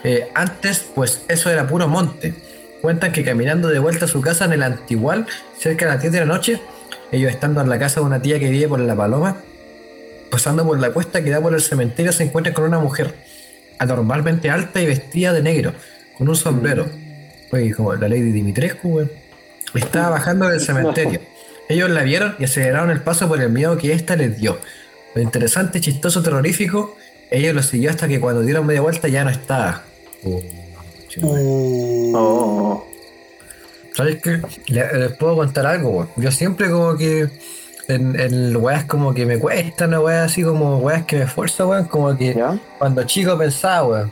Eh, 0.03 0.27
antes, 0.35 0.85
pues 0.93 1.21
eso 1.27 1.49
era 1.49 1.65
puro 1.65 1.87
monte. 1.87 2.35
Cuentan 2.81 3.11
que 3.11 3.23
caminando 3.23 3.69
de 3.69 3.79
vuelta 3.79 4.05
a 4.05 4.07
su 4.07 4.21
casa 4.21 4.45
en 4.45 4.53
el 4.53 4.61
Antigual, 4.63 5.25
cerca 5.57 5.85
de 5.85 5.91
las 5.93 6.01
10 6.01 6.13
de 6.13 6.19
la 6.19 6.25
noche, 6.25 6.61
ellos 7.11 7.31
estando 7.31 7.61
en 7.61 7.69
la 7.69 7.79
casa 7.79 7.99
de 8.01 8.05
una 8.05 8.21
tía 8.21 8.37
que 8.37 8.49
vive 8.49 8.67
por 8.67 8.79
la 8.79 8.95
Paloma, 8.95 9.37
pasando 10.29 10.65
por 10.65 10.79
la 10.79 10.91
cuesta 10.91 11.23
que 11.23 11.31
da 11.31 11.41
por 11.41 11.53
el 11.55 11.61
cementerio, 11.61 12.11
se 12.11 12.23
encuentran 12.25 12.53
con 12.53 12.65
una 12.65 12.77
mujer 12.79 13.15
anormalmente 13.79 14.51
alta 14.51 14.81
y 14.81 14.85
vestida 14.85 15.33
de 15.33 15.41
negro, 15.41 15.73
con 16.17 16.29
un 16.29 16.35
sombrero. 16.35 16.85
Oye, 17.51 17.73
como 17.73 17.93
la 17.95 18.07
Lady 18.07 18.31
Dimitrescu. 18.31 19.07
Estaba 19.73 20.09
bajando 20.09 20.47
del 20.49 20.59
cementerio. 20.65 21.21
Ellos 21.69 21.89
la 21.89 22.03
vieron 22.03 22.35
y 22.39 22.43
aceleraron 22.45 22.91
el 22.91 23.01
paso 23.01 23.27
por 23.27 23.41
el 23.41 23.49
miedo 23.49 23.77
que 23.77 23.93
ésta 23.93 24.15
les 24.15 24.37
dio. 24.37 24.59
Lo 25.15 25.21
interesante, 25.21 25.79
chistoso, 25.81 26.21
terrorífico, 26.23 26.95
ellos 27.31 27.55
lo 27.55 27.63
siguió 27.63 27.89
hasta 27.89 28.07
que 28.07 28.19
cuando 28.19 28.41
dieron 28.41 28.65
media 28.65 28.81
vuelta 28.81 29.07
ya 29.07 29.23
no 29.23 29.29
estaba. 29.29 29.83
Uh. 30.23 30.41
Uh, 31.21 32.11
Oh. 32.15 32.85
¿Sabes 33.95 34.21
qué? 34.23 34.41
Le- 34.67 34.97
Les 34.99 35.13
puedo 35.17 35.35
contar 35.35 35.65
algo, 35.67 35.89
weón. 35.91 36.09
Yo 36.15 36.31
siempre 36.31 36.69
como 36.71 36.97
que 36.97 37.29
en, 37.87 38.19
en 38.19 38.55
weas 38.57 38.85
como 38.85 39.13
que 39.13 39.25
me 39.25 39.37
cuestan, 39.37 39.93
weas 39.95 40.31
así 40.31 40.41
como 40.43 40.77
weas 40.79 41.05
que 41.05 41.17
me 41.17 41.23
esfuerzo, 41.23 41.69
weón, 41.69 41.85
como 41.85 42.17
que 42.17 42.33
¿Ya? 42.33 42.57
cuando 42.79 43.03
chico 43.03 43.37
pensaba, 43.37 43.87
weón. 43.87 44.11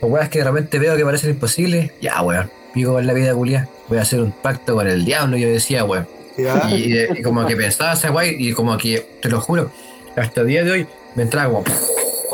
O 0.00 0.06
weas 0.06 0.28
que 0.30 0.38
de 0.38 0.44
repente 0.46 0.78
veo 0.78 0.96
que 0.96 1.04
parecen 1.04 1.30
imposibles, 1.30 1.90
ya, 2.00 2.22
weón. 2.22 2.50
pico 2.72 2.92
con 2.94 3.06
la 3.06 3.12
vida 3.12 3.34
culia, 3.34 3.68
voy 3.88 3.98
a 3.98 4.02
hacer 4.02 4.20
un 4.20 4.32
pacto 4.32 4.74
con 4.74 4.88
el 4.88 5.04
diablo, 5.04 5.36
yo 5.36 5.48
decía, 5.48 5.84
weón. 5.84 6.06
Y, 6.36 7.22
como 7.22 7.46
que 7.46 7.56
pensaba 7.56 7.92
esa 7.92 8.10
guay 8.10 8.36
y 8.38 8.52
como 8.52 8.76
que, 8.76 9.06
te 9.20 9.28
lo 9.28 9.40
juro, 9.40 9.70
hasta 10.16 10.40
el 10.40 10.46
día 10.48 10.64
de 10.64 10.70
hoy 10.70 10.86
me 11.14 11.22
entraba 11.22 11.62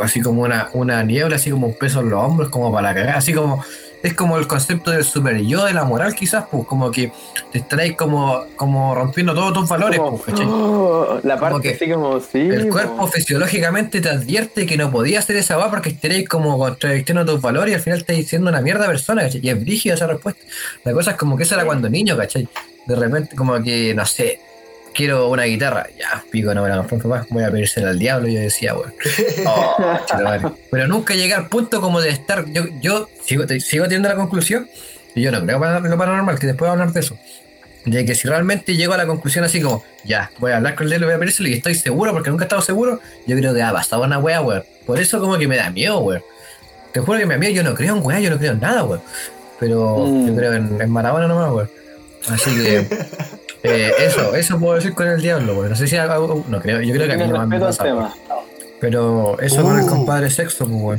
así 0.02 0.20
como 0.20 0.42
una, 0.42 0.70
una 0.72 1.02
niebla, 1.02 1.36
así 1.36 1.50
como 1.50 1.66
un 1.66 1.74
peso 1.74 2.00
en 2.00 2.10
los 2.10 2.22
hombros, 2.22 2.48
como 2.48 2.72
para 2.72 2.94
cagar, 2.94 3.16
así 3.16 3.34
como 3.34 3.62
es 4.02 4.14
como 4.14 4.38
el 4.38 4.46
concepto 4.46 4.90
del 4.90 5.04
super 5.04 5.38
yo 5.42 5.64
de 5.64 5.74
la 5.74 5.84
moral 5.84 6.14
quizás, 6.14 6.44
pues 6.50 6.66
como 6.66 6.90
que 6.90 7.12
te 7.52 7.58
estaréis 7.58 7.96
como, 7.96 8.44
como 8.56 8.94
rompiendo 8.94 9.34
todos 9.34 9.52
tus 9.52 9.68
valores, 9.68 9.98
Como, 9.98 10.18
pues, 10.18 10.40
oh, 10.40 11.20
la 11.22 11.38
Como 11.38 11.50
parte 11.52 11.68
que 11.68 11.74
así 11.74 11.92
como, 11.92 12.20
sí. 12.20 12.38
El 12.38 12.66
po. 12.66 12.72
cuerpo 12.72 13.06
fisiológicamente 13.08 14.00
te 14.00 14.08
advierte 14.08 14.66
que 14.66 14.76
no 14.76 14.90
podías 14.90 15.24
hacer 15.24 15.36
esa 15.36 15.56
va 15.56 15.70
porque 15.70 15.90
estaréis 15.90 16.28
como 16.28 16.58
contradictiendo 16.58 17.24
tus 17.24 17.40
valores 17.40 17.72
y 17.72 17.74
al 17.74 17.80
final 17.80 17.98
estáis 17.98 18.28
siendo 18.28 18.50
una 18.50 18.60
mierda 18.60 18.86
persona, 18.86 19.22
¿cachai? 19.22 19.40
Y 19.42 19.50
es 19.50 19.60
brígida 19.60 19.94
esa 19.94 20.06
respuesta. 20.06 20.42
La 20.84 20.92
cosa 20.92 21.12
es 21.12 21.16
como 21.16 21.36
que 21.36 21.42
eso 21.42 21.54
era 21.54 21.64
cuando 21.64 21.88
niño, 21.88 22.16
¿cachai? 22.16 22.48
De 22.86 22.96
repente 22.96 23.36
como 23.36 23.62
que, 23.62 23.94
no 23.94 24.06
sé, 24.06 24.40
quiero 24.94 25.28
una 25.28 25.44
guitarra, 25.44 25.86
ya, 25.98 26.24
pico, 26.30 26.54
no 26.54 26.62
me 26.62 26.68
la 26.68 26.76
compré 26.78 26.98
papá, 26.98 27.26
voy 27.30 27.44
a 27.44 27.50
pedírsela 27.50 27.90
al 27.90 27.98
diablo, 27.98 28.28
yo 28.28 28.40
decía, 28.40 28.74
weón. 28.74 28.92
Oh. 29.46 30.54
Pero 30.70 30.86
nunca 30.88 31.14
llegué 31.14 31.34
al 31.34 31.48
punto 31.48 31.80
como 31.80 32.00
de 32.00 32.10
estar, 32.10 32.44
yo, 32.52 32.64
yo 32.80 33.08
sigo, 33.24 33.44
sigo 33.60 33.84
teniendo 33.84 34.08
la 34.08 34.16
conclusión, 34.16 34.68
y 35.14 35.22
yo 35.22 35.32
no 35.32 35.44
creo 35.44 35.58
para 35.58 35.80
lo 35.80 35.98
paranormal, 35.98 36.38
que 36.38 36.46
después 36.46 36.60
voy 36.60 36.68
a 36.68 36.72
hablar 36.72 36.92
de 36.92 37.00
eso. 37.00 37.18
De 37.84 38.04
que 38.04 38.14
si 38.14 38.28
realmente 38.28 38.76
llego 38.76 38.92
a 38.92 38.98
la 38.98 39.06
conclusión 39.06 39.42
así 39.44 39.60
como, 39.60 39.82
ya, 40.04 40.30
voy 40.38 40.52
a 40.52 40.56
hablar 40.58 40.74
con 40.74 40.84
el 40.84 40.90
diablo, 40.90 41.06
voy 41.06 41.16
a 41.16 41.18
pedírselo 41.18 41.48
y 41.48 41.54
estoy 41.54 41.74
seguro, 41.74 42.12
porque 42.12 42.28
nunca 42.30 42.44
he 42.44 42.46
estado 42.46 42.60
seguro, 42.62 43.00
yo 43.26 43.36
creo 43.36 43.54
que 43.54 43.62
ha 43.62 43.72
pasado 43.72 44.02
una 44.02 44.18
wea, 44.18 44.42
weón. 44.42 44.64
Por 44.86 45.00
eso 45.00 45.18
como 45.18 45.38
que 45.38 45.48
me 45.48 45.56
da 45.56 45.70
miedo, 45.70 45.98
weón. 46.00 46.22
Te 46.92 47.00
juro 47.00 47.18
que 47.18 47.24
me 47.26 47.34
da 47.34 47.38
miedo, 47.40 47.52
yo 47.54 47.62
no 47.62 47.74
creo 47.74 47.96
en 47.96 48.04
weá, 48.04 48.20
yo 48.20 48.30
no 48.30 48.36
creo 48.38 48.52
en 48.52 48.60
nada, 48.60 48.84
weón. 48.84 49.00
Pero 49.58 50.06
Mm. 50.06 50.26
yo 50.28 50.36
creo 50.36 50.52
en, 50.54 50.80
en 50.80 50.90
Maradona 50.90 51.26
nomás, 51.26 51.52
weón. 51.52 51.70
Así 52.28 52.54
que 52.54 52.86
eh, 53.62 53.92
eso, 53.98 54.34
eso 54.34 54.58
puedo 54.58 54.74
decir 54.74 54.94
con 54.94 55.06
el 55.08 55.20
diablo, 55.20 55.54
weón. 55.54 55.70
No 55.70 55.76
sé 55.76 55.86
si 55.86 55.96
hago, 55.96 56.44
no 56.48 56.60
creo, 56.60 56.80
yo 56.80 56.94
creo 56.94 57.06
que 57.06 57.12
a 57.14 57.16
mí 57.16 57.26
no 57.32 57.46
me 57.46 57.60
pasa, 57.60 57.82
tema. 57.84 58.14
Pero 58.80 59.38
eso 59.40 59.62
con 59.62 59.78
el 59.78 59.84
Uh. 59.84 59.88
compadre 59.88 60.30
sexo, 60.30 60.66
pues, 60.66 60.80
weón. 60.82 60.98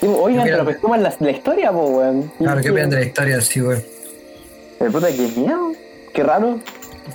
Sí, 0.00 0.06
oigan, 0.06 0.44
pero 0.44 0.56
quiero- 0.58 0.64
pescuman 0.66 1.02
la, 1.02 1.14
la 1.18 1.30
historia, 1.30 1.72
po, 1.72 1.86
weón. 1.86 2.30
Claro, 2.38 2.56
¿qué 2.58 2.62
Sí, 2.64 2.70
opinan 2.70 2.90
de 2.90 2.96
la 2.96 3.02
historia 3.02 3.38
así, 3.38 3.60
weón? 3.62 3.82
Eh, 4.80 4.90
puta, 4.92 5.08
qué 5.08 5.28
miedo. 5.36 5.72
Qué 6.12 6.22
raro. 6.22 6.60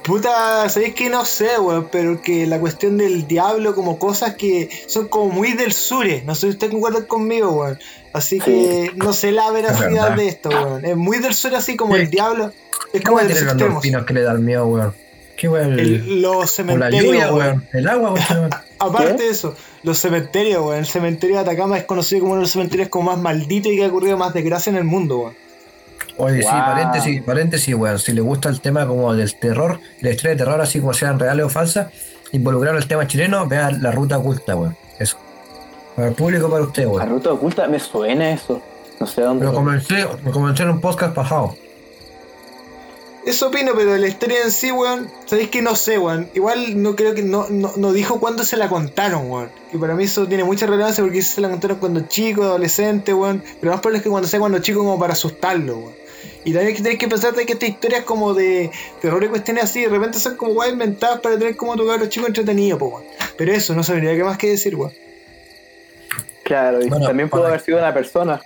Puta, 0.04 0.68
¿sabéis 0.70 0.96
que 0.96 1.10
no 1.10 1.26
sé, 1.26 1.60
weón? 1.60 1.90
Pero 1.92 2.22
que 2.22 2.48
la 2.48 2.60
cuestión 2.60 2.98
del 2.98 3.28
diablo, 3.28 3.76
como 3.76 4.00
cosas 4.00 4.36
que 4.36 4.70
son 4.88 5.08
como 5.10 5.30
muy 5.34 5.54
del 5.54 5.74
sure. 5.74 6.24
No 6.26 6.34
sé 6.34 6.42
si 6.42 6.48
ustedes 6.54 6.72
concuerdan 6.74 7.04
conmigo, 7.06 7.52
weón. 7.52 7.78
Así 8.14 8.40
que 8.40 8.92
no 8.96 9.14
sé 9.14 9.32
la 9.32 9.52
veracidad 9.52 10.16
de 10.16 10.28
esto, 10.28 10.50
weón. 10.50 10.86
Es 10.86 10.96
muy 10.96 11.20
del 11.20 11.34
sur, 11.34 11.54
así 11.56 11.76
como 11.76 11.96
Sí. 11.96 12.02
el 12.04 12.10
diablo. 12.10 12.52
Es 12.94 13.00
¿Qué 13.00 13.02
como 13.02 13.18
weón 13.18 13.28
de 13.28 13.42
los 13.42 13.58
dolfinos 13.58 14.06
que 14.06 14.14
le 14.14 14.22
dan 14.22 14.44
miedo, 14.44 14.66
weón? 14.68 14.94
¿Qué 15.38 15.50
weón? 15.50 15.80
El- 15.80 16.22
los 16.22 16.52
cementerios, 16.52 17.04
lluvia, 17.04 17.34
weón. 17.34 17.68
El 17.74 17.88
agua, 17.88 18.14
weón. 18.14 18.50
Aparte 18.80 19.16
¿Qué? 19.18 19.24
de 19.24 19.30
eso, 19.30 19.56
los 19.84 20.00
cementerios, 20.00 20.64
weón. 20.64 20.78
El 20.80 20.86
cementerio 20.88 21.36
de 21.36 21.42
Atacama 21.44 21.78
es 21.78 21.84
conocido 21.84 22.22
como 22.22 22.32
uno 22.34 22.40
de 22.40 22.46
los 22.46 22.52
cementerios 22.52 22.90
como 22.90 23.12
más 23.12 23.20
malditos 23.20 23.72
y 23.72 23.76
que 23.76 23.84
ha 23.84 23.88
ocurrido 23.88 24.18
más 24.18 24.34
desgracia 24.34 24.70
en 24.72 24.78
el 24.78 24.84
mundo, 24.86 25.18
weón. 25.20 25.34
Oye, 26.18 26.42
sí, 26.44 26.50
Wow. 26.50 26.60
paréntesis, 26.66 27.22
paréntesis, 27.24 27.76
weón. 27.76 28.00
Si 28.00 28.12
le 28.14 28.22
gusta 28.22 28.50
el 28.50 28.62
tema 28.62 28.86
como 28.88 29.14
del 29.14 29.34
terror, 29.36 29.80
la 30.02 30.10
historia 30.12 30.32
de 30.32 30.38
terror, 30.44 30.62
así 30.62 30.80
como 30.80 30.94
sean 30.94 31.18
reales 31.20 31.46
o 31.46 31.50
falsas, 31.50 31.88
involucrar 32.32 32.76
el 32.76 32.88
tema 32.88 33.08
chileno, 33.08 33.48
vea 33.48 33.72
la 33.72 33.92
ruta 33.92 34.18
oculta, 34.18 34.56
weón. 34.56 34.76
Eso. 35.00 35.18
Para 35.96 36.10
el 36.10 36.14
público, 36.14 36.50
para 36.50 36.64
usted, 36.64 36.84
La 36.84 36.90
weón. 36.90 37.10
ruta 37.10 37.32
oculta, 37.34 37.68
me 37.68 37.80
suena 37.80 38.32
eso. 38.32 38.62
No 39.00 39.08
sé 39.08 39.22
dónde. 39.22 39.46
Lo 39.46 39.54
comencé, 39.54 40.06
lo 40.24 40.32
comencé 40.32 40.64
en 40.64 40.70
un 40.70 40.82
podcast 40.82 41.14
pasado. 41.16 41.56
Eso 43.26 43.50
opino, 43.50 43.74
pero 43.76 43.96
la 43.98 44.08
historia 44.08 44.44
en 44.44 44.52
sí, 44.52 44.72
weón, 44.72 45.08
sabéis 45.26 45.50
que 45.50 45.62
no 45.62 45.76
sé, 45.76 46.00
weón. 46.00 46.30
Igual 46.34 46.82
no 46.82 46.96
creo 46.96 47.14
que 47.14 47.22
no, 47.22 47.48
no, 47.50 47.72
no 47.78 47.94
dijo 47.94 48.20
cuándo 48.20 48.44
se 48.44 48.58
la 48.58 48.68
contaron, 48.68 49.30
weón. 49.30 49.50
Y 49.72 49.78
para 49.78 49.94
mí 49.94 50.06
eso 50.06 50.28
tiene 50.28 50.44
mucha 50.44 50.66
relevancia 50.66 51.04
porque 51.04 51.22
se 51.22 51.40
la 51.40 51.50
contaron 51.50 51.78
cuando 51.78 52.02
chico, 52.08 52.44
adolescente, 52.44 53.14
weón. 53.14 53.44
Pero 53.60 53.72
más 53.72 53.82
probable 53.82 53.98
es 53.98 54.04
que 54.04 54.10
cuando 54.10 54.28
sea 54.28 54.40
cuando 54.40 54.60
chico 54.60 54.80
como 54.80 54.98
para 54.98 55.14
asustarlo, 55.14 55.78
weón. 55.78 55.94
Y 56.44 56.54
también 56.54 56.76
que 56.76 56.82
tenéis 56.82 57.00
que 57.00 57.08
pensar 57.08 57.36
que 57.36 57.54
estas 57.54 57.70
historias 57.70 58.04
como 58.04 58.34
de 58.34 58.72
terror 59.02 59.24
y 59.24 59.28
cuestiones 59.28 59.66
así, 59.66 59.82
de 59.82 59.90
repente 59.90 60.18
son 60.18 60.36
como 60.36 60.54
weón 60.54 60.74
inventadas 60.74 61.20
para 61.20 61.38
tener 61.38 61.56
como 61.56 61.76
tu 61.76 61.86
cabro 61.86 62.08
chico 62.08 62.26
entretenido, 62.26 62.80
po, 62.80 62.88
weón. 62.88 63.04
Pero 63.38 63.52
eso, 63.52 63.76
no 63.76 63.84
sabría 63.84 64.16
qué 64.16 64.24
más 64.24 64.40
que 64.40 64.50
decir, 64.50 64.76
weón. 64.76 64.94
Claro, 66.44 66.82
y 66.84 66.90
Bueno, 66.90 67.06
también 67.06 67.30
pudo 67.30 67.46
haber 67.46 67.62
sido 67.62 67.78
una 67.78 67.94
persona. 67.94 68.42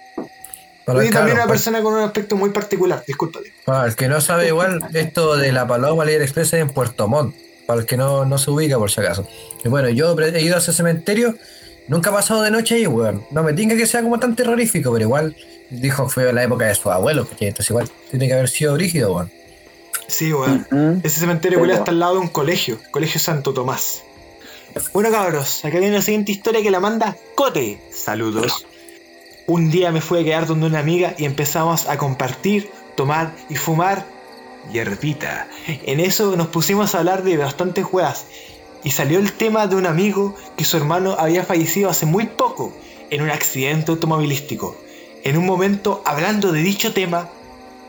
Para 0.85 1.03
Y 1.03 1.09
también 1.09 1.37
una 1.37 1.47
pues. 1.47 1.59
persona 1.59 1.81
con 1.81 1.95
un 1.95 2.01
aspecto 2.01 2.35
muy 2.35 2.51
particular, 2.51 3.03
discúlpate. 3.05 3.51
Para 3.65 3.87
el 3.87 3.95
que 3.95 4.07
no 4.07 4.21
sabe 4.21 4.47
igual, 4.47 4.79
esto 4.93 5.35
de 5.35 5.51
la 5.51 5.67
Paloma 5.67 6.05
Líder 6.05 6.21
Express 6.21 6.53
es 6.53 6.61
en 6.61 6.69
Puerto 6.69 7.07
Montt. 7.07 7.35
Para 7.65 7.79
el 7.79 7.87
que 7.87 7.97
no, 7.97 8.25
no 8.25 8.37
se 8.37 8.51
ubica, 8.51 8.77
por 8.77 8.91
si 8.91 9.01
acaso. 9.01 9.27
Y 9.63 9.69
bueno, 9.69 9.89
yo 9.89 10.15
he 10.19 10.41
ido 10.41 10.55
a 10.55 10.59
ese 10.59 10.71
cementerio. 10.71 11.35
Nunca 11.87 12.11
he 12.11 12.13
pasado 12.13 12.43
de 12.43 12.51
noche 12.51 12.75
ahí, 12.75 12.85
weón. 12.85 13.25
No 13.31 13.41
me 13.41 13.53
tinga 13.53 13.75
que 13.75 13.87
sea 13.87 14.03
como 14.03 14.19
tan 14.19 14.35
terrorífico, 14.35 14.91
pero 14.91 15.03
igual 15.03 15.35
dijo 15.71 16.05
que 16.05 16.13
fue 16.13 16.33
la 16.33 16.43
época 16.43 16.65
de 16.65 16.75
su 16.75 16.91
abuelo, 16.91 17.25
porque 17.25 17.47
entonces 17.47 17.71
igual 17.71 17.89
tiene 18.11 18.27
que 18.27 18.33
haber 18.33 18.49
sido 18.49 18.77
rígido, 18.77 19.13
weón. 19.13 19.31
Sí, 20.07 20.31
weón. 20.31 21.01
Ese 21.03 21.19
cementerio 21.19 21.57
po. 21.57 21.65
está 21.65 21.89
al 21.89 21.99
lado 21.99 22.13
de 22.13 22.19
un 22.19 22.27
colegio, 22.27 22.79
Colegio 22.91 23.19
Santo 23.19 23.53
Tomás. 23.53 24.03
Bueno, 24.93 25.09
cabros, 25.09 25.63
acá 25.63 25.79
viene 25.79 25.95
la 25.95 26.01
siguiente 26.01 26.31
historia 26.31 26.61
que 26.61 26.69
la 26.69 26.79
manda 26.79 27.17
Cote. 27.33 27.81
Saludos. 27.91 28.65
Un 29.47 29.69
día 29.69 29.91
me 29.91 30.01
fui 30.01 30.19
a 30.19 30.23
quedar 30.23 30.47
donde 30.47 30.65
una 30.65 30.79
amiga 30.79 31.13
y 31.19 31.25
empezamos 31.25 31.87
a 31.87 31.97
compartir, 31.97 32.71
tomar 32.95 33.35
y 33.47 33.55
fumar 33.55 34.03
hierbita. 34.71 35.47
En 35.67 35.99
eso 35.99 36.35
nos 36.35 36.47
pusimos 36.47 36.95
a 36.95 36.99
hablar 36.99 37.23
de 37.23 37.37
bastantes 37.37 37.85
weas 37.91 38.25
y 38.83 38.89
salió 38.89 39.19
el 39.19 39.33
tema 39.33 39.67
de 39.67 39.75
un 39.75 39.85
amigo 39.85 40.35
que 40.57 40.65
su 40.65 40.77
hermano 40.77 41.15
había 41.19 41.43
fallecido 41.43 41.91
hace 41.91 42.07
muy 42.07 42.25
poco 42.25 42.73
en 43.11 43.21
un 43.21 43.29
accidente 43.29 43.91
automovilístico. 43.91 44.75
En 45.23 45.37
un 45.37 45.45
momento, 45.45 46.01
hablando 46.05 46.51
de 46.51 46.63
dicho 46.63 46.93
tema, 46.93 47.29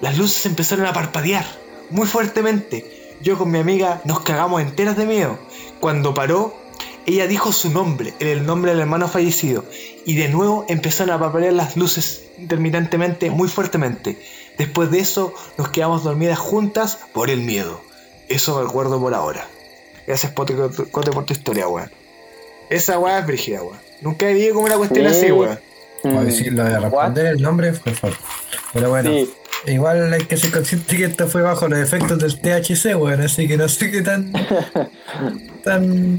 las 0.03 0.19
luces 0.19 0.45
empezaron 0.45 0.85
a 0.85 0.93
parpadear 0.93 1.47
muy 1.89 2.07
fuertemente. 2.07 3.17
Yo 3.23 3.39
con 3.39 3.51
mi 3.51 3.59
amiga 3.59 4.03
nos 4.05 4.21
cagamos 4.21 4.61
enteras 4.61 4.99
de 4.99 5.07
miedo. 5.07 5.39
Cuando 5.81 6.13
paró, 6.13 6.55
ella 7.07 7.27
dijo 7.27 7.53
su 7.53 7.71
nombre, 7.71 8.15
el 8.21 8.45
nombre 8.47 8.73
del 8.73 8.81
hermano 8.81 9.09
fallecido, 9.09 9.65
y 10.05 10.15
de 10.17 10.29
nuevo 10.29 10.65
empezaron 10.69 11.15
a 11.15 11.19
parpadear 11.19 11.53
las 11.53 11.77
luces 11.77 12.25
intermitentemente, 12.39 13.31
muy 13.31 13.49
fuertemente. 13.49 14.19
Después 14.59 14.91
de 14.91 15.01
eso, 15.01 15.35
nos 15.59 15.69
quedamos 15.69 16.03
dormidas 16.05 16.39
juntas 16.39 16.99
por 17.13 17.31
el 17.31 17.41
miedo. 17.43 17.81
Eso 18.29 18.57
me 18.57 18.65
recuerdo 18.67 18.99
por 19.01 19.15
ahora. 19.15 19.47
Gracias, 20.07 20.33
Pote, 20.33 20.55
Cote, 20.91 21.11
por 21.13 21.25
tu 21.25 21.33
historia, 21.33 21.69
weón. 21.69 21.91
Esa 22.71 22.99
weá 22.99 23.19
es 23.21 23.27
brígida, 23.27 23.63
weón. 23.63 23.79
Nunca 24.01 24.29
he 24.29 24.35
vivido 24.35 24.55
como 24.55 24.67
una 24.67 24.77
cuestión 24.77 25.09
Sí. 25.11 25.17
así, 25.17 25.33
weón. 25.33 25.59
Mm. 26.05 26.25
decir 26.25 26.53
lo 26.53 26.63
de 26.65 26.79
responder 26.79 27.27
el 27.27 27.43
nombre, 27.43 27.73
por 27.73 27.95
favor. 27.95 28.17
Pero 28.73 28.91
bueno, 28.91 29.11
Sí. 29.11 29.33
igual 29.67 30.13
hay 30.13 30.25
que 30.25 30.37
ser 30.37 30.51
consciente 30.53 30.97
que 30.97 31.05
esto 31.07 31.27
fue 31.27 31.43
bajo 31.43 31.67
los 31.69 31.79
efectos 31.79 32.19
del 32.19 32.41
THC, 32.41 32.95
weón. 32.95 33.21
Así 33.23 33.49
que 33.49 33.57
no 33.57 33.69
sé 33.69 33.91
qué 33.91 34.03
tan. 34.03 34.33
tan. 35.65 36.17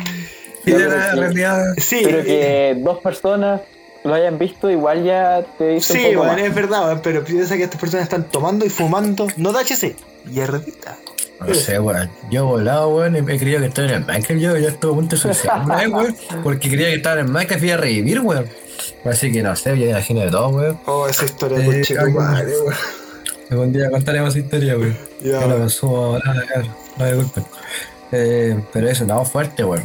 Sí. 0.71 1.19
realidad. 1.19 1.63
Sí, 1.77 2.01
Pero 2.03 2.19
eh, 2.19 2.23
que 2.23 2.81
dos 2.81 2.99
personas 2.99 3.61
lo 4.03 4.13
hayan 4.13 4.37
visto, 4.37 4.69
igual 4.69 5.03
ya 5.03 5.43
te 5.57 5.67
dice 5.69 5.93
Sí, 5.93 5.99
un 5.99 6.05
poco 6.15 6.21
weón, 6.25 6.35
más. 6.35 6.45
es 6.45 6.55
verdad, 6.55 6.85
weón, 6.87 7.01
pero 7.03 7.23
piensa 7.23 7.57
que 7.57 7.63
estas 7.63 7.79
personas 7.79 8.03
están 8.05 8.23
tomando 8.29 8.65
y 8.65 8.69
fumando, 8.69 9.27
no 9.37 9.51
THC, 9.53 9.95
hierbita. 10.31 10.97
No 11.45 11.53
sé, 11.53 11.79
weón. 11.79 12.09
Yo 12.31 12.45
volado, 12.45 12.89
weón, 12.95 13.15
y 13.15 13.21
me 13.21 13.37
creía 13.37 13.59
que 13.59 13.67
estaba 13.67 13.87
en 13.89 13.93
el 13.95 14.05
Minecraft. 14.05 14.41
Yo 14.41 14.57
ya 14.57 14.69
estuve 14.69 14.91
a 14.91 14.95
punto 14.95 15.15
de 15.15 15.21
suicidarme, 15.21 15.87
weón. 15.87 16.15
Porque 16.43 16.69
creía 16.69 16.87
que 16.87 16.95
estaba 16.95 17.19
en 17.19 17.27
el 17.27 17.31
Minecraft 17.31 17.63
y 17.63 17.65
iba 17.67 17.75
a 17.75 17.77
revivir, 17.77 18.19
weón. 18.21 18.45
Así 19.05 19.31
que 19.31 19.43
no 19.43 19.55
sé, 19.55 19.77
yo 19.77 19.85
imagino 19.89 20.21
de 20.21 20.31
todo, 20.31 20.49
weón. 20.49 20.79
Oh, 20.85 21.07
esa 21.07 21.25
historia, 21.25 21.59
Eh, 21.59 21.65
conche 21.65 21.93
tu 21.95 22.01
algo- 22.01 22.19
madre, 22.21 22.51
weón. 22.59 22.75
Algún 23.51 23.71
día 23.73 23.89
contaremos 23.91 24.29
esa 24.29 24.39
historia, 24.39 24.77
weón. 24.77 24.97
Ya. 25.21 25.39
Que 25.39 25.47
lo 25.47 25.57
consumo 25.57 26.19
claro. 26.21 26.67
No 26.97 27.05
me 27.05 27.13
disculpen. 27.13 27.45
Eh, 28.11 28.59
pero 28.73 28.89
eso, 28.89 29.05
no, 29.05 29.23
fuerte, 29.25 29.63
weón. 29.63 29.83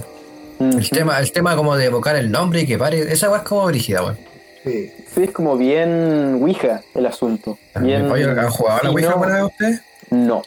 El 0.71 0.91
tema, 0.91 1.19
el 1.19 1.33
tema 1.33 1.57
como 1.57 1.77
de 1.77 1.87
evocar 1.87 2.17
el 2.17 2.31
nombre 2.31 2.63
y 2.63 2.67
que 2.67 2.79
pare, 2.79 3.13
esa 3.13 3.29
weá 3.31 3.41
es 3.41 3.45
como 3.49 3.67
brígida, 3.67 4.03
weón. 4.03 4.19
Sí. 4.65 4.93
Sí, 5.15 5.25
es 5.25 5.31
como 5.33 5.57
bien 5.57 6.39
Ouija 6.41 6.83
el 6.95 7.07
asunto. 7.07 7.59
Bien... 7.81 8.11
¿han 8.11 8.51
jugado 8.51 8.81
a 8.81 8.85
la 8.85 8.91
Ouija 8.91 9.09
no. 9.09 9.15
alguna 9.15 9.35
vez 9.35 9.45
ustedes? 9.45 9.81
No. 10.11 10.43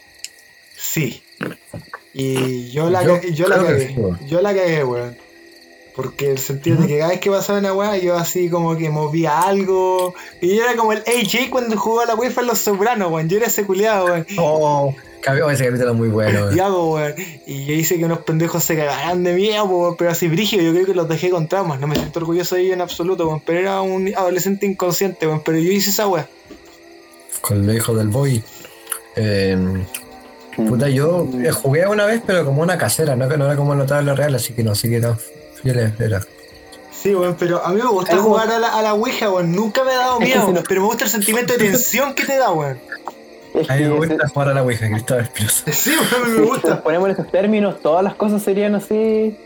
Sí. 0.76 1.22
Y 2.14 2.70
yo 2.70 2.88
la, 2.88 3.04
Yo 3.04 3.20
yo 3.20 3.46
cagué. 3.46 3.88
sí, 3.88 3.94
weón. 3.96 4.18
Yo 4.26 4.40
la 4.40 4.54
cagué, 4.54 4.84
weón. 4.84 5.16
Porque 5.96 6.30
el 6.30 6.38
sentido 6.38 6.76
de 6.76 6.88
que 6.88 6.98
cada 6.98 7.10
vez 7.12 7.20
que 7.20 7.30
pasaba 7.30 7.58
una 7.58 7.72
weá, 7.72 7.96
yo 7.96 8.16
así 8.16 8.50
como 8.50 8.76
que 8.76 8.90
movía 8.90 9.40
algo. 9.40 10.12
Y 10.42 10.54
yo 10.54 10.62
era 10.62 10.76
como 10.76 10.92
el 10.92 10.98
AJ 10.98 11.48
cuando 11.50 11.74
jugó 11.78 12.00
a 12.00 12.04
la 12.06 12.14
UEFA 12.14 12.42
en 12.42 12.48
Los 12.48 12.58
Sopranos, 12.58 13.10
weón. 13.10 13.30
Yo 13.30 13.38
era 13.38 13.46
ese 13.46 13.64
culiado, 13.64 14.04
weón. 14.04 14.26
Oh, 14.36 14.94
ese 15.50 15.64
capítulo 15.64 15.94
muy 15.94 16.10
bueno, 16.10 16.44
weón. 16.44 16.56
Y 16.56 16.60
hago, 16.60 16.94
weón. 16.94 17.14
Y 17.46 17.64
yo 17.64 17.72
hice 17.72 17.96
que 17.98 18.04
unos 18.04 18.18
pendejos 18.18 18.62
se 18.62 18.76
cagaran 18.76 19.24
de 19.24 19.32
miedo, 19.32 19.64
weón, 19.64 19.96
pero 19.96 20.10
así 20.10 20.28
brígido. 20.28 20.62
Yo 20.62 20.72
creo 20.72 20.84
que 20.84 20.94
los 20.94 21.08
dejé 21.08 21.30
con 21.30 21.48
traumas. 21.48 21.80
No 21.80 21.86
me 21.86 21.96
siento 21.96 22.20
orgulloso 22.20 22.56
de 22.56 22.60
ellos 22.60 22.74
en 22.74 22.82
absoluto, 22.82 23.26
weón. 23.26 23.40
Pero 23.40 23.60
era 23.60 23.80
un 23.80 24.12
adolescente 24.14 24.66
inconsciente, 24.66 25.26
weón. 25.26 25.42
Pero 25.46 25.56
yo 25.56 25.72
hice 25.72 25.88
esa 25.88 26.06
weá. 26.08 26.28
con 27.40 27.66
los 27.66 27.74
hijos 27.74 27.96
del 27.96 28.08
boy. 28.08 28.42
Eh, 29.16 29.56
puta, 30.54 30.90
yo 30.90 31.26
eh, 31.42 31.50
jugué 31.52 31.86
una 31.86 32.04
vez, 32.04 32.20
pero 32.26 32.44
como 32.44 32.60
una 32.60 32.76
casera, 32.76 33.16
no 33.16 33.30
que 33.30 33.38
no 33.38 33.46
era 33.46 33.56
como 33.56 33.74
notable 33.74 34.14
real, 34.14 34.34
así 34.34 34.52
que 34.52 34.62
no 34.62 34.74
sé 34.74 34.90
qué 34.90 35.00
Sí, 36.90 37.14
weón, 37.14 37.36
pero 37.38 37.64
a 37.64 37.68
mí 37.70 37.80
me 37.80 37.88
gusta 37.88 38.12
Algo- 38.12 38.24
jugar 38.30 38.50
a 38.50 38.58
la, 38.58 38.68
a 38.78 38.82
la 38.82 38.94
Ouija, 38.94 39.30
weón. 39.30 39.52
Nunca 39.52 39.84
me 39.84 39.92
ha 39.92 39.96
dado 39.98 40.20
Es 40.20 40.26
que 40.28 40.34
miedo, 40.34 40.46
si 40.46 40.52
no- 40.54 40.62
pero 40.66 40.80
me 40.80 40.86
gusta 40.88 41.04
el 41.04 41.10
sentimiento 41.10 41.52
de 41.52 41.58
tensión 41.58 42.14
que 42.14 42.24
te 42.24 42.36
da, 42.36 42.50
weón. 42.50 42.78
Es 43.54 43.70
A 43.70 43.76
mí 43.76 43.82
me 43.84 43.90
gusta 43.90 44.28
jugar 44.28 44.48
a 44.48 44.54
la 44.54 44.62
Ouija, 44.62 44.88
Cristóbal 44.88 45.22
Espinosa. 45.24 45.64
Sí, 45.72 45.90
weón, 45.90 46.22
me 46.28 46.34
si 46.34 46.40
nos 46.40 46.48
gusta. 46.48 46.82
ponemos 46.82 47.08
en 47.08 47.14
esos 47.14 47.30
términos, 47.30 47.80
todas 47.80 48.02
las 48.02 48.14
cosas 48.14 48.42
serían 48.42 48.74
así. 48.74 49.36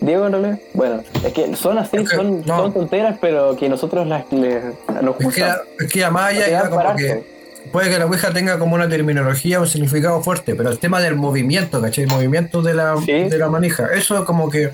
Diego, 0.00 0.26
en 0.26 0.32
realidad. 0.32 0.58
Bueno, 0.74 1.02
es 1.24 1.32
que 1.32 1.56
son 1.56 1.78
así, 1.78 1.96
Es 1.96 2.10
que 2.10 2.16
son, 2.16 2.42
no. 2.44 2.56
son 2.58 2.74
tonteras, 2.74 3.16
pero 3.20 3.56
que 3.56 3.68
nosotros 3.68 4.06
las, 4.06 4.30
les, 4.30 4.62
nos 5.02 5.18
Es 5.20 5.34
que, 5.34 5.44
es 5.80 5.92
que 5.92 5.98
ya 6.00 6.10
más 6.10 6.32
allá 6.32 6.44
Te 6.44 6.50
iba 6.50 6.60
dan 6.62 6.70
como 6.70 6.96
que 6.96 7.24
puede 7.72 7.88
que 7.90 7.98
la 7.98 8.04
Ouija 8.06 8.30
tenga 8.32 8.58
como 8.58 8.74
una 8.74 8.88
terminología, 8.90 9.58
un 9.58 9.66
significado 9.66 10.22
fuerte, 10.22 10.54
pero 10.54 10.70
el 10.70 10.78
tema 10.78 11.00
del 11.00 11.14
movimiento, 11.16 11.80
¿cachai? 11.80 12.04
El 12.04 12.10
movimiento 12.10 12.60
de 12.62 12.74
la, 12.74 12.94
Sí. 12.98 13.10
de 13.12 13.38
la 13.38 13.48
manija, 13.48 13.86
eso 13.94 14.22
como 14.26 14.50
que, 14.50 14.70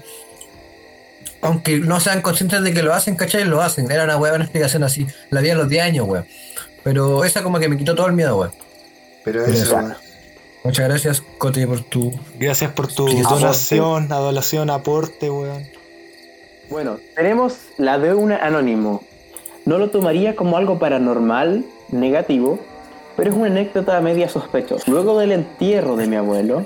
aunque 1.43 1.79
no 1.81 2.01
sean 2.01 2.23
conscientes 2.23 2.63
de 2.63 2.73
que 2.73 2.83
lo 2.83 2.95
hacen, 2.95 3.17
¿cachai? 3.17 3.45
Lo 3.45 3.61
hacen. 3.61 3.91
Era 3.91 4.05
una 4.05 4.17
weá, 4.17 4.33
una 4.33 4.45
explicación 4.45 4.85
así. 4.85 5.07
La 5.31 5.41
vi 5.41 5.51
a 5.51 5.55
los 5.57 5.69
10 5.69 5.85
años, 5.85 6.09
weón. 6.09 6.25
Pero 6.85 7.25
esa 7.25 7.43
como 7.43 7.59
que 7.59 7.69
me 7.69 7.77
quitó 7.77 7.95
todo 7.95 8.07
el 8.07 8.13
miedo, 8.15 8.39
weón. 8.39 8.53
Pero 9.25 9.45
eso, 9.45 9.77
weón. 9.77 9.95
Muchas 10.65 10.89
gracias, 10.89 11.23
Coti, 11.39 11.67
por 11.67 11.81
tu... 11.81 12.13
Gracias 12.39 12.71
por 12.71 12.87
tu 12.87 13.09
Aporte. 13.09 13.23
donación, 13.23 14.13
adoración, 14.13 14.71
aporte, 14.71 15.29
weón. 15.29 15.67
Bueno, 16.71 16.99
tenemos 17.17 17.57
la 17.77 17.99
de 17.99 18.15
un 18.15 18.31
anónimo. 18.31 19.03
No 19.65 19.79
lo 19.79 19.91
tomaría 19.91 20.37
como 20.37 20.57
algo 20.57 20.79
paranormal, 20.79 21.65
negativo, 21.91 22.61
pero 23.17 23.31
es 23.31 23.37
una 23.37 23.47
anécdota 23.47 24.01
media 24.01 24.29
sospechosa. 24.29 24.85
Luego 24.89 25.19
del 25.19 25.33
entierro 25.33 25.97
de 25.97 26.07
mi 26.07 26.15
abuelo, 26.15 26.65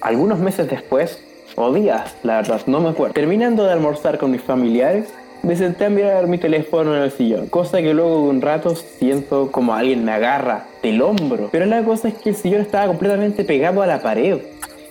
algunos 0.00 0.38
meses 0.38 0.68
después, 0.68 1.18
o 1.56 1.72
días, 1.72 2.14
la 2.22 2.36
verdad, 2.36 2.60
no 2.66 2.80
me 2.80 2.90
acuerdo, 2.90 3.14
terminando 3.14 3.64
de 3.64 3.72
almorzar 3.72 4.18
con 4.18 4.30
mis 4.30 4.42
familiares, 4.42 5.12
me 5.42 5.56
senté 5.56 5.84
a 5.84 5.90
mirar 5.90 6.26
mi 6.26 6.38
teléfono 6.38 6.96
en 6.96 7.02
el 7.02 7.10
sillón, 7.10 7.48
cosa 7.48 7.82
que 7.82 7.92
luego 7.92 8.22
de 8.22 8.28
un 8.30 8.40
rato 8.40 8.74
siento 8.74 9.52
como 9.52 9.74
alguien 9.74 10.04
me 10.04 10.12
agarra 10.12 10.64
del 10.82 11.02
hombro. 11.02 11.50
Pero 11.52 11.66
la 11.66 11.82
cosa 11.84 12.08
es 12.08 12.14
que 12.14 12.30
el 12.30 12.36
sillón 12.36 12.62
estaba 12.62 12.86
completamente 12.86 13.44
pegado 13.44 13.82
a 13.82 13.86
la 13.86 14.00
pared 14.00 14.38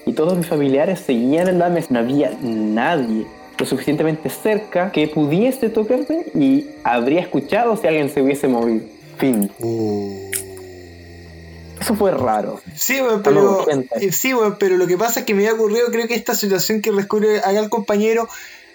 y 0.05 0.13
todos 0.13 0.37
mis 0.37 0.47
familiares 0.47 0.99
seguían 0.99 1.47
en 1.47 1.59
la 1.59 1.69
mesa. 1.69 1.87
No 1.89 1.99
había 1.99 2.31
nadie 2.41 3.25
lo 3.57 3.65
suficientemente 3.65 4.29
cerca 4.29 4.91
que 4.91 5.07
pudiese 5.07 5.69
tocarme 5.69 6.25
y 6.35 6.67
habría 6.83 7.21
escuchado 7.21 7.75
si 7.77 7.87
alguien 7.87 8.09
se 8.09 8.21
hubiese 8.21 8.47
movido. 8.47 8.85
Fin. 9.17 9.49
Eso 11.83 11.95
fue 11.95 12.11
raro. 12.11 12.61
Sí, 12.75 13.01
pero. 13.23 13.63
80. 13.63 13.95
eh, 13.99 14.11
Sí, 14.11 14.33
weón, 14.33 14.55
pero 14.57 14.77
lo 14.77 14.87
que 14.87 14.97
pasa 14.97 15.21
es 15.21 15.25
que 15.25 15.33
me 15.33 15.45
había 15.47 15.59
ocurrido, 15.59 15.87
creo 15.91 16.07
que 16.07 16.15
esta 16.15 16.33
situación 16.33 16.81
que 16.81 16.91
descubre 16.91 17.39
acá 17.39 17.59
el 17.59 17.69
compañero 17.69 18.29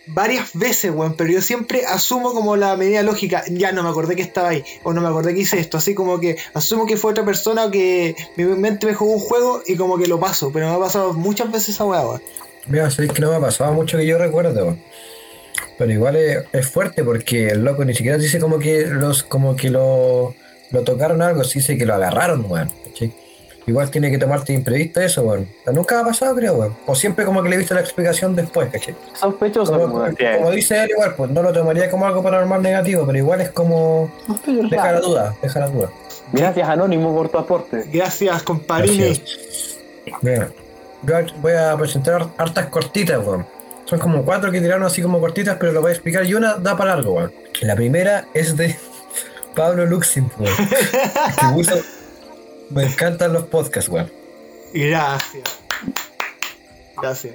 varias 0.08 0.50
veces, 0.52 0.90
weón, 0.94 1.14
pero 1.14 1.30
yo 1.30 1.40
siempre 1.40 1.86
asumo 1.86 2.32
como 2.32 2.56
la 2.56 2.76
medida 2.76 3.02
lógica, 3.02 3.44
ya 3.50 3.72
no 3.72 3.82
me 3.82 3.88
acordé 3.88 4.14
que 4.16 4.22
estaba 4.22 4.50
ahí, 4.50 4.64
o 4.82 4.92
no 4.92 5.00
me 5.00 5.08
acordé 5.08 5.34
que 5.34 5.40
hice 5.40 5.58
esto, 5.58 5.78
así 5.78 5.94
como 5.94 6.20
que 6.20 6.36
asumo 6.54 6.86
que 6.86 6.96
fue 6.96 7.12
otra 7.12 7.24
persona 7.24 7.66
o 7.66 7.70
que 7.70 8.14
mi 8.36 8.44
mente 8.44 8.86
me 8.86 8.94
jugó 8.94 9.12
un 9.12 9.20
juego 9.20 9.62
y 9.66 9.76
como 9.76 9.98
que 9.98 10.06
lo 10.06 10.20
paso, 10.20 10.50
pero 10.52 10.68
me 10.68 10.74
ha 10.74 10.78
pasado 10.78 11.12
muchas 11.14 11.50
veces 11.50 11.70
esa 11.70 11.84
weá, 11.84 12.02
weón. 12.02 12.22
Mira, 12.66 12.90
sabéis 12.90 13.12
que 13.12 13.22
no 13.22 13.30
me 13.30 13.36
ha 13.36 13.40
pasado 13.40 13.72
mucho 13.72 13.96
que 13.96 14.06
yo 14.06 14.18
recuerdo, 14.18 14.64
weón. 14.64 14.80
Pero 15.78 15.92
igual 15.92 16.16
es, 16.16 16.44
es 16.52 16.68
fuerte 16.68 17.04
porque 17.04 17.48
el 17.48 17.64
loco 17.64 17.84
ni 17.84 17.94
siquiera 17.94 18.18
dice 18.18 18.38
como 18.38 18.58
que 18.58 18.86
los 18.86 19.22
como 19.22 19.56
que 19.56 19.70
lo, 19.70 20.34
lo 20.70 20.82
tocaron 20.82 21.22
algo, 21.22 21.44
sí 21.44 21.60
dice 21.60 21.78
que 21.78 21.86
lo 21.86 21.94
agarraron, 21.94 22.44
weón. 22.50 22.70
¿Cachai? 22.88 23.12
Igual 23.68 23.90
tiene 23.90 24.10
que 24.10 24.16
tomarte 24.16 24.52
de 24.52 24.58
imprevisto 24.60 24.98
eso, 25.00 25.22
weón. 25.22 25.46
Nunca 25.72 26.00
ha 26.00 26.04
pasado, 26.04 26.34
creo, 26.34 26.54
weón. 26.54 26.76
O 26.86 26.94
siempre 26.94 27.26
como 27.26 27.42
que 27.42 27.50
le 27.50 27.56
he 27.56 27.58
visto 27.58 27.74
la 27.74 27.80
explicación 27.80 28.34
después, 28.34 28.70
¿cachai? 28.70 28.94
Sospechoso. 29.12 29.78
Como, 29.78 30.04
como 30.38 30.50
dice 30.50 30.84
él, 30.84 30.90
igual, 30.90 31.14
pues 31.14 31.30
no 31.30 31.42
lo 31.42 31.52
tomaría 31.52 31.90
como 31.90 32.06
algo 32.06 32.22
paranormal 32.22 32.62
negativo, 32.62 33.04
pero 33.04 33.18
igual 33.18 33.42
es 33.42 33.50
como. 33.50 34.10
sospechoso 34.26 34.68
Deja 34.68 34.92
la 34.92 35.00
duda, 35.00 35.36
deja 35.42 35.60
la 35.60 35.66
duda. 35.68 35.90
Gracias, 36.32 36.68
Anónimo, 36.68 37.14
por 37.14 37.28
tu 37.28 37.38
aporte. 37.38 37.84
Gracias, 37.92 38.42
comparini. 38.42 39.22
Yo 41.02 41.14
voy 41.40 41.52
a 41.52 41.76
presentar 41.76 42.26
hartas 42.38 42.66
cortitas, 42.66 43.18
weón. 43.18 43.46
Son 43.84 43.98
como 43.98 44.22
cuatro 44.24 44.50
que 44.50 44.60
tiraron 44.60 44.84
así 44.84 45.00
como 45.02 45.20
cortitas, 45.20 45.56
pero 45.60 45.72
lo 45.72 45.80
voy 45.80 45.90
a 45.90 45.92
explicar 45.92 46.24
y 46.24 46.34
una 46.34 46.54
da 46.54 46.76
para 46.76 46.94
largo, 46.94 47.12
weón. 47.12 47.32
La 47.60 47.76
primera 47.76 48.26
es 48.32 48.56
de 48.56 48.76
Pablo 49.54 49.84
Luxin, 49.84 50.30
weón. 50.38 50.56
que 51.40 51.46
puso, 51.52 51.74
Me 52.70 52.84
encantan 52.84 53.32
los 53.32 53.44
podcasts, 53.44 53.88
weón. 53.90 54.10
Gracias. 54.74 55.60
Gracias. 57.00 57.34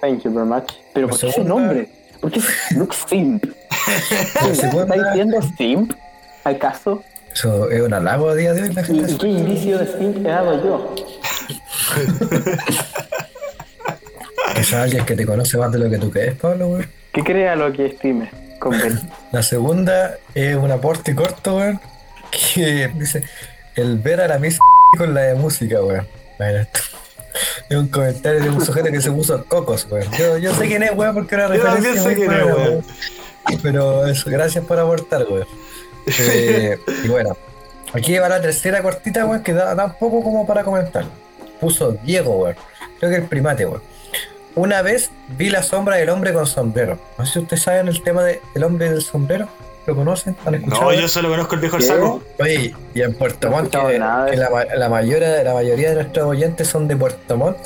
Thank 0.00 0.22
you 0.24 0.32
very 0.32 0.46
much. 0.48 0.72
Pero 0.94 1.06
La 1.06 1.10
¿por 1.10 1.20
qué 1.20 1.32
segunda- 1.32 1.54
nombre? 1.54 1.88
¿Por 2.20 2.30
qué 2.32 2.40
Luke 2.76 2.96
Simp? 3.08 3.44
Segunda- 4.54 4.94
¿Está 4.94 5.08
diciendo 5.10 5.38
Simp? 5.56 5.92
¿Acaso? 6.44 7.02
Eso 7.32 7.70
es 7.70 7.80
un 7.82 7.94
halago 7.94 8.28
a 8.30 8.34
día 8.34 8.52
de 8.54 8.62
hoy, 8.62 8.72
la 8.72 8.80
¿Y, 8.82 8.84
gente. 8.84 9.12
y 9.12 9.16
qué 9.18 9.26
indicio 9.28 9.78
de 9.78 9.86
Simp 9.86 10.16
he 10.18 10.28
dado 10.30 10.64
yo? 10.64 10.94
Que 14.54 14.60
es 14.60 14.72
alguien 14.74 15.04
que 15.04 15.14
te 15.14 15.24
conoce 15.26 15.56
más 15.58 15.70
de 15.72 15.78
lo 15.78 15.88
que 15.90 15.98
tú 15.98 16.10
crees, 16.10 16.34
Pablo, 16.36 16.68
weón. 16.68 16.86
Que 17.12 17.22
crea 17.22 17.56
lo 17.56 17.72
que 17.72 17.86
estime. 17.86 18.30
Conven. 18.58 19.00
La 19.32 19.42
segunda 19.42 20.16
es 20.34 20.56
un 20.56 20.70
aporte 20.70 21.14
corto, 21.14 21.56
weón. 21.56 21.80
Que 22.30 22.88
dice: 22.96 23.24
El 23.80 23.98
ver 23.98 24.20
a 24.20 24.28
la 24.28 24.38
Miss 24.38 24.58
con 24.98 25.14
la 25.14 25.22
de 25.22 25.34
música, 25.34 25.82
weón. 25.82 26.06
Imagínate. 26.38 26.80
Es 27.68 27.76
un 27.76 27.88
comentario 27.88 28.40
de 28.42 28.50
un 28.50 28.64
sujeto 28.64 28.90
que 28.90 29.00
se 29.00 29.10
puso 29.10 29.44
cocos, 29.46 29.86
weón. 29.90 30.10
Yo, 30.18 30.36
yo 30.38 30.54
sé 30.54 30.66
quién 30.66 30.82
es, 30.82 30.92
weón, 30.94 31.14
porque 31.14 31.34
era 31.36 31.46
Yo 31.48 31.62
referencia. 31.62 32.02
también 32.02 32.04
sé 32.04 32.14
quién 32.16 32.32
es, 32.32 32.44
weón. 32.44 32.84
Pero 33.62 34.06
eso, 34.06 34.30
gracias 34.30 34.64
por 34.64 34.78
aportar, 34.78 35.24
weón. 35.28 35.46
Eh, 36.06 36.78
y 37.04 37.08
bueno, 37.08 37.36
aquí 37.92 38.18
va 38.18 38.28
la 38.28 38.40
tercera 38.40 38.82
cortita, 38.82 39.24
weón, 39.26 39.42
que 39.42 39.52
da, 39.52 39.74
da 39.74 39.86
un 39.86 39.94
poco 39.94 40.22
como 40.22 40.46
para 40.46 40.64
comentar. 40.64 41.04
Puso 41.60 41.92
Diego, 42.04 42.36
weón. 42.38 42.56
Creo 42.98 43.10
que 43.10 43.16
el 43.18 43.24
primate, 43.24 43.66
weón. 43.66 43.82
Una 44.56 44.82
vez 44.82 45.10
vi 45.38 45.48
la 45.48 45.62
sombra 45.62 45.96
del 45.96 46.10
hombre 46.10 46.32
con 46.32 46.46
sombrero. 46.46 46.98
No 47.16 47.24
sé 47.24 47.34
si 47.34 47.38
ustedes 47.38 47.62
saben 47.62 47.86
el 47.88 48.02
tema 48.02 48.24
del 48.24 48.64
hombre 48.64 48.90
del 48.90 49.00
sombrero. 49.02 49.48
¿Lo 49.86 49.96
conocen? 49.96 50.36
¿Han 50.44 50.54
escuchado? 50.54 50.82
No, 50.82 50.92
yo 50.92 51.08
solo 51.08 51.28
conozco 51.30 51.54
el 51.54 51.60
viejo 51.62 51.80
saco. 51.80 52.22
Oye, 52.38 52.74
y 52.94 53.00
en 53.02 53.14
Puerto 53.14 53.48
No 53.48 53.56
Montt, 53.56 53.70
que, 53.74 53.78
que 53.92 54.36
la, 54.36 54.50
ma- 54.50 54.64
la 54.76 54.88
mayoría, 54.88 55.42
la 55.42 55.54
mayoría 55.54 55.88
de 55.90 55.94
nuestros 55.96 56.26
oyentes 56.26 56.68
son 56.68 56.86
de 56.86 56.96
Puerto 56.96 57.36
Montt, 57.36 57.56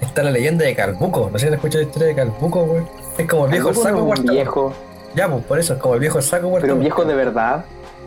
está 0.00 0.22
la 0.22 0.30
leyenda 0.32 0.64
de 0.64 0.74
Calbuco. 0.74 1.30
No 1.32 1.38
sé 1.38 1.44
si 1.44 1.46
han 1.48 1.54
escuchado 1.54 1.82
la 1.84 1.86
historia 1.88 2.08
de 2.08 2.14
Calbuco, 2.16 2.64
güey. 2.66 2.82
Es 3.16 3.28
como 3.28 3.44
el 3.46 3.50
viejo 3.52 3.68
el 3.70 3.76
¿Algo 3.76 3.82
saco 3.82 3.96
con 3.98 4.06
Puerto 4.08 4.22
un 4.22 4.26
Montt. 4.26 4.36
viejo? 4.36 4.74
Ya, 5.14 5.28
pues 5.28 5.44
por 5.44 5.58
eso, 5.58 5.74
es 5.74 5.78
como 5.80 5.94
el 5.94 6.00
viejo 6.00 6.18
el 6.18 6.24
saco 6.24 6.48
Puerto 6.50 6.62
¿Pero 6.64 6.74
un 6.74 6.80
viejo 6.80 7.04
de 7.04 7.14
verdad? 7.14 7.64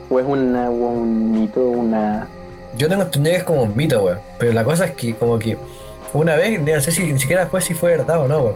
¿O 0.10 0.20
es 0.20 0.26
una, 0.26 0.70
un 0.70 1.32
mito, 1.32 1.62
una... 1.62 2.28
Yo 2.78 2.90
tengo 2.90 3.04
entendido 3.04 3.34
que 3.34 3.38
es 3.40 3.44
como 3.46 3.64
un 3.64 3.76
mito, 3.76 4.02
güey. 4.02 4.16
Pero 4.38 4.52
la 4.54 4.64
cosa 4.66 4.86
es 4.86 4.92
que, 4.92 5.16
como 5.16 5.40
que 5.40 5.58
una 6.16 6.36
vez, 6.36 6.60
no 6.60 6.82
sé 6.82 6.92
si 6.92 7.12
ni 7.12 7.20
siquiera 7.20 7.44
después 7.44 7.64
si 7.64 7.74
fue 7.74 7.92
verdad 7.92 8.20
o 8.20 8.28
no, 8.28 8.42
güey. 8.42 8.56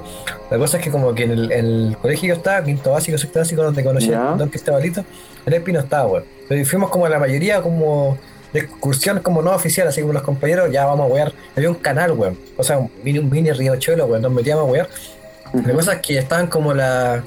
La 0.49 0.57
cosa 0.57 0.77
es 0.77 0.83
que, 0.83 0.91
como 0.91 1.13
que 1.13 1.23
en 1.23 1.31
el, 1.31 1.51
en 1.51 1.65
el 1.65 1.97
colegio 2.01 2.21
que 2.21 2.27
yo 2.27 2.33
estaba, 2.35 2.63
quinto 2.63 2.91
básico, 2.91 3.17
sexto 3.17 3.39
básico, 3.39 3.63
donde 3.63 3.83
conocí 3.83 4.13
a 4.13 4.35
Don 4.37 4.49
Cristobalito, 4.49 5.03
el 5.45 5.61
Pino 5.61 5.79
estaba, 5.79 6.05
güey. 6.05 6.23
Pero 6.47 6.65
fuimos 6.65 6.89
como 6.89 7.07
la 7.07 7.19
mayoría, 7.19 7.61
como 7.61 8.17
de 8.53 8.61
excursión, 8.61 9.19
como 9.19 9.41
no 9.41 9.51
oficial, 9.51 9.87
así 9.87 10.01
como 10.01 10.13
los 10.13 10.23
compañeros, 10.23 10.71
ya 10.71 10.85
vamos 10.85 11.09
a 11.09 11.13
wear. 11.13 11.33
Había 11.55 11.69
un 11.69 11.75
canal, 11.75 12.13
güey. 12.13 12.31
O 12.57 12.63
sea, 12.63 12.79
un 12.79 12.91
mini, 13.03 13.19
un 13.19 13.29
mini 13.29 13.51
riachuelo, 13.51 14.07
güey, 14.07 14.21
nos 14.21 14.31
metíamos 14.31 14.67
a 14.67 14.71
wear. 14.71 14.89
La 15.53 15.73
cosa 15.73 15.93
es 15.93 16.01
que 16.01 16.17
estaban 16.17 16.47
como 16.47 16.73
la. 16.73 17.23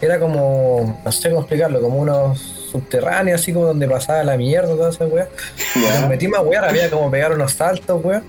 Era 0.00 0.18
como. 0.18 1.00
No 1.04 1.12
sé 1.12 1.28
cómo 1.30 1.40
explicarlo, 1.40 1.80
como 1.80 1.98
unos 1.98 2.38
subterráneos, 2.70 3.40
así 3.40 3.52
como 3.52 3.66
donde 3.66 3.88
pasaba 3.88 4.22
la 4.24 4.36
mierda, 4.36 4.68
toda 4.68 4.90
esa 4.90 5.06
weá. 5.06 5.28
Ya. 5.74 6.00
Nos 6.00 6.08
metimos 6.08 6.38
a 6.38 6.42
wear, 6.42 6.64
había 6.64 6.90
como 6.90 7.10
pegar 7.10 7.32
unos 7.32 7.52
saltos, 7.52 8.02
weón. 8.04 8.22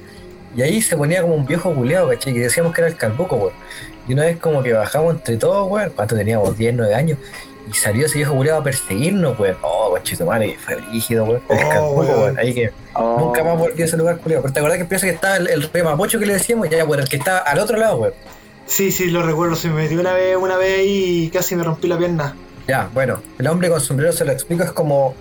Y 0.55 0.61
ahí 0.61 0.81
se 0.81 0.97
ponía 0.97 1.21
como 1.21 1.35
un 1.35 1.45
viejo 1.45 1.73
culeado, 1.73 2.09
¿cachai? 2.09 2.33
Que 2.33 2.39
decíamos 2.39 2.73
que 2.73 2.81
era 2.81 2.87
el 2.89 2.95
calbuco, 2.95 3.35
weón. 3.35 3.53
Y 4.07 4.13
una 4.13 4.23
vez 4.25 4.37
como 4.37 4.63
que 4.63 4.73
bajamos 4.73 5.15
entre 5.15 5.37
todos, 5.37 5.69
weón. 5.69 5.91
¿Cuánto 5.95 6.15
teníamos? 6.15 6.57
10, 6.57 6.73
9 6.75 6.95
años. 6.95 7.17
Y 7.69 7.73
salió 7.75 8.07
ese 8.07 8.17
viejo 8.17 8.33
culeado 8.33 8.61
a 8.61 8.63
perseguirnos, 8.63 9.37
weón. 9.39 9.57
Oh, 9.61 9.89
cochito 9.91 10.25
madre, 10.25 10.53
que 10.53 10.57
fue 10.59 10.75
rígido, 10.75 11.25
weón. 11.25 11.41
El 11.49 11.57
Oh, 11.65 11.69
calbuco, 11.69 12.01
weón. 12.01 12.39
Ahí 12.39 12.53
que 12.53 12.71
Oh. 12.95 13.17
nunca 13.19 13.43
más 13.43 13.57
volví 13.57 13.81
a 13.81 13.85
ese 13.85 13.95
lugar 13.97 14.17
culeado. 14.17 14.41
Pero 14.43 14.53
te 14.53 14.59
acordás 14.59 14.77
que 14.79 14.85
piensa 14.85 15.05
que 15.07 15.13
estaba 15.13 15.37
el, 15.37 15.47
el 15.47 15.61
rey 15.71 15.83
mapocho 15.83 16.17
que 16.19 16.25
le 16.25 16.33
decíamos, 16.33 16.67
ya, 16.69 16.83
weón, 16.83 17.01
el 17.03 17.09
que 17.09 17.17
estaba 17.17 17.37
al 17.39 17.59
otro 17.59 17.77
lado, 17.77 17.97
weón. 17.97 18.13
Sí, 18.65 18.91
sí, 18.91 19.09
lo 19.11 19.21
recuerdo. 19.23 19.55
Se 19.55 19.67
me 19.67 19.75
metió 19.83 19.99
una 19.99 20.13
vez, 20.13 20.35
una 20.35 20.57
vez 20.57 20.81
y 20.85 21.29
casi 21.31 21.55
me 21.55 21.63
rompí 21.63 21.87
la 21.87 21.97
pierna. 21.97 22.35
Ya, 22.67 22.89
bueno, 22.93 23.21
el 23.39 23.47
hombre 23.47 23.69
con 23.69 23.81
sombrero 23.81 24.11
se 24.11 24.25
lo 24.25 24.31
explico, 24.31 24.63
es 24.63 24.71
como. 24.71 25.13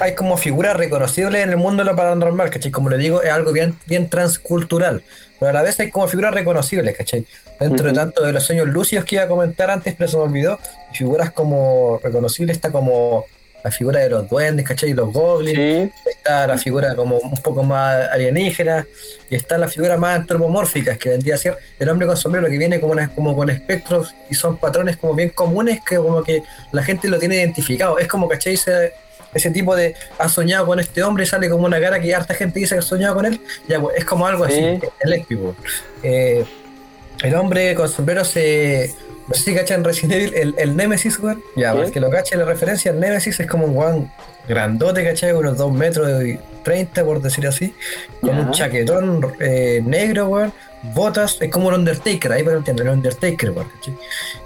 Hay 0.00 0.14
como 0.14 0.36
figuras 0.36 0.76
reconocibles 0.76 1.42
en 1.42 1.50
el 1.50 1.56
mundo 1.56 1.84
de 1.84 1.90
lo 1.90 1.96
paranormal, 1.96 2.50
¿cachai? 2.50 2.70
Como 2.70 2.88
le 2.90 2.98
digo, 2.98 3.22
es 3.22 3.30
algo 3.30 3.52
bien, 3.52 3.76
bien 3.86 4.08
transcultural. 4.08 5.02
Pero 5.38 5.50
a 5.50 5.52
la 5.54 5.62
vez 5.62 5.78
hay 5.80 5.90
como 5.90 6.06
figuras 6.08 6.34
reconocibles, 6.34 6.96
¿cachai? 6.96 7.24
Dentro 7.58 7.86
de 7.88 7.92
tanto 7.92 8.22
de 8.24 8.32
los 8.32 8.44
sueños 8.44 8.68
lúcidos 8.68 9.04
que 9.04 9.16
iba 9.16 9.24
a 9.24 9.28
comentar 9.28 9.70
antes, 9.70 9.94
pero 9.96 10.10
se 10.10 10.16
me 10.16 10.24
olvidó, 10.24 10.58
figuras 10.92 11.30
como 11.30 12.00
reconocibles 12.02 12.56
está 12.56 12.70
como 12.72 13.24
la 13.62 13.70
figura 13.70 14.00
de 14.00 14.08
los 14.08 14.28
duendes, 14.28 14.66
¿cachai? 14.66 14.90
Y 14.90 14.94
los 14.94 15.12
goblins, 15.12 15.58
Sí, 15.58 16.08
está 16.10 16.46
la 16.46 16.56
figura 16.56 16.94
como 16.96 17.18
un 17.18 17.36
poco 17.42 17.62
más 17.62 18.08
alienígena, 18.10 18.86
y 19.28 19.34
está 19.34 19.58
la 19.58 19.68
figura 19.68 19.98
más 19.98 20.16
antropomórfica, 20.20 20.96
que 20.96 21.10
vendría 21.10 21.34
a 21.34 21.38
ser 21.38 21.58
el 21.78 21.88
hombre 21.90 22.06
con 22.06 22.16
sombrero, 22.16 22.48
que 22.48 22.56
viene 22.56 22.80
como, 22.80 22.92
una- 22.94 23.08
como 23.14 23.36
con 23.36 23.50
espectros 23.50 24.14
y 24.30 24.34
son 24.34 24.56
patrones 24.56 24.96
como 24.96 25.14
bien 25.14 25.28
comunes, 25.30 25.80
que 25.86 25.96
como 25.96 26.22
que 26.22 26.42
la 26.72 26.82
gente 26.82 27.08
lo 27.08 27.18
tiene 27.18 27.36
identificado. 27.36 27.98
Es 27.98 28.08
como, 28.08 28.28
¿cachai? 28.28 28.54
Ese, 28.54 28.92
ese 29.34 29.50
tipo 29.50 29.76
de, 29.76 29.94
ha 30.18 30.28
soñado 30.28 30.66
con 30.66 30.80
este 30.80 31.02
hombre 31.02 31.24
y 31.24 31.26
sale 31.26 31.48
como 31.48 31.64
una 31.66 31.80
cara 31.80 32.00
que 32.00 32.14
harta 32.14 32.34
gente 32.34 32.58
dice 32.60 32.74
que 32.74 32.80
ha 32.80 32.82
soñado 32.82 33.14
con 33.14 33.26
él, 33.26 33.40
ya, 33.68 33.80
pues, 33.80 33.96
es 33.98 34.04
como 34.04 34.26
algo 34.26 34.46
Sí. 34.48 34.52
así, 34.54 34.80
el. 35.00 35.24
Eh, 36.02 36.44
el 37.22 37.34
hombre 37.34 37.74
con 37.74 37.88
sombrero 37.88 38.24
se... 38.24 38.94
No 39.28 39.34
sé 39.34 39.42
si 39.44 39.54
cachan 39.54 39.84
Resident 39.84 40.12
Evil, 40.14 40.34
el, 40.34 40.54
el 40.58 40.76
Nemesis, 40.76 41.18
weón. 41.20 41.40
Ya, 41.54 41.72
para 41.72 41.84
el 41.86 41.92
que 41.92 42.00
lo 42.00 42.10
cache 42.10 42.36
la 42.36 42.44
referencia, 42.44 42.90
el 42.90 42.98
Nemesis 42.98 43.38
es 43.38 43.46
como 43.46 43.66
un 43.66 43.76
weón 43.76 44.10
grandote, 44.48 45.04
¿cachai? 45.04 45.32
Unos 45.32 45.56
2 45.56 45.72
metros 45.72 46.24
y 46.24 46.36
30, 46.64 47.04
por 47.04 47.22
decir 47.22 47.46
así. 47.46 47.72
Con 48.20 48.30
Ya. 48.30 48.40
un 48.40 48.50
chaquetón 48.50 49.34
eh, 49.38 49.82
negro, 49.84 50.26
weón. 50.28 50.52
Botas, 50.82 51.36
es 51.40 51.50
como 51.50 51.68
un 51.68 51.74
Undertaker, 51.74 52.32
ahí 52.32 52.42
para 52.42 52.56
entender, 52.56 52.86
el 52.86 52.92
Undertaker, 52.94 53.52
¿cachai? 53.54 53.94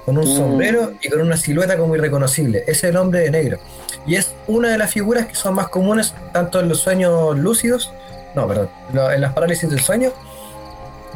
Con 0.05 0.18
un 0.18 0.24
Mm. 0.24 0.37
sombrero 0.37 0.93
y 1.01 1.09
con 1.09 1.20
una 1.20 1.37
silueta 1.37 1.76
como 1.76 1.95
irreconocible. 1.95 2.61
Ese 2.66 2.70
es 2.72 2.85
el 2.85 2.97
hombre 2.97 3.20
de 3.20 3.30
negro. 3.30 3.59
Y 4.07 4.16
es 4.16 4.35
una 4.49 4.68
de 4.70 4.78
las 4.78 4.91
figuras 4.93 5.26
que 5.26 5.35
son 5.35 5.55
más 5.55 5.68
comunes 5.68 6.12
tanto 6.32 6.61
en 6.61 6.68
los 6.68 6.80
sueños 6.80 7.39
lúcidos, 7.39 7.93
no, 8.35 8.49
perdón, 8.49 8.68
en 9.12 9.20
las 9.20 9.32
parálisis 9.32 9.70
del 9.70 9.78
sueño, 9.80 10.11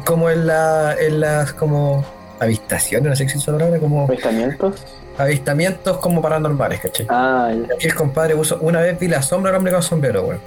como 0.05 0.29
en, 0.29 0.47
la, 0.47 0.95
en 0.97 1.19
las 1.19 1.51
como 1.53 2.05
avistaciones, 2.39 3.09
no 3.09 3.15
sé 3.15 3.27
si 3.27 3.37
es 3.37 3.43
palabra, 3.43 3.77
como 3.79 4.05
avistamientos. 4.05 4.81
avistamientos 5.17 5.97
como 5.97 6.21
paranormales, 6.21 6.79
¿cachai? 6.79 7.05
Ah, 7.09 7.51
ya. 7.53 7.75
El 7.79 7.93
compadre 7.93 8.35
puso, 8.35 8.57
una 8.61 8.79
vez 8.79 8.97
vi 8.97 9.09
la 9.09 9.21
sombra 9.21 9.51
del 9.51 9.57
hombre 9.57 9.73
con 9.73 9.83
sombrero, 9.83 10.23
weón. 10.23 10.39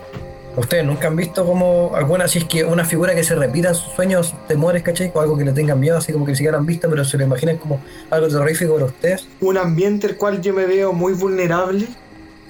¿Ustedes 0.57 0.85
nunca 0.85 1.09
han 1.09 1.17
visto 1.17 1.47
como 1.47 1.93
alguna, 1.95 2.29
si 2.29 2.39
es 2.41 2.45
que 2.45 2.63
una 2.65 2.85
figura 2.85 3.15
que 3.15 3.25
se 3.25 3.35
repita 3.35 3.69
en 3.71 3.75
sus 3.75 3.93
sueños, 3.95 4.35
temores, 4.49 4.83
¿cachai? 4.83 5.11
O 5.15 5.21
algo 5.21 5.37
que 5.39 5.45
le 5.45 5.53
tengan 5.53 5.81
miedo, 5.81 5.97
así 5.97 6.13
como 6.13 6.27
que 6.27 6.33
ni 6.33 6.37
siquiera 6.37 6.59
han 6.59 6.67
visto, 6.67 6.91
pero 6.91 7.05
se 7.07 7.17
lo 7.17 7.25
imaginan 7.25 7.57
como 7.57 7.81
algo 8.11 8.29
terrorífico 8.29 8.75
para 8.75 8.87
ustedes? 8.87 9.27
Un 9.41 9.57
ambiente 9.57 10.07
el 10.09 10.17
cual 10.17 10.43
yo 10.43 10.53
me 10.53 10.67
veo 10.67 10.93
muy 10.93 11.15
vulnerable 11.15 11.87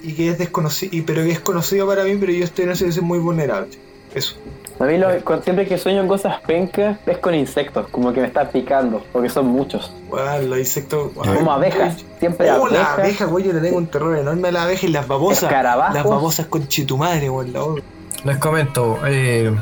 y 0.01 0.13
que 0.13 0.29
es 0.29 0.37
desconocido, 0.37 0.93
y, 0.93 1.01
pero 1.03 1.23
que 1.23 1.31
es 1.31 1.39
conocido 1.39 1.87
para 1.87 2.03
mí, 2.03 2.17
pero 2.19 2.33
yo 2.33 2.43
estoy 2.43 2.63
en 2.63 2.69
una 2.69 2.75
situación 2.75 3.05
muy 3.05 3.19
vulnerable. 3.19 3.69
Eso. 4.13 4.35
A 4.79 4.83
mí 4.85 4.97
lo- 4.97 5.23
con- 5.23 5.41
siempre 5.41 5.65
que 5.65 5.77
sueño 5.77 6.01
en 6.01 6.07
cosas 6.07 6.39
pencas 6.41 6.97
es 7.07 7.17
con 7.19 7.33
insectos, 7.33 7.87
como 7.89 8.11
que 8.13 8.19
me 8.21 8.27
está 8.27 8.47
picando, 8.49 9.03
porque 9.11 9.29
son 9.29 9.47
muchos. 9.47 9.91
Weón, 10.09 10.49
los 10.51 10.59
insectos. 10.59 11.11
Como 11.13 11.51
abejas, 11.51 12.03
siempre 12.19 12.51
Oh, 12.51 12.67
la 12.67 12.79
abejas. 12.79 12.99
abeja, 12.99 13.25
güey, 13.25 13.45
yo 13.45 13.53
le 13.53 13.61
tengo 13.61 13.77
un 13.77 13.87
terror 13.87 14.15
enorme 14.17 14.49
a 14.49 14.51
la 14.51 14.63
abeja 14.63 14.85
y 14.85 14.89
las 14.89 15.07
babosas. 15.07 15.43
Escarabajos. 15.43 15.95
Las 15.95 16.03
babosas 16.03 16.45
con 16.47 16.67
chitumadre, 16.67 17.29
weón. 17.29 17.53
la 17.53 17.63
odio. 17.63 17.83
Les 18.23 18.37
comento, 18.37 18.99
eh, 19.05 19.53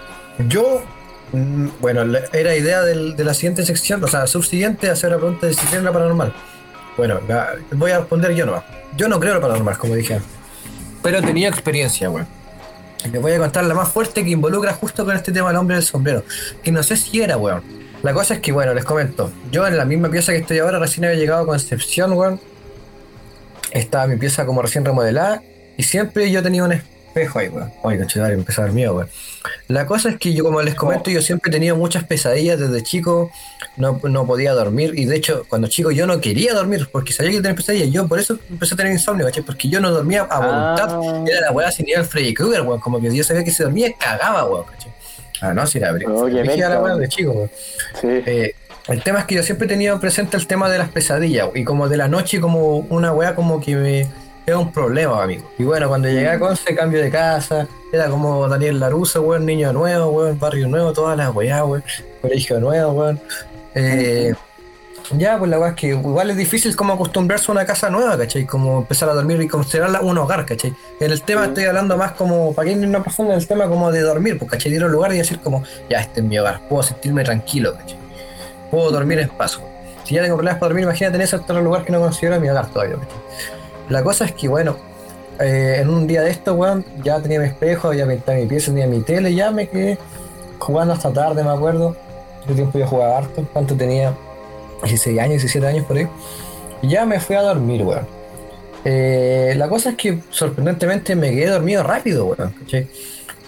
yo, 0.48 0.84
mm, 1.32 1.68
bueno, 1.80 2.04
era 2.34 2.56
idea 2.56 2.82
del- 2.82 3.16
de 3.16 3.24
la 3.24 3.34
siguiente 3.34 3.66
sección, 3.66 4.04
o 4.04 4.08
sea, 4.08 4.28
subsiguiente, 4.28 4.90
hacer 4.90 5.12
la 5.12 5.18
pregunta 5.18 5.48
de 5.48 5.54
si 5.54 5.66
creen 5.68 5.84
la 5.84 5.92
paranormal. 5.92 6.34
Bueno, 6.98 7.20
voy 7.72 7.92
a 7.92 8.00
responder 8.00 8.34
yo 8.36 8.46
no. 8.46 8.64
Yo 8.98 9.08
no 9.08 9.20
creo 9.20 9.34
en 9.34 9.38
la 9.38 9.42
paranormal, 9.42 9.78
como 9.78 9.96
dije. 9.96 10.20
Pero 11.02 11.22
tenido 11.22 11.50
experiencia, 11.50 12.10
weón. 12.10 12.28
Y 13.04 13.08
les 13.10 13.20
voy 13.22 13.32
a 13.32 13.40
contar 13.40 13.64
la 13.64 13.74
más 13.74 13.90
fuerte 13.90 14.24
que 14.24 14.30
involucra 14.30 14.74
justo 14.74 15.06
con 15.06 15.16
este 15.16 15.32
tema 15.32 15.48
del 15.48 15.58
hombre 15.58 15.78
del 15.78 15.84
sombrero. 15.86 16.24
Que 16.62 16.72
no 16.72 16.84
sé 16.84 16.96
si 16.98 17.22
era, 17.22 17.38
weón. 17.38 17.64
La 18.04 18.14
cosa 18.14 18.36
es 18.36 18.40
que, 18.42 18.52
bueno, 18.52 18.74
les 18.76 18.84
comento. 18.86 19.32
Yo 19.52 19.66
en 19.66 19.78
la 19.78 19.86
misma 19.86 20.10
pieza 20.10 20.32
que 20.34 20.40
estoy 20.40 20.60
ahora 20.60 20.78
recién 20.78 21.06
había 21.06 21.18
llegado 21.18 21.42
a 21.42 21.46
Concepción, 21.48 22.14
weón. 22.14 22.40
Estaba 23.72 24.06
mi 24.06 24.18
pieza 24.18 24.46
como 24.46 24.62
recién 24.62 24.86
remodelada. 24.86 25.42
Y 25.78 25.84
siempre 25.84 26.30
yo 26.30 26.44
tenía 26.44 26.64
un 26.64 26.74
espejo 27.12 27.40
ahí, 27.40 27.50
weón. 27.50 27.72
Oye, 27.84 27.98
conchetumare, 27.98 28.34
empezó 28.34 28.62
a 28.62 28.66
dar 28.66 28.74
miedo, 28.74 28.96
weón. 28.96 29.10
La 29.68 29.86
cosa 29.86 30.10
es 30.10 30.18
que 30.18 30.34
yo, 30.34 30.44
como 30.44 30.62
les 30.62 30.76
comento, 30.76 31.10
yo 31.12 31.22
siempre 31.22 31.50
he 31.50 31.54
tenido 31.54 31.76
muchas 31.76 32.04
pesadillas 32.06 32.60
desde 32.60 32.82
chico. 32.84 33.32
No, 33.78 34.00
no 34.04 34.26
podía 34.26 34.54
dormir. 34.54 34.94
Y 34.96 35.06
de 35.06 35.16
hecho, 35.16 35.46
cuando 35.48 35.68
chico 35.68 35.92
yo 35.92 36.06
no 36.06 36.20
quería 36.22 36.54
dormir 36.54 36.88
porque 36.92 37.14
sabía 37.14 37.32
que 37.32 37.38
tenía 37.42 37.56
pesadillas. 37.56 37.90
Yo 37.90 38.08
por 38.08 38.20
eso 38.20 38.38
empecé 38.50 38.74
a 38.74 38.78
tener 38.78 38.94
insomnio, 38.94 39.26
¿cachai? 39.26 39.44
Porque 39.44 39.70
yo 39.70 39.80
no 39.80 39.92
dormía 39.92 40.22
a 40.24 40.38
voluntad. 40.40 40.90
Ah. 40.90 41.24
Era 41.28 41.42
la 41.42 41.52
weá 41.52 41.72
sin 41.72 41.86
nivel 41.86 42.06
Freddy 42.06 42.34
Krueger, 42.34 42.62
weón. 42.62 42.80
Como 42.80 43.02
que 43.02 43.14
yo 43.16 43.24
sabía 43.24 43.44
que 43.44 43.52
se 43.52 43.64
dormía 43.64 43.88
y 43.88 43.94
cagaba, 43.94 44.46
weón, 44.46 44.66
¿cachai? 44.66 44.92
Ah, 45.42 45.54
no, 45.54 45.66
si 45.66 45.80
era 45.80 45.92
Oh, 46.08 46.26
qué 46.28 46.42
brígida 46.44 46.70
la 46.70 46.76
penca, 46.76 46.82
weá 46.82 46.82
weón. 46.84 47.00
de 47.00 47.08
chico, 47.08 47.32
weón. 47.32 47.52
Sí. 48.00 48.08
Eh, 48.08 48.56
el 48.88 49.04
tema 49.04 49.20
es 49.20 49.26
que 49.26 49.36
yo 49.36 49.44
siempre 49.44 49.66
he 49.66 49.70
tenido 49.70 50.00
presente 50.00 50.38
el 50.38 50.48
tema 50.48 50.70
de 50.70 50.78
las 50.78 50.90
pesadillas 50.90 51.50
y 51.56 51.64
como 51.64 51.88
de 51.88 51.98
la 51.98 52.08
noche 52.08 52.40
como 52.42 52.78
una 52.78 53.14
weá 53.14 53.36
como 53.36 53.62
que 53.62 53.76
me 53.76 54.08
era 54.46 54.58
un 54.58 54.72
problema, 54.72 55.24
amigo. 55.24 55.50
Y 55.58 55.64
bueno, 55.64 55.88
cuando 55.88 56.08
llegué 56.08 56.30
a 56.30 56.40
Conce, 56.40 56.76
cambio 56.76 57.02
de 57.02 57.10
casa, 57.10 57.68
era 57.92 58.10
como 58.10 58.48
Daniel 58.48 58.80
Laruso, 58.80 59.22
weón, 59.22 59.46
niño 59.46 59.72
nuevo, 59.74 60.08
weón, 60.08 60.40
barrio 60.40 60.68
nuevo, 60.68 60.94
todas 60.94 61.18
las 61.18 61.34
weá, 61.34 61.64
weón, 61.64 61.84
colegio 62.22 62.60
nuevo, 62.60 62.92
weón. 62.92 63.20
Eh, 63.76 64.34
ya, 65.18 65.38
pues 65.38 65.50
la 65.50 65.60
weá 65.60 65.70
es 65.70 65.76
que 65.76 65.88
igual 65.88 66.30
es 66.30 66.38
difícil 66.38 66.76
como 66.76 66.94
acostumbrarse 66.94 67.52
a 67.52 67.54
una 67.54 67.66
casa 67.66 67.90
nueva, 67.90 68.18
¿cachai? 68.18 68.46
Como 68.46 68.80
empezar 68.80 69.10
a 69.10 69.14
dormir 69.14 69.42
y 69.42 69.48
considerarla 69.48 70.02
un 70.02 70.18
hogar, 70.18 70.46
¿cachai? 70.46 70.74
En 71.00 71.12
el 71.12 71.22
tema 71.22 71.46
estoy 71.46 71.66
hablando 71.66 71.98
más 71.98 72.14
como, 72.14 72.54
para 72.54 72.70
que 72.70 72.76
no 72.76 73.04
profundo 73.04 73.34
en 73.34 73.40
el 73.40 73.48
tema 73.48 73.68
como 73.68 73.92
de 73.92 74.02
dormir, 74.02 74.38
pues, 74.38 74.50
¿cachai? 74.52 74.74
Ir 74.74 74.84
a 74.84 74.86
un 74.86 74.92
lugar 74.94 75.14
y 75.14 75.18
decir 75.18 75.40
como, 75.40 75.64
ya, 75.90 76.00
este 76.00 76.22
es 76.22 76.26
mi 76.26 76.40
hogar, 76.40 76.62
puedo 76.68 76.84
sentirme 76.84 77.24
tranquilo, 77.24 77.74
¿cachai? 77.74 77.98
Puedo 78.70 78.92
dormir 78.92 79.20
en 79.20 79.30
paz. 79.30 79.60
Si 80.06 80.16
ya 80.16 80.24
tengo 80.24 80.36
problemas 80.36 80.60
para 80.60 80.70
dormir, 80.70 80.84
imagínate 80.86 81.16
en 81.18 81.22
ese 81.22 81.36
otro 81.36 81.62
lugar 81.62 81.84
que 81.84 81.92
no 81.92 82.00
considero 82.00 82.40
mi 82.40 82.50
hogar 82.50 82.68
todavía, 82.72 82.96
¿cachai? 82.96 83.61
La 83.92 84.04
cosa 84.04 84.24
es 84.24 84.32
que, 84.32 84.48
bueno, 84.48 84.78
eh, 85.38 85.80
en 85.82 85.90
un 85.90 86.08
día 86.08 86.22
de 86.22 86.32
esto, 86.32 86.54
weón, 86.54 86.86
ya 87.04 87.22
tenía 87.22 87.42
mi 87.42 87.48
espejo, 87.48 87.90
había 87.90 88.08
pintado 88.08 88.38
mi 88.38 88.46
pieza, 88.46 88.68
tenía 88.68 88.88
mi 88.88 89.02
tele, 89.02 89.36
ya 89.36 89.52
me 89.52 89.68
quedé 89.68 89.98
jugando 90.60 90.94
hasta 90.94 91.12
tarde, 91.12 91.44
me 91.44 91.50
acuerdo. 91.50 91.98
Ese 92.46 92.54
tiempo 92.56 92.80
yo 92.80 92.88
jugaba 92.88 93.18
harto, 93.18 93.46
¿cuánto 93.52 93.76
tenía? 93.76 94.14
16 94.84 95.20
años, 95.20 95.32
17 95.32 95.68
años 95.68 95.86
por 95.86 95.98
ahí. 95.98 96.08
Y 96.82 96.88
ya 96.88 97.06
me 97.06 97.20
fui 97.20 97.36
a 97.36 97.42
dormir, 97.42 97.84
weón. 97.84 98.08
Eh, 98.86 99.56
la 99.58 99.68
cosa 99.68 99.90
es 99.90 99.96
que 99.98 100.20
sorprendentemente 100.30 101.14
me 101.18 101.32
quedé 101.32 101.48
dormido 101.48 101.84
rápido, 101.84 102.28
weón. 102.28 102.56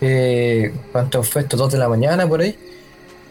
Eh, 0.02 0.74
¿Cuánto 0.92 1.24
fue 1.24 1.44
esto? 1.44 1.56
2 1.56 1.72
de 1.72 1.78
la 1.78 1.88
mañana 1.88 2.28
por 2.28 2.42
ahí. 2.42 2.58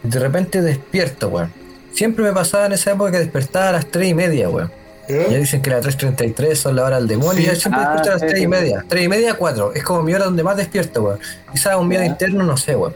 De 0.01 0.19
repente 0.19 0.63
despierto, 0.63 1.29
weón. 1.29 1.53
Siempre 1.93 2.25
me 2.25 2.33
pasaba 2.33 2.65
en 2.65 2.71
esa 2.71 2.93
época 2.93 3.11
que 3.11 3.19
despertaba 3.19 3.69
a 3.69 3.71
las 3.73 3.85
3 3.85 4.09
y 4.09 4.13
media, 4.15 4.49
weón. 4.49 4.82
Ya 5.09 5.37
dicen 5.37 5.61
que 5.61 5.69
las 5.69 5.85
3.33 5.85 6.55
son 6.55 6.75
la 6.77 6.85
hora 6.85 6.97
del 6.97 7.07
demonio. 7.07 7.41
Sí. 7.41 7.47
Yo 7.47 7.55
siempre 7.55 7.81
Ah, 7.83 7.91
despierto 7.93 8.09
a 8.09 8.13
las 8.13 8.21
sí, 8.21 8.27
3 8.27 8.41
y 8.41 8.47
media. 8.47 8.85
3 8.87 9.03
y 9.03 9.07
media, 9.09 9.33
4. 9.35 9.73
Es 9.73 9.83
como 9.83 10.01
mi 10.03 10.13
hora 10.13 10.25
donde 10.25 10.43
más 10.43 10.55
despierto, 10.57 11.03
weón. 11.03 11.19
Quizás 11.51 11.75
un 11.75 11.87
miedo 11.87 12.03
interno, 12.03 12.43
no 12.43 12.55
sé, 12.57 12.75
weón. 12.75 12.93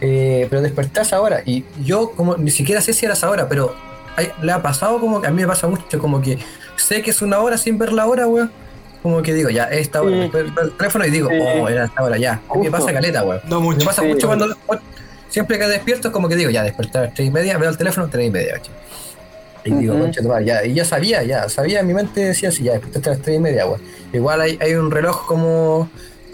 Eh, 0.00 0.46
pero 0.50 0.62
despertás 0.62 1.12
ahora. 1.12 1.42
Y 1.44 1.64
yo 1.84 2.10
como 2.12 2.36
ni 2.36 2.50
siquiera 2.50 2.80
sé 2.80 2.92
si 2.92 3.04
era 3.04 3.14
esa 3.14 3.28
hora, 3.30 3.48
pero 3.48 3.74
hay- 4.16 4.30
le 4.42 4.52
ha 4.52 4.62
pasado 4.62 5.00
como 5.00 5.20
que 5.20 5.26
a 5.28 5.30
mí 5.30 5.42
me 5.42 5.48
pasa 5.48 5.66
mucho, 5.66 5.98
como 5.98 6.20
que 6.20 6.38
sé 6.76 7.02
que 7.02 7.10
es 7.10 7.22
una 7.22 7.40
hora 7.40 7.58
sin 7.58 7.78
ver 7.78 7.92
la 7.92 8.06
hora, 8.06 8.26
weón. 8.26 8.52
Como 9.02 9.20
que 9.22 9.34
digo, 9.34 9.50
ya, 9.50 9.64
es 9.64 9.80
esta 9.82 10.02
hora. 10.02 10.12
Sí. 10.14 10.20
Después 10.32 10.44
el 10.62 10.72
teléfono 10.76 11.04
y 11.06 11.10
digo, 11.10 11.28
Sí. 11.28 11.36
oh, 11.60 11.68
era 11.68 11.84
esta 11.86 12.02
hora, 12.02 12.16
ya. 12.16 12.32
A 12.32 12.34
mí 12.36 12.40
Me 12.48 12.54
Justo. 12.70 12.70
pasa 12.72 12.92
caleta, 12.92 13.22
weón. 13.24 13.40
No 13.48 13.60
Me 13.60 13.66
mucho. 13.66 13.84
pasa 13.86 14.02
Sí. 14.02 14.08
mucho 14.08 14.26
cuando. 14.28 14.56
Siempre 15.28 15.58
que 15.58 15.66
despierto 15.66 16.08
es 16.08 16.12
como 16.14 16.28
que 16.28 16.36
digo, 16.36 16.50
ya, 16.50 16.62
despertar 16.62 17.02
a 17.02 17.04
las 17.06 17.14
3 17.14 17.26
y 17.28 17.30
media, 17.32 17.58
veo 17.58 17.68
el 17.68 17.76
teléfono, 17.76 18.08
3 18.08 18.28
y 18.28 18.30
media. 18.30 18.60
Y 19.64 19.70
digo, 19.72 19.98
concha 19.98 20.20
tu 20.20 20.30
ya. 20.40 20.64
Y 20.64 20.74
yo 20.74 20.84
sabía, 20.84 21.22
ya, 21.22 21.48
sabía, 21.48 21.80
en 21.80 21.86
mi 21.86 21.94
mente 21.94 22.20
decía 22.20 22.50
así, 22.50 22.64
ya, 22.64 22.72
despertaste 22.72 23.10
a 23.10 23.12
las 23.14 23.22
3 23.22 23.36
y 23.36 23.40
media. 23.40 23.66
Igual 24.12 24.40
hay, 24.40 24.58
hay 24.60 24.74
un 24.74 24.90
reloj 24.90 25.26
como 25.26 25.88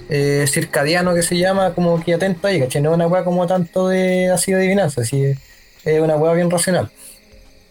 eh, 0.08 0.46
circadiano 0.48 1.14
que 1.14 1.22
se 1.22 1.38
llama, 1.38 1.72
como 1.74 2.02
que 2.02 2.14
atento 2.14 2.46
ahí, 2.46 2.60
¿cachai? 2.60 2.82
No 2.82 2.90
es 2.90 2.96
una 2.96 3.06
weá 3.06 3.22
como 3.22 3.46
tanto 3.46 3.88
de 3.88 4.30
así 4.30 4.52
de 4.52 4.58
adivinanza, 4.58 5.02
así 5.02 5.24
es 5.24 5.38
es 5.84 6.00
una 6.00 6.16
weá 6.16 6.32
bien 6.34 6.50
racional. 6.50 6.90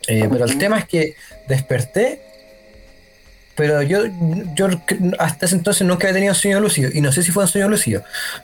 Eh, 0.07 0.27
pero 0.31 0.45
el 0.45 0.57
tema 0.57 0.79
es 0.79 0.85
que 0.85 1.15
desperté, 1.47 2.21
pero 3.59 3.81
yo, 3.81 4.03
yo 4.55 4.69
hasta 5.19 5.45
ese 5.45 5.55
entonces 5.57 5.85
nunca 5.85 6.07
había 6.07 6.13
tenido 6.13 6.31
un 6.31 6.39
sueño 6.39 6.61
lúcido, 6.61 6.91
y 6.93 7.01
no 7.01 7.11
sé 7.11 7.23
si 7.23 7.31
fue 7.31 7.43
un 7.43 7.49
sueño 7.49 7.67
lúcido, 7.67 8.03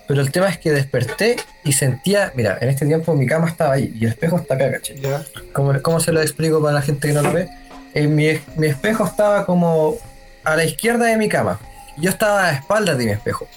pero 0.09 0.19
el 0.19 0.29
tema 0.29 0.49
es 0.49 0.57
que 0.57 0.73
desperté 0.73 1.37
y 1.63 1.71
sentía, 1.71 2.33
mira, 2.35 2.57
en 2.59 2.67
este 2.67 2.85
tiempo 2.85 3.15
mi 3.15 3.25
cama 3.25 3.47
estaba 3.47 3.75
ahí 3.75 3.93
y 3.95 4.03
el 4.03 4.11
espejo 4.11 4.35
está 4.35 4.55
acá, 4.55 4.73
¿cachai? 4.73 4.99
Ya. 4.99 5.23
¿Cómo, 5.53 5.81
cómo 5.81 6.01
se 6.01 6.11
lo 6.11 6.21
explico 6.21 6.61
para 6.61 6.73
la 6.73 6.81
gente 6.81 7.07
que 7.07 7.13
no 7.13 7.21
lo 7.21 7.31
ve? 7.31 7.47
Eh, 7.93 8.07
mi, 8.07 8.27
mi 8.57 8.67
espejo 8.67 9.05
estaba 9.05 9.45
como 9.45 9.95
a 10.43 10.57
la 10.57 10.65
izquierda 10.65 11.05
de 11.05 11.15
mi 11.15 11.29
cama. 11.29 11.61
Yo 11.95 12.09
estaba 12.09 12.49
a 12.49 12.51
espaldas 12.51 12.97
de 12.97 13.05
mi 13.05 13.11
espejo. 13.11 13.47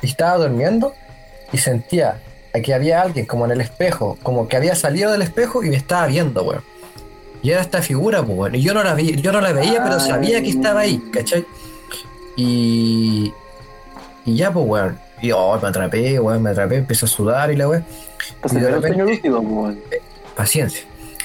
Y 0.00 0.06
estaba 0.06 0.38
durmiendo 0.38 0.94
y 1.52 1.58
sentía 1.58 2.22
que 2.64 2.72
había 2.72 3.02
alguien 3.02 3.26
como 3.26 3.44
en 3.44 3.50
el 3.50 3.60
espejo, 3.60 4.16
como 4.22 4.48
que 4.48 4.56
había 4.56 4.74
salido 4.76 5.12
del 5.12 5.20
espejo 5.20 5.62
y 5.62 5.68
me 5.68 5.76
estaba 5.76 6.06
viendo, 6.06 6.42
weón. 6.42 6.71
Y 7.42 7.50
era 7.50 7.60
esta 7.60 7.82
figura, 7.82 8.22
pues, 8.22 8.38
weón. 8.38 8.54
Y 8.54 8.62
yo 8.62 8.72
no 8.74 8.82
la, 8.84 8.94
vi, 8.94 9.20
yo 9.20 9.32
no 9.32 9.40
la 9.40 9.52
veía, 9.52 9.82
pero 9.82 9.98
sabía 9.98 10.40
que 10.40 10.50
estaba 10.50 10.80
ahí, 10.80 11.02
¿cachai? 11.12 11.44
Y, 12.36 13.32
y 14.24 14.36
ya, 14.36 14.52
pues, 14.52 14.66
weón. 14.66 14.98
Y 15.20 15.30
oh, 15.32 15.58
me 15.60 15.68
atrapé, 15.68 16.18
weón, 16.18 16.42
me 16.42 16.50
atrapé, 16.50 16.76
empecé 16.76 17.04
a 17.04 17.08
sudar 17.08 17.50
y 17.50 17.56
la 17.56 17.68
weón. 17.68 17.84
Entonces, 18.36 18.58
y 18.58 18.62
de 18.62 18.70
repente- 18.70 18.88
sueño 18.96 19.04
lúcido, 19.04 19.40
weón. 19.40 19.80
paciencia. 20.36 20.82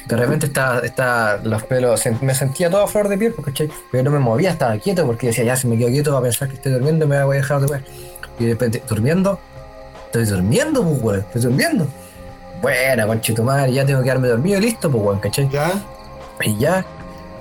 De 0.08 0.16
repente 0.16 0.46
estaba, 0.46 0.80
estaba 0.80 1.38
los 1.44 1.64
pelos, 1.64 2.02
me 2.22 2.34
sentía 2.34 2.70
todo 2.70 2.82
a 2.84 2.88
flor 2.88 3.10
de 3.10 3.18
piel, 3.18 3.34
pues, 3.34 3.46
¿cachai? 3.48 3.70
Pero 3.92 4.06
no 4.06 4.12
me 4.12 4.20
movía, 4.20 4.52
estaba 4.52 4.78
quieto 4.78 5.06
porque 5.06 5.28
decía, 5.28 5.44
ya 5.44 5.56
si 5.58 5.68
me 5.68 5.78
quedo 5.78 5.90
quieto 5.90 6.14
va 6.14 6.20
a 6.20 6.22
pensar 6.22 6.48
que 6.48 6.56
estoy 6.56 6.72
durmiendo 6.72 7.06
me 7.08 7.22
voy 7.24 7.36
a 7.36 7.40
dejar 7.42 7.60
de 7.60 7.68
ver. 7.68 7.84
Y 8.40 8.46
de 8.46 8.52
repente, 8.54 8.82
¿durmiendo? 8.88 9.38
Estoy 10.06 10.24
durmiendo, 10.26 10.82
pues, 10.84 11.02
weón, 11.02 11.20
estoy 11.20 11.42
durmiendo. 11.42 11.88
Buena, 12.62 13.06
conchito 13.06 13.44
madre, 13.44 13.74
ya 13.74 13.86
tengo 13.86 14.00
que 14.00 14.06
quedarme 14.06 14.30
dormido 14.30 14.58
y 14.60 14.62
listo, 14.62 14.90
pues, 14.90 15.04
weón, 15.04 15.20
¿cachai? 15.20 15.50
¿Ya? 15.50 15.72
Y 16.44 16.58
ya, 16.58 16.86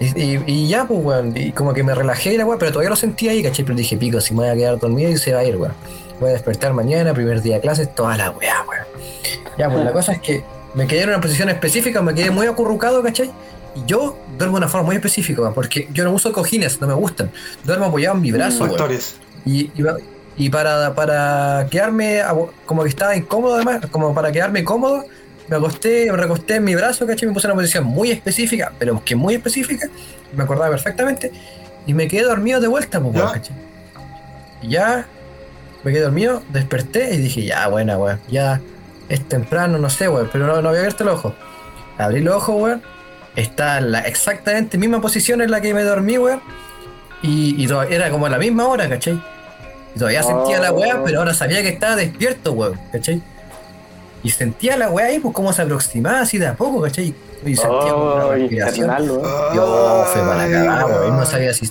y, 0.00 0.38
y- 0.50 0.68
ya, 0.68 0.84
pues, 0.86 1.00
weón, 1.02 1.36
y 1.36 1.52
como 1.52 1.72
que 1.74 1.82
me 1.82 1.94
relajé 1.94 2.34
y 2.34 2.36
la 2.36 2.44
weón, 2.44 2.58
pero 2.58 2.70
todavía 2.72 2.90
lo 2.90 2.96
sentía 2.96 3.30
ahí, 3.32 3.42
¿cachai? 3.42 3.64
Pero 3.64 3.76
dije, 3.76 3.96
pico, 3.96 4.20
si 4.20 4.34
me 4.34 4.40
voy 4.40 4.48
a 4.48 4.54
quedar 4.54 4.78
dormido 4.78 5.10
y 5.10 5.16
se 5.18 5.32
va 5.32 5.40
a 5.40 5.44
ir, 5.44 5.56
weón. 5.56 5.72
Voy 6.20 6.30
a 6.30 6.32
despertar 6.32 6.72
mañana, 6.72 7.12
primer 7.12 7.42
día 7.42 7.56
de 7.56 7.60
clases, 7.60 7.94
toda 7.94 8.16
la 8.16 8.30
weá, 8.30 8.64
weón. 8.68 8.84
Ya, 9.58 9.70
pues 9.70 9.84
la 9.84 9.92
cosa 9.92 10.12
es 10.12 10.20
que 10.20 10.44
me 10.74 10.86
quedé 10.86 11.02
en 11.02 11.08
una 11.10 11.20
posición 11.20 11.48
específica, 11.48 12.02
me 12.02 12.14
quedé 12.14 12.30
muy 12.30 12.46
acurrucado, 12.46 13.02
¿cachai? 13.02 13.30
Y 13.74 13.82
yo 13.86 14.16
duermo 14.38 14.56
de 14.56 14.58
una 14.64 14.68
forma 14.68 14.86
muy 14.86 14.96
específica, 14.96 15.40
weón, 15.42 15.54
porque 15.54 15.88
yo 15.92 16.04
no 16.04 16.12
uso 16.12 16.32
cojines, 16.32 16.80
no 16.80 16.86
me 16.86 16.94
gustan. 16.94 17.30
Duermo 17.64 17.86
apoyado 17.86 18.16
en 18.16 18.22
mi 18.22 18.32
brazo, 18.32 18.60
weón. 18.64 18.70
Factores. 18.70 19.16
Y, 19.44 19.64
y, 19.74 19.84
y 20.38 20.50
para, 20.50 20.94
para 20.94 21.66
quedarme 21.70 22.20
como 22.66 22.82
que 22.82 22.88
estaba 22.90 23.16
incómodo 23.16 23.54
además, 23.56 23.80
como 23.90 24.14
para 24.14 24.32
quedarme 24.32 24.64
cómodo, 24.64 25.04
me 25.48 25.56
acosté, 25.56 26.10
me 26.10 26.16
recosté 26.16 26.56
en 26.56 26.64
mi 26.64 26.74
brazo, 26.74 27.06
¿cachai? 27.06 27.28
Me 27.28 27.34
puse 27.34 27.46
en 27.46 27.52
una 27.52 27.60
posición 27.60 27.84
muy 27.84 28.10
específica, 28.10 28.72
pero 28.78 29.02
que 29.04 29.14
muy 29.14 29.34
específica, 29.34 29.88
me 30.34 30.42
acordaba 30.42 30.70
perfectamente, 30.70 31.30
y 31.86 31.94
me 31.94 32.08
quedé 32.08 32.22
dormido 32.22 32.60
de 32.60 32.68
vuelta, 32.68 33.00
pues, 33.00 33.14
weón, 33.14 33.28
¿Ya? 33.28 33.32
¿cachai? 33.32 33.56
Y 34.62 34.68
ya 34.68 35.06
me 35.84 35.92
quedé 35.92 36.02
dormido, 36.02 36.42
desperté 36.50 37.14
y 37.14 37.18
dije, 37.18 37.44
ya, 37.44 37.68
buena, 37.68 37.96
weón, 37.96 38.20
ya 38.28 38.60
es 39.08 39.26
temprano, 39.28 39.78
no 39.78 39.88
sé, 39.88 40.08
weón, 40.08 40.28
pero 40.32 40.46
no, 40.46 40.60
no 40.60 40.68
había 40.68 40.80
abierto 40.80 41.04
el 41.04 41.10
ojo. 41.10 41.34
Abrí 41.98 42.20
los 42.20 42.34
ojos, 42.34 42.56
weón, 42.60 42.82
está 43.36 43.78
en 43.78 43.92
la 43.92 44.00
exactamente 44.00 44.78
misma 44.78 45.00
posición 45.00 45.40
en 45.42 45.50
la 45.50 45.60
que 45.60 45.72
me 45.74 45.84
dormí, 45.84 46.18
weón, 46.18 46.40
y, 47.22 47.66
era 47.90 48.10
como 48.10 48.26
a 48.26 48.30
la 48.30 48.38
misma 48.38 48.66
hora, 48.66 48.88
¿cachai? 48.88 49.22
Y 49.94 49.98
todavía 49.98 50.22
sentía 50.22 50.60
la 50.60 50.72
weá, 50.72 51.02
pero 51.04 51.20
ahora 51.20 51.34
sabía 51.34 51.62
que 51.62 51.68
estaba 51.68 51.96
despierto, 51.96 52.52
weón, 52.52 52.78
¿cachai? 52.90 53.22
Y 54.26 54.30
sentía 54.30 54.76
la 54.76 54.90
weá 54.90 55.06
ahí, 55.06 55.20
pues 55.20 55.32
como 55.32 55.52
se 55.52 55.62
aproximaba 55.62 56.18
así 56.18 56.36
de 56.36 56.48
a 56.48 56.56
poco, 56.56 56.82
¿cachai? 56.82 57.14
Y 57.44 57.54
sentía 57.54 57.92
como 57.92 58.14
una 58.14 58.26
Oh, 58.26 58.32
respiración. 58.32 58.90
Yo 59.54 60.04
fue 60.12 60.22
para 60.22 60.50
cagada. 60.50 61.10
No 61.10 61.24
sabía 61.24 61.54
si. 61.54 61.70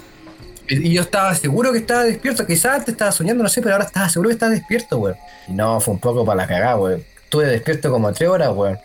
Y 0.69 0.87
y 0.87 0.93
yo 0.93 1.01
estaba 1.01 1.35
seguro 1.35 1.73
que 1.73 1.79
estaba 1.79 2.05
despierto. 2.05 2.47
Quizás 2.47 2.75
antes 2.75 2.93
estaba 2.93 3.11
soñando, 3.11 3.43
no 3.43 3.49
sé, 3.49 3.61
pero 3.61 3.73
ahora 3.75 3.83
estaba 3.83 4.07
seguro 4.07 4.29
que 4.29 4.35
estaba 4.35 4.53
despierto, 4.53 4.99
weón. 4.99 5.17
Y 5.49 5.51
no, 5.51 5.81
fue 5.81 5.95
un 5.95 5.99
poco 5.99 6.23
para 6.23 6.37
la 6.37 6.47
cagada, 6.47 6.77
weón. 6.77 7.03
Estuve 7.25 7.45
despierto 7.47 7.91
como 7.91 8.13
tres 8.13 8.29
horas, 8.29 8.51
weón. 8.55 8.79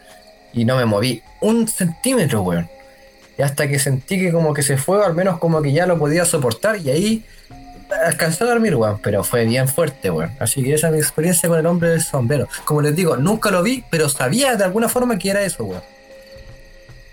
Y 0.53 0.65
no 0.65 0.75
me 0.75 0.85
moví 0.85 1.23
un 1.41 1.69
centímetro, 1.69 2.43
weón. 2.43 2.69
Y 3.39 3.43
hasta 3.43 3.69
que 3.69 3.79
sentí 3.79 4.19
que 4.19 4.33
como 4.33 4.53
que 4.53 4.63
se 4.63 4.79
fue, 4.79 5.05
al 5.07 5.15
menos 5.15 5.39
como 5.39 5.63
que 5.63 5.71
ya 5.71 5.87
lo 5.87 5.97
podía 5.97 6.25
soportar. 6.25 6.77
Y 6.79 6.91
ahí 6.91 7.25
alcancé 8.05 8.45
a 8.45 8.49
dormir, 8.49 8.75
weón. 8.75 9.01
Pero 9.03 9.25
fue 9.25 9.45
bien 9.45 9.69
fuerte, 9.69 10.11
weón. 10.11 10.33
Así 10.39 10.63
que 10.63 10.75
esa 10.75 10.89
es 10.89 10.93
mi 10.93 10.99
experiencia 10.99 11.49
con 11.49 11.59
el 11.59 11.67
hombre 11.67 11.91
del 11.91 12.03
sombrero. 12.03 12.49
Como 12.65 12.83
les 12.83 12.95
digo, 12.95 13.17
nunca 13.17 13.51
lo 13.51 13.63
vi, 13.63 13.85
pero 13.91 14.09
sabía 14.09 14.57
de 14.57 14.65
alguna 14.65 14.89
forma 14.89 15.19
que 15.19 15.31
era 15.31 15.43
eso, 15.43 15.65
weón. 15.65 15.83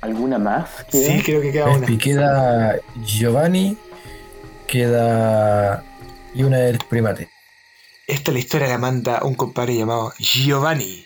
¿Alguna 0.02 0.38
más? 0.38 0.70
¿Qué? 0.92 1.06
Sí, 1.06 1.24
creo 1.24 1.42
que 1.42 1.52
queda 1.52 1.70
una. 1.70 1.92
Y 1.92 1.98
queda 1.98 2.76
Giovanni, 3.04 3.78
queda 4.68 5.84
y 6.34 6.44
una 6.44 6.60
del 6.60 6.78
primate. 6.78 7.30
Esta 8.06 8.32
la 8.32 8.40
historia 8.40 8.68
la 8.68 8.78
manda 8.78 9.24
un 9.24 9.36
compadre 9.36 9.76
llamado 9.76 10.14
Giovanni. 10.20 11.06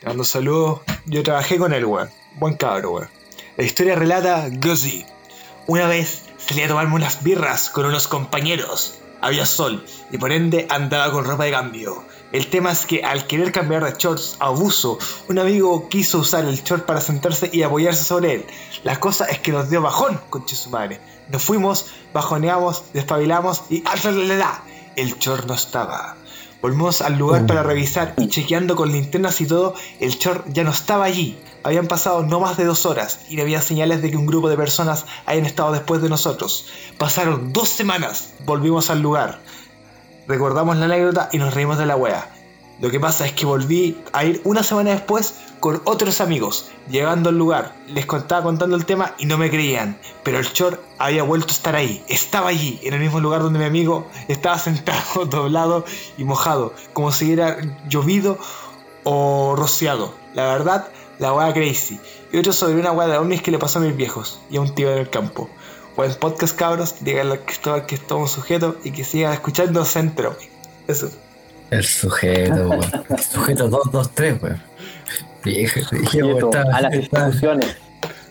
Te 0.00 0.06
mando 0.06 0.22
saludos. 0.24 0.80
Yo 1.06 1.22
trabajé 1.22 1.56
con 1.56 1.72
él, 1.72 1.84
weón. 1.84 2.10
Buen 2.34 2.54
cabro, 2.54 2.92
weón. 2.92 3.08
La 3.56 3.64
historia 3.64 3.94
relata 3.94 4.48
Guzzi. 4.50 5.06
Una 5.66 5.88
vez 5.88 6.22
salí 6.46 6.62
a 6.62 6.68
tomarme 6.68 6.94
unas 6.94 7.22
birras 7.22 7.70
con 7.70 7.86
unos 7.86 8.08
compañeros. 8.08 8.98
Había 9.20 9.44
sol 9.44 9.84
y 10.10 10.18
por 10.18 10.32
ende 10.32 10.66
andaba 10.70 11.12
con 11.12 11.24
ropa 11.24 11.44
de 11.44 11.50
cambio. 11.50 12.04
El 12.32 12.46
tema 12.46 12.70
es 12.70 12.86
que 12.86 13.04
al 13.04 13.26
querer 13.26 13.52
cambiar 13.52 13.84
de 13.84 13.98
shorts 13.98 14.36
a 14.38 14.46
abuso, 14.46 14.98
un 15.28 15.38
amigo 15.38 15.88
quiso 15.88 16.18
usar 16.18 16.44
el 16.44 16.62
short 16.62 16.86
para 16.86 17.00
sentarse 17.00 17.50
y 17.52 17.62
apoyarse 17.62 18.04
sobre 18.04 18.34
él. 18.34 18.46
La 18.84 19.00
cosa 19.00 19.26
es 19.26 19.40
que 19.40 19.52
nos 19.52 19.68
dio 19.68 19.82
bajón, 19.82 20.20
conche 20.30 20.54
su 20.54 20.70
madre. 20.70 21.00
Nos 21.28 21.42
fuimos, 21.42 21.86
bajoneamos, 22.14 22.84
despabilamos 22.92 23.64
y 23.68 23.82
¡ah, 23.84 24.62
El 24.96 25.18
short 25.18 25.46
no 25.46 25.54
estaba. 25.54 26.16
Volvimos 26.62 27.00
al 27.00 27.16
lugar 27.16 27.46
para 27.46 27.62
revisar 27.62 28.14
y 28.18 28.28
chequeando 28.28 28.76
con 28.76 28.92
linternas 28.92 29.40
y 29.40 29.46
todo, 29.46 29.74
el 29.98 30.10
short 30.10 30.46
ya 30.52 30.62
no 30.62 30.70
estaba 30.70 31.04
allí. 31.04 31.38
Habían 31.62 31.86
pasado 31.86 32.22
no 32.22 32.40
más 32.40 32.56
de 32.58 32.64
dos 32.64 32.84
horas 32.84 33.20
y 33.30 33.36
no 33.36 33.42
había 33.42 33.62
señales 33.62 34.02
de 34.02 34.10
que 34.10 34.16
un 34.16 34.26
grupo 34.26 34.48
de 34.48 34.56
personas 34.56 35.06
hayan 35.24 35.46
estado 35.46 35.72
después 35.72 36.02
de 36.02 36.10
nosotros. 36.10 36.66
Pasaron 36.98 37.52
dos 37.52 37.68
semanas, 37.68 38.34
volvimos 38.44 38.90
al 38.90 39.00
lugar. 39.00 39.40
Recordamos 40.28 40.76
la 40.76 40.84
anécdota 40.84 41.30
y 41.32 41.38
nos 41.38 41.54
reímos 41.54 41.78
de 41.78 41.86
la 41.86 41.96
wea. 41.96 42.30
Lo 42.80 42.90
que 42.90 42.98
pasa 42.98 43.26
es 43.26 43.32
que 43.32 43.44
volví 43.44 44.02
a 44.12 44.24
ir 44.24 44.40
una 44.44 44.62
semana 44.62 44.90
después 44.90 45.34
con 45.60 45.82
otros 45.84 46.22
amigos. 46.22 46.70
Llegando 46.88 47.28
al 47.28 47.36
lugar, 47.36 47.74
les 47.88 48.06
contaba 48.06 48.42
contando 48.42 48.74
el 48.74 48.86
tema 48.86 49.14
y 49.18 49.26
no 49.26 49.36
me 49.36 49.50
creían. 49.50 49.98
Pero 50.22 50.38
el 50.38 50.46
short 50.46 50.80
había 50.98 51.22
vuelto 51.22 51.48
a 51.48 51.52
estar 51.52 51.76
ahí. 51.76 52.02
Estaba 52.08 52.48
allí, 52.48 52.80
en 52.82 52.94
el 52.94 53.00
mismo 53.00 53.20
lugar 53.20 53.42
donde 53.42 53.58
mi 53.58 53.66
amigo 53.66 54.06
estaba 54.28 54.58
sentado, 54.58 55.26
doblado 55.30 55.84
y 56.16 56.24
mojado. 56.24 56.72
Como 56.94 57.12
si 57.12 57.26
hubiera 57.26 57.58
llovido 57.86 58.38
o 59.04 59.54
rociado. 59.56 60.14
La 60.32 60.44
verdad, 60.44 60.88
la 61.18 61.34
wea 61.34 61.52
crazy. 61.52 62.00
Y 62.32 62.38
otro 62.38 62.54
sobre 62.54 62.80
una 62.80 62.92
wea 62.92 63.08
de 63.08 63.18
ovnis 63.18 63.42
que 63.42 63.50
le 63.50 63.58
pasó 63.58 63.78
a 63.78 63.82
mis 63.82 63.96
viejos 63.96 64.40
y 64.50 64.56
a 64.56 64.62
un 64.62 64.74
tío 64.74 64.90
en 64.90 64.98
el 64.98 65.10
campo. 65.10 65.50
Buen 65.96 66.14
podcast, 66.14 66.56
cabros. 66.56 66.94
Díganle 67.00 67.34
a 67.34 67.44
Cristóbal 67.44 67.84
que 67.84 67.96
es 67.96 68.02
un 68.10 68.26
sujeto 68.26 68.76
y 68.84 68.92
que 68.92 69.04
sigan 69.04 69.34
escuchando 69.34 69.84
Centro. 69.84 70.34
Eso. 70.88 71.10
El 71.70 71.84
sujeto, 71.84 72.68
weón. 72.68 72.80
El 73.10 73.18
sujeto 73.22 73.68
223, 73.68 74.42
weón. 74.42 74.62
Viejo, 75.44 75.80
viejo, 75.92 76.10
Quieto, 76.10 76.50
está- 76.50 76.76
a 76.76 76.80
las 76.82 76.94
instituciones. 76.94 77.76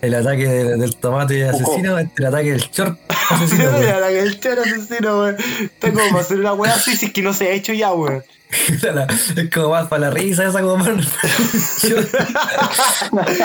el 0.00 0.14
ataque 0.14 0.46
del, 0.46 0.78
del 0.80 0.96
tomate 0.96 1.48
asesino, 1.48 1.98
el 1.98 2.26
ataque 2.26 2.52
del 2.52 2.60
short 2.60 2.98
asesino, 3.30 3.64
weón. 3.70 3.80
Mira, 3.80 4.00
la 4.00 4.08
que 4.08 4.20
el 4.20 4.40
choro 4.40 4.62
asesino, 4.62 5.18
weón. 5.20 5.36
Está 5.60 5.92
como 5.92 6.08
para 6.10 6.20
hacer 6.20 6.38
una 6.40 6.52
wea 6.54 6.74
así, 6.74 6.94
si 6.96 7.06
es 7.06 7.12
que 7.12 7.22
no 7.22 7.32
se 7.32 7.48
ha 7.48 7.50
hecho 7.52 7.72
ya, 7.72 7.92
weón. 7.92 8.22
La- 8.82 9.06
Es 9.36 9.48
como 9.54 9.70
más 9.70 9.86
para 9.86 10.00
la 10.08 10.10
risa, 10.10 10.44
esa 10.48 10.60
como 10.60 10.82
para... 10.84 10.94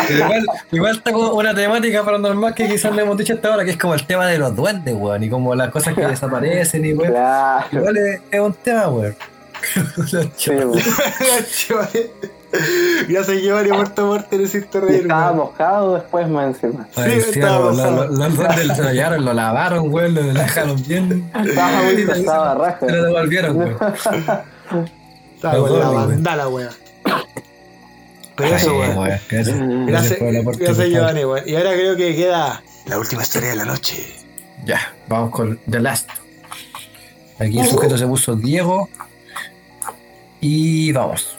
Igual, 0.10 0.46
igual 0.72 0.96
está 0.98 1.12
como 1.12 1.30
una 1.34 1.54
temática 1.54 2.04
paranormal 2.04 2.54
que 2.56 2.68
quizás 2.68 2.94
le 2.96 3.02
hemos 3.04 3.16
dicho 3.18 3.34
hasta 3.34 3.50
ahora, 3.50 3.64
que 3.66 3.72
es 3.72 3.78
como 3.78 3.94
el 3.94 4.06
tema 4.06 4.26
de 4.28 4.38
los 4.40 4.56
duendes, 4.56 4.96
weón, 4.96 5.24
y 5.24 5.30
como 5.30 5.54
las 5.56 5.70
cosas 5.70 5.94
que 5.94 6.06
desaparecen 6.06 6.86
y 6.86 6.94
weón. 6.94 7.12
Claro. 7.12 7.66
Igual 7.72 7.98
es, 7.98 8.22
es 8.32 8.40
un 8.40 8.54
tema, 8.54 8.88
weón. 8.90 9.16
Weón. 10.48 10.72
Gracias, 13.10 13.42
Giovanni, 13.42 13.70
muerto 13.72 14.06
muerte, 14.06 14.38
necesito 14.38 14.80
reír, 14.80 15.02
estaba 15.02 15.34
mojado 15.34 15.96
después 15.96 16.30
más 16.30 16.56
encima. 16.62 16.88
Sí, 16.96 17.02
sí, 17.22 17.40
estaba 17.40 17.60
lo- 17.60 17.72
lo- 17.72 17.78
pasado. 17.78 18.06
lo- 18.06 18.76
se 18.76 19.34
lavaron, 19.34 19.94
weón, 19.94 20.16
lo 20.16 20.24
dejaron 20.24 20.82
bien. 20.88 21.30
Estaba 21.46 21.82
muy 21.84 22.06
pesada, 22.06 22.56
raja. 22.56 22.80
Se 22.80 22.92
lo 22.92 23.04
devolvieron, 23.04 23.58
weón. 23.58 23.78
Estaba 25.36 25.58
con 25.68 25.80
la 25.80 25.90
bandala, 25.90 26.48
weón. 26.48 26.70
Pero 28.38 28.56
eso, 28.56 28.78
weón. 28.78 28.98
weón, 28.98 29.20
Gracias, 29.30 29.58
Gracias, 29.88 30.20
gracias. 30.20 30.90
Giovanni, 30.90 31.26
weón. 31.26 31.44
Y 31.46 31.56
ahora 31.56 31.74
creo 31.74 31.96
que 31.98 32.16
queda 32.16 32.64
la 32.86 32.98
última 33.00 33.24
historia 33.24 33.50
de 33.50 33.56
la 33.58 33.66
noche. 33.66 34.06
Ya, 34.66 34.80
vamos 35.10 35.32
con 35.32 35.60
The 35.70 35.80
Last. 35.82 36.10
Aquí 37.40 37.60
el 37.60 37.68
sujeto 37.68 37.98
se 37.98 38.08
puso 38.08 38.36
Diego. 38.36 38.88
Y 40.48 40.92
vamos. 40.92 41.36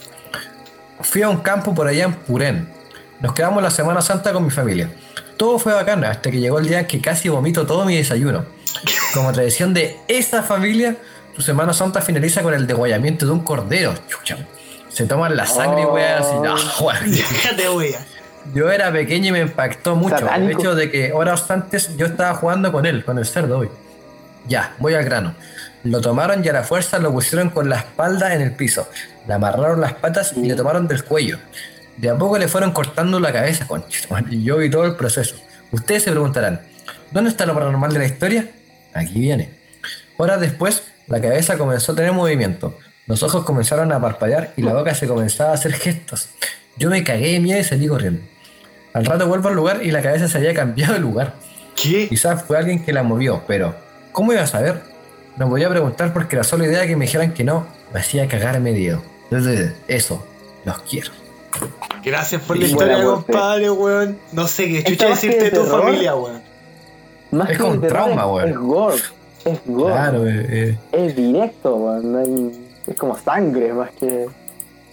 Fui 1.01 1.23
a 1.23 1.29
un 1.29 1.37
campo 1.37 1.73
por 1.73 1.87
allá 1.87 2.07
en 2.07 2.13
Purén. 2.13 2.69
Nos 3.21 3.35
quedamos 3.35 3.63
la 3.63 3.71
Semana 3.71 4.03
Santa 4.03 4.33
con 4.33 4.43
mi 4.43 4.51
familia. 4.51 4.91
Todo 5.37 5.61
fue 5.61 5.73
bacán 5.73 6.03
hasta 6.03 6.29
que 6.29 6.41
llegó 6.41 6.59
el 6.59 6.67
día 6.67 6.81
en 6.81 6.87
que 6.89 7.01
casi 7.01 7.29
vomito 7.29 7.65
todo 7.67 7.85
mi 7.85 7.97
desayuno. 7.97 8.45
Como 9.15 9.31
tradición 9.31 9.73
de 9.73 9.97
esa 10.09 10.43
familia, 10.43 10.97
su 11.37 11.43
Semana 11.43 11.73
Santa 11.73 12.01
finaliza 12.01 12.43
con 12.43 12.53
el 12.53 12.67
degollamiento 12.67 13.27
de 13.27 13.31
un 13.31 13.45
cordero. 13.45 13.95
Chucha. 14.09 14.39
Se 14.89 15.07
toman 15.07 15.37
la 15.37 15.47
sangre 15.47 15.83
y 15.83 15.85
weón, 15.85 16.23
así. 16.23 16.35
ah, 16.45 16.83
weón. 16.83 17.11
Déjate. 17.13 17.65
Yo 18.55 18.73
era 18.73 18.91
pequeño 18.91 19.29
y 19.29 19.33
me 19.33 19.41
impactó 19.41 19.95
mucho. 19.95 20.19
Satánico. 20.19 20.51
El 20.51 20.59
hecho 20.59 20.75
de 20.75 20.91
que 20.91 21.13
horas 21.13 21.49
antes 21.49 21.97
yo 21.97 22.07
estaba 22.07 22.35
jugando 22.35 22.73
con 22.73 22.87
él, 22.87 23.05
con 23.05 23.19
el 23.19 23.27
cerdo 23.27 23.59
hoy. 23.59 23.71
Ya, 24.49 24.75
voy 24.79 24.95
al 24.95 25.05
grano. 25.05 25.35
Lo 25.91 26.01
tomaron 26.01 26.45
y 26.45 26.49
a 26.49 26.53
la 26.53 26.65
fuerza 26.65 26.99
lo 26.99 27.13
pusieron 27.13 27.51
con 27.51 27.69
la 27.69 27.77
espalda 27.77 28.35
en 28.35 28.41
el 28.41 28.53
piso. 28.53 28.89
Le 29.27 29.35
amarraron 29.35 29.81
las 29.81 29.95
patas 29.95 30.33
y 30.37 30.45
le 30.47 30.55
tomaron 30.55 30.89
del 30.89 31.05
cuello. 31.05 31.39
De 31.97 32.11
a 32.11 32.19
poco 32.19 32.39
le 32.39 32.49
fueron 32.49 32.73
cortando 32.73 33.21
la 33.21 33.33
cabeza, 33.33 33.67
concha. 33.67 34.01
Y 34.31 34.43
yo 34.43 34.57
vi 34.59 34.69
todo 34.69 34.85
el 34.85 34.97
proceso. 34.97 35.37
Ustedes 35.71 36.03
se 36.03 36.11
preguntarán, 36.11 36.61
¿dónde 37.13 37.31
está 37.31 37.47
lo 37.47 37.55
paranormal 37.55 37.93
de 37.93 37.99
la 38.01 38.07
historia? 38.07 38.49
Aquí 38.95 39.21
viene. 39.21 39.51
Horas 40.17 40.41
después, 40.41 40.83
la 41.07 41.21
cabeza 41.21 41.57
comenzó 41.57 41.93
a 41.93 41.95
tener 41.95 42.13
movimiento. 42.13 42.77
Los 43.07 43.23
ojos 43.23 43.45
comenzaron 43.45 43.93
a 43.93 44.01
parpadear 44.01 44.53
y 44.57 44.63
la 44.63 44.75
boca 44.75 44.95
se 44.95 45.07
comenzaba 45.07 45.51
a 45.51 45.55
hacer 45.55 45.73
gestos. 45.73 46.31
Yo 46.77 46.91
me 46.91 47.05
cagué 47.05 47.33
de 47.33 47.41
miedo 47.41 47.61
y 47.61 47.65
salí 47.65 47.87
corriendo. 47.87 48.23
Al 48.93 49.05
rato 49.05 49.29
vuelvo 49.29 49.49
al 49.49 49.55
lugar 49.55 49.85
y 49.85 49.93
la 49.93 50.03
cabeza 50.03 50.27
se 50.27 50.39
había 50.39 50.55
cambiado 50.55 50.95
de 50.95 50.99
lugar. 50.99 51.35
¿Qué? 51.81 52.09
Quizás 52.09 52.43
fue 52.43 52.59
alguien 52.59 52.85
que 52.85 52.93
la 52.93 53.03
movió, 53.03 53.45
pero 53.47 53.77
¿cómo 54.11 54.33
iba 54.33 54.43
a 54.43 54.47
saber? 54.47 54.96
No 55.37 55.49
podía 55.49 55.69
preguntar 55.69 56.13
porque 56.13 56.37
la 56.37 56.45
sola 56.45 56.65
idea 56.67 56.81
de 56.81 56.87
que 56.89 56.97
me 56.97 57.05
dijeran 57.05 57.33
que 57.35 57.45
no 57.45 57.67
me 57.93 58.01
hacía 58.01 58.27
cagarme 58.29 58.73
Dios. 58.73 59.01
Eso, 59.89 60.25
los 60.65 60.79
quiero. 60.83 61.11
Gracias 62.05 62.41
por 62.43 62.57
la 62.59 62.67
historia, 62.67 62.99
muerte. 62.99 63.33
compadre, 63.33 63.71
weón. 63.71 64.19
No 64.33 64.47
sé 64.47 64.69
qué 64.69 64.85
chucha 64.85 65.09
decirte 65.09 65.37
de 65.39 65.45
de 65.45 65.51
tu 65.51 65.65
terror. 65.65 65.83
familia, 65.83 66.15
weón. 66.15 66.41
Más 67.33 67.51
Es 67.51 67.57
que 67.57 67.63
como 67.63 67.81
terror, 67.81 67.89
trauma, 67.89 68.27
weón. 68.33 68.49
Es 68.49 68.57
gore. 68.57 68.97
Es 69.45 69.61
gore. 69.67 69.93
Claro, 69.93 70.27
eh, 70.27 70.47
eh, 70.49 70.79
Es 70.93 71.17
directo, 71.17 71.75
weón. 71.77 72.53
Es 72.87 72.97
como 72.97 73.17
sangre 73.19 73.73
más 73.73 73.91
que. 73.99 74.27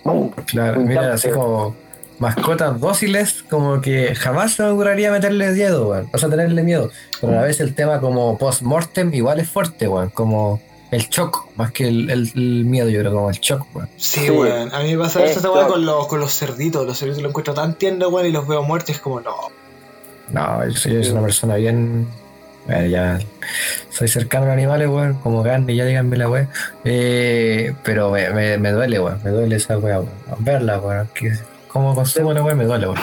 ¡Bum! 0.03 0.32
claro. 0.48 0.80
Un 0.82 0.88
Mira, 0.88 1.14
así 1.14 1.30
como 1.30 1.76
mascotas 2.19 2.80
dóciles, 2.80 3.44
como 3.49 3.81
que 3.81 4.15
jamás 4.15 4.53
se 4.53 4.64
me 4.64 4.69
ocurriría 4.69 5.11
meterle 5.11 5.52
miedo, 5.52 5.90
weón. 5.90 6.10
O 6.14 6.18
sea, 6.18 6.30
tenerle 6.30 6.64
miedo. 6.64 6.90
Pero 7.19 7.34
a 7.34 7.35
la 7.38 7.41
vez 7.44 7.60
el 7.60 7.73
tema 7.73 7.99
como 7.99 8.38
post-mortem 8.38 9.14
igual 9.14 9.40
es 9.40 9.49
fuerte, 9.49 9.88
weón. 9.88 10.10
Como 10.10 10.61
el 10.91 11.02
shock, 11.10 11.48
más 11.56 11.72
que 11.72 11.88
el, 11.88 12.10
el- 12.11 12.31
el 12.35 12.65
miedo, 12.65 12.88
yo 12.90 12.99
creo, 12.99 13.11
como 13.14 13.30
el 13.30 13.38
shock, 13.40 13.65
weón. 13.76 13.90
Sí, 13.98 14.22
Sí. 14.22 14.30
weón. 14.30 14.73
A 14.73 14.80
mí 14.81 14.95
me 14.95 15.03
pasa 15.03 15.23
eso 15.26 15.40
Esto- 15.40 15.68
con 15.68 15.85
los, 15.85 16.07
con 16.07 16.19
los 16.19 16.31
cerditos. 16.38 16.85
Los 16.85 16.98
cerditos 16.99 17.22
los 17.23 17.30
encuentro 17.31 17.53
tan 17.53 17.73
tiernos, 17.76 18.11
weón, 18.11 18.27
y 18.27 18.31
los 18.31 18.48
veo 18.48 18.61
muertos. 18.64 18.95
Es 18.95 19.02
como, 19.02 19.19
no. 19.22 19.34
No, 20.31 20.65
yo 20.68 20.73
soy 20.77 20.95
una 21.10 21.22
persona 21.22 21.56
bien. 21.56 22.07
Bueno, 22.65 22.85
ya 22.88 23.19
soy 23.90 24.07
cercano 24.07 24.45
a 24.45 24.48
los 24.49 24.53
animales, 24.53 24.88
weón, 24.88 25.15
como 25.15 25.44
carne, 25.44 25.76
ya 25.76 25.84
díganme 25.84 26.15
la 26.15 26.30
weón. 26.30 26.48
Eh, 26.85 27.73
pero 27.84 28.10
me, 28.11 28.30
me, 28.30 28.57
me 28.57 28.72
duele, 28.72 28.99
weón, 28.99 29.19
me 29.23 29.31
duele 29.31 29.56
esa 29.57 29.77
weá, 29.77 29.99
weón. 29.99 30.10
Verla, 30.40 30.80
weón. 30.80 31.10
Que, 31.14 31.34
como 31.73 31.95
consumo 31.95 32.31
la 32.31 32.43
weón, 32.43 32.57
me 32.59 32.65
duele, 32.65 32.87
weón. 32.87 32.99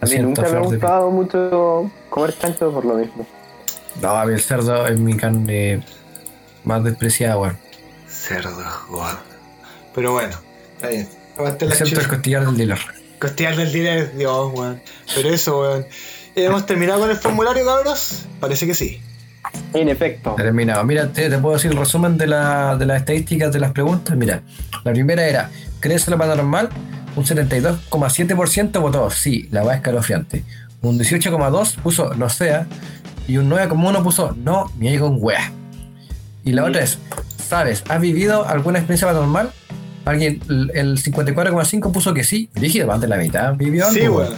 A 0.00 0.06
mí 0.06 0.18
nunca 0.18 0.42
me 0.42 0.56
ha 0.56 0.60
gustado 0.60 1.10
mucho 1.10 1.90
comer 2.08 2.36
chancho 2.38 2.72
por 2.72 2.86
lo 2.86 2.94
mismo. 2.94 3.26
No, 4.00 4.08
a 4.16 4.24
mí 4.24 4.32
el 4.32 4.40
cerdo 4.40 4.86
es 4.86 4.98
mi 4.98 5.14
carne 5.14 5.84
más 6.64 6.82
despreciada, 6.82 7.36
weón. 7.36 7.58
Cerdo, 8.08 8.56
weón. 8.88 9.18
Pero 9.94 10.12
bueno, 10.12 10.34
está 10.76 10.88
bien. 10.88 11.08
Excepto 11.60 12.00
el 12.00 12.08
costillar 12.08 12.46
del 12.46 12.56
dealer. 12.56 12.78
Costillar 13.18 13.56
del 13.56 13.70
dealer, 13.70 14.16
Dios, 14.16 14.52
weón. 14.54 14.80
Pero 15.14 15.28
eso, 15.28 15.60
weón. 15.60 15.86
¿Hemos 16.34 16.64
terminado 16.64 17.00
con 17.00 17.10
el 17.10 17.16
formulario, 17.16 17.66
cabros? 17.66 18.24
Parece 18.40 18.66
que 18.66 18.74
sí. 18.74 19.02
En 19.74 19.88
efecto. 19.88 20.34
Terminado. 20.36 20.82
Mira, 20.84 21.12
te, 21.12 21.28
te 21.28 21.38
puedo 21.38 21.56
decir 21.56 21.72
el 21.72 21.76
resumen 21.76 22.16
de, 22.16 22.26
la, 22.26 22.76
de 22.76 22.86
las 22.86 23.00
estadísticas 23.00 23.52
de 23.52 23.60
las 23.60 23.72
preguntas. 23.72 24.16
Mira, 24.16 24.42
la 24.84 24.92
primera 24.92 25.26
era, 25.26 25.50
¿crees 25.80 26.06
en 26.06 26.12
lo 26.12 26.18
paranormal? 26.18 26.70
Un 27.16 27.24
72,7% 27.24 28.80
votó 28.80 29.10
sí, 29.10 29.48
la 29.50 29.62
va 29.62 29.74
escalofriante. 29.74 30.44
Un 30.82 30.98
18,2% 30.98 31.76
puso 31.82 32.14
no 32.14 32.28
sea. 32.28 32.66
Y 33.26 33.36
un 33.36 33.50
9,1% 33.50 34.02
puso 34.02 34.36
no, 34.36 34.70
ni 34.78 34.88
hay 34.88 34.98
con 34.98 35.16
wea. 35.20 35.52
Y 36.44 36.52
la 36.52 36.64
otra 36.64 36.82
es, 36.82 36.98
¿sabes? 37.36 37.84
¿Has 37.88 38.00
vivido 38.00 38.46
alguna 38.48 38.78
experiencia 38.78 39.06
paranormal? 39.08 39.52
Alguien, 40.04 40.40
el 40.48 40.70
el 40.74 41.02
54,5% 41.02 41.92
puso 41.92 42.14
que 42.14 42.24
sí. 42.24 42.48
Dije, 42.54 42.84
más 42.84 43.00
de 43.00 43.08
la 43.08 43.16
mitad 43.16 43.54
vivió 43.54 43.86
algo. 43.86 44.00
Sí, 44.00 44.08
weón. 44.08 44.34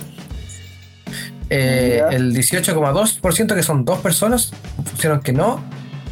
Eh, 1.54 2.02
el 2.10 2.34
18,2%, 2.34 3.54
que 3.54 3.62
son 3.62 3.84
dos 3.84 3.98
personas, 4.00 4.52
pusieron 4.90 5.20
que 5.20 5.32
no. 5.32 5.62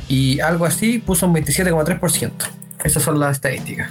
Y 0.08 0.40
algo 0.40 0.66
así 0.66 0.98
puso 0.98 1.26
un 1.26 1.34
27,3%. 1.34 2.30
Esas 2.84 3.02
son 3.02 3.18
las 3.18 3.36
estadísticas. 3.36 3.90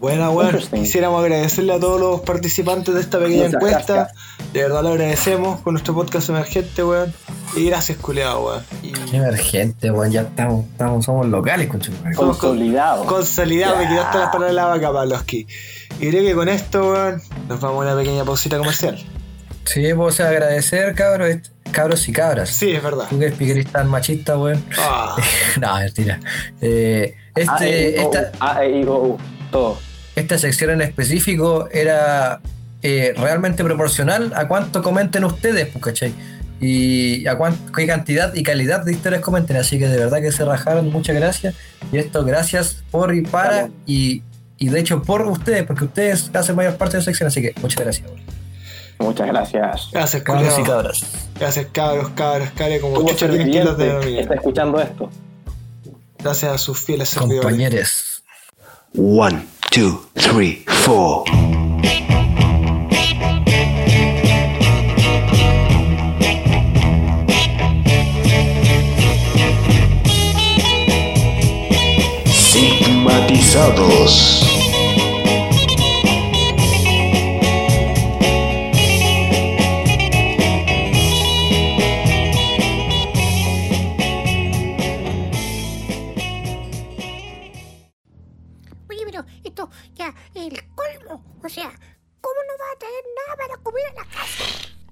Buena, 0.00 0.30
weón. 0.30 0.46
Interesting. 0.46 0.80
Quisiéramos 0.82 1.22
agradecerle 1.22 1.72
a 1.72 1.80
todos 1.80 1.98
los 2.00 2.20
participantes 2.20 2.94
de 2.94 3.00
esta 3.00 3.18
pequeña 3.18 3.44
Muchas 3.44 3.54
encuesta. 3.54 3.94
gracias. 3.94 4.52
De 4.52 4.62
verdad 4.62 4.82
lo 4.82 4.88
agradecemos 4.90 5.60
con 5.60 5.74
nuestro 5.74 5.94
podcast 5.94 6.28
emergente, 6.28 6.84
weón. 6.84 7.12
Y 7.56 7.66
gracias, 7.70 7.98
culeado, 7.98 8.44
weón. 8.46 8.62
Y 8.82 8.92
Qué 8.92 9.16
emergente, 9.16 9.90
weón. 9.90 10.10
Ya 10.12 10.22
estamos, 10.22 10.66
estamos, 10.66 11.04
somos 11.04 11.26
locales, 11.26 11.68
con 11.68 11.82
Somos 11.82 11.96
con- 12.16 12.26
Consolidado. 12.28 13.06
consolidado, 13.06 13.76
me 13.78 13.84
Ya. 13.84 13.88
quitaste 13.90 14.18
las 14.18 14.26
palabras 14.28 14.48
de 14.50 14.54
la 14.54 14.64
vaca, 14.66 14.92
Pavlovsky. 14.92 15.46
Y 15.98 16.10
creo 16.10 16.22
que 16.22 16.34
con 16.34 16.48
esto, 16.50 16.90
weón, 16.92 17.22
nos 17.48 17.60
vamos 17.60 17.84
a 17.86 17.88
una 17.92 17.96
pequeña 17.96 18.24
pausita 18.24 18.58
comercial. 18.58 18.98
Sí, 19.64 19.82
pues 19.96 20.14
sea, 20.14 20.28
agradecer, 20.28 20.94
cabros, 20.94 21.38
cabros 21.72 22.06
y 22.06 22.12
cabras. 22.12 22.50
Sí, 22.50 22.70
es 22.70 22.82
verdad. 22.82 23.06
Tú 23.08 23.18
que 23.18 23.50
eres 23.50 23.66
tan 23.72 23.88
machista, 23.88 24.36
weón. 24.38 24.62
Ah, 24.78 25.16
no, 25.60 25.74
mentira. 25.76 26.20
Eh, 26.60 27.16
este, 27.34 27.50
A, 27.50 27.66
E, 27.66 27.96
esta. 28.02 28.30
A, 28.40 28.64
E, 28.64 28.80
I, 28.80 28.84
O, 28.84 28.96
U. 28.98 29.18
Todo. 29.50 29.78
Esta 30.16 30.36
sección 30.38 30.70
en 30.70 30.80
específico 30.82 31.68
era 31.72 32.40
eh, 32.82 33.14
realmente 33.16 33.62
proporcional 33.62 34.32
a 34.34 34.48
cuánto 34.48 34.82
comenten 34.82 35.24
ustedes, 35.24 35.68
pues, 35.68 35.84
¿cachai? 35.84 36.12
Y 36.60 37.26
a 37.26 37.36
cuán- 37.36 37.58
qué 37.74 37.86
cantidad 37.86 38.34
y 38.34 38.42
calidad 38.42 38.84
de 38.84 38.92
historias 38.92 39.20
comenten. 39.22 39.56
Así 39.58 39.78
que 39.78 39.88
de 39.88 39.96
verdad 39.98 40.20
que 40.20 40.32
se 40.32 40.44
rajaron, 40.44 40.90
muchas 40.90 41.14
gracias. 41.16 41.54
Y 41.92 41.98
esto 41.98 42.24
gracias 42.24 42.82
por 42.90 43.14
y 43.14 43.22
para 43.22 43.62
Vamos. 43.62 43.70
y, 43.86 44.22
y 44.58 44.68
de 44.70 44.80
hecho 44.80 45.02
por 45.02 45.22
ustedes, 45.26 45.64
porque 45.64 45.84
ustedes 45.84 46.30
hacen 46.34 46.56
mayor 46.56 46.76
parte 46.76 46.92
de 46.96 47.00
la 47.00 47.04
sección, 47.04 47.26
así 47.28 47.42
que 47.42 47.52
muchas 47.60 47.84
gracias. 47.84 48.08
Muchas 48.98 49.26
gracias. 49.26 49.88
gracias, 49.92 50.22
Cabros 50.22 50.58
y 50.58 50.62
cabras. 50.62 51.04
Gracias, 51.38 51.66
cabros, 51.72 52.08
cabros, 52.16 52.48
cabres, 52.56 52.80
como 52.80 53.06
chucha 53.06 53.28
tienen 53.28 53.50
que 53.52 53.58
los 53.64 53.76
serviente 53.76 53.84
denominar. 53.84 54.22
está 54.22 54.34
escuchando 54.36 54.80
esto. 54.80 55.10
Gracias 56.18 56.52
a 56.52 56.56
sus 56.56 56.78
fieles 56.80 57.10
servidores. 57.10 57.42
Compañeros. 57.42 58.22
One, 58.96 59.44
two, 59.76 60.00
three, 60.14 60.64
four. 60.86 61.26
Sigmatizados. 72.24 74.45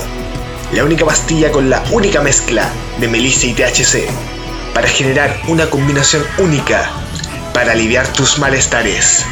la 0.71 0.83
única 0.83 1.05
pastilla 1.05 1.51
con 1.51 1.69
la 1.69 1.83
única 1.91 2.21
mezcla 2.21 2.71
de 2.99 3.07
melissa 3.07 3.45
y 3.45 3.53
THC 3.53 4.09
para 4.73 4.87
generar 4.87 5.39
una 5.47 5.69
combinación 5.69 6.23
única 6.39 6.89
para 7.53 7.73
aliviar 7.73 8.07
tus 8.13 8.39
malestares. 8.39 9.23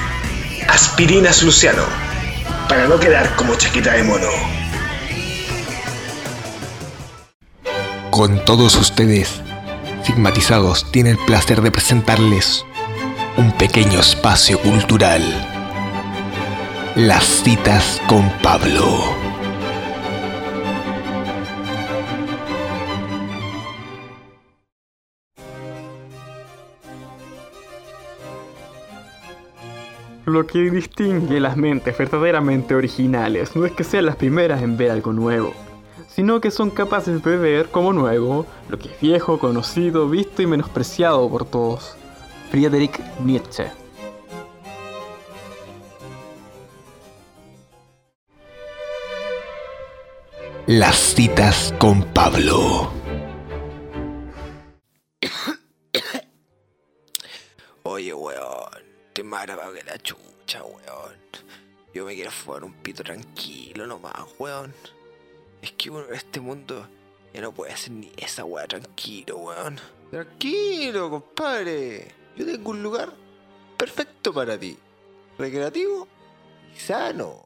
Aspirinas 0.69 1.41
Luciano, 1.41 1.83
para 2.69 2.87
no 2.87 2.99
quedar 2.99 3.35
como 3.35 3.55
chaqueta 3.55 3.93
de 3.93 4.03
mono. 4.03 4.29
Con 8.11 8.45
todos 8.45 8.75
ustedes, 8.75 9.41
Sigmatizados 10.03 10.91
tiene 10.91 11.09
el 11.11 11.17
placer 11.17 11.61
de 11.61 11.71
presentarles 11.71 12.63
un 13.37 13.51
pequeño 13.53 13.99
espacio 13.99 14.59
cultural. 14.59 15.23
Las 16.95 17.23
citas 17.23 17.99
con 18.07 18.29
Pablo. 18.43 19.20
Lo 30.31 30.47
que 30.47 30.71
distingue 30.71 31.41
las 31.41 31.57
mentes 31.57 31.97
verdaderamente 31.97 32.73
originales 32.73 33.53
no 33.53 33.65
es 33.65 33.73
que 33.73 33.83
sean 33.83 34.05
las 34.05 34.15
primeras 34.15 34.61
en 34.61 34.77
ver 34.77 34.91
algo 34.91 35.11
nuevo, 35.11 35.53
sino 36.07 36.39
que 36.39 36.51
son 36.51 36.69
capaces 36.69 37.21
de 37.21 37.35
ver 37.35 37.67
como 37.67 37.91
nuevo 37.91 38.45
lo 38.69 38.79
que 38.79 38.87
es 38.87 38.97
viejo, 39.01 39.39
conocido, 39.39 40.07
visto 40.07 40.41
y 40.41 40.47
menospreciado 40.47 41.29
por 41.29 41.43
todos. 41.43 41.97
Friedrich 42.49 42.97
Nietzsche. 43.25 43.71
Las 50.65 50.95
citas 50.95 51.73
con 51.77 52.03
Pablo. 52.03 52.89
Oye, 57.83 58.13
weón, 58.13 58.80
te 59.13 59.23
mara 59.23 59.55
para 59.55 59.73
que 59.73 59.83
la 59.83 59.97
chucha, 59.97 60.63
weón. 60.63 61.15
Yo 61.93 62.05
me 62.05 62.15
quiero 62.15 62.31
fumar 62.31 62.63
un 62.63 62.73
pito 62.73 63.03
tranquilo 63.03 63.85
nomás, 63.85 64.25
weón. 64.39 64.73
Es 65.61 65.73
que 65.73 65.89
en 65.89 66.05
este 66.13 66.39
mundo 66.39 66.87
ya 67.33 67.41
no 67.41 67.51
puede 67.51 67.73
hacer 67.73 67.91
ni 67.91 68.11
esa 68.17 68.45
weá 68.45 68.67
tranquilo, 68.67 69.37
weón. 69.37 69.79
Tranquilo, 70.09 71.09
compadre. 71.09 72.13
Yo 72.35 72.45
tengo 72.45 72.71
un 72.71 72.81
lugar 72.81 73.13
perfecto 73.77 74.33
para 74.33 74.57
ti. 74.57 74.77
Recreativo 75.37 76.07
y 76.73 76.79
sano. 76.79 77.45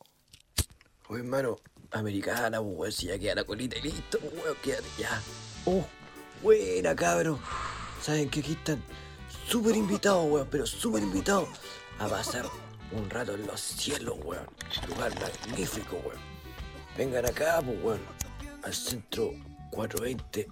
Oye, 1.08 1.22
hermano, 1.22 1.58
americana, 1.92 2.62
pues, 2.62 2.74
weón, 2.78 2.92
si 2.92 3.08
ya 3.08 3.18
queda 3.18 3.36
la 3.36 3.44
colita 3.44 3.78
y 3.78 3.82
listo, 3.82 4.20
pues, 4.20 4.34
weón, 4.34 4.58
quédate 4.62 4.88
ya. 4.98 5.22
Oh, 5.66 5.86
buena, 6.42 6.96
cabrón. 6.96 7.40
Saben 8.02 8.30
que 8.30 8.42
aquí 8.42 8.52
están 8.52 8.84
súper 9.48 9.76
invitados, 9.76 10.26
weón, 10.30 10.48
pero 10.50 10.66
súper 10.66 11.04
invitados 11.04 11.48
a 12.00 12.08
pasar 12.08 12.46
un 12.92 13.10
rato 13.10 13.34
en 13.34 13.46
los 13.48 13.60
cielos, 13.60 14.16
weón. 14.24 14.46
Lugar 14.88 15.14
magnífico, 15.20 15.98
weón. 15.98 16.20
Vengan 16.98 17.26
acá, 17.26 17.62
pues, 17.64 17.78
weón, 17.84 18.00
al 18.64 18.74
centro 18.74 19.34
420 19.72 20.48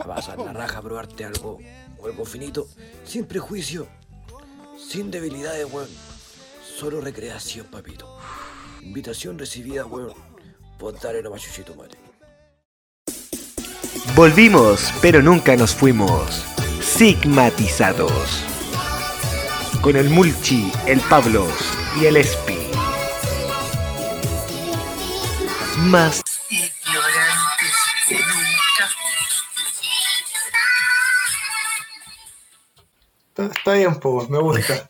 a 0.00 0.04
pasar 0.04 0.38
la 0.38 0.52
raja, 0.52 0.78
a 0.78 0.82
probarte 0.82 1.24
algo, 1.24 1.58
algo 2.02 2.24
finito, 2.24 2.68
sin 3.04 3.26
prejuicio, 3.26 3.86
sin 4.78 5.10
debilidades, 5.10 5.66
weón. 5.72 5.88
Solo 6.78 7.00
recreación, 7.00 7.66
papito. 7.66 8.18
Invitación 8.82 9.38
recibida, 9.38 9.86
weón. 9.86 10.14
Por 10.78 10.98
darle 11.00 11.22
nomás 11.22 11.42
chuchito, 11.42 11.74
mate. 11.74 11.96
Volvimos, 14.14 14.92
pero 15.00 15.22
nunca 15.22 15.56
nos 15.56 15.74
fuimos. 15.74 16.44
Sigmatizados. 16.96 18.42
Con 19.82 19.96
el 19.96 20.08
Mulchi, 20.08 20.72
el 20.86 20.98
Pablos 21.00 21.52
y 22.00 22.06
el 22.06 22.16
Espi. 22.16 22.56
Más 25.76 26.22
Ignorantes 26.48 27.76
que 28.08 28.14
nunca. 28.14 28.88
Está, 33.54 33.72
bien, 33.74 34.00
po, 34.00 34.26
me 34.30 34.38
gusta. 34.38 34.88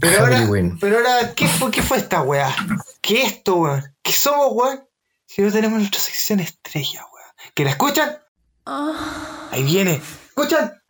Pero 0.00 0.20
ahora, 0.24 0.48
pero 0.80 0.96
ahora 0.96 1.32
¿qué, 1.36 1.46
fue, 1.46 1.70
¿qué 1.70 1.82
fue 1.82 1.98
esta 1.98 2.22
weá? 2.22 2.52
¿Qué 3.00 3.22
es 3.22 3.34
esto, 3.34 3.54
weón? 3.54 3.94
¿Qué 4.02 4.10
somos, 4.10 4.48
weón? 4.50 4.84
Si 5.26 5.42
no 5.42 5.52
tenemos 5.52 5.78
nuestra 5.78 6.00
sección 6.00 6.40
estrella, 6.40 7.06
weón. 7.12 7.30
¿Que 7.54 7.62
la 7.62 7.70
escuchan? 7.70 8.18
Ahí 8.66 9.62
viene. 9.62 10.02
¿Escuchan? 10.30 10.80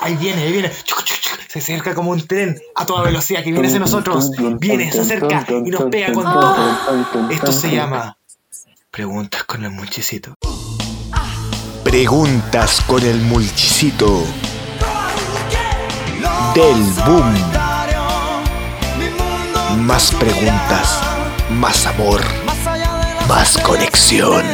Ahí 0.00 0.16
viene, 0.16 0.42
ahí 0.42 0.52
viene. 0.52 0.72
Se 1.48 1.58
acerca 1.58 1.94
como 1.94 2.10
un 2.10 2.26
tren 2.26 2.60
a 2.74 2.86
toda 2.86 3.02
velocidad 3.02 3.42
que 3.42 3.52
viene 3.52 3.68
hacia 3.68 3.80
nosotros. 3.80 4.30
Viene, 4.58 4.90
se 4.92 5.00
acerca 5.00 5.46
y 5.48 5.70
nos 5.70 5.84
pega 5.84 6.12
con 6.12 6.24
todo. 6.24 7.30
Esto 7.30 7.52
se 7.52 7.70
llama 7.70 8.16
Preguntas 8.90 9.44
con 9.44 9.64
el 9.64 9.70
muchicito. 9.70 10.34
Preguntas 11.86 12.80
con 12.86 13.02
el 13.04 13.20
Mulchicito. 13.20 14.24
Del 16.52 16.82
Boom. 17.06 17.34
Más 19.86 20.10
preguntas, 20.16 21.00
más 21.50 21.86
amor, 21.86 22.22
más 23.28 23.56
conexión. 23.58 24.44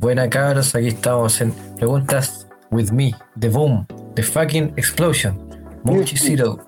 Buena 0.00 0.30
cabros, 0.30 0.74
aquí 0.74 0.88
estamos 0.88 1.42
en 1.42 1.52
Preguntas 1.76 2.46
with 2.70 2.90
me, 2.90 3.14
The 3.38 3.50
Boom, 3.50 3.86
The 4.14 4.22
Fucking 4.22 4.72
Explosion, 4.78 5.38
Mulchicito, 5.82 6.66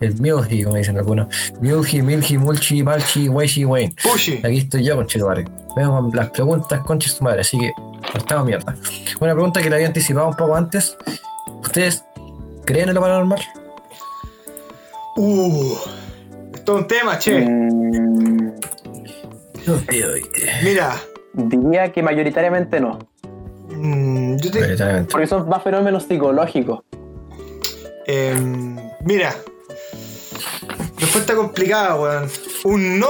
el 0.00 0.18
Milji, 0.18 0.64
como 0.64 0.76
dicen 0.76 0.96
algunos, 0.96 1.26
Milji, 1.60 2.00
Milji, 2.00 2.38
Mulchi, 2.38 2.82
Malchi, 2.82 3.28
Weishi, 3.28 3.66
Wayne. 3.66 3.94
Aquí 4.42 4.58
estoy 4.60 4.82
yo 4.82 4.96
con 4.96 5.06
Chetumare. 5.06 5.44
Vemos 5.76 6.14
las 6.14 6.30
preguntas 6.30 6.80
con 6.80 6.98
Chetumare, 6.98 7.42
así 7.42 7.58
que 7.58 7.70
estamos 8.14 8.46
mierda. 8.46 8.74
Una 9.20 9.34
pregunta 9.34 9.60
que 9.60 9.68
le 9.68 9.76
había 9.76 9.88
anticipado 9.88 10.28
un 10.28 10.36
poco 10.36 10.56
antes. 10.56 10.96
¿Ustedes 11.62 12.02
creen 12.64 12.88
en 12.88 12.94
lo 12.94 13.02
paranormal? 13.02 13.40
Uh, 15.18 15.74
esto 16.54 16.76
es 16.76 16.82
un 16.82 16.88
tema, 16.88 17.18
che. 17.18 17.46
Mira. 20.64 20.96
Diría 21.32 21.92
que 21.92 22.02
mayoritariamente 22.02 22.80
no. 22.80 22.98
mm, 23.70 24.36
yo 24.36 24.50
te- 24.50 25.04
Porque 25.10 25.26
son 25.26 25.48
más 25.48 25.62
fenómenos 25.62 26.04
psicológicos. 26.04 26.80
Em, 28.06 28.76
mira. 29.04 29.34
Respuesta 30.98 31.34
complicada, 31.34 31.96
weón. 31.96 32.28
Un 32.64 32.98
no, 32.98 33.08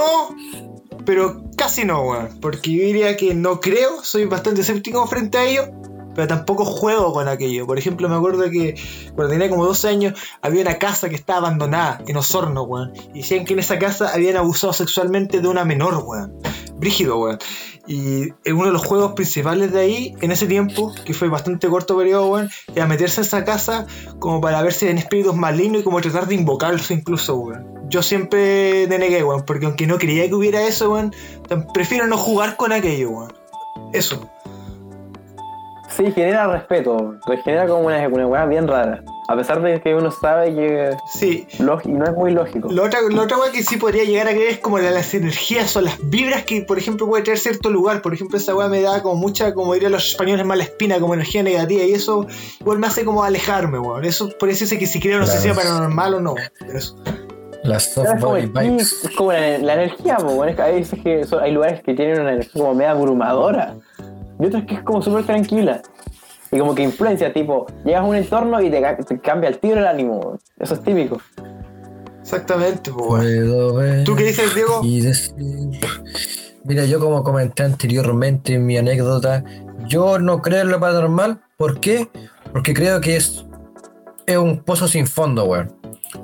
pero 1.05 1.43
casi 1.57 1.83
no, 1.85 2.01
weón. 2.03 2.39
Porque 2.41 2.71
yo 2.71 2.83
diría 2.85 3.17
que 3.17 3.33
no 3.33 3.59
creo, 3.59 4.03
soy 4.03 4.25
bastante 4.25 4.61
escéptico 4.61 5.05
frente 5.07 5.37
a 5.37 5.43
ello, 5.45 5.63
pero 6.15 6.27
tampoco 6.27 6.63
juego 6.65 7.11
con 7.13 7.27
aquello. 7.27 7.65
Por 7.67 7.77
ejemplo, 7.77 8.07
me 8.07 8.15
acuerdo 8.15 8.49
que 8.49 8.75
cuando 9.15 9.31
tenía 9.33 9.49
como 9.49 9.65
12 9.65 9.87
años 9.89 10.19
había 10.41 10.61
una 10.61 10.77
casa 10.77 11.09
que 11.09 11.15
estaba 11.15 11.39
abandonada 11.47 12.01
en 12.07 12.15
Osorno, 12.17 12.63
weón. 12.63 12.93
Y 13.13 13.19
decían 13.19 13.45
que 13.45 13.53
en 13.53 13.59
esa 13.59 13.77
casa 13.79 14.13
habían 14.13 14.37
abusado 14.37 14.73
sexualmente 14.73 15.41
de 15.41 15.47
una 15.47 15.65
menor, 15.65 16.03
weón. 16.05 16.33
Brígido, 16.77 17.19
weón. 17.19 17.39
Y 17.87 18.31
uno 18.49 18.65
de 18.65 18.71
los 18.71 18.85
juegos 18.85 19.13
principales 19.13 19.71
de 19.73 19.79
ahí, 19.79 20.15
en 20.21 20.31
ese 20.31 20.45
tiempo, 20.45 20.93
que 21.03 21.13
fue 21.13 21.29
bastante 21.29 21.67
corto 21.67 21.97
periodo, 21.97 22.27
weón, 22.27 22.49
era 22.75 22.85
meterse 22.85 23.21
a 23.21 23.23
esa 23.23 23.43
casa 23.43 23.87
como 24.19 24.39
para 24.39 24.61
ver 24.61 24.73
si 24.73 24.87
en 24.87 24.97
espíritus 24.97 25.35
malignos 25.35 25.81
y 25.81 25.83
como 25.83 25.99
tratar 25.99 26.27
de 26.27 26.35
invocarlos 26.35 26.91
incluso. 26.91 27.51
Yo 27.89 28.03
siempre 28.03 28.87
denegué, 28.87 29.23
weón, 29.23 29.43
porque 29.45 29.65
aunque 29.65 29.87
no 29.87 29.97
creía 29.97 30.27
que 30.27 30.35
hubiera 30.35 30.61
eso, 30.61 30.91
weón, 30.91 31.13
prefiero 31.73 32.07
no 32.07 32.17
jugar 32.17 32.55
con 32.55 32.71
aquello, 32.71 33.09
weón. 33.09 33.33
Eso. 33.93 34.29
Sí, 35.89 36.11
genera 36.11 36.47
respeto. 36.47 37.15
Genera 37.43 37.67
como 37.67 37.87
una, 37.87 38.07
una 38.07 38.27
weá 38.27 38.45
bien 38.45 38.67
rara. 38.67 39.03
A 39.31 39.35
pesar 39.37 39.61
de 39.61 39.79
que 39.81 39.95
uno 39.95 40.11
sabe 40.11 40.53
que 40.53 40.89
Sí. 41.13 41.47
no 41.59 41.79
es 41.79 42.13
muy 42.15 42.31
lógico. 42.31 42.69
Lo 42.69 42.83
otra, 42.83 42.99
lo 43.09 43.21
otra 43.21 43.37
weá 43.37 43.49
que 43.51 43.63
sí 43.63 43.77
podría 43.77 44.03
llegar 44.03 44.27
a 44.27 44.31
creer 44.31 44.49
es 44.49 44.57
como 44.59 44.77
la- 44.77 44.91
las 44.91 45.13
energías 45.13 45.73
o 45.77 45.81
las 45.81 45.97
vibras 46.09 46.43
que, 46.43 46.61
por 46.63 46.77
ejemplo, 46.77 47.07
puede 47.07 47.23
traer 47.23 47.39
cierto 47.39 47.69
lugar. 47.69 48.01
Por 48.01 48.13
ejemplo, 48.13 48.37
esa 48.37 48.53
weá 48.53 48.67
me 48.67 48.81
da 48.81 49.01
como 49.01 49.15
mucha, 49.15 49.53
como 49.53 49.73
dirían 49.73 49.93
los 49.93 50.05
españoles, 50.09 50.45
mala 50.45 50.63
espina, 50.63 50.99
como 50.99 51.13
energía 51.13 51.43
negativa. 51.43 51.83
Y 51.83 51.93
eso 51.93 52.27
igual 52.59 52.79
me 52.79 52.87
hace 52.87 53.05
como 53.05 53.23
alejarme, 53.23 53.79
weón. 53.79 54.03
Eso 54.03 54.29
por 54.37 54.49
eso 54.49 54.65
sé 54.65 54.77
que 54.77 54.85
si 54.85 54.99
creo 54.99 55.19
no 55.19 55.25
sé 55.25 55.37
si 55.37 55.47
es 55.47 55.53
Claro. 55.53 55.69
paranormal 55.69 56.13
o 56.15 56.19
no. 56.19 56.35
Pero 56.59 56.77
eso. 56.77 56.97
Las 57.63 57.93
soft 57.93 58.07
Es 58.07 58.13
como, 58.21 58.33
body 58.33 58.47
vibes. 58.47 59.03
es 59.05 59.15
como 59.15 59.31
la, 59.31 59.57
la 59.59 59.73
energía, 59.75 60.17
po, 60.17 60.25
bueno, 60.33 60.49
es 60.49 60.55
que 60.57 60.61
hay 60.63 60.73
veces 60.79 60.99
que 61.01 61.23
son- 61.25 61.41
hay 61.43 61.51
lugares 61.53 61.81
que 61.83 61.93
tienen 61.93 62.19
una 62.19 62.33
energía 62.33 62.51
como 62.59 62.73
media 62.73 62.91
abrumadora 62.91 63.75
y 64.39 64.45
otros 64.47 64.63
que 64.67 64.73
es 64.75 64.81
como 64.83 65.01
súper 65.01 65.25
tranquila 65.25 65.81
y 66.51 66.59
como 66.59 66.75
que 66.75 66.83
influencia, 66.83 67.31
tipo, 67.33 67.65
llegas 67.85 68.01
a 68.01 68.05
un 68.05 68.15
entorno 68.15 68.61
y 68.61 68.69
te, 68.69 68.81
ca- 68.81 68.97
te 68.97 69.19
cambia 69.19 69.49
el 69.49 69.57
tiro 69.59 69.77
el 69.79 69.87
ánimo, 69.87 70.37
eso 70.59 70.73
es 70.73 70.81
típico. 70.83 71.19
Exactamente, 72.21 72.91
ver 72.91 74.03
¿Tú 74.03 74.15
qué 74.15 74.23
dices, 74.25 74.53
Diego? 74.53 74.81
y 74.83 75.01
decir. 75.01 75.33
Mira, 76.63 76.85
yo 76.85 76.99
como 76.99 77.23
comenté 77.23 77.63
anteriormente 77.63 78.53
en 78.53 78.65
mi 78.67 78.77
anécdota, 78.77 79.43
yo 79.87 80.19
no 80.19 80.41
creo 80.41 80.61
en 80.61 80.69
lo 80.69 80.79
paranormal. 80.79 81.41
¿Por 81.57 81.79
qué? 81.79 82.07
Porque 82.53 82.73
creo 82.73 83.01
que 83.01 83.15
es, 83.15 83.45
es 84.27 84.37
un 84.37 84.63
pozo 84.63 84.87
sin 84.87 85.07
fondo, 85.07 85.45
weón. 85.45 85.73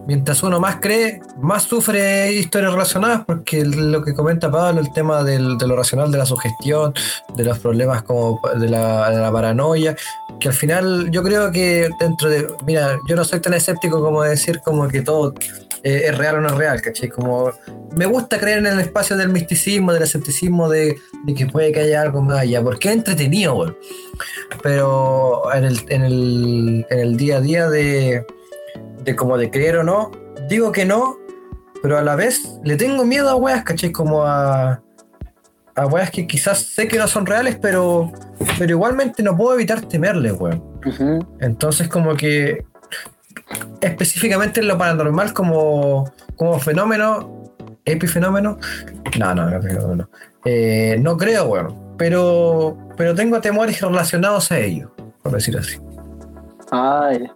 Mientras 0.05 0.43
uno 0.43 0.59
más 0.59 0.77
cree, 0.81 1.21
más 1.39 1.63
sufre 1.63 2.31
historias 2.33 2.71
relacionadas, 2.71 3.23
porque 3.25 3.63
lo 3.65 4.03
que 4.03 4.13
comenta 4.13 4.51
Pablo, 4.51 4.81
el 4.81 4.91
tema 4.93 5.23
del- 5.23 5.57
de 5.57 5.67
lo 5.67 5.75
racional, 5.75 6.11
de 6.11 6.17
la 6.17 6.25
sugestión, 6.25 6.93
de 7.35 7.43
los 7.43 7.59
problemas 7.59 8.03
como 8.03 8.39
de 8.59 8.67
la, 8.69 9.29
paranoia, 9.31 9.95
que 10.39 10.49
al 10.49 10.53
final 10.53 11.09
yo 11.11 11.23
creo 11.23 11.51
que 11.51 11.89
dentro 11.99 12.29
de, 12.29 12.47
mira, 12.65 12.97
yo 13.07 13.15
no 13.15 13.23
soy 13.23 13.39
tan 13.39 13.53
escéptico 13.53 14.01
como 14.01 14.23
decir 14.23 14.59
como 14.63 14.87
que 14.87 15.01
todo 15.01 15.33
eh, 15.83 16.03
es 16.07 16.17
real 16.17 16.35
o 16.37 16.41
no 16.41 16.47
es 16.49 16.55
real, 16.55 16.81
¿cachai? 16.81 17.09
Como 17.09 17.51
me 17.95 18.05
gusta 18.05 18.39
creer 18.39 18.59
en 18.59 18.65
el 18.67 18.79
espacio 18.79 19.15
del 19.15 19.29
misticismo, 19.29 19.93
del 19.93 20.03
escepticismo, 20.03 20.69
de, 20.69 20.97
que 21.35 21.45
puede 21.45 21.71
que 21.71 21.81
haya 21.81 22.01
algo 22.01 22.21
más 22.21 22.39
allá, 22.39 22.61
porque 22.61 22.89
es 22.89 22.95
entretenido, 22.95 23.55
weón. 23.55 23.77
Pero 24.63 25.53
en 25.53 25.65
el, 25.65 25.79
en 25.89 26.03
el, 26.03 26.85
en 26.89 26.99
el 26.99 27.17
día 27.17 27.37
a 27.37 27.41
día 27.41 27.69
de, 27.69 28.25
de 29.07 29.15
como 29.15 29.37
de 29.37 29.49
creer 29.49 29.77
o 29.77 29.83
no, 29.83 30.11
digo 30.49 30.73
que 30.73 30.85
no, 30.85 31.17
pero 31.81 31.97
a 31.97 32.01
la 32.01 32.17
vez 32.17 32.59
le 32.65 32.75
tengo 32.75 33.05
miedo 33.05 33.29
a 33.29 33.35
weas, 33.37 33.63
¿cachai? 33.63 33.93
Como 33.93 34.23
a, 34.25 34.81
a 35.75 35.85
weas 35.87 36.11
que 36.11 36.27
quizás 36.27 36.59
sé 36.59 36.89
que 36.89 36.97
no 36.97 37.07
son 37.07 37.25
reales, 37.25 37.57
pero, 37.61 38.11
pero 38.59 38.69
igualmente 38.69 39.23
no 39.23 39.37
puedo 39.37 39.55
evitar 39.55 39.79
temerle, 39.83 40.33
weón. 40.33 40.61
Entonces 41.39 41.87
como 41.87 42.17
que 42.17 42.65
específicamente 43.79 44.59
en 44.59 44.67
lo 44.67 44.77
paranormal 44.77 45.31
como, 45.31 46.11
como 46.35 46.59
fenómeno, 46.59 47.53
epifenómeno, 47.85 48.57
no, 49.17 49.33
no, 49.33 49.49
no, 49.49 49.59
no, 49.59 49.95
no. 49.95 50.09
Eh, 50.43 50.97
no 50.99 51.15
creo, 51.15 51.45
weón. 51.45 51.95
Pero, 51.97 52.77
pero 52.97 53.15
tengo 53.15 53.39
temores 53.39 53.79
relacionados 53.79 54.51
a 54.51 54.59
ello, 54.59 54.91
por 55.23 55.31
decir 55.31 55.57
así. 55.57 55.79
Ay, 56.71 57.29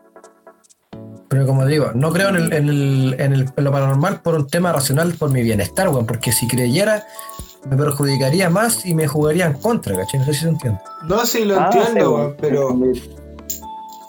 Pero 1.31 1.47
como 1.47 1.65
digo, 1.65 1.91
no 1.95 2.11
creo 2.11 2.27
en, 2.29 2.35
el, 2.35 2.53
en, 2.53 2.69
el, 2.69 3.15
en, 3.17 3.33
el- 3.33 3.49
en 3.55 3.63
lo 3.63 3.71
paranormal 3.71 4.19
por 4.21 4.35
un 4.35 4.47
tema 4.47 4.71
racional, 4.73 5.13
por 5.13 5.31
mi 5.31 5.41
bienestar, 5.41 5.87
weón. 5.89 6.05
Porque 6.05 6.31
si 6.33 6.45
creyera, 6.47 7.07
me 7.69 7.77
perjudicaría 7.77 8.49
más 8.49 8.85
y 8.85 8.93
me 8.93 9.07
jugaría 9.07 9.45
en 9.45 9.53
contra, 9.53 9.95
¿cachai? 9.95 10.19
No 10.19 10.25
sé 10.25 10.33
si 10.33 10.39
se 10.41 10.49
entiende. 10.49 10.79
No, 11.07 11.25
sí, 11.25 11.45
lo 11.45 11.57
Ah, 11.59 11.69
entiendo, 11.73 12.15
weón, 12.15 12.35
pero. 12.39 12.77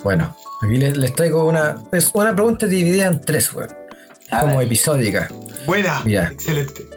Bueno, 0.02 0.34
aquí 0.62 0.76
les, 0.78 0.96
les 0.96 1.14
traigo 1.14 1.46
una. 1.46 1.76
Es 1.92 2.10
una 2.12 2.34
pregunta 2.34 2.66
dividida 2.66 3.06
en 3.06 3.20
tres, 3.20 3.52
weón. 3.54 3.70
Como 4.40 4.60
episódica. 4.60 5.28
Buena. 5.66 6.02
Ya. 6.04 6.24
Excelente. 6.24 6.88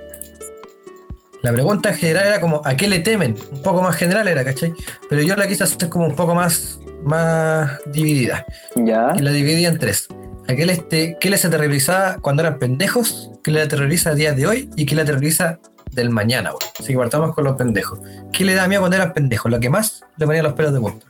La 1.43 1.52
pregunta 1.53 1.89
en 1.89 1.95
general 1.97 2.27
era 2.27 2.41
como, 2.41 2.61
¿a 2.65 2.76
qué 2.76 2.88
le 2.88 2.99
temen? 2.99 3.35
Un 3.52 3.61
poco 3.61 3.81
más 3.84 3.95
general 3.95 4.27
era, 4.27 4.43
¿cachai? 4.43 4.73
Pero 5.07 5.22
yo 5.22 5.35
la 5.35 5.47
quise 5.47 5.64
hacer 5.65 5.89
como 5.89 6.07
un 6.07 6.15
poco 6.15 6.34
más, 6.34 6.80
más 7.06 7.80
dividida. 7.86 8.45
ya. 8.76 9.14
Y 9.15 9.19
la 9.22 9.32
dividí 9.32 9.65
en 9.65 9.77
tres. 9.80 10.07
¿A 10.48 10.56
qué 10.56 10.65
les, 10.65 10.88
te- 10.90 11.18
qué 11.19 11.30
les 11.30 11.44
aterrorizaba 11.45 12.18
cuando 12.22 12.41
eran 12.44 12.60
pendejos? 12.60 13.32
¿Qué 13.44 13.52
les 13.52 13.65
aterroriza 13.65 14.11
a 14.11 14.15
día 14.15 14.34
de 14.34 14.45
hoy? 14.45 14.69
¿Y 14.76 14.86
qué 14.86 14.95
les 14.95 15.03
aterroriza 15.03 15.60
del 15.91 16.10
mañana, 16.10 16.49
weón? 16.49 16.60
Así 16.80 16.94
que 16.94 16.98
partamos 16.99 17.34
con 17.34 17.44
los 17.45 17.56
pendejos. 17.56 17.99
¿Qué 18.32 18.44
le 18.45 18.53
da 18.53 18.68
miedo 18.68 18.82
cuando 18.82 18.98
eran 18.98 19.14
pendejos? 19.14 19.52
Lo 19.52 19.60
que 19.60 19.69
más 19.69 20.03
le 20.18 20.26
ponía 20.26 20.44
los 20.44 20.53
pelos 20.53 20.73
de 20.73 20.80
punta. 20.80 21.06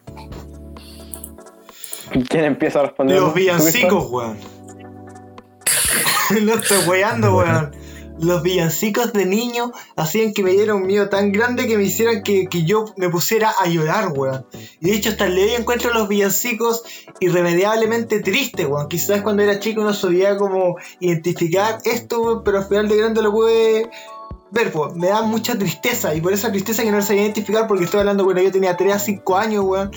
¿Quién 2.30 2.46
empieza 2.46 2.80
a 2.80 2.84
responder? 2.84 3.20
Los 3.20 3.34
villancicos, 3.34 4.10
weón. 4.10 4.38
no 6.46 6.54
estoy 6.56 6.78
weando, 6.88 7.38
weón. 7.38 7.72
Los 8.20 8.44
villancicos 8.44 9.12
de 9.12 9.26
niño 9.26 9.72
hacían 9.98 10.34
que 10.34 10.42
me 10.42 10.52
diera 10.52 10.74
un 10.74 10.88
miedo 10.88 11.10
tan 11.10 11.32
grande 11.32 11.68
que 11.68 11.78
me 11.78 11.84
hicieran 11.84 12.24
que, 12.24 12.48
que 12.48 12.64
yo 12.64 12.86
me 12.96 13.10
pusiera 13.10 13.52
a 13.60 13.68
llorar, 13.68 14.14
weón. 14.16 14.46
Y 14.80 14.90
de 14.90 14.96
hecho, 14.96 15.10
hasta 15.10 15.26
el 15.26 15.36
día 15.36 15.46
de 15.46 15.52
hoy 15.52 15.58
encuentro 15.58 15.94
los 15.94 16.08
villancicos 16.08 16.84
irremediablemente 17.20 18.22
tristes, 18.22 18.66
weón. 18.68 18.88
Quizás 18.88 19.22
cuando 19.22 19.44
era 19.44 19.60
chico 19.60 19.84
no 19.84 19.94
sabía 19.94 20.38
como 20.38 20.78
identificar 21.00 21.80
esto, 21.84 22.22
weón, 22.22 22.44
pero 22.44 22.60
al 22.60 22.66
final 22.66 22.88
de 22.88 22.98
grande 22.98 23.22
lo 23.22 23.32
pude 23.32 23.90
ver, 24.52 24.72
pues. 24.72 24.96
Me 24.96 25.08
da 25.08 25.22
mucha 25.24 25.58
tristeza 25.58 26.16
y 26.16 26.22
por 26.22 26.32
esa 26.32 26.52
tristeza 26.52 26.84
que 26.84 26.92
no 26.92 27.02
sabía 27.02 27.24
identificar 27.24 27.68
porque 27.68 27.84
estoy 27.84 28.00
hablando, 28.00 28.24
bueno, 28.24 28.42
yo 28.42 28.52
tenía 28.52 28.78
3 28.78 28.94
a 28.94 29.00
5 29.00 29.38
años, 29.38 29.66
weón. 29.66 29.92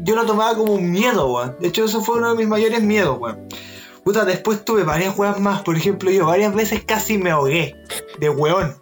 Yo 0.00 0.14
lo 0.14 0.24
tomaba 0.24 0.56
como 0.56 0.72
un 0.72 0.90
miedo, 0.90 1.30
weón. 1.30 1.56
De 1.60 1.68
hecho, 1.68 1.84
eso 1.84 2.00
fue 2.00 2.16
uno 2.16 2.30
de 2.30 2.36
mis 2.36 2.48
mayores 2.48 2.82
miedos, 2.82 3.18
weón. 3.20 3.46
Después 4.12 4.64
tuve 4.64 4.84
varias 4.84 5.18
weas 5.18 5.38
más. 5.38 5.62
Por 5.62 5.76
ejemplo, 5.76 6.10
yo 6.10 6.26
varias 6.26 6.54
veces 6.54 6.82
casi 6.84 7.18
me 7.18 7.30
ahogué. 7.30 7.76
De 8.18 8.30
weón. 8.30 8.76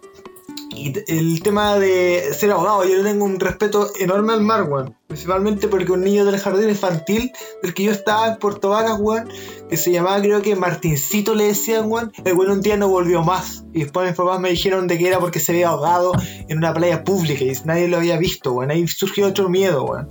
Y 0.71 0.93
el 1.07 1.41
tema 1.41 1.79
de 1.79 2.33
ser 2.33 2.51
ahogado, 2.51 2.85
yo 2.85 2.97
le 2.97 3.03
tengo 3.03 3.25
un 3.25 3.39
respeto 3.39 3.89
enorme 3.99 4.33
al 4.33 4.41
mar, 4.41 4.63
weón. 4.63 4.95
Principalmente 5.07 5.67
porque 5.67 5.91
un 5.91 6.03
niño 6.03 6.23
del 6.23 6.39
jardín 6.39 6.69
infantil, 6.69 7.31
del 7.63 7.73
que 7.73 7.83
yo 7.83 7.91
estaba 7.91 8.27
en 8.27 8.37
Puerto 8.37 8.69
Varas, 8.69 8.97
weón, 8.99 9.27
que 9.69 9.75
se 9.75 9.91
llamaba 9.91 10.21
creo 10.21 10.41
que 10.41 10.55
Martincito 10.55 11.33
le 11.33 11.45
decían, 11.45 11.91
weón, 11.91 12.11
el 12.23 12.33
weón 12.33 12.51
un 12.51 12.61
día 12.61 12.77
no 12.77 12.89
volvió 12.89 13.23
más. 13.23 13.65
Y 13.73 13.83
después 13.83 14.07
mis 14.07 14.15
papás 14.15 14.39
me 14.39 14.51
dijeron 14.51 14.87
de 14.87 14.97
que 14.97 15.07
era 15.07 15.19
porque 15.19 15.39
se 15.39 15.51
había 15.51 15.69
ahogado 15.69 16.11
en 16.47 16.57
una 16.57 16.73
playa 16.73 17.03
pública 17.03 17.43
y 17.43 17.53
nadie 17.65 17.87
lo 17.87 17.97
había 17.97 18.17
visto, 18.17 18.53
weón. 18.53 18.71
Ahí 18.71 18.87
surgió 18.87 19.27
otro 19.27 19.49
miedo, 19.49 19.83
weón. 19.83 20.07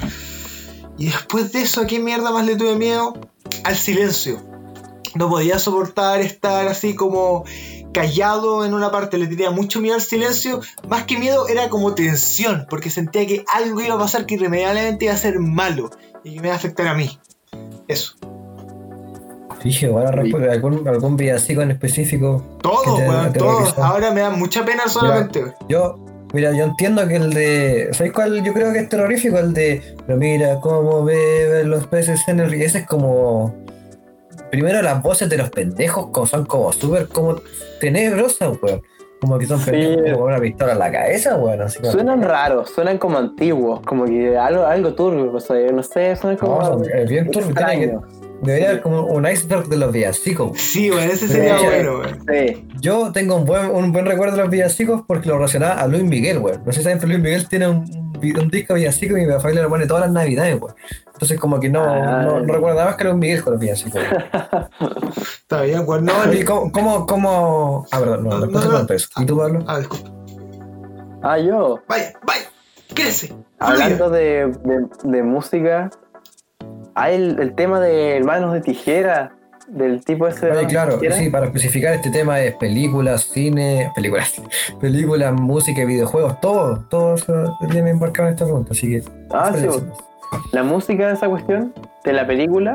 Y 0.99 1.07
después 1.07 1.53
de 1.53 1.63
eso, 1.63 1.83
¿a 1.83 1.87
qué 1.87 2.01
mierda 2.01 2.33
más 2.33 2.45
le 2.45 2.57
tuve 2.57 2.75
miedo? 2.75 3.15
Al 3.65 3.77
silencio. 3.77 4.56
No 5.17 5.29
podía 5.29 5.59
soportar 5.59 6.21
estar 6.21 6.69
así 6.69 6.95
como 6.95 7.45
callado 7.93 8.67
en 8.67 8.75
una 8.75 8.91
parte, 8.91 9.17
le 9.17 9.27
tenía 9.27 9.51
mucho 9.51 9.81
miedo 9.81 9.95
al 9.95 10.03
silencio. 10.03 10.61
Más 10.87 11.05
que 11.05 11.17
miedo 11.17 11.49
era 11.49 11.71
como 11.71 11.95
tensión, 11.95 12.67
porque 12.69 12.91
sentía 12.91 13.27
que 13.27 13.45
algo 13.55 13.81
iba 13.81 13.95
a 13.95 13.99
pasar 13.99 14.27
que 14.27 14.35
irremediablemente 14.35 15.07
iba 15.07 15.15
a 15.15 15.17
ser 15.17 15.39
malo 15.39 15.91
y 16.23 16.35
que 16.35 16.41
me 16.41 16.49
iba 16.49 16.55
a 16.55 16.59
afectar 16.59 16.89
a 16.89 16.95
mí. 16.95 17.19
Eso. 17.89 18.17
Dije, 19.65 19.89
bueno, 19.89 20.13
respuesta, 20.13 20.53
algún, 20.53 20.87
algún 20.87 21.17
villancico 21.17 21.63
en 21.63 21.71
específico. 21.71 22.45
Todo, 22.63 22.97
weón, 22.97 23.33
todo. 23.33 23.83
Ahora 23.83 24.11
me 24.11 24.21
da 24.21 24.31
mucha 24.31 24.65
pena 24.65 24.87
solamente. 24.89 25.41
weón. 25.41 25.55
Yo, 25.69 25.99
mira, 26.35 26.53
yo 26.53 26.65
entiendo 26.65 27.09
que 27.09 27.17
el 27.17 27.33
de. 27.33 27.89
¿Sabes 27.93 28.13
cuál? 28.13 28.45
Yo 28.45 28.53
creo 28.53 28.73
que 28.73 28.81
es 28.81 28.89
terrorífico, 28.89 29.39
el 29.39 29.55
de. 29.55 29.97
Pero 30.07 30.19
mira 30.19 30.61
cómo 30.61 31.03
beben 31.03 31.71
los 31.71 31.87
peces 31.87 32.21
en 32.29 32.41
el 32.41 32.51
río. 32.51 32.67
Ese 32.67 32.81
es 32.81 32.87
como. 32.87 33.55
Primero, 34.51 34.81
las 34.83 35.03
voces 35.03 35.29
de 35.29 35.37
los 35.37 35.51
pendejos 35.51 36.09
como 36.13 36.27
son 36.27 36.47
como 36.47 36.73
súper 36.73 37.09
como 37.09 37.37
tenebrosas, 37.81 38.57
weón. 38.63 38.83
Como 39.21 39.39
que 39.39 39.47
son 39.47 39.59
Sí. 39.61 39.71
pendejos 39.71 40.03
como 40.05 40.17
con 40.19 40.33
una 40.33 40.41
pistola 40.41 40.73
en 40.73 40.79
la 40.79 40.93
cabeza, 40.93 41.37
weón. 41.37 41.63
Así 41.63 41.79
como- 41.81 41.93
Suenan 41.93 42.23
raros, 42.23 42.71
suenan 42.71 42.99
como 42.99 43.19
antiguos, 43.19 43.81
como 43.81 44.05
que 44.05 44.37
algo, 44.37 44.65
algo 44.67 44.95
turbio, 44.95 45.33
o 45.33 45.41
sea, 45.41 45.57
no 45.73 45.83
sé, 45.83 46.15
suenan 46.17 46.39
como. 46.39 46.61
No, 46.61 46.83
es 46.85 47.09
bien 47.09 47.31
turbio, 47.31 47.55
tiene 47.55 47.81
que-. 47.81 47.99
Debería 48.43 48.69
haber 48.69 48.83
como 48.83 49.03
un 49.07 49.27
iceberg 49.27 49.67
de 49.69 49.77
los 49.79 49.93
villancicos. 49.93 50.59
Sí, 50.61 50.91
weón, 50.91 51.05
ese 51.05 51.27
sería 51.27 51.59
sí, 51.59 51.65
bueno. 51.65 52.03
Sí. 52.31 52.69
Yo 52.81 53.11
tengo 53.13 53.37
un 53.37 53.45
buen, 53.47 53.71
un 53.71 53.93
buen 53.93 54.05
recuerdo 54.07 54.37
de 54.37 54.43
los 54.43 54.51
villancicos 54.51 55.03
porque 55.07 55.29
lo 55.29 55.37
relacionaba 55.37 55.81
a 55.81 55.87
Luis 55.87 56.05
Miguel, 56.05 56.39
weón. 56.39 56.63
No 56.65 56.73
sé 56.73 56.79
si 56.81 56.85
saben, 56.85 56.99
pero 56.99 57.09
Luis 57.13 57.23
Miguel 57.23 57.49
tiene 57.49 57.67
un, 57.69 57.85
un 58.15 58.49
disco 58.51 58.75
de 58.75 58.81
villancicos 58.81 59.19
y 59.19 59.23
mi 59.23 59.33
papá 59.33 59.51
le 59.51 59.63
lo 59.63 59.69
pone 59.69 59.87
todas 59.87 60.03
las 60.03 60.13
navidades, 60.13 60.61
weón. 60.61 60.75
Entonces 61.13 61.41
como 61.41 61.59
que 61.59 61.71
no, 61.71 61.83
Ah. 61.83 62.23
no, 62.23 62.41
no 62.41 62.61
más 62.61 62.97
que 62.97 63.05
Luis 63.05 63.17
Miguel 63.17 63.43
con 63.43 63.55
los 63.55 63.61
villancicos. 63.61 64.03
Está 65.41 65.63
bien, 65.63 65.83
weón. 65.87 66.05
No, 66.05 66.13
Oye, 66.29 66.45
¿cómo, 66.45 66.71
cómo, 66.73 67.07
cómo- 67.07 67.87
Ah, 67.91 67.99
perdón, 68.01 68.25
no, 68.25 68.31
No, 68.31 68.41
después 68.43 68.65
te 68.65 68.71
no, 68.71 68.95
eso. 68.95 69.09
¿Y 69.19 69.27
tú, 69.27 69.37
Pablo? 69.39 69.65
Ah, 69.67 69.79
disculpa. 69.79 70.11
Ah, 71.23 71.39
yo. 71.39 71.81
Vaya, 71.89 72.13
vaya. 72.27 72.43
Crece. 72.95 73.35
Hablando 73.59 74.11
de, 74.11 74.53
de, 74.65 74.87
de 75.05 75.23
música, 75.23 75.91
hay 76.97 77.15
el, 77.15 77.39
el 77.39 77.55
tema 77.55 77.79
de 77.79 78.17
Hermanos 78.17 78.55
de 78.55 78.63
Tijera, 78.63 79.33
del 79.69 80.05
tipo 80.05 80.27
ese. 80.27 80.47
de 80.47 80.53
Oye, 80.53 80.61
Hermanos 80.63 81.01
de 81.01 81.09
claro, 81.09 81.17
sí, 81.17 81.31
para 81.31 81.47
especificar 81.47 81.93
este 81.93 82.11
tema 82.11 82.41
es 82.41 82.55
películas, 82.57 83.25
cine, 83.25 83.93
películas, 83.95 84.35
películas, 84.81 85.33
música 85.35 85.85
videojuegos, 85.85 86.41
todo, 86.41 86.85
todo 86.89 87.15
eso 87.15 87.57
viene 87.71 87.91
embarcado 87.91 88.29
en 88.29 88.35
esta 88.35 88.47
pregunta, 88.47 88.73
así 88.73 88.89
que... 88.89 89.03
Ah, 89.31 89.53
sí, 89.55 89.67
La 90.53 90.63
música 90.63 91.09
de 91.09 91.15
esa 91.15 91.29
cuestión, 91.29 91.75
de 92.03 92.13
la 92.13 92.27
película, 92.27 92.75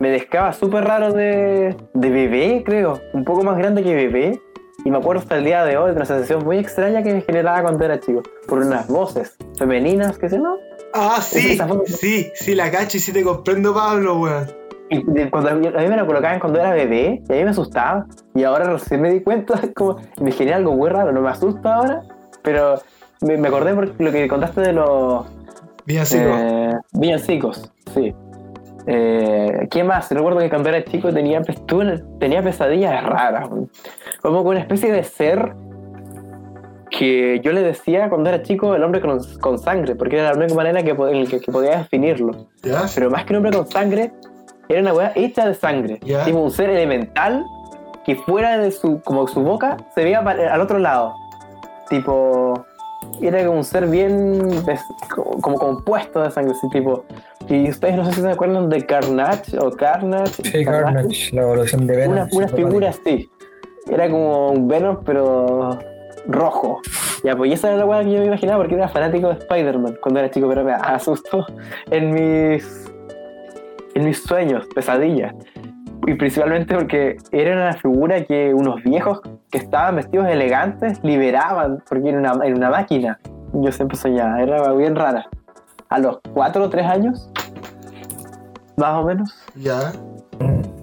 me 0.00 0.10
descaba 0.10 0.52
súper 0.52 0.84
raro 0.84 1.12
de, 1.12 1.76
de 1.94 2.10
bebé, 2.10 2.64
creo. 2.66 3.00
Un 3.12 3.24
poco 3.24 3.44
más 3.44 3.56
grande 3.56 3.84
que 3.84 3.94
bebé. 3.94 4.40
Y 4.84 4.90
me 4.90 4.98
acuerdo 4.98 5.22
hasta 5.22 5.36
el 5.38 5.44
día 5.44 5.64
de 5.64 5.76
hoy 5.76 5.90
de 5.90 5.96
una 5.96 6.04
sensación 6.04 6.44
muy 6.44 6.58
extraña 6.58 7.02
que 7.02 7.12
me 7.14 7.20
generaba 7.22 7.62
cuando 7.62 7.84
era 7.84 8.00
chico. 8.00 8.22
Por 8.48 8.58
unas 8.58 8.88
voces 8.88 9.36
femeninas 9.56 10.18
que 10.18 10.28
se 10.28 10.38
no. 10.38 10.56
Ah, 10.94 11.20
sí, 11.22 11.58
sí, 11.86 12.30
sí, 12.34 12.54
la 12.54 12.70
cacho 12.70 12.96
y 12.98 13.00
sí 13.00 13.12
te 13.12 13.22
comprendo, 13.22 13.72
Pablo, 13.72 14.18
weón. 14.18 14.46
Cuando 15.30 15.50
a 15.50 15.54
mí, 15.54 15.68
me 15.70 15.96
la 15.96 16.04
colocaban 16.04 16.38
cuando 16.38 16.60
era 16.60 16.72
bebé 16.72 17.22
y 17.26 17.32
a 17.32 17.36
mí 17.36 17.44
me 17.44 17.50
asustaba. 17.50 18.06
Y 18.34 18.42
ahora 18.44 18.64
recién 18.72 19.00
me 19.00 19.10
di 19.10 19.20
cuenta, 19.22 19.58
como 19.74 19.96
me 20.20 20.32
genera 20.32 20.56
algo 20.58 20.74
muy 20.76 20.90
raro. 20.90 21.12
No 21.12 21.22
me 21.22 21.30
asusta 21.30 21.76
ahora, 21.76 22.02
pero 22.42 22.74
me, 23.22 23.38
me 23.38 23.48
acordé 23.48 23.74
por 23.74 23.88
lo 24.00 24.12
que 24.12 24.28
contaste 24.28 24.60
de 24.60 24.72
los 24.74 25.24
Villancicos. 25.86 26.26
eh, 26.26 26.72
villancicos. 26.92 27.72
Sí. 27.94 28.14
Eh, 28.86 29.68
¿Qué 29.70 29.84
más? 29.84 30.10
Recuerdo 30.10 30.40
que 30.40 30.48
cuando 30.48 30.68
era 30.68 30.84
chico 30.84 31.12
tenía, 31.12 31.42
tenía 32.18 32.42
pesadillas 32.42 33.04
raras. 33.04 33.48
Como 34.20 34.40
una 34.42 34.60
especie 34.60 34.92
de 34.92 35.04
ser 35.04 35.54
que 36.90 37.40
yo 37.42 37.52
le 37.52 37.62
decía 37.62 38.08
cuando 38.08 38.28
era 38.28 38.42
chico 38.42 38.74
el 38.74 38.82
hombre 38.84 39.00
con, 39.00 39.18
con 39.40 39.58
sangre, 39.58 39.94
porque 39.94 40.18
era 40.18 40.32
la 40.32 40.38
única 40.38 40.54
manera 40.54 40.82
que, 40.82 40.94
que, 41.28 41.40
que 41.40 41.52
podía 41.52 41.78
definirlo. 41.78 42.48
Pero 42.94 43.10
más 43.10 43.24
que 43.24 43.32
un 43.32 43.38
hombre 43.38 43.52
con 43.52 43.66
sangre, 43.68 44.12
era 44.68 44.80
una 44.80 44.94
weá 44.94 45.12
hecha 45.14 45.46
de 45.46 45.54
sangre. 45.54 46.00
Tipo 46.24 46.38
un 46.38 46.50
ser 46.50 46.70
elemental 46.70 47.44
que 48.04 48.16
fuera 48.16 48.58
de 48.58 48.70
su, 48.70 49.00
como 49.02 49.26
su 49.26 49.42
boca 49.42 49.76
se 49.94 50.04
veía 50.04 50.18
al 50.20 50.60
otro 50.60 50.78
lado. 50.78 51.14
Tipo, 51.88 52.64
era 53.20 53.44
como 53.44 53.58
un 53.58 53.64
ser 53.64 53.86
bien 53.86 54.48
des- 54.64 54.84
como, 55.14 55.30
como 55.40 55.58
compuesto 55.58 56.22
de 56.22 56.30
sangre, 56.30 56.52
así 56.56 56.68
tipo. 56.70 57.04
Y 57.48 57.68
ustedes 57.70 57.96
no 57.96 58.04
sé 58.04 58.12
si 58.12 58.20
se 58.20 58.30
acuerdan 58.30 58.68
de 58.68 58.84
Carnage 58.86 59.58
o 59.58 59.70
Carnage. 59.70 60.42
Sí, 60.44 60.64
Carnage, 60.64 61.34
la 61.34 61.42
evolución 61.42 61.86
de 61.86 61.96
Venom. 61.96 62.12
Una, 62.12 62.28
una 62.32 62.48
figura 62.48 62.88
así. 62.90 63.30
Era 63.90 64.08
como 64.08 64.50
un 64.50 64.68
Venom, 64.68 64.98
pero 65.04 65.78
rojo. 66.28 66.80
Ya, 67.24 67.36
pues 67.36 67.50
y 67.50 67.54
esa 67.54 67.68
era 67.68 67.78
la 67.78 67.84
weá 67.86 68.02
que 68.04 68.12
yo 68.12 68.20
me 68.20 68.26
imaginaba 68.26 68.58
porque 68.58 68.74
era 68.74 68.88
fanático 68.88 69.28
de 69.28 69.34
Spider-Man 69.40 69.98
cuando 70.00 70.20
era 70.20 70.30
chico, 70.30 70.48
pero 70.48 70.64
me 70.64 70.72
asustó 70.72 71.44
en 71.90 72.10
mis, 72.12 72.90
en 73.94 74.04
mis 74.04 74.22
sueños, 74.22 74.66
pesadillas. 74.74 75.34
Y 76.06 76.14
principalmente 76.14 76.74
porque 76.74 77.16
era 77.30 77.54
una 77.54 77.72
figura 77.74 78.24
que 78.24 78.52
unos 78.52 78.82
viejos 78.82 79.20
que 79.50 79.58
estaban 79.58 79.96
vestidos 79.96 80.26
elegantes 80.28 80.98
liberaban, 81.02 81.82
porque 81.88 82.08
era 82.08 82.18
una, 82.18 82.44
era 82.44 82.56
una 82.56 82.70
máquina. 82.70 83.20
Yo 83.52 83.70
siempre 83.70 83.96
soñaba, 83.96 84.42
era 84.42 84.72
bien 84.72 84.96
rara. 84.96 85.26
A 85.88 85.98
los 85.98 86.18
4 86.34 86.64
o 86.64 86.70
3 86.70 86.86
años, 86.86 87.30
más 88.76 88.94
o 88.94 89.04
menos. 89.04 89.34
Ya. 89.54 89.92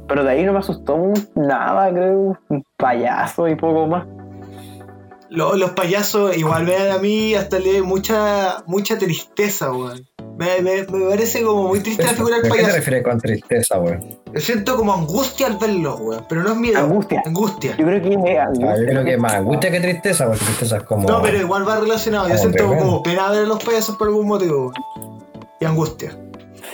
Pero 0.07 0.23
de 0.23 0.29
ahí 0.31 0.43
no 0.43 0.53
me 0.53 0.59
asustó 0.59 0.97
nada, 1.35 1.91
creo. 1.91 2.37
Un 2.49 2.63
payaso 2.77 3.47
y 3.47 3.55
poco 3.55 3.87
más. 3.87 4.05
Lo- 5.29 5.55
los 5.55 5.71
payasos 5.71 6.35
igual 6.37 6.63
me 6.65 6.73
dan 6.73 6.91
a 6.91 6.99
mí 6.99 7.35
hasta 7.35 7.57
hoy 7.57 7.81
mucha, 7.83 8.63
mucha 8.67 8.97
tristeza, 8.97 9.71
weón. 9.71 9.99
Me, 10.39 10.61
me- 10.61 10.83
me 10.97 11.09
parece 11.09 11.43
como 11.43 11.67
muy 11.67 11.81
triste 11.81 12.01
la 12.03 12.13
figura 12.13 12.37
del 12.37 12.45
¿A 12.45 12.47
qué 12.47 12.49
te 12.49 12.55
payaso. 12.61 12.75
refieres 12.77 13.03
con 13.03 13.19
tristeza, 13.19 13.77
weón? 13.79 14.19
Yo 14.33 14.39
siento 14.39 14.77
como 14.77 14.93
angustia 14.93 15.47
al 15.47 15.57
verlo, 15.57 15.95
weón. 15.97 16.25
Pero 16.29 16.43
no 16.43 16.51
es 16.51 16.55
miedo. 16.55 16.79
Angustia. 16.79 17.21
Angustia. 17.25 17.75
Yo 17.77 17.85
creo 17.85 18.01
que 18.01 18.09
es 18.13 18.39
Ah, 18.39 18.75
yo 18.79 18.85
creo 18.85 19.03
que 19.03 19.17
más 19.17 19.33
angustia 19.33 19.69
que 19.69 19.79
tristeza, 19.81 20.27
porque 20.27 20.45
tristeza 20.45 20.77
es 20.77 20.83
como. 20.83 21.07
No, 21.09 21.21
pero 21.21 21.37
igual 21.39 21.67
va 21.67 21.79
relacionado. 21.81 22.29
Yo 22.29 22.37
siento 22.37 22.57
tremendo. 22.57 22.85
como 22.85 23.03
pena 23.03 23.29
ver 23.31 23.43
a 23.43 23.45
los 23.47 23.61
payasos 23.63 23.97
por 23.97 24.07
algún 24.07 24.27
motivo. 24.27 24.71
weón. 24.71 25.23
Y 25.59 25.65
angustia. 25.65 26.11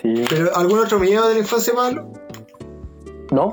Sí. 0.01 0.13
¿Pero 0.29 0.55
algún 0.55 0.77
otro 0.79 0.99
miedo 0.99 1.27
de 1.27 1.33
la 1.33 1.39
infancia, 1.39 1.73
Pablo? 1.75 2.11
No. 3.31 3.51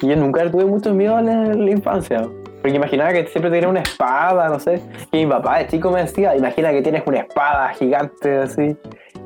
Yo 0.00 0.16
nunca 0.16 0.50
tuve 0.50 0.64
mucho 0.64 0.94
miedo 0.94 1.18
en 1.18 1.26
la, 1.26 1.32
en 1.52 1.64
la 1.66 1.70
infancia. 1.70 2.26
Porque 2.62 2.76
imaginaba 2.76 3.12
que 3.12 3.26
siempre 3.26 3.50
tenía 3.50 3.68
una 3.68 3.80
espada, 3.80 4.48
no 4.48 4.60
sé. 4.60 4.80
Y 5.10 5.24
mi 5.24 5.26
papá 5.26 5.58
de 5.58 5.66
chico 5.66 5.90
me 5.90 6.02
decía, 6.02 6.36
imagina 6.36 6.70
que 6.70 6.80
tienes 6.80 7.02
una 7.04 7.18
espada 7.18 7.70
gigante 7.70 8.38
así. 8.38 8.76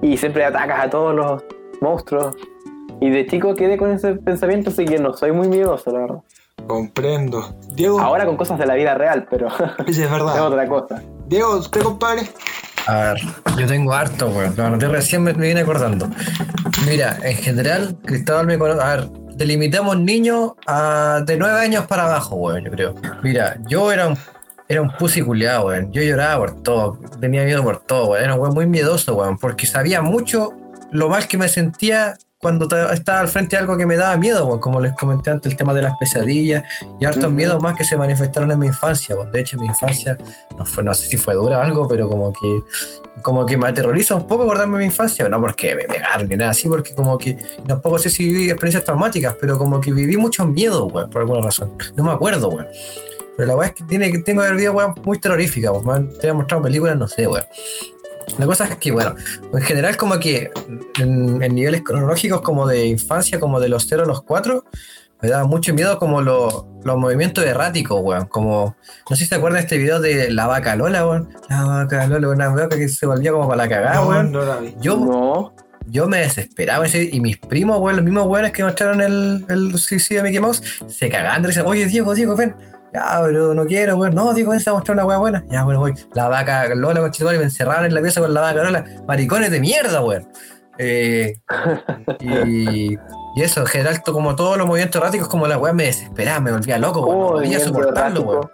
Y 0.01 0.17
siempre 0.17 0.45
atacas 0.45 0.87
a 0.87 0.91
todos 0.91 1.15
los 1.15 1.45
monstruos. 1.83 2.35
Y 3.01 3.11
de 3.11 3.27
chico 3.27 3.55
quedé 3.55 3.77
con 3.77 3.93
ese 3.93 4.15
pensamiento, 4.15 4.71
así 4.71 4.87
que 4.87 4.99
no 4.99 5.13
soy 5.13 5.33
muy 5.33 5.49
miedoso, 5.49 5.91
la 5.93 5.99
verdad. 5.99 6.19
Comprendo. 6.67 7.55
Diego. 7.75 8.01
Ahora 8.01 8.25
con 8.25 8.39
cosas 8.39 8.59
de 8.59 8.65
la 8.65 8.75
vida 8.75 8.95
real, 8.95 9.27
pero 9.31 9.49
Sí, 9.87 10.03
es 10.03 10.11
verdad. 10.11 10.35
es 10.35 10.41
otra 10.41 10.67
cosa. 10.67 11.03
Diego, 11.27 11.61
¿qué 11.71 11.81
compadre? 11.81 12.23
A 12.87 13.13
ver, 13.13 13.17
yo 13.59 13.67
tengo 13.67 13.93
harto, 13.93 14.29
weón. 14.29 14.55
Lo 14.57 14.65
anoté 14.65 14.89
recién, 14.89 15.23
me, 15.23 15.35
me 15.35 15.49
vine 15.49 15.61
acordando. 15.61 16.09
Mira, 16.89 17.19
en 17.23 17.37
general, 17.37 17.97
Cristóbal 18.05 18.47
me 18.47 18.59
conoce. 18.59 18.81
A 18.81 18.97
ver, 18.97 19.09
delimitamos 19.37 19.99
niños 19.99 20.53
a- 20.67 21.23
de 21.25 21.37
9 21.37 21.61
años 21.61 21.87
para 21.87 22.05
abajo, 22.05 22.37
weón, 22.37 22.65
yo 22.65 22.71
creo. 22.71 22.95
Mira, 23.23 23.57
yo 23.69 23.93
era 23.93 24.09
un, 24.09 24.19
era 24.69 24.83
un 24.83 24.91
pussy 24.97 25.23
culiado, 25.23 25.67
weón. 25.67 25.93
Yo 25.93 26.03
lloraba 26.03 26.39
por 26.39 26.63
todo, 26.63 26.99
tenía 27.21 27.45
miedo 27.45 27.63
por 27.63 27.81
todo, 27.81 28.09
weón. 28.11 28.25
Era 28.25 28.35
un 28.35 28.41
weón 28.41 28.55
muy 28.55 28.67
miedoso, 28.67 29.15
weón, 29.17 29.39
porque 29.39 29.67
sabía 29.67 30.03
mucho 30.03 30.53
lo 30.91 31.09
mal 31.09 31.27
que 31.29 31.37
me 31.39 31.49
sentía 31.49 32.17
cuando 32.39 32.69
ta- 32.69 32.93
estaba 32.93 33.21
al 33.21 33.29
frente 33.29 33.57
de 33.57 33.61
algo 33.63 33.77
que 33.77 33.87
me 33.87 33.97
daba 33.97 34.17
miedo, 34.17 34.47
weón. 34.47 34.61
Como 34.61 34.81
les 34.81 34.93
comenté 34.95 35.31
antes, 35.31 35.51
el 35.51 35.57
tema 35.57 35.73
de 35.75 35.83
las 35.83 35.97
pesadillas 35.99 36.65
y 37.01 37.05
hartos 37.05 37.31
miedos 37.33 37.63
más 37.63 37.77
que 37.77 37.85
se 37.85 37.97
manifestaron 37.97 38.51
en 38.53 38.59
mi 38.59 38.67
infancia. 38.67 39.17
De 39.33 39.41
hecho, 39.41 39.57
mi 39.59 39.67
infancia 39.67 40.19
no, 40.59 40.65
fue, 40.67 40.85
no 40.85 40.93
sé 40.95 41.07
si 41.09 41.17
fue 41.17 41.35
dura 41.35 41.59
o 41.59 41.63
algo, 41.63 41.89
pero 41.89 42.09
como 42.09 42.33
que 42.33 42.61
como 43.23 43.47
que 43.47 43.57
me 43.57 43.67
aterroriza 43.69 44.15
un 44.15 44.27
poco 44.27 44.43
acordarme 44.45 44.75
de 44.75 44.79
mi 44.81 44.85
infancia, 44.87 45.27
no 45.29 45.41
porque 45.41 45.75
me 45.75 45.85
pegaron 45.85 46.29
ni 46.29 46.37
nada 46.37 46.51
así, 46.51 46.69
porque 46.69 46.95
como 46.95 47.17
que 47.17 47.39
tampoco 47.67 47.99
sé 47.99 48.11
si 48.11 48.25
viví 48.27 48.51
experiencias 48.51 48.85
traumáticas, 48.85 49.35
pero 49.41 49.57
como 49.59 49.81
que 49.81 49.91
viví 49.93 50.17
mucho 50.19 50.47
miedo, 50.47 50.85
weón, 50.87 51.09
por 51.11 51.23
alguna 51.23 51.41
razón. 51.41 51.73
No 51.97 52.05
me 52.05 52.13
acuerdo, 52.13 52.49
weón. 52.51 52.67
Pero 53.37 53.49
la 53.49 53.57
weá 53.57 53.69
es 53.69 53.75
que 53.75 53.85
tiene 53.85 54.11
que 54.13 54.19
tengo 54.21 54.41
que 54.41 54.47
haber 54.47 54.57
vivido 54.57 54.73
weón 54.75 54.95
muy 55.05 55.19
terrorífica, 55.19 55.73
weón. 55.73 56.11
Te 56.21 56.29
han 56.31 56.37
mostrado 56.37 56.63
películas, 56.65 56.97
no 56.97 57.09
sé, 57.09 57.27
weón. 57.27 57.45
La 58.39 58.47
cosa 58.47 58.65
es 58.65 58.77
que, 58.77 58.91
bueno, 58.93 59.15
en 59.53 59.63
general 59.63 59.97
como 59.97 60.19
que 60.19 60.51
en, 60.99 61.43
en 61.43 61.55
niveles 61.55 61.83
cronológicos 61.83 62.41
como 62.43 62.67
de 62.67 62.87
infancia, 62.87 63.39
como 63.41 63.61
de 63.61 63.69
los 63.69 63.87
0 63.89 64.03
a 64.03 64.07
los 64.07 64.23
4, 64.23 64.65
me 65.23 65.29
daba 65.31 65.45
mucho 65.47 65.73
miedo 65.73 65.99
como 65.99 66.21
lo- 66.21 66.69
los 66.85 66.97
movimientos 66.99 67.45
erráticos, 67.45 68.01
weón. 68.03 68.27
Como, 68.27 68.77
no 69.09 69.17
sé 69.17 69.23
si 69.25 69.29
se 69.29 69.35
acuerdan 69.37 69.59
de 69.59 69.63
este 69.63 69.79
video 69.79 70.01
de 70.01 70.31
la 70.31 70.47
vaca 70.47 70.77
Lola, 70.77 71.07
weón. 71.07 71.29
La 71.49 71.65
vaca 71.65 72.07
Lola, 72.07 72.29
una 72.29 72.49
vaca 72.51 72.77
que 72.77 72.89
se 72.89 73.07
volvía 73.07 73.33
como 73.33 73.49
para 73.49 73.63
la 73.65 73.69
cagada, 73.69 73.95
no, 73.97 74.09
weón. 74.09 74.33
no 74.33 74.45
la 74.45 74.57
vi. 74.57 74.75
Yo, 74.81 74.97
No. 74.97 75.55
yo 75.87 76.07
me 76.07 76.19
desesperaba 76.19 76.85
ese- 76.87 77.09
y 77.11 77.21
mis 77.21 77.39
primos, 77.39 77.79
weón, 77.81 77.97
los 77.97 78.05
mismos 78.05 78.27
weones 78.27 78.53
que 78.53 78.63
mostraron 78.65 79.01
el, 79.01 79.45
el 79.49 79.79
suicidio 79.79 80.23
de 80.23 80.29
Mickey 80.29 80.41
Mouse, 80.41 80.63
se 80.89 81.09
cagaban 81.09 81.43
y 81.45 81.47
decían, 81.47 81.67
oye 81.67 81.87
Diego, 81.87 82.15
Diego, 82.15 82.37
ven. 82.37 82.55
Ya, 82.97 83.21
pero 83.23 83.53
no 83.53 83.67
quiero, 83.67 83.97
weón. 83.97 84.15
No, 84.15 84.33
Diego, 84.33 84.53
ven 84.53 84.63
a 84.65 84.73
mostrar 84.73 84.95
una 84.95 85.05
weá 85.05 85.19
buena. 85.19 85.45
Ya, 85.51 85.65
bueno, 85.65 85.81
voy. 85.81 85.93
La 86.15 86.29
vaca 86.29 86.67
Lola, 86.75 87.01
con 87.01 87.35
y 87.35 87.39
me 87.39 87.45
encerraron 87.45 87.85
en 87.85 87.95
la 87.95 88.01
pieza 88.01 88.23
con 88.23 88.33
la 88.33 88.41
vaca 88.41 88.63
Lola. 88.63 88.87
Maricones 89.07 89.51
de 89.51 89.61
mierda, 89.61 90.03
weón. 90.03 90.27
Eh, 90.79 91.39
y, 92.21 92.95
y 92.95 93.43
eso, 93.43 93.61
en 93.61 93.67
general, 93.67 94.03
como 94.03 94.35
todos 94.35 94.57
los 94.57 94.67
movimientos 94.67 94.99
erráticos, 94.99 95.29
como 95.29 95.47
la 95.47 95.59
weá 95.59 95.75
me 95.75 95.85
desesperaba, 95.85 96.41
me 96.41 96.53
volvía 96.53 96.79
loco, 96.79 97.03
weón. 97.03 97.21
No 97.21 97.33
podía 97.33 97.61
soportarlo, 97.61 98.23
weón. 98.23 98.51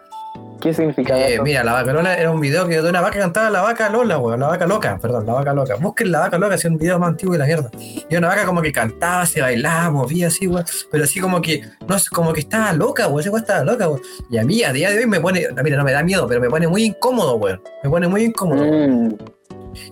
¿Qué 0.62 0.72
significa 0.72 1.18
Eh, 1.18 1.34
eso? 1.34 1.42
mira, 1.42 1.64
la 1.64 1.72
vaca 1.72 1.92
Lola 1.92 2.14
era 2.16 2.30
un 2.30 2.40
video 2.40 2.68
que 2.68 2.80
de 2.80 2.88
una 2.88 3.00
vaca 3.00 3.18
cantaba 3.18 3.50
la 3.50 3.62
vaca 3.62 3.88
Lola, 3.90 4.18
weón, 4.18 4.38
la 4.40 4.46
vaca 4.48 4.66
loca, 4.66 4.98
perdón, 5.00 5.26
la 5.26 5.32
vaca 5.34 5.52
loca. 5.52 5.74
Busquen 5.76 6.12
la 6.12 6.20
vaca 6.20 6.38
loca, 6.38 6.54
es 6.54 6.64
un 6.64 6.78
video 6.78 6.98
más 6.98 7.08
antiguo 7.10 7.32
de 7.32 7.38
la 7.40 7.46
mierda. 7.46 7.70
Y 8.08 8.16
una 8.16 8.28
vaca 8.28 8.44
como 8.44 8.62
que 8.62 8.70
cantaba, 8.72 9.26
se 9.26 9.40
bailaba, 9.40 9.90
movía 9.90 10.28
así, 10.28 10.46
weón, 10.46 10.64
pero 10.90 11.04
así 11.04 11.18
como 11.20 11.42
que, 11.42 11.62
no 11.88 11.98
sé, 11.98 12.08
como 12.10 12.32
que 12.32 12.40
estaba 12.40 12.72
loca, 12.72 13.08
weón, 13.08 13.20
ese 13.20 13.30
weón 13.30 13.42
estaba 13.42 13.64
loca, 13.64 13.88
weón. 13.88 14.00
Y 14.30 14.38
a 14.38 14.44
mí 14.44 14.62
a 14.62 14.72
día 14.72 14.90
de 14.90 14.98
hoy 14.98 15.06
me 15.06 15.20
pone, 15.20 15.46
mira, 15.64 15.76
no 15.76 15.84
me 15.84 15.92
da 15.92 16.02
miedo, 16.02 16.26
pero 16.28 16.40
me 16.40 16.48
pone 16.48 16.68
muy 16.68 16.84
incómodo, 16.84 17.36
weón. 17.36 17.60
Me 17.82 17.90
pone 17.90 18.06
muy 18.08 18.22
incómodo. 18.24 18.64
Mm, 18.64 19.14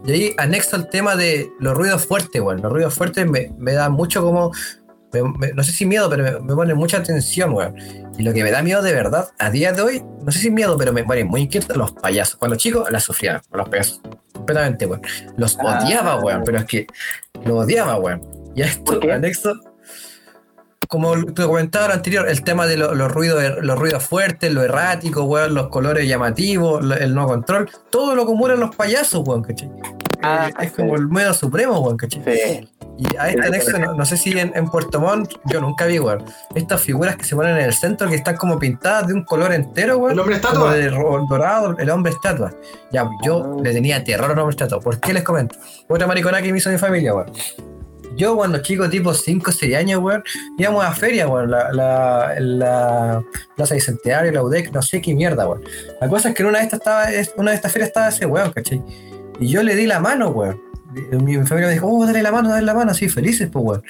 Y 0.05 0.13
ahí 0.13 0.35
anexo 0.37 0.77
el 0.77 0.89
tema 0.91 1.17
de 1.17 1.51
los 1.59 1.75
ruidos 1.75 2.07
fuertes, 2.07 2.41
weón. 2.41 2.61
Los 2.63 2.71
ruidos 2.71 2.95
fuertes 2.95 3.27
me, 3.27 3.51
me 3.59 3.73
da 3.73 3.89
mucho 3.89 4.23
como. 4.23 4.53
Me- 5.13 5.23
me- 5.23 5.53
no 5.53 5.63
sé 5.63 5.73
si 5.73 5.87
miedo, 5.87 6.09
pero 6.11 6.23
me, 6.25 6.31
me 6.41 6.55
pone 6.55 6.75
mucha 6.75 7.03
tensión, 7.03 7.53
weón. 7.53 7.75
Y 8.19 8.23
lo 8.23 8.33
que 8.33 8.43
me 8.45 8.51
da 8.51 8.63
miedo 8.63 8.83
de 8.83 8.93
verdad, 8.93 9.29
a 9.39 9.51
día 9.51 9.73
de 9.73 9.83
hoy, 9.83 10.05
no 10.23 10.31
sé 10.33 10.39
si 10.39 10.51
miedo, 10.51 10.77
pero 10.79 10.93
me 10.93 11.05
pone 11.05 11.25
muy 11.25 11.43
inquieto 11.43 11.75
los 11.75 11.93
payasos. 11.93 12.37
Cuando 12.37 12.57
chicos, 12.57 12.91
la 12.91 13.01
sufría, 13.01 13.43
con 13.49 13.59
los 13.59 13.69
payasos. 13.69 14.01
Completamente, 14.33 14.87
weón. 14.87 15.03
Los 15.37 15.59
Ah. 15.61 15.81
odiaba, 15.85 16.21
weón, 16.21 16.43
pero 16.45 16.59
es 16.59 16.65
que 16.65 16.87
los 17.45 17.65
odiaba, 17.65 17.97
weón. 17.97 18.23
Y 18.55 18.63
esto 18.63 19.01
anexo. 19.13 19.53
Como 20.89 21.15
te 21.25 21.45
comentaba 21.45 21.87
lo 21.89 21.95
anterior, 21.95 22.29
el 22.29 22.43
tema 22.43 22.67
de 22.67 22.77
lo- 22.77 22.95
los 22.97 23.13
ruidos 23.13 23.43
los 23.63 23.79
ruidos 23.79 24.03
fuertes, 24.03 24.53
lo 24.53 24.63
errático, 24.63 25.23
weón, 25.23 25.55
los 25.55 25.69
colores 25.69 26.09
llamativos, 26.09 26.85
lo- 26.85 26.97
el 26.97 27.15
no 27.15 27.27
control, 27.29 27.71
todo 27.91 28.17
lo 28.17 28.23
acumulan 28.23 28.59
los 28.59 28.75
payasos, 28.75 29.23
weón, 29.27 29.43
¿cachai? 29.43 29.71
Ah, 30.23 30.49
Eh, 30.49 30.65
es 30.67 30.73
como 30.73 30.97
el 30.97 31.07
miedo 31.07 31.33
supremo, 31.33 31.79
weón, 31.79 31.97
¿cachai? 31.97 32.23
sí. 32.25 32.69
Y 32.99 33.17
a 33.17 33.29
este 33.31 33.47
anexo, 33.47 33.79
no, 33.79 33.95
no 33.95 34.05
sé 34.05 34.17
si 34.19 34.31
en, 34.39 34.53
en 34.55 34.69
Puerto 34.69 35.01
Montt, 35.01 35.33
yo 35.47 35.61
nunca 35.61 35.87
vi, 35.87 35.99
weón, 35.99 36.23
estas 36.55 36.83
figuras 36.83 37.17
que 37.17 37.25
se 37.25 37.35
ponen 37.35 37.57
en 37.57 37.65
el 37.65 37.73
centro 37.73 38.09
que 38.09 38.15
están 38.17 38.37
como 38.37 38.59
pintadas 38.59 39.07
de 39.09 39.15
un 39.15 39.25
color 39.25 39.53
entero, 39.55 39.97
weón. 39.99 40.13
¿El 40.13 40.21
hombre 40.21 40.37
estatua? 40.37 40.75
De 40.75 40.91
dorado, 40.91 41.77
el 41.79 41.89
hombre 41.91 42.13
estatua. 42.13 42.53
Ya, 42.93 43.09
yo 43.25 43.57
Ah. 43.59 43.63
le 43.63 43.73
tenía 43.73 44.05
terror 44.05 44.31
al 44.31 44.39
hombre 44.39 44.51
estatua. 44.53 44.81
¿Por 44.81 45.01
qué 45.01 45.15
les 45.15 45.23
comento? 45.23 45.57
Otra 45.89 46.07
maricona 46.07 46.43
que 46.43 46.53
me 46.53 46.59
hizo 46.59 46.69
mi 46.71 46.77
familia, 46.79 47.15
weón. 47.15 47.33
Yo 48.17 48.37
cuando 48.37 48.59
chico, 48.61 48.91
tipo 48.91 49.15
5 49.15 49.51
o 49.51 49.53
6 49.55 49.75
años, 49.77 50.03
weón, 50.03 50.23
íbamos 50.59 50.85
a 50.85 50.93
feria, 50.93 51.27
weón, 51.27 51.51
la, 51.51 51.73
la, 51.73 52.35
la 52.39 53.23
Plaza 53.57 53.75
Bicentenario, 53.77 54.33
la 54.33 54.43
UDEC, 54.43 54.73
no 54.73 54.83
sé 54.83 55.01
qué 55.01 55.15
mierda, 55.15 55.49
weón. 55.49 55.63
La 56.03 56.09
cosa 56.09 56.29
es 56.31 56.35
que 56.35 56.43
en 56.43 56.49
una 56.51 56.59
de 56.59 56.65
estas 56.65 56.81
estaba, 56.81 57.11
es- 57.11 57.33
una 57.39 57.53
de 57.53 57.57
estas 57.57 57.73
ferias 57.73 57.89
estaba 57.89 58.09
ese 58.09 58.27
weón, 58.27 58.53
¿cachai? 58.53 58.83
Y 59.39 59.49
yo 59.49 59.63
le 59.63 59.75
di 59.75 59.87
la 59.87 60.01
mano, 60.01 60.29
weón. 60.31 60.61
Mi 60.93 61.35
familia 61.45 61.69
me 61.69 61.73
dijo, 61.73 61.87
oh, 61.89 62.05
dale 62.05 62.23
la 62.23 62.33
mano, 62.33 62.49
dale 62.49 62.67
la 62.67 62.75
mano, 62.75 62.91
así, 62.91 63.09
felices, 63.09 63.49
pues, 63.51 63.65
weón. 63.65 63.83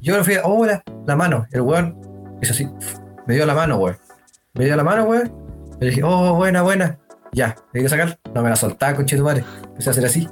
Yo 0.00 0.16
le 0.16 0.24
fui, 0.24 0.36
oh, 0.42 0.54
hola, 0.60 0.82
la 1.06 1.16
mano. 1.16 1.46
El 1.52 1.60
weón 1.60 1.96
hizo 2.40 2.52
así, 2.52 2.68
me 3.26 3.34
dio 3.34 3.46
la 3.46 3.54
mano, 3.54 3.76
weón. 3.76 3.96
Me 4.54 4.64
dio 4.64 4.76
la 4.76 4.84
mano, 4.84 5.04
weón. 5.04 5.32
Le 5.80 5.88
dije, 5.88 6.02
oh, 6.02 6.34
buena, 6.34 6.62
buena. 6.62 6.98
Ya, 7.32 7.56
le 7.72 7.80
quiero 7.80 7.88
sacar. 7.88 8.18
No 8.34 8.42
me 8.42 8.50
la 8.50 8.56
soltaba, 8.56 8.94
conchetumare. 8.94 9.44
Empecé 9.64 9.90
a 9.90 9.92
hacer 9.92 10.04
así. 10.04 10.28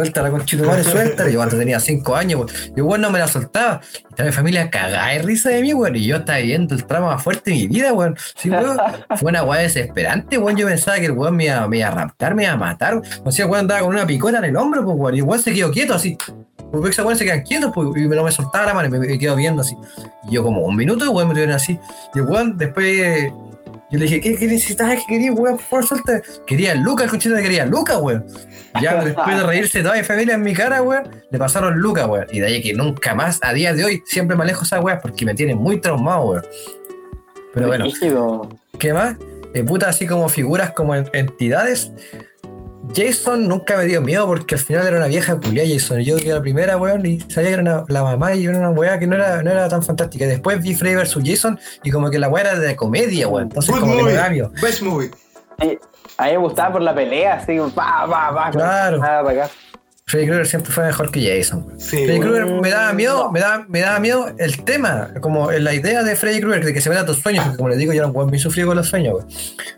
Suéltala, 0.00 0.30
conchetumare, 0.30 0.82
suéltala. 0.82 1.28
Yo 1.28 1.38
cuando 1.38 1.58
tenía 1.58 1.78
5 1.78 2.16
años, 2.16 2.40
weón. 2.40 2.50
Y 2.74 2.80
weón 2.80 3.00
no 3.02 3.10
me 3.10 3.18
la 3.18 3.28
soltaba. 3.28 3.82
Y 3.92 3.96
estaba 4.08 4.28
mi 4.28 4.32
familia 4.32 4.70
cagada 4.70 5.08
de 5.08 5.18
risa 5.18 5.50
de 5.50 5.60
mí, 5.60 5.74
weón. 5.74 5.94
Y 5.94 6.06
yo 6.06 6.16
estaba 6.16 6.38
viviendo 6.38 6.74
el 6.74 6.86
tramo 6.86 7.08
más 7.08 7.22
fuerte 7.22 7.50
de 7.50 7.56
mi 7.56 7.66
vida, 7.68 7.92
weón. 7.92 8.16
Sí, 8.34 8.48
weón. 8.48 8.78
Fue 9.16 9.30
una 9.30 9.42
weá 9.42 9.60
desesperante, 9.60 10.38
weón. 10.38 10.56
Yo 10.56 10.66
pensaba 10.66 10.98
que 10.98 11.06
el 11.06 11.12
weón 11.12 11.36
me 11.36 11.44
iba, 11.44 11.68
me 11.68 11.78
iba 11.78 11.88
a 11.88 11.90
raptar, 11.90 12.34
me 12.34 12.44
iba 12.44 12.52
a 12.52 12.56
matar. 12.56 13.02
O 13.24 13.30
sea, 13.30 13.44
weón 13.46 13.60
andaba 13.60 13.80
con 13.82 13.90
una 13.90 14.06
picota 14.06 14.38
en 14.38 14.44
el 14.44 14.56
hombro, 14.56 14.82
pues, 14.84 14.96
weón. 14.96 15.14
Y 15.16 15.20
weón 15.20 15.42
se 15.42 15.52
quedó 15.52 15.70
quieto 15.70 15.92
así. 15.92 16.16
Porque 16.72 16.88
esos 16.88 17.04
weones 17.04 17.18
se 17.18 17.26
quedan 17.26 17.42
quietos, 17.42 17.70
pues, 17.74 17.88
y 17.96 18.08
no 18.08 18.24
me 18.24 18.32
soltaba 18.32 18.64
la 18.64 18.74
mano 18.74 18.88
y 18.88 18.90
me, 18.92 19.06
me 19.06 19.18
quedo 19.18 19.36
viendo 19.36 19.60
así. 19.60 19.76
Y 20.28 20.34
yo 20.34 20.42
como 20.42 20.62
un 20.62 20.76
minuto, 20.76 21.10
weón 21.10 21.28
me 21.28 21.34
tuvieron 21.34 21.54
así. 21.54 21.78
Y 22.14 22.20
el 22.20 22.24
weón 22.24 22.56
después 22.56 23.30
yo 23.90 23.98
le 23.98 24.04
dije, 24.04 24.20
¿qué, 24.20 24.36
qué 24.36 24.46
necesitas? 24.46 24.88
¿Qué 24.94 25.02
querías, 25.08 25.34
weón? 25.36 25.56
Por 25.56 25.64
favor, 25.64 25.86
suelta. 25.86 26.22
Quería 26.46 26.74
Lucas, 26.74 27.04
el 27.06 27.10
cochino 27.10 27.36
quería 27.36 27.66
Lucas, 27.66 27.98
weón. 28.00 28.24
Ya 28.80 29.02
después 29.04 29.36
de 29.36 29.42
reírse 29.42 29.82
toda 29.82 29.96
mi 29.96 30.02
familia 30.04 30.34
en 30.34 30.42
mi 30.42 30.52
cara, 30.54 30.82
weón, 30.82 31.04
le 31.30 31.38
pasaron 31.38 31.78
Lucas, 31.78 32.06
weón. 32.06 32.26
Y 32.30 32.40
de 32.40 32.46
ahí 32.46 32.62
que 32.62 32.72
nunca 32.72 33.14
más, 33.14 33.38
a 33.42 33.52
día 33.52 33.74
de 33.74 33.84
hoy, 33.84 34.02
siempre 34.06 34.36
me 34.36 34.44
alejo 34.44 34.64
esa 34.64 34.80
weón 34.80 34.98
porque 35.02 35.24
me 35.24 35.34
tiene 35.34 35.54
muy 35.54 35.80
traumado, 35.80 36.22
weón. 36.26 36.46
Pero 37.52 37.66
bueno. 37.66 37.86
¿qué 38.78 38.92
más? 38.92 39.16
Eh, 39.54 39.64
puta, 39.64 39.88
así 39.88 40.06
como 40.06 40.28
figuras 40.28 40.70
como 40.70 40.94
en- 40.94 41.10
entidades. 41.12 41.90
Jason 42.94 43.48
nunca 43.48 43.76
me 43.76 43.84
dio 43.84 44.00
miedo 44.00 44.26
porque 44.26 44.54
al 44.56 44.60
final 44.60 44.86
era 44.86 44.96
una 44.96 45.06
vieja 45.06 45.36
culia 45.40 45.64
Jason. 45.66 46.00
Yo 46.00 46.16
que 46.16 46.26
era 46.26 46.36
la 46.36 46.40
primera, 46.42 46.76
weón, 46.76 47.04
y 47.06 47.20
sabía 47.20 47.48
que 47.48 47.52
era 47.54 47.62
una- 47.62 47.84
la 47.88 48.02
mamá 48.02 48.34
y 48.34 48.44
era 48.46 48.58
una 48.58 48.70
weá 48.70 48.98
que 48.98 49.06
no 49.06 49.16
era, 49.16 49.42
no 49.42 49.50
era 49.50 49.68
tan 49.68 49.82
fantástica. 49.82 50.26
Después 50.26 50.60
vi 50.62 50.74
Freddy 50.74 50.96
vs. 50.96 51.18
Jason 51.24 51.58
y 51.82 51.90
como 51.90 52.10
que 52.10 52.18
la 52.18 52.28
weá 52.28 52.42
era 52.44 52.58
de 52.58 52.76
comedia, 52.76 53.28
weón. 53.28 53.44
Entonces 53.44 53.70
Good 53.70 53.80
como 53.80 53.92
que 53.92 53.96
me 53.98 54.02
movie. 54.10 54.16
da 54.16 54.30
miedo. 54.30 54.52
Best 54.60 54.82
movie. 54.82 55.10
Sí, 55.60 55.78
a 56.16 56.24
mí 56.26 56.30
me 56.32 56.36
gustaba 56.38 56.72
por 56.72 56.82
la 56.82 56.94
pelea, 56.94 57.34
así, 57.34 57.58
pa, 57.74 58.06
pa, 58.08 58.34
pa. 58.34 58.50
Claro. 58.50 58.98
Nada 58.98 59.22
para 59.24 59.44
acá. 59.44 59.52
Freddy 60.10 60.26
Krueger 60.26 60.46
siempre 60.46 60.72
fue 60.72 60.84
mejor 60.84 61.12
que 61.12 61.38
Jason. 61.38 61.66
Sí, 61.78 62.04
Freddy. 62.04 62.18
Krueger 62.18 62.46
me 62.46 62.70
daba 62.70 62.92
miedo, 62.92 63.30
me 63.30 63.38
daba, 63.38 63.64
me 63.68 63.80
daba 63.80 64.00
miedo 64.00 64.26
el 64.38 64.64
tema, 64.64 65.12
como 65.20 65.52
la 65.52 65.72
idea 65.72 66.02
de 66.02 66.16
Freddy 66.16 66.40
Krueger, 66.40 66.64
de 66.64 66.74
que 66.74 66.80
se 66.80 66.90
meta 66.90 67.02
a 67.02 67.06
tus 67.06 67.18
sueños, 67.18 67.44
porque 67.44 67.56
como 67.58 67.68
les 67.68 67.78
digo, 67.78 67.92
yo 67.92 68.00
era 68.00 68.08
un 68.08 68.16
weón 68.16 68.28
muy 68.28 68.40
sufrido 68.40 68.68
con 68.68 68.76
los 68.76 68.88
sueños, 68.88 69.14
weón. 69.14 69.28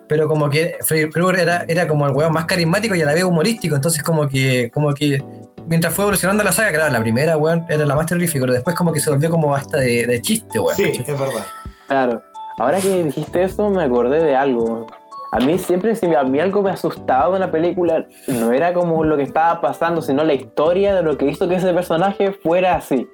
Pero 0.08 0.28
como 0.28 0.48
que 0.48 0.78
Freddy 0.86 1.10
Krueger 1.10 1.40
era, 1.40 1.64
era 1.68 1.86
como 1.86 2.06
el 2.06 2.12
weón 2.14 2.32
más 2.32 2.46
carismático 2.46 2.94
y 2.94 3.02
a 3.02 3.04
la 3.04 3.12
vez 3.12 3.24
humorístico, 3.24 3.76
entonces 3.76 4.02
como 4.02 4.26
que, 4.26 4.70
como 4.72 4.94
que 4.94 5.22
mientras 5.66 5.92
fue 5.92 6.04
evolucionando 6.04 6.42
la 6.42 6.52
saga, 6.52 6.72
claro, 6.72 6.92
la 6.92 7.00
primera, 7.00 7.36
weón, 7.36 7.66
era 7.68 7.84
la 7.84 7.94
más 7.94 8.06
terrorífica, 8.06 8.40
pero 8.40 8.54
después 8.54 8.74
como 8.74 8.90
que 8.90 9.00
se 9.00 9.10
volvió 9.10 9.28
como 9.28 9.54
hasta 9.54 9.76
de, 9.78 10.06
de 10.06 10.22
chiste, 10.22 10.58
weón. 10.58 10.76
Sí, 10.76 10.84
es 10.84 11.06
verdad. 11.06 11.44
Claro. 11.88 12.22
Ahora 12.58 12.80
que 12.80 13.04
dijiste 13.04 13.42
eso, 13.42 13.68
me 13.68 13.84
acordé 13.84 14.22
de 14.22 14.34
algo. 14.34 14.86
A 15.32 15.38
mí 15.38 15.58
siempre, 15.58 15.96
si 15.96 16.14
a 16.14 16.24
mí 16.24 16.38
algo 16.40 16.60
me 16.60 16.70
asustaba 16.70 17.30
de 17.30 17.36
una 17.36 17.50
película, 17.50 18.06
no 18.28 18.52
era 18.52 18.74
como 18.74 19.02
lo 19.02 19.16
que 19.16 19.22
estaba 19.22 19.62
pasando, 19.62 20.02
sino 20.02 20.24
la 20.24 20.34
historia 20.34 20.94
de 20.94 21.02
lo 21.02 21.16
que 21.16 21.26
hizo 21.26 21.48
que 21.48 21.54
ese 21.54 21.72
personaje 21.72 22.32
fuera 22.32 22.76
así. 22.76 23.08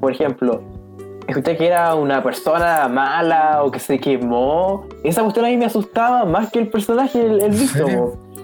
Por 0.00 0.12
ejemplo, 0.12 0.62
escuché 1.26 1.56
que 1.56 1.66
era 1.66 1.96
una 1.96 2.22
persona 2.22 2.86
mala 2.86 3.64
o 3.64 3.70
que 3.72 3.80
se 3.80 3.98
quemó. 3.98 4.86
Esa 5.02 5.22
cuestión 5.22 5.44
a 5.44 5.48
mí 5.48 5.56
me 5.56 5.64
asustaba 5.64 6.24
más 6.24 6.52
que 6.52 6.60
el 6.60 6.68
personaje, 6.68 7.20
el, 7.20 7.40
el 7.40 7.50
visto. 7.50 7.84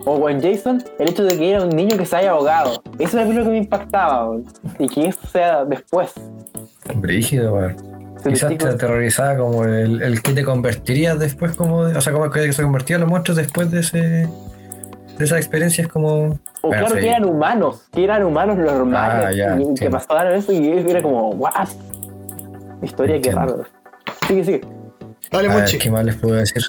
O 0.05 0.29
en 0.29 0.41
Jason, 0.43 0.83
el 0.99 1.09
hecho 1.09 1.23
de 1.23 1.39
que 1.39 1.51
era 1.51 1.63
un 1.63 1.71
niño 1.71 1.97
que 1.97 2.07
se 2.07 2.17
haya 2.17 2.33
ahogado. 2.33 2.83
Eso 2.99 3.21
era 3.21 3.29
lo 3.29 3.45
que 3.45 3.51
me 3.51 3.59
impactaba. 3.59 4.37
Y 4.81 4.89
que 4.89 5.07
eso 5.07 5.25
sea 5.29 5.65
después. 5.65 6.13
Brígido, 6.97 7.55
weón. 7.55 7.96
Quizás 8.31 8.51
te- 8.51 8.57
te 8.57 8.69
aterrorizaba 8.69 9.37
como 9.37 9.65
el, 9.65 10.03
el 10.03 10.23
que 10.23 10.33
te 10.33 10.45
convertirías 10.45 11.19
después, 11.19 11.53
como 11.57 11.85
de- 11.87 11.97
o 11.97 12.01
sea, 12.01 12.13
como 12.13 12.31
que 12.31 12.53
se 12.53 12.63
convertían 12.63 13.01
los 13.01 13.11
monstruos 13.11 13.37
después 13.37 13.71
de 13.71 13.81
ese 13.81 13.99
de 15.19 15.25
esas 15.25 15.39
experiencias 15.39 15.89
como. 15.89 16.39
O 16.63 16.69
Bueno, 16.69 16.85
claro 16.87 16.95
sí. 16.97 17.01
que 17.01 17.09
eran 17.09 17.25
humanos, 17.25 17.83
que 17.93 18.05
eran 18.05 18.23
humanos 18.25 18.59
normales. 18.59 19.25
Ah, 19.27 19.33
ya, 19.33 19.59
y 19.61 19.75
que 19.75 19.89
pasaron 19.91 20.35
eso 20.35 20.53
y 20.53 20.69
era 20.69 21.01
como, 21.03 21.31
what? 21.31 21.69
Historia 22.83 23.21
que 23.21 23.33
raro. 23.33 23.65
Sigue, 24.29 24.45
sigue. 24.45 24.61
Dale, 25.31 25.49
A 25.51 25.57
ver. 25.57 25.79
¿qué 25.79 25.91
más 25.91 26.05
les 26.05 26.17
puedo 26.17 26.35
decir? 26.35 26.63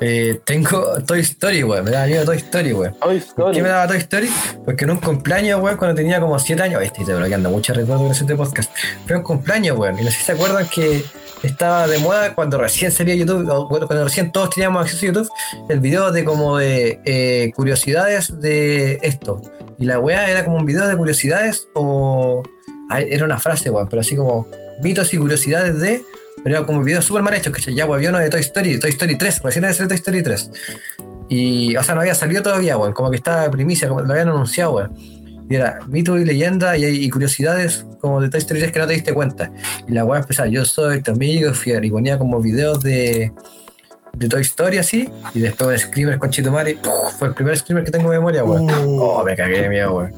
Eh, 0.00 0.40
tengo 0.44 1.02
Toy 1.06 1.20
Story, 1.20 1.62
weón. 1.64 1.84
Me 1.84 1.90
daba 1.90 2.06
miedo 2.06 2.24
Toy 2.24 2.36
Story, 2.38 2.72
weón. 2.72 2.92
Toy 2.94 3.00
¿Por 3.00 3.16
Story. 3.16 3.56
qué 3.56 3.62
me 3.62 3.68
daba 3.68 3.86
Toy 3.88 3.98
Story? 3.98 4.30
Porque 4.64 4.84
en 4.84 4.90
un 4.92 4.98
cumpleaños, 4.98 5.60
weón, 5.62 5.76
cuando 5.76 5.94
tenía 5.96 6.20
como 6.20 6.38
7 6.38 6.62
años, 6.62 6.82
este 6.82 7.00
estoy 7.00 7.16
bloqueando 7.16 7.50
muchos 7.50 7.76
recuerdos 7.76 8.06
en 8.06 8.12
este 8.12 8.36
podcast. 8.36 8.70
Fue 9.06 9.16
un 9.16 9.22
cumpleaños, 9.22 9.76
weón. 9.78 9.98
Y 9.98 10.04
no 10.04 10.10
sé 10.10 10.16
si 10.18 10.24
se 10.24 10.32
acuerdan 10.32 10.66
que 10.68 11.04
estaba 11.42 11.86
de 11.86 11.98
moda 11.98 12.34
cuando 12.34 12.58
recién 12.58 12.92
salía 12.92 13.14
YouTube, 13.14 13.48
o 13.50 13.68
cuando 13.68 14.04
recién 14.04 14.30
todos 14.32 14.50
teníamos 14.50 14.82
acceso 14.82 15.04
a 15.04 15.08
YouTube, 15.08 15.28
el 15.68 15.80
video 15.80 16.12
de 16.12 16.24
como 16.24 16.58
de 16.58 17.00
eh, 17.04 17.52
curiosidades 17.56 18.40
de 18.40 18.98
esto. 19.02 19.40
Y 19.78 19.86
la 19.86 19.98
weá 19.98 20.30
era 20.30 20.44
como 20.44 20.56
un 20.58 20.66
video 20.66 20.86
de 20.86 20.96
curiosidades 20.96 21.68
o. 21.74 22.42
ah, 22.90 23.00
Era 23.00 23.24
una 23.24 23.38
frase, 23.38 23.70
weón, 23.70 23.88
pero 23.88 24.00
así 24.00 24.14
como 24.16 24.46
mitos 24.82 25.12
y 25.14 25.18
curiosidades 25.18 25.80
de. 25.80 26.02
Pero 26.42 26.56
era 26.56 26.66
como 26.66 26.82
videos 26.82 27.04
súper 27.04 27.22
mal 27.22 27.34
hechos, 27.34 27.52
que 27.54 27.74
ya, 27.74 27.84
weón, 27.84 27.96
había 27.96 28.10
uno 28.10 28.18
de 28.18 28.30
Toy 28.30 28.40
Story, 28.40 28.78
Toy 28.78 28.90
Story 28.90 29.16
3, 29.16 29.42
recién 29.42 29.64
había 29.64 29.74
salido 29.74 29.88
Toy 29.88 29.96
Story 29.96 30.22
3. 30.22 30.50
Y, 31.28 31.76
o 31.76 31.82
sea, 31.82 31.94
no 31.94 32.00
había 32.00 32.14
salido 32.14 32.42
todavía, 32.42 32.76
weón, 32.76 32.92
como 32.92 33.10
que 33.10 33.16
estaba 33.16 33.42
de 33.42 33.50
primicia, 33.50 33.88
como 33.88 34.00
lo 34.00 34.12
habían 34.12 34.28
anunciado, 34.28 34.74
weón. 34.74 34.96
Y 35.48 35.56
era 35.56 35.80
mito 35.88 36.16
y 36.16 36.24
leyenda 36.24 36.76
y, 36.76 36.84
y 36.84 37.10
curiosidades 37.10 37.84
como 38.00 38.20
de 38.20 38.30
Toy 38.30 38.38
Story 38.38 38.60
3 38.60 38.72
que 38.72 38.78
no 38.78 38.86
te 38.86 38.92
diste 38.94 39.12
cuenta. 39.12 39.50
Y 39.86 39.92
la 39.92 40.04
weá 40.04 40.20
empezaba, 40.20 40.48
yo 40.48 40.64
soy 40.64 41.02
tu 41.02 41.12
amigo, 41.12 41.52
fiel, 41.54 41.84
y 41.84 41.90
ponía 41.90 42.18
como 42.18 42.40
videos 42.40 42.82
de, 42.82 43.32
de 44.12 44.28
Toy 44.28 44.42
Story 44.42 44.78
así, 44.78 45.08
y 45.34 45.40
después 45.40 45.68
un 45.68 45.78
screamer 45.90 46.18
con 46.18 46.30
Chitomari, 46.30 46.78
fue 47.18 47.28
el 47.28 47.34
primer 47.34 47.56
screamer 47.56 47.84
que 47.84 47.90
tengo 47.90 48.12
en 48.12 48.18
memoria, 48.18 48.44
weón. 48.44 48.70
Uh. 48.70 49.02
Oh, 49.02 49.24
me 49.24 49.36
cagué 49.36 49.62
de 49.62 49.68
miedo, 49.68 49.94
weón. 49.94 50.14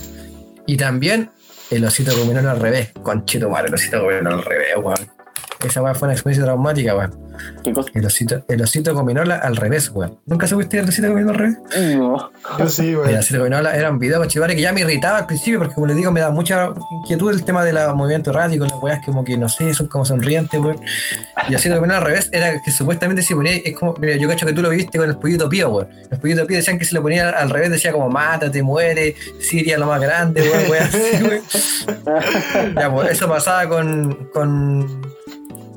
Y 0.66 0.76
también 0.76 1.30
el 1.70 1.84
osito 1.84 2.12
combinó 2.16 2.48
al 2.48 2.60
revés, 2.60 2.90
con 3.02 3.24
Chitomari, 3.24 3.68
el 3.68 3.74
osito 3.74 4.00
combinó 4.00 4.30
al 4.30 4.44
revés, 4.44 4.76
weón. 4.76 5.21
Esa 5.68 5.82
weá 5.82 5.94
fue 5.94 6.06
una 6.06 6.14
experiencia 6.14 6.44
traumática, 6.44 6.96
weón. 6.96 7.32
¿Qué 7.64 7.72
cosa? 7.72 7.90
El 7.94 8.04
osito, 8.04 8.44
el 8.48 8.60
osito 8.62 8.94
gominola 8.94 9.36
al 9.36 9.56
revés, 9.56 9.90
weón. 9.90 10.18
¿Nunca 10.26 10.46
supiste 10.46 10.78
el 10.78 10.88
osito 10.88 11.08
gominola 11.08 11.32
al 11.32 11.38
revés? 11.38 11.58
No. 11.96 12.30
Yo 12.58 12.68
sí, 12.68 12.90
El 12.90 12.98
weón. 12.98 13.14
osito 13.16 13.38
gominola 13.38 13.76
era 13.76 13.90
un 13.90 13.98
video 13.98 14.18
con 14.18 14.28
Chitomari 14.28 14.54
que 14.54 14.62
ya 14.62 14.72
me 14.72 14.80
irritaba 14.80 15.18
al 15.18 15.26
principio 15.26 15.58
porque, 15.58 15.74
como 15.74 15.86
les 15.86 15.96
digo, 15.96 16.10
me 16.12 16.20
da 16.20 16.30
mucha 16.30 16.70
inquietud 17.02 17.30
el 17.32 17.44
tema 17.44 17.64
de 17.64 17.72
los 17.72 17.94
movimientos 17.94 18.34
erráticos, 18.34 18.70
las 18.70 18.82
weas 18.82 19.04
como 19.04 19.24
que, 19.24 19.36
no 19.36 19.48
sé, 19.48 19.72
son 19.74 19.86
como 19.88 20.04
sonrientes, 20.04 20.60
weón. 20.60 20.80
Y 21.46 21.50
el 21.50 21.56
osito 21.56 21.74
gominola 21.76 21.98
al 21.98 22.04
revés 22.04 22.28
era 22.32 22.60
que 22.60 22.70
supuestamente 22.70 23.22
si 23.22 23.34
ponía, 23.34 23.52
es 23.56 23.76
como, 23.78 23.94
mira, 24.00 24.16
yo 24.16 24.28
cacho 24.28 24.46
que 24.46 24.52
tú 24.52 24.62
lo 24.62 24.70
viste 24.70 24.98
con 24.98 25.08
el 25.08 25.16
pollito 25.16 25.48
pío, 25.48 25.70
weón. 25.70 25.88
El 26.10 26.18
pollito 26.18 26.46
pío 26.46 26.56
decían 26.56 26.78
que 26.78 26.84
si 26.84 26.94
lo 26.94 27.02
ponía 27.02 27.30
al 27.30 27.50
revés 27.50 27.70
decía 27.70 27.92
como, 27.92 28.08
mátate, 28.08 28.62
muere, 28.62 29.14
Siria 29.40 29.78
lo 29.78 29.86
más 29.86 30.00
grande, 30.00 30.42
weón, 30.42 30.70
weón, 30.70 30.82
así, 30.84 31.22
weón. 31.24 31.42
Ya, 32.78 32.92
pues 32.92 33.10
eso 33.12 33.28
pasaba 33.28 33.68
con, 33.68 34.28
con, 34.32 35.02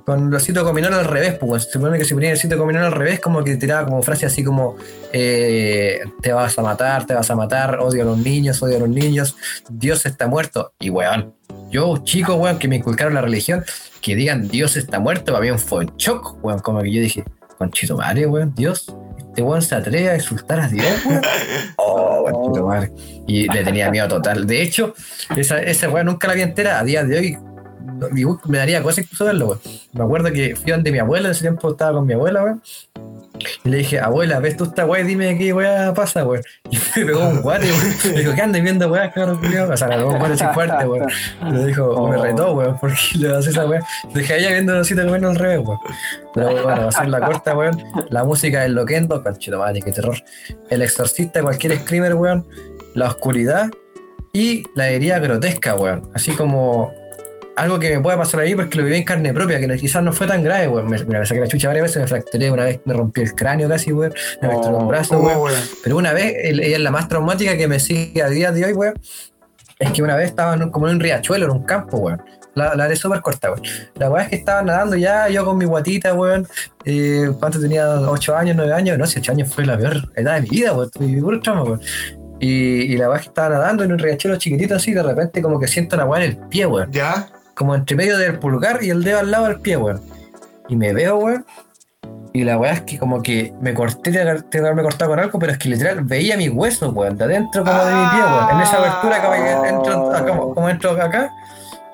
con 0.06 0.32
osito 0.34 0.64
cominol 0.64 0.94
al 0.94 1.06
revés, 1.06 1.34
pues. 1.34 1.64
Se 1.64 1.72
supone 1.72 1.98
que 1.98 2.06
si 2.06 2.14
ponía 2.14 2.30
el 2.30 2.38
osito 2.38 2.58
cominol 2.58 2.84
al 2.84 2.92
revés, 2.92 3.20
como 3.20 3.44
que 3.44 3.56
tiraba 3.58 3.86
como 3.86 4.04
frase 4.04 4.26
así 4.28 4.44
como 4.44 4.78
eh, 5.12 6.00
te 6.22 6.32
vas 6.32 6.58
a 6.60 6.62
matar, 6.62 7.06
te 7.06 7.16
vas 7.16 7.30
a 7.32 7.36
matar, 7.36 7.80
odio 7.80 8.04
a 8.04 8.06
los 8.06 8.18
niños, 8.20 8.62
odio 8.62 8.78
a 8.78 8.80
los 8.82 8.90
niños, 8.90 9.36
Dios 9.70 10.06
está 10.06 10.28
muerto. 10.28 10.74
Y 10.80 10.92
weón, 10.92 11.34
yo, 11.72 11.98
chico, 12.04 12.36
weón, 12.36 12.60
que 12.60 12.68
me 12.68 12.76
inculcaron 12.76 13.16
la 13.16 13.22
religión, 13.22 13.66
que 14.02 14.16
digan 14.16 14.48
Dios 14.48 14.78
está 14.78 15.00
muerto, 15.00 15.34
para 15.34 15.44
mí 15.44 15.58
fue 15.58 15.86
un 15.86 15.98
shock, 15.98 16.38
weón, 16.44 16.60
como 16.60 16.84
que 16.84 16.92
yo 16.92 17.02
dije, 17.02 17.24
conchito 17.58 17.98
madre, 17.98 18.28
weón, 18.28 18.54
Dios. 18.56 18.94
Este 19.18 19.42
weón 19.42 19.62
se 19.62 19.76
atreve 19.76 20.10
a 20.10 20.16
insultar 20.16 20.60
a 20.60 20.68
Dios, 20.68 20.86
weón. 21.06 21.22
Oh, 21.78 22.22
weón, 22.22 22.34
conchito 22.34 22.68
madre. 22.68 22.92
Y 23.28 23.52
le 23.52 23.64
tenía 23.64 23.90
miedo 23.90 24.08
total. 24.08 24.46
De 24.46 24.62
hecho, 24.62 24.94
esa, 25.36 25.60
esa 25.64 25.90
weá 25.90 26.04
nunca 26.04 26.28
la 26.28 26.36
vi 26.36 26.42
entera. 26.44 26.80
A 26.80 26.84
día 26.84 27.04
de 27.04 27.18
hoy 27.18 27.38
no- 28.00 28.40
me 28.46 28.58
daría 28.58 28.82
cosa 28.84 29.02
incluso 29.02 29.26
verlo, 29.26 29.48
weón. 29.48 29.60
Me 29.94 30.04
acuerdo 30.04 30.32
que 30.32 30.56
fui 30.56 30.72
donde 30.72 30.92
mi 30.92 31.00
abuela, 31.00 31.28
en 31.28 31.32
ese 31.32 31.42
tiempo 31.42 31.72
estaba 31.72 31.94
con 31.94 32.06
mi 32.06 32.14
abuela, 32.14 32.44
weón. 32.44 32.62
Y 33.66 33.70
le 33.70 33.78
dije, 33.78 34.00
abuela, 34.00 34.40
¿ves 34.40 34.56
tú 34.56 34.64
esta 34.64 34.86
weá? 34.86 35.04
Dime 35.04 35.38
qué 35.38 35.52
weá 35.54 35.94
pasa, 35.94 36.26
weón. 36.26 36.44
Y 36.72 36.78
me 37.00 37.06
pegó 37.06 37.28
un 37.28 37.42
guate, 37.42 37.66
weón. 37.68 38.14
Me 38.14 38.20
dijo, 38.20 38.34
¿qué 38.34 38.42
andas 38.42 38.62
viendo 38.62 38.88
weá, 38.90 39.12
cabrón, 39.12 39.38
culiao?" 39.40 39.72
O 39.72 39.78
sea, 39.78 39.88
me 39.88 39.98
pegó 39.98 40.10
un 40.12 40.20
guate 40.20 40.34
así 40.34 40.46
fuerte, 40.54 40.86
weón. 40.86 41.10
Y 41.48 41.52
le 41.52 41.66
dijo, 41.66 41.86
o 41.90 42.08
me 42.08 42.18
retó, 42.18 42.54
weón, 42.54 42.78
porque 42.80 42.98
le 43.20 43.36
hace 43.36 43.50
esa 43.50 43.66
weá. 43.66 43.82
Dejé 44.14 44.34
a 44.34 44.38
ella 44.38 44.50
viendo 44.52 44.74
los 44.74 44.88
sitios 44.88 45.06
comiendo 45.06 45.30
al 45.30 45.36
revés, 45.36 45.60
weón. 45.66 45.80
Pero 46.34 46.48
bueno, 46.64 46.82
va 46.84 46.88
a 46.88 46.92
ser 46.92 47.10
la 47.10 47.20
corta, 47.22 47.56
weón. 47.58 47.84
La 48.10 48.24
música 48.24 48.62
del 48.62 48.74
loquendo, 48.74 49.22
conchito 49.24 49.60
madre, 49.60 49.82
qué 49.82 49.92
terror. 49.92 50.18
El 50.70 50.82
exorcista, 50.82 51.42
cualquier 51.42 51.78
screamer, 51.80 52.16
weón. 52.16 52.48
La 52.94 53.08
oscuridad 53.08 53.70
y 54.32 54.64
la 54.76 54.90
herida 54.90 55.20
grotesca, 55.20 55.76
weón. 55.76 56.10
Así 56.14 56.32
como 56.32 56.92
algo 57.56 57.80
que 57.80 57.96
me 57.96 58.02
puede 58.02 58.18
pasar 58.18 58.42
ahí 58.42 58.54
porque 58.56 58.78
lo 58.78 58.84
viví 58.84 58.98
en 58.98 59.04
carne 59.04 59.34
propia, 59.34 59.60
que 59.60 59.68
quizás 59.78 60.04
no 60.04 60.12
fue 60.14 60.28
tan 60.28 60.44
grave, 60.44 60.68
weón. 60.68 60.88
Me, 60.90 61.04
me 61.06 61.26
saqué 61.26 61.40
la 61.42 61.48
chucha 61.48 61.68
varias 61.70 61.84
veces, 61.84 62.02
me 62.02 62.08
fracturé 62.08 62.52
una 62.52 62.66
vez, 62.66 62.80
me 62.86 62.94
rompí 62.94 63.22
el 63.22 63.34
cráneo 63.34 63.70
casi, 63.70 63.92
weón. 63.94 64.14
Me 64.42 64.48
fracturé 64.50 64.76
un 64.76 64.88
brazo, 64.88 65.18
Oh, 65.20 65.44
weón. 65.44 65.60
Pero 65.84 65.98
una 65.98 66.14
vez, 66.14 66.34
el- 66.44 66.60
ella 66.62 66.78
es 66.78 66.82
la 66.84 66.92
más 66.92 67.08
traumática 67.08 67.58
que 67.58 67.68
me 67.68 67.80
sigue 67.80 68.22
a 68.22 68.30
día 68.30 68.52
de 68.52 68.66
hoy, 68.66 68.74
weón. 68.74 68.94
Es 69.80 69.92
que 69.92 70.02
una 70.04 70.16
vez 70.16 70.28
estaba 70.30 70.54
en 70.54 70.64
un- 70.64 70.70
como 70.72 70.88
en 70.88 70.96
un 70.96 71.00
riachuelo, 71.02 71.46
en 71.46 71.52
un 71.52 71.64
campo, 71.64 71.98
weón. 71.98 72.22
La, 72.56 72.74
la 72.76 72.86
haré 72.86 72.96
súper 72.96 73.22
corta, 73.22 73.52
weón. 73.52 73.62
La 73.96 74.10
weá 74.10 74.24
es 74.24 74.30
que 74.30 74.36
estaba 74.38 74.62
nadando 74.62 74.96
ya, 74.96 75.28
yo 75.30 75.44
con 75.46 75.58
mi 75.58 75.66
guatita, 75.66 76.14
weón. 76.14 76.48
Eh, 76.86 77.30
¿Cuánto 77.40 77.60
tenía? 77.60 77.86
¿8 78.00 78.36
años, 78.36 78.56
9 78.56 78.72
años? 78.74 78.98
No, 78.98 79.06
si 79.06 79.20
8 79.20 79.32
años 79.34 79.54
fue 79.54 79.66
la 79.66 79.78
peor 79.78 80.10
edad 80.16 80.36
de 80.36 80.42
mi 80.44 80.50
vida, 80.50 80.74
weón. 80.74 80.90
Puro 81.22 81.40
trauma, 81.42 81.64
weón. 81.64 81.82
Y, 82.40 82.94
y 82.94 82.98
la 82.98 83.08
weá 83.10 83.18
es 83.18 83.24
que 83.24 83.30
estaba 83.30 83.50
nadando 83.56 83.84
en 83.84 83.92
un 83.94 84.00
riachuelo 84.00 84.36
chiquitito 84.38 84.76
así, 84.76 84.94
de 84.94 85.02
repente 85.04 85.42
como 85.42 85.60
que 85.60 85.68
siento 85.68 85.96
la 85.98 86.06
weá 86.06 86.24
en 86.24 86.32
el 86.32 86.38
pie, 86.50 86.66
weón. 86.66 86.92
¿Ya? 86.92 87.28
Como 87.56 87.74
entre 87.74 87.96
medio 87.96 88.18
del 88.18 88.38
pulgar 88.40 88.84
y 88.84 88.90
el 88.90 89.04
dedo 89.04 89.20
al 89.20 89.32
lado 89.32 89.46
del 89.48 89.60
pie, 89.60 89.78
weón. 89.78 90.02
Y 90.68 90.76
me 90.76 90.94
veo, 90.94 91.18
weón. 91.18 91.46
Y 92.34 92.44
la 92.44 92.58
weá 92.58 92.74
es 92.74 92.82
que 92.82 93.00
como 93.00 93.24
que 93.24 93.54
me 93.62 93.74
corté, 93.74 94.12
tengo 94.12 94.26
que 94.26 94.42
tengo 94.42 94.50
que 94.50 94.58
haberme 94.58 94.84
cortado 94.84 95.12
con 95.12 95.20
algo, 95.20 95.40
pero 95.40 95.54
es 95.54 95.58
que 95.58 95.70
literal 95.70 96.04
veía 96.04 96.36
mi 96.36 96.50
hueso, 96.50 96.90
weón, 96.90 97.18
de 97.18 97.24
adentro 97.24 97.64
como 97.64 97.86
de 97.86 97.94
mi 97.94 98.08
pie, 98.10 98.20
weón. 98.24 98.50
En 98.52 98.60
esa 98.60 98.78
abertura 98.78 99.22
como 99.22 99.34
que 99.34 99.70
entro, 99.70 100.12
acá, 100.14 100.38
como 100.38 100.70
entro 100.70 100.92
acá. 100.92 101.32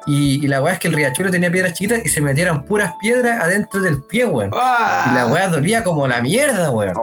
Y, 0.07 0.43
y 0.43 0.47
la 0.47 0.63
weá 0.63 0.73
es 0.73 0.79
que 0.79 0.88
el 0.88 0.95
riachuelo 0.95 1.29
tenía 1.29 1.51
piedras 1.51 1.73
chiquitas 1.73 2.03
y 2.03 2.09
se 2.09 2.21
metieran 2.21 2.63
puras 2.63 2.93
piedras 2.99 3.39
adentro 3.39 3.81
del 3.81 4.01
pie, 4.01 4.25
weón. 4.25 4.49
Y 4.49 5.13
la 5.13 5.27
weá 5.27 5.47
dolía 5.47 5.83
como 5.83 6.07
la 6.07 6.21
mierda, 6.21 6.71
weón. 6.71 6.95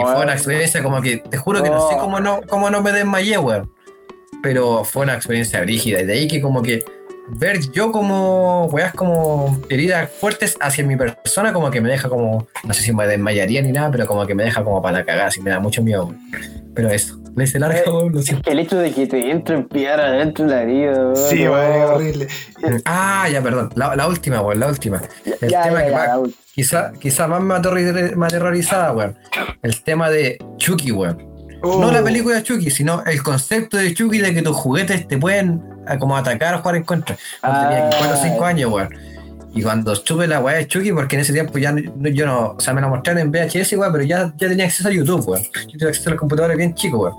y 0.00 0.02
fue 0.04 0.22
una 0.22 0.32
experiencia 0.32 0.82
como 0.82 1.02
que, 1.02 1.18
te 1.18 1.36
juro 1.36 1.62
que 1.62 1.68
no 1.68 1.90
sé 1.90 1.96
cómo 1.98 2.20
no, 2.20 2.40
cómo 2.48 2.70
no 2.70 2.80
me 2.80 2.92
desmayé, 2.92 3.36
weón. 3.36 3.70
Pero 4.42 4.82
fue 4.84 5.02
una 5.02 5.14
experiencia 5.14 5.60
brígida. 5.60 6.00
Y 6.00 6.06
de 6.06 6.12
ahí 6.14 6.26
que 6.26 6.40
como 6.40 6.62
que 6.62 6.82
ver 7.28 7.60
yo 7.72 7.92
como 7.92 8.66
weas 8.66 8.92
como 8.94 9.58
heridas 9.68 10.10
fuertes 10.20 10.56
hacia 10.60 10.84
mi 10.84 10.96
persona 10.96 11.52
como 11.52 11.70
que 11.70 11.80
me 11.80 11.88
deja 11.88 12.08
como, 12.08 12.46
no 12.64 12.74
sé 12.74 12.82
si 12.82 12.92
me 12.92 13.06
desmayaría 13.06 13.62
ni 13.62 13.72
nada, 13.72 13.90
pero 13.90 14.06
como 14.06 14.26
que 14.26 14.34
me 14.34 14.44
deja 14.44 14.62
como 14.64 14.82
para 14.82 14.98
la 14.98 15.04
cagada, 15.04 15.28
así 15.28 15.40
me 15.40 15.50
da 15.50 15.60
mucho 15.60 15.82
miedo. 15.82 16.06
weón. 16.06 16.20
Pero 16.74 16.88
eso, 16.90 17.18
le 17.36 17.44
hice 17.44 17.58
largo, 17.58 17.98
weón, 17.98 18.12
lo 18.14 18.22
siento. 18.22 18.50
El 18.50 18.58
hecho 18.58 18.78
de 18.78 18.92
que 18.92 19.06
te 19.06 19.30
entren 19.30 19.68
piedra 19.68 20.10
dentro 20.12 20.46
de 20.46 20.50
la 20.50 20.62
herida, 20.62 20.92
weón. 20.92 21.16
Sí, 21.16 21.44
no. 21.44 21.52
weón, 21.52 21.72
es 21.72 21.84
horrible. 21.90 22.28
Ah, 22.84 23.28
ya, 23.30 23.42
perdón. 23.42 23.70
La, 23.76 23.94
la 23.96 24.08
última, 24.08 24.40
weón, 24.40 24.60
la 24.60 24.68
última. 24.68 25.00
El 25.40 25.50
ya, 25.50 25.62
tema 25.64 25.80
ya, 25.88 26.12
que 26.12 26.18
última. 26.18 26.42
quizá, 26.54 26.92
quizá 26.98 27.28
más 27.28 27.40
me, 27.42 27.54
aterrori- 27.54 28.14
me 28.14 28.26
aterrorizaba, 28.26 28.92
weón. 28.92 29.16
El 29.62 29.82
tema 29.82 30.10
de 30.10 30.38
Chucky, 30.56 30.92
weón. 30.92 31.31
Oh. 31.62 31.80
No 31.80 31.90
la 31.92 32.02
película 32.02 32.42
Chucky, 32.42 32.70
sino 32.70 33.04
el 33.04 33.22
concepto 33.22 33.76
de 33.76 33.94
Chucky 33.94 34.18
de 34.18 34.34
que 34.34 34.42
tus 34.42 34.56
juguetes 34.56 35.06
te 35.06 35.16
pueden 35.18 35.62
a, 35.86 35.96
como 35.98 36.16
atacar 36.16 36.54
o 36.54 36.58
jugar 36.58 36.76
en 36.76 36.82
contra. 36.84 37.16
Cuando 37.40 37.68
tenía 37.68 37.90
4 37.98 38.14
o 38.14 38.16
5 38.22 38.44
años, 38.44 38.72
weón. 38.72 38.88
Y 39.54 39.62
cuando 39.62 39.92
estuve 39.92 40.26
la 40.26 40.40
weá 40.40 40.56
de 40.56 40.66
Chucky, 40.66 40.92
porque 40.92 41.16
en 41.16 41.22
ese 41.22 41.32
tiempo 41.34 41.58
ya 41.58 41.72
no- 41.72 42.08
yo 42.08 42.24
no, 42.26 42.54
o 42.56 42.60
sea, 42.60 42.72
me 42.72 42.80
la 42.80 42.88
mostraron 42.88 43.20
en 43.22 43.30
VHS, 43.30 43.74
weón, 43.76 43.92
pero 43.92 44.02
ya, 44.04 44.32
ya 44.36 44.48
tenía 44.48 44.64
acceso 44.64 44.88
a 44.88 44.92
YouTube, 44.92 45.28
weón. 45.28 45.42
Yo 45.44 45.72
tenía 45.78 45.88
acceso 45.88 46.08
a 46.08 46.12
los 46.12 46.20
computadores 46.20 46.56
bien 46.56 46.74
chico, 46.74 46.98
weón. 46.98 47.14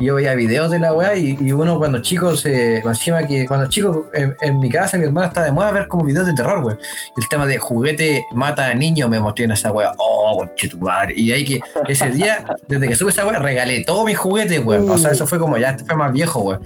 Yo 0.00 0.14
veía 0.14 0.34
videos 0.34 0.70
de 0.70 0.78
la 0.78 0.92
weá 0.94 1.16
y, 1.16 1.36
y 1.40 1.52
uno 1.52 1.76
cuando 1.78 2.00
chico 2.00 2.36
se. 2.36 2.76
Encima 2.78 3.26
que 3.26 3.46
cuando 3.46 3.68
chico 3.68 4.08
en, 4.14 4.60
mi 4.60 4.70
casa 4.70 4.96
mi 4.96 5.04
hermana 5.06 5.26
estaba 5.26 5.46
de 5.46 5.52
moda 5.52 5.72
ver 5.72 5.88
como 5.88 6.04
videos 6.04 6.26
de 6.26 6.34
terror, 6.34 6.64
weón. 6.64 6.78
El 7.16 7.28
tema 7.28 7.46
de 7.46 7.58
juguete 7.58 8.24
mata 8.32 8.66
a 8.66 8.74
niños 8.74 9.10
me 9.10 9.18
mostré 9.18 9.46
en 9.46 9.52
esa 9.52 9.72
weá. 9.72 9.92
Oh, 9.98 10.36
conchetumare. 10.38 11.14
Y 11.16 11.32
ahí 11.32 11.44
que 11.44 11.60
ese 11.88 12.10
día, 12.10 12.44
desde 12.68 12.86
que 12.88 12.94
supe 12.94 13.10
esa 13.10 13.26
weá, 13.26 13.40
regalé 13.40 13.82
todos 13.84 14.04
mis 14.04 14.16
juguetes, 14.16 14.64
weón. 14.64 14.88
O 14.88 14.98
sea, 14.98 15.10
eso 15.10 15.26
fue 15.26 15.38
como 15.40 15.58
ya 15.58 15.70
este 15.70 15.84
fue 15.84 15.96
más 15.96 16.12
viejo, 16.12 16.40
weón. 16.42 16.62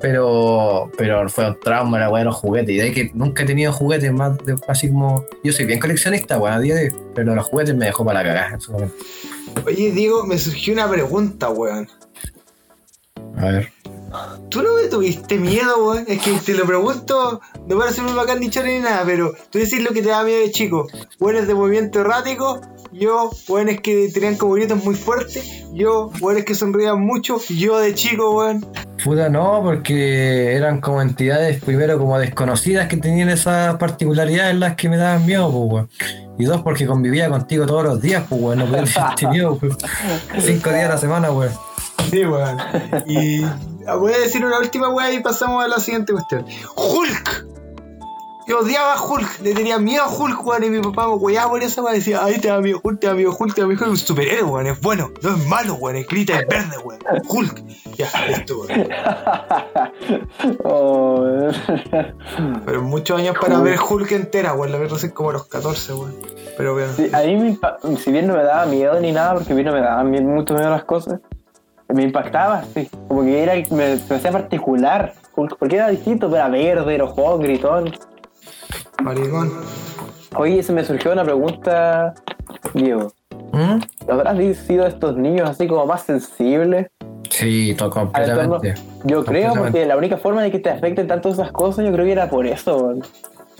Pero, 0.00 0.90
pero 0.96 1.28
fue 1.28 1.48
un 1.48 1.58
trauma 1.58 1.98
la 1.98 2.08
weá 2.10 2.20
de 2.20 2.26
los 2.26 2.36
juguetes. 2.36 2.70
Y 2.70 2.76
de 2.76 2.82
ahí 2.84 2.92
que 2.92 3.10
nunca 3.14 3.42
he 3.42 3.46
tenido 3.46 3.72
juguetes 3.72 4.12
más 4.12 4.36
de- 4.44 4.56
así 4.68 4.88
como. 4.90 5.24
Yo 5.42 5.52
soy 5.52 5.64
bien 5.64 5.80
coleccionista, 5.80 6.38
weón, 6.38 6.54
a 6.54 6.60
día 6.60 6.74
de 6.74 6.84
hoy, 6.90 6.96
Pero 7.14 7.34
los 7.34 7.46
juguetes 7.46 7.74
me 7.74 7.86
dejó 7.86 8.04
para 8.04 8.22
la 8.22 8.28
cagada. 8.28 8.58
Oye, 9.66 9.90
Diego, 9.90 10.24
me 10.26 10.36
surgió 10.38 10.74
una 10.74 10.88
pregunta, 10.88 11.48
weón. 11.48 11.88
A 13.40 13.46
ver. 13.46 13.72
¿Tú 14.48 14.62
no 14.62 14.74
me 14.76 14.88
tuviste 14.88 15.38
miedo, 15.38 15.84
weón? 15.84 16.04
Es 16.08 16.22
que 16.22 16.32
te 16.32 16.54
lo 16.54 16.64
pregunto, 16.64 17.40
no 17.66 17.78
para 17.78 17.90
hacerme 17.90 18.14
bacán 18.14 18.40
ni 18.40 18.48
ni 18.48 18.78
nada, 18.78 19.02
pero 19.04 19.34
tú 19.50 19.58
decís 19.58 19.82
lo 19.82 19.90
que 19.90 20.02
te 20.02 20.08
da 20.08 20.24
miedo 20.24 20.40
de 20.40 20.50
chico. 20.50 20.86
Buenos 21.18 21.46
de 21.46 21.54
movimiento 21.54 22.00
errático, 22.00 22.60
yo, 22.92 23.30
buenos 23.46 23.80
que 23.80 24.10
tenían 24.12 24.36
como 24.36 24.54
gritos 24.54 24.82
muy 24.84 24.94
fuertes, 24.94 25.64
yo, 25.72 26.10
buenos 26.20 26.44
que 26.44 26.54
sonreían 26.54 27.00
mucho, 27.00 27.40
yo 27.48 27.78
de 27.78 27.94
chico, 27.94 28.36
weón. 28.36 28.66
Puta, 29.04 29.28
no, 29.28 29.60
porque 29.62 30.54
eran 30.56 30.80
como 30.80 31.00
entidades, 31.00 31.62
primero 31.62 31.98
como 31.98 32.18
desconocidas 32.18 32.88
que 32.88 32.96
tenían 32.96 33.28
esas 33.28 33.76
particularidades 33.76 34.52
en 34.52 34.60
las 34.60 34.74
que 34.76 34.88
me 34.88 34.96
daban 34.96 35.24
miedo, 35.24 35.50
pues, 35.50 35.72
weón. 35.72 35.88
Y 36.38 36.44
dos, 36.44 36.62
porque 36.62 36.86
convivía 36.86 37.28
contigo 37.28 37.66
todos 37.66 37.84
los 37.84 38.00
días, 38.00 38.24
pues, 38.28 38.40
weón. 38.40 38.58
No 38.58 38.66
podía 38.66 38.86
sentir 38.86 39.28
miedo, 39.30 39.58
pues. 39.58 39.76
Cinco 40.40 40.70
días 40.70 40.86
a 40.86 40.88
la 40.88 40.98
semana, 40.98 41.30
weón. 41.30 41.52
Sí, 42.10 42.24
weón. 42.24 42.58
Y 43.06 43.42
voy 43.98 44.12
a 44.12 44.18
decir 44.18 44.44
una 44.44 44.58
última 44.58 44.88
weá 44.88 45.12
y 45.12 45.20
pasamos 45.20 45.64
a 45.64 45.68
la 45.68 45.78
siguiente 45.78 46.12
cuestión. 46.12 46.44
¡Hulk! 46.76 47.46
Yo 48.48 48.60
odiaba 48.60 48.94
a 48.94 49.02
Hulk, 49.02 49.40
le 49.42 49.52
tenía 49.52 49.78
miedo 49.78 50.04
a 50.04 50.08
Hulk, 50.08 50.46
weón, 50.46 50.64
y 50.64 50.70
mi 50.70 50.80
papá 50.80 51.06
me 51.06 51.16
weaba 51.16 51.50
por 51.50 51.62
esa 51.62 51.82
weón. 51.82 51.96
Decía, 51.96 52.20
ay, 52.22 52.38
te 52.38 52.48
da 52.48 52.58
miedo 52.62 52.80
Hulk, 52.82 52.98
te 52.98 53.06
da 53.06 53.12
miedo 53.12 53.36
Hulk, 53.38 53.54
te 53.54 53.60
da 53.60 53.66
miedo 53.66 53.78
Hulk. 53.82 53.92
Es 53.92 54.00
un 54.00 54.06
superhéroe, 54.06 54.50
weón, 54.50 54.66
es 54.68 54.80
bueno, 54.80 55.10
no 55.20 55.36
es 55.36 55.46
malo, 55.46 55.74
weón, 55.74 55.96
es 55.96 56.08
grita 56.08 56.40
es 56.40 56.48
verde, 56.48 56.78
weón. 56.82 56.98
Hulk. 57.28 57.62
Ya, 57.98 58.08
esto, 58.30 58.60
weón. 58.60 58.88
Oh, 60.64 61.26
Pero 62.64 62.82
muchos 62.82 63.18
años 63.18 63.36
para 63.38 63.60
ver 63.60 63.78
Hulk 63.78 64.12
entera, 64.12 64.54
weón, 64.54 64.72
la 64.72 64.78
vi 64.78 64.86
recién 64.86 65.12
como 65.12 65.28
a 65.28 65.34
los 65.34 65.44
14, 65.44 65.92
weón. 65.92 66.14
Pero 66.56 66.74
weón. 66.74 66.94
Sí, 66.96 67.10
a 67.12 67.20
mí, 67.24 67.36
me 67.36 67.96
si 67.98 68.10
bien 68.10 68.28
no 68.28 68.34
me 68.34 68.44
daba 68.44 68.64
miedo 68.64 68.98
ni 68.98 69.12
nada, 69.12 69.34
porque 69.34 69.52
a 69.52 69.56
mí 69.56 69.62
no 69.62 69.72
me 69.72 69.80
daban 69.82 70.10
mucho 70.24 70.54
miedo 70.54 70.70
las 70.70 70.84
cosas, 70.84 71.20
me 71.88 72.02
impactaba, 72.02 72.64
sí. 72.72 72.88
Como 73.08 73.24
que 73.24 73.42
era, 73.42 73.52
me, 73.70 74.00
me 74.08 74.16
hacía 74.16 74.32
particular, 74.32 75.12
Hulk, 75.36 75.58
porque 75.58 75.76
era 75.76 75.88
distinto, 75.88 76.30
pero 76.30 76.46
era 76.46 76.48
verde, 76.48 76.94
era 76.94 77.04
gritón. 77.38 77.92
Maricón. 79.02 79.52
Oye, 80.36 80.62
se 80.62 80.72
me 80.72 80.84
surgió 80.84 81.12
una 81.12 81.24
pregunta, 81.24 82.14
Diego. 82.74 83.12
¿Mm? 83.52 83.78
¿Habrás 84.10 84.56
sido 84.58 84.86
estos 84.86 85.16
niños 85.16 85.48
así 85.48 85.66
como 85.66 85.86
más 85.86 86.02
sensibles? 86.02 86.88
Sí, 87.30 87.74
todo 87.78 87.90
completamente. 87.90 88.74
Yo 89.04 89.24
creo, 89.24 89.54
porque 89.54 89.86
la 89.86 89.96
única 89.96 90.16
forma 90.16 90.42
de 90.42 90.50
que 90.50 90.58
te 90.58 90.70
afecten 90.70 91.06
tanto 91.06 91.28
esas 91.28 91.52
cosas, 91.52 91.84
yo 91.84 91.92
creo 91.92 92.04
que 92.04 92.12
era 92.12 92.28
por 92.28 92.46
eso. 92.46 92.94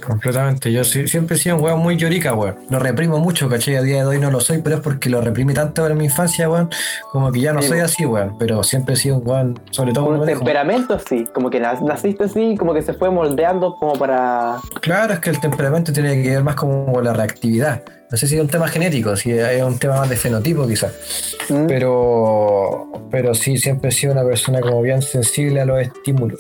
Completamente. 0.05 0.73
Yo 0.73 0.85
sí- 0.85 1.09
siempre 1.09 1.37
he 1.37 1.39
sido 1.39 1.57
un 1.57 1.63
weón 1.65 1.81
muy 1.81 1.97
llorica, 1.97 2.35
weón. 2.35 2.57
Lo 2.71 2.79
reprimo 2.79 3.19
mucho, 3.19 3.49
¿cachai? 3.49 3.77
A 3.77 3.83
día 3.83 3.99
de 3.99 4.05
hoy 4.05 4.19
no 4.19 4.31
lo 4.31 4.41
soy, 4.41 4.59
pero 4.59 4.77
es 4.77 4.83
porque 4.83 5.11
lo 5.11 5.21
reprimí 5.21 5.55
tanto 5.55 5.87
en 5.87 5.97
mi 5.99 6.05
infancia, 6.05 6.49
weón. 6.49 6.71
Como 7.13 7.33
que 7.33 7.41
ya 7.41 7.53
no 7.53 7.61
Sí, 7.63 7.69
soy 7.69 7.81
así, 7.81 8.07
weón. 8.07 8.37
Pero 8.39 8.63
siempre 8.63 8.95
he 8.95 8.97
sido 8.97 9.17
un 9.17 9.29
weón, 9.29 9.61
sobre 9.71 9.93
todo 9.93 10.07
un 10.07 10.25
temperamento 10.25 10.95
así, 10.95 11.27
como 11.35 11.51
que 11.51 11.61
nac- 11.61 11.81
naciste 11.83 12.25
así, 12.25 12.57
como 12.57 12.73
que 12.75 12.83
se 12.83 12.95
fue 12.95 13.11
moldeando 13.11 13.75
como 13.77 13.95
para... 13.95 14.57
Claro, 14.81 15.15
es 15.15 15.21
que 15.21 15.31
el 15.31 15.41
temperamento 15.41 15.93
tiene 15.93 16.23
que 16.23 16.31
ver 16.31 16.45
más 16.45 16.55
como 16.55 16.93
con 16.93 17.05
la 17.05 17.13
reactividad. 17.13 17.83
No 18.11 18.17
sé 18.17 18.27
si 18.27 18.37
es 18.37 18.41
un 18.41 18.49
tema 18.49 18.69
genético, 18.69 19.15
si 19.17 19.33
es 19.33 19.63
un 19.63 19.79
tema 19.79 19.97
más 19.99 20.09
de 20.09 20.17
fenotipo 20.17 20.67
quizás. 20.67 21.37
Mm. 21.51 21.67
Pero, 21.67 22.89
pero 23.11 23.35
sí, 23.35 23.59
siempre 23.59 23.91
he 23.91 23.93
sido 23.93 24.13
una 24.15 24.25
persona 24.25 24.61
como 24.61 24.81
bien 24.81 25.03
sensible 25.03 25.61
a 25.61 25.67
los 25.67 25.81
estímulos. 25.83 26.39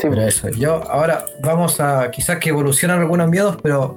Pero 0.00 0.22
eso, 0.22 0.48
yo 0.50 0.82
ahora 0.90 1.24
vamos 1.42 1.80
a 1.80 2.10
quizás 2.10 2.38
que 2.38 2.50
evolucionan 2.50 3.00
algunos 3.00 3.28
miedos, 3.28 3.56
pero 3.62 3.96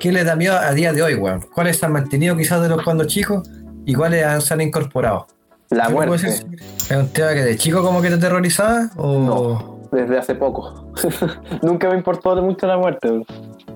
¿qué 0.00 0.10
les 0.10 0.24
da 0.24 0.36
miedo 0.36 0.56
a 0.56 0.72
día 0.72 0.92
de 0.92 1.02
hoy, 1.02 1.14
weón? 1.14 1.40
¿Cuáles 1.54 1.78
se 1.78 1.86
han 1.86 1.92
mantenido 1.92 2.36
quizás 2.36 2.62
de 2.62 2.68
los 2.68 2.82
cuando 2.82 3.04
chicos 3.04 3.48
y 3.84 3.94
cuáles 3.94 4.44
se 4.44 4.54
han 4.54 4.60
incorporado? 4.62 5.26
La 5.70 5.86
¿Sí 5.86 5.92
muerte. 5.92 6.26
¿Es 6.28 6.90
un 6.90 7.08
tema 7.08 7.32
que 7.34 7.42
de 7.42 7.56
chico 7.56 7.82
como 7.82 8.00
que 8.00 8.08
te 8.08 8.14
aterrorizaba? 8.14 8.90
O... 8.96 9.80
Desde 9.92 10.18
hace 10.18 10.34
poco. 10.34 10.92
Nunca 11.62 11.90
me 11.90 11.96
importó 11.96 12.34
mucho 12.42 12.66
la 12.66 12.78
muerte. 12.78 13.08
weón. 13.10 13.24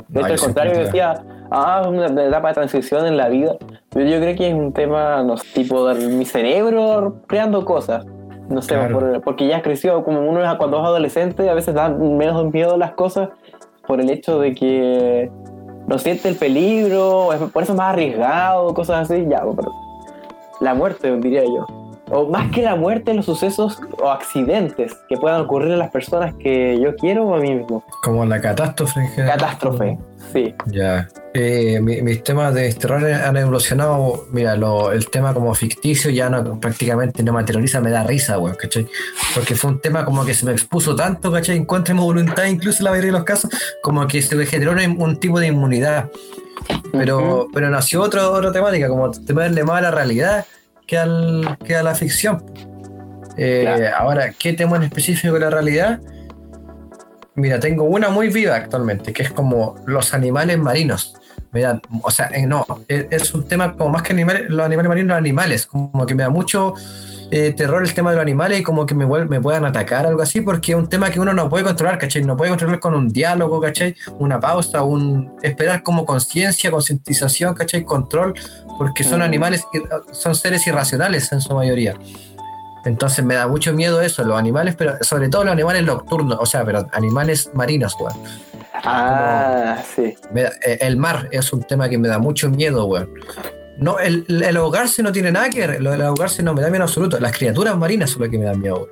De 0.09 0.21
No, 0.21 0.27
hecho, 0.27 0.33
al 0.35 0.41
contrario, 0.41 0.79
decía, 0.79 1.23
ah, 1.51 1.87
una 1.87 2.07
etapa 2.07 2.49
de 2.49 2.55
transición 2.55 3.07
en 3.07 3.17
la 3.17 3.29
vida. 3.29 3.57
Pero 3.91 4.09
yo 4.09 4.19
creo 4.21 4.37
que 4.37 4.49
es 4.49 4.55
un 4.55 4.73
tema, 4.73 5.23
no 5.23 5.37
sé, 5.37 5.47
tipo 5.55 5.87
de 5.89 6.07
mi 6.09 6.25
cerebro 6.25 7.23
creando 7.27 7.65
cosas. 7.65 8.05
No 8.49 8.63
sé, 8.63 8.75
Claro. 8.75 8.99
por- 8.99 9.21
porque 9.23 9.47
ya 9.47 9.63
creció, 9.63 10.03
como 10.05 10.21
uno 10.21 10.43
es 10.43 10.55
cuando 10.57 10.79
es 10.79 10.85
adolescente, 10.85 11.49
a 11.51 11.55
veces 11.55 11.75
da 11.75 11.89
menos 11.91 12.51
miedo 12.53 12.75
a 12.75 12.79
las 12.79 12.93
cosas 12.93 13.29
por 13.87 14.01
el 14.01 14.11
hecho 14.11 14.39
de 14.41 14.55
que 14.55 15.31
no 15.87 15.99
siente 15.99 16.29
el 16.29 16.37
peligro, 16.37 17.29
por 17.53 17.63
eso 17.63 17.73
es 17.73 17.79
más 17.79 17.93
arriesgado, 17.93 18.73
cosas 18.75 19.11
así, 19.11 19.27
ya, 19.29 19.43
pero 19.57 19.71
la 20.61 20.75
muerte, 20.75 21.15
diría 21.19 21.45
yo. 21.45 21.67
o 22.11 22.27
más 22.27 22.51
que 22.53 22.63
la 22.63 22.75
muerte, 22.75 23.13
los 23.13 23.27
sucesos 23.27 23.79
o 24.03 24.09
accidentes 24.09 24.95
que 25.11 25.19
puedan 25.19 25.43
ocurrir 25.43 25.75
a 25.75 25.77
las 25.77 25.91
personas 25.91 26.33
que 26.37 26.81
yo 26.81 26.97
quiero 26.97 27.27
o 27.27 27.35
a 27.35 27.39
mí 27.39 27.55
mismo. 27.55 27.83
Como 28.03 28.25
la 28.25 28.41
catástrofe. 28.41 29.01
Catástrofe, 29.15 29.99
sí. 30.33 30.55
Ya. 30.67 31.09
Eh, 31.35 31.79
mi- 31.81 32.03
mis 32.03 32.23
temas 32.25 32.53
de 32.55 32.73
terror 32.75 33.05
han 33.05 33.37
evolucionado. 33.37 34.27
Mira, 34.33 34.57
lo- 34.57 34.91
el 34.93 35.09
tema 35.11 35.33
como 35.35 35.55
ficticio 35.55 36.11
ya 36.11 36.29
no 36.29 36.59
prácticamente 36.59 37.23
no 37.23 37.33
materializa, 37.33 37.81
me 37.81 37.91
da 37.91 38.03
risa, 38.05 38.39
weón, 38.39 38.57
¿cachai? 38.57 38.87
Porque 39.35 39.55
fue 39.55 39.71
un 39.71 39.81
tema 39.81 40.05
como 40.05 40.25
que 40.25 40.35
se 40.35 40.45
me 40.47 40.53
expuso 40.53 40.97
tanto, 40.97 41.31
¿cachai? 41.31 41.57
En 41.57 41.65
contra 41.65 41.95
de 41.95 42.01
mi 42.01 42.05
voluntad, 42.07 42.45
incluso 42.47 42.79
en 42.81 42.85
la 42.87 42.91
mayoría 42.91 43.13
de 43.13 43.19
los 43.19 43.25
casos, 43.25 43.51
como 43.83 44.07
que 44.07 44.21
se 44.23 44.35
me 44.37 44.47
generó 44.47 44.73
un 44.73 45.21
tipo 45.21 45.39
de 45.39 45.47
inmunidad. 45.49 46.11
Pero, 46.93 47.47
pero 47.55 47.71
nació 47.71 48.03
otro, 48.03 48.31
otra 48.33 48.51
temática, 48.53 48.89
como 48.89 49.11
temerle 49.11 49.63
más 49.65 49.79
a 49.79 49.83
la 49.83 49.91
realidad 49.91 50.45
que, 50.87 50.99
al, 50.99 51.57
que 51.65 51.77
a 51.77 51.83
la 51.83 51.95
ficción. 51.95 52.45
Eh, 53.37 53.89
Ahora, 53.97 54.33
¿qué 54.37 54.53
tema 54.55 54.77
en 54.79 54.85
específico 54.85 55.35
de 55.35 55.41
la 55.41 55.51
realidad? 55.51 56.01
Mira, 57.39 57.61
tengo 57.61 57.85
una 57.85 58.09
muy 58.11 58.29
viva 58.29 58.57
actualmente, 58.57 59.13
que 59.13 59.23
es 59.23 59.31
como 59.31 59.77
los 59.87 60.13
animales 60.13 60.59
marinos. 60.59 61.15
Mira, 61.53 61.81
o 62.03 62.11
sea, 62.11 62.27
eh, 62.35 62.47
no, 62.47 62.67
es, 62.89 63.07
es 63.11 63.33
un 63.33 63.47
tema 63.47 63.75
como 63.77 63.91
más 63.91 64.03
que 64.03 64.13
animales, 64.13 64.51
los 64.51 64.67
animales 64.67 64.89
marinos, 64.89 65.09
los 65.11 65.19
animales, 65.19 65.67
como 65.67 66.05
que 66.05 66.15
me 66.15 66.23
da 66.25 66.29
mucho 66.31 66.75
eh, 67.31 67.53
terror 67.53 67.83
el 67.83 67.95
tema 67.95 68.11
de 68.11 68.17
los 68.17 68.23
animales 68.23 68.61
y 68.61 68.63
como 68.63 68.85
que 68.85 68.95
me, 68.95 69.07
me 69.07 69.41
puedan 69.41 69.65
atacar, 69.65 70.05
algo 70.07 70.21
así, 70.21 70.41
porque 70.41 70.73
es 70.73 70.79
un 70.79 70.89
tema 70.89 71.11
que 71.11 71.21
uno 71.21 71.33
no 71.33 71.49
puede 71.49 71.65
controlar, 71.65 71.97
¿cachai? 71.99 72.23
No 72.25 72.37
puede 72.37 72.51
controlar 72.51 72.81
con 72.81 72.95
un 72.95 73.09
diálogo, 73.09 73.61
¿cachai? 73.61 73.95
Una 74.19 74.41
pausa, 74.41 74.83
un 74.83 75.33
esperar 75.43 75.83
como 75.83 76.05
conciencia, 76.05 76.71
concientización, 76.71 77.55
¿cachai? 77.55 77.85
Control, 77.85 78.35
porque 78.77 79.05
son 79.05 79.23
animales, 79.23 79.65
ir- 79.73 79.89
son 80.13 80.35
seres 80.35 80.67
irracionales 80.67 81.31
en 81.33 81.41
su 81.41 81.55
mayoría. 81.55 81.95
Entonces 82.85 83.25
me 83.25 83.35
da 83.35 83.47
mucho 83.49 83.73
miedo 83.73 84.01
eso, 84.01 84.25
los 84.25 84.39
animales, 84.39 84.75
pero 84.77 84.95
sobre 85.03 85.29
todo 85.29 85.45
los 85.45 85.53
animales 85.53 85.85
nocturnos, 85.85 86.39
o 86.41 86.47
sea, 86.47 86.65
pero 86.65 86.87
animales 86.93 87.51
marinos, 87.55 87.95
weón. 88.01 88.13
Ah, 88.85 89.77
sí. 89.95 90.15
Me 90.33 90.43
da- 90.45 90.53
eh, 90.65 90.79
el 90.83 90.97
mar 90.97 91.29
es 91.33 91.53
un 91.53 91.63
tema 91.63 91.89
que 91.89 91.99
me 91.99 92.09
da 92.09 92.19
mucho 92.19 92.49
miedo, 92.49 92.87
weón. 92.87 93.11
No, 93.79 93.99
el, 93.99 94.25
el 94.29 94.57
ahogarse 94.57 95.03
no 95.03 95.13
tiene 95.13 95.31
nada 95.31 95.51
que 95.51 95.67
ver, 95.67 95.81
lo 95.83 95.91
del 95.91 96.03
ahogarse 96.03 96.43
no 96.43 96.55
me 96.55 96.61
da 96.63 96.69
miedo 96.69 96.77
en 96.77 96.83
absoluto. 96.83 97.19
Las 97.21 97.37
criaturas 97.37 97.77
marinas 97.77 98.11
son 98.11 98.23
las 98.23 98.31
que 98.31 98.39
me 98.39 98.45
dan 98.45 98.61
miedo, 98.61 98.77
weón. 98.77 98.89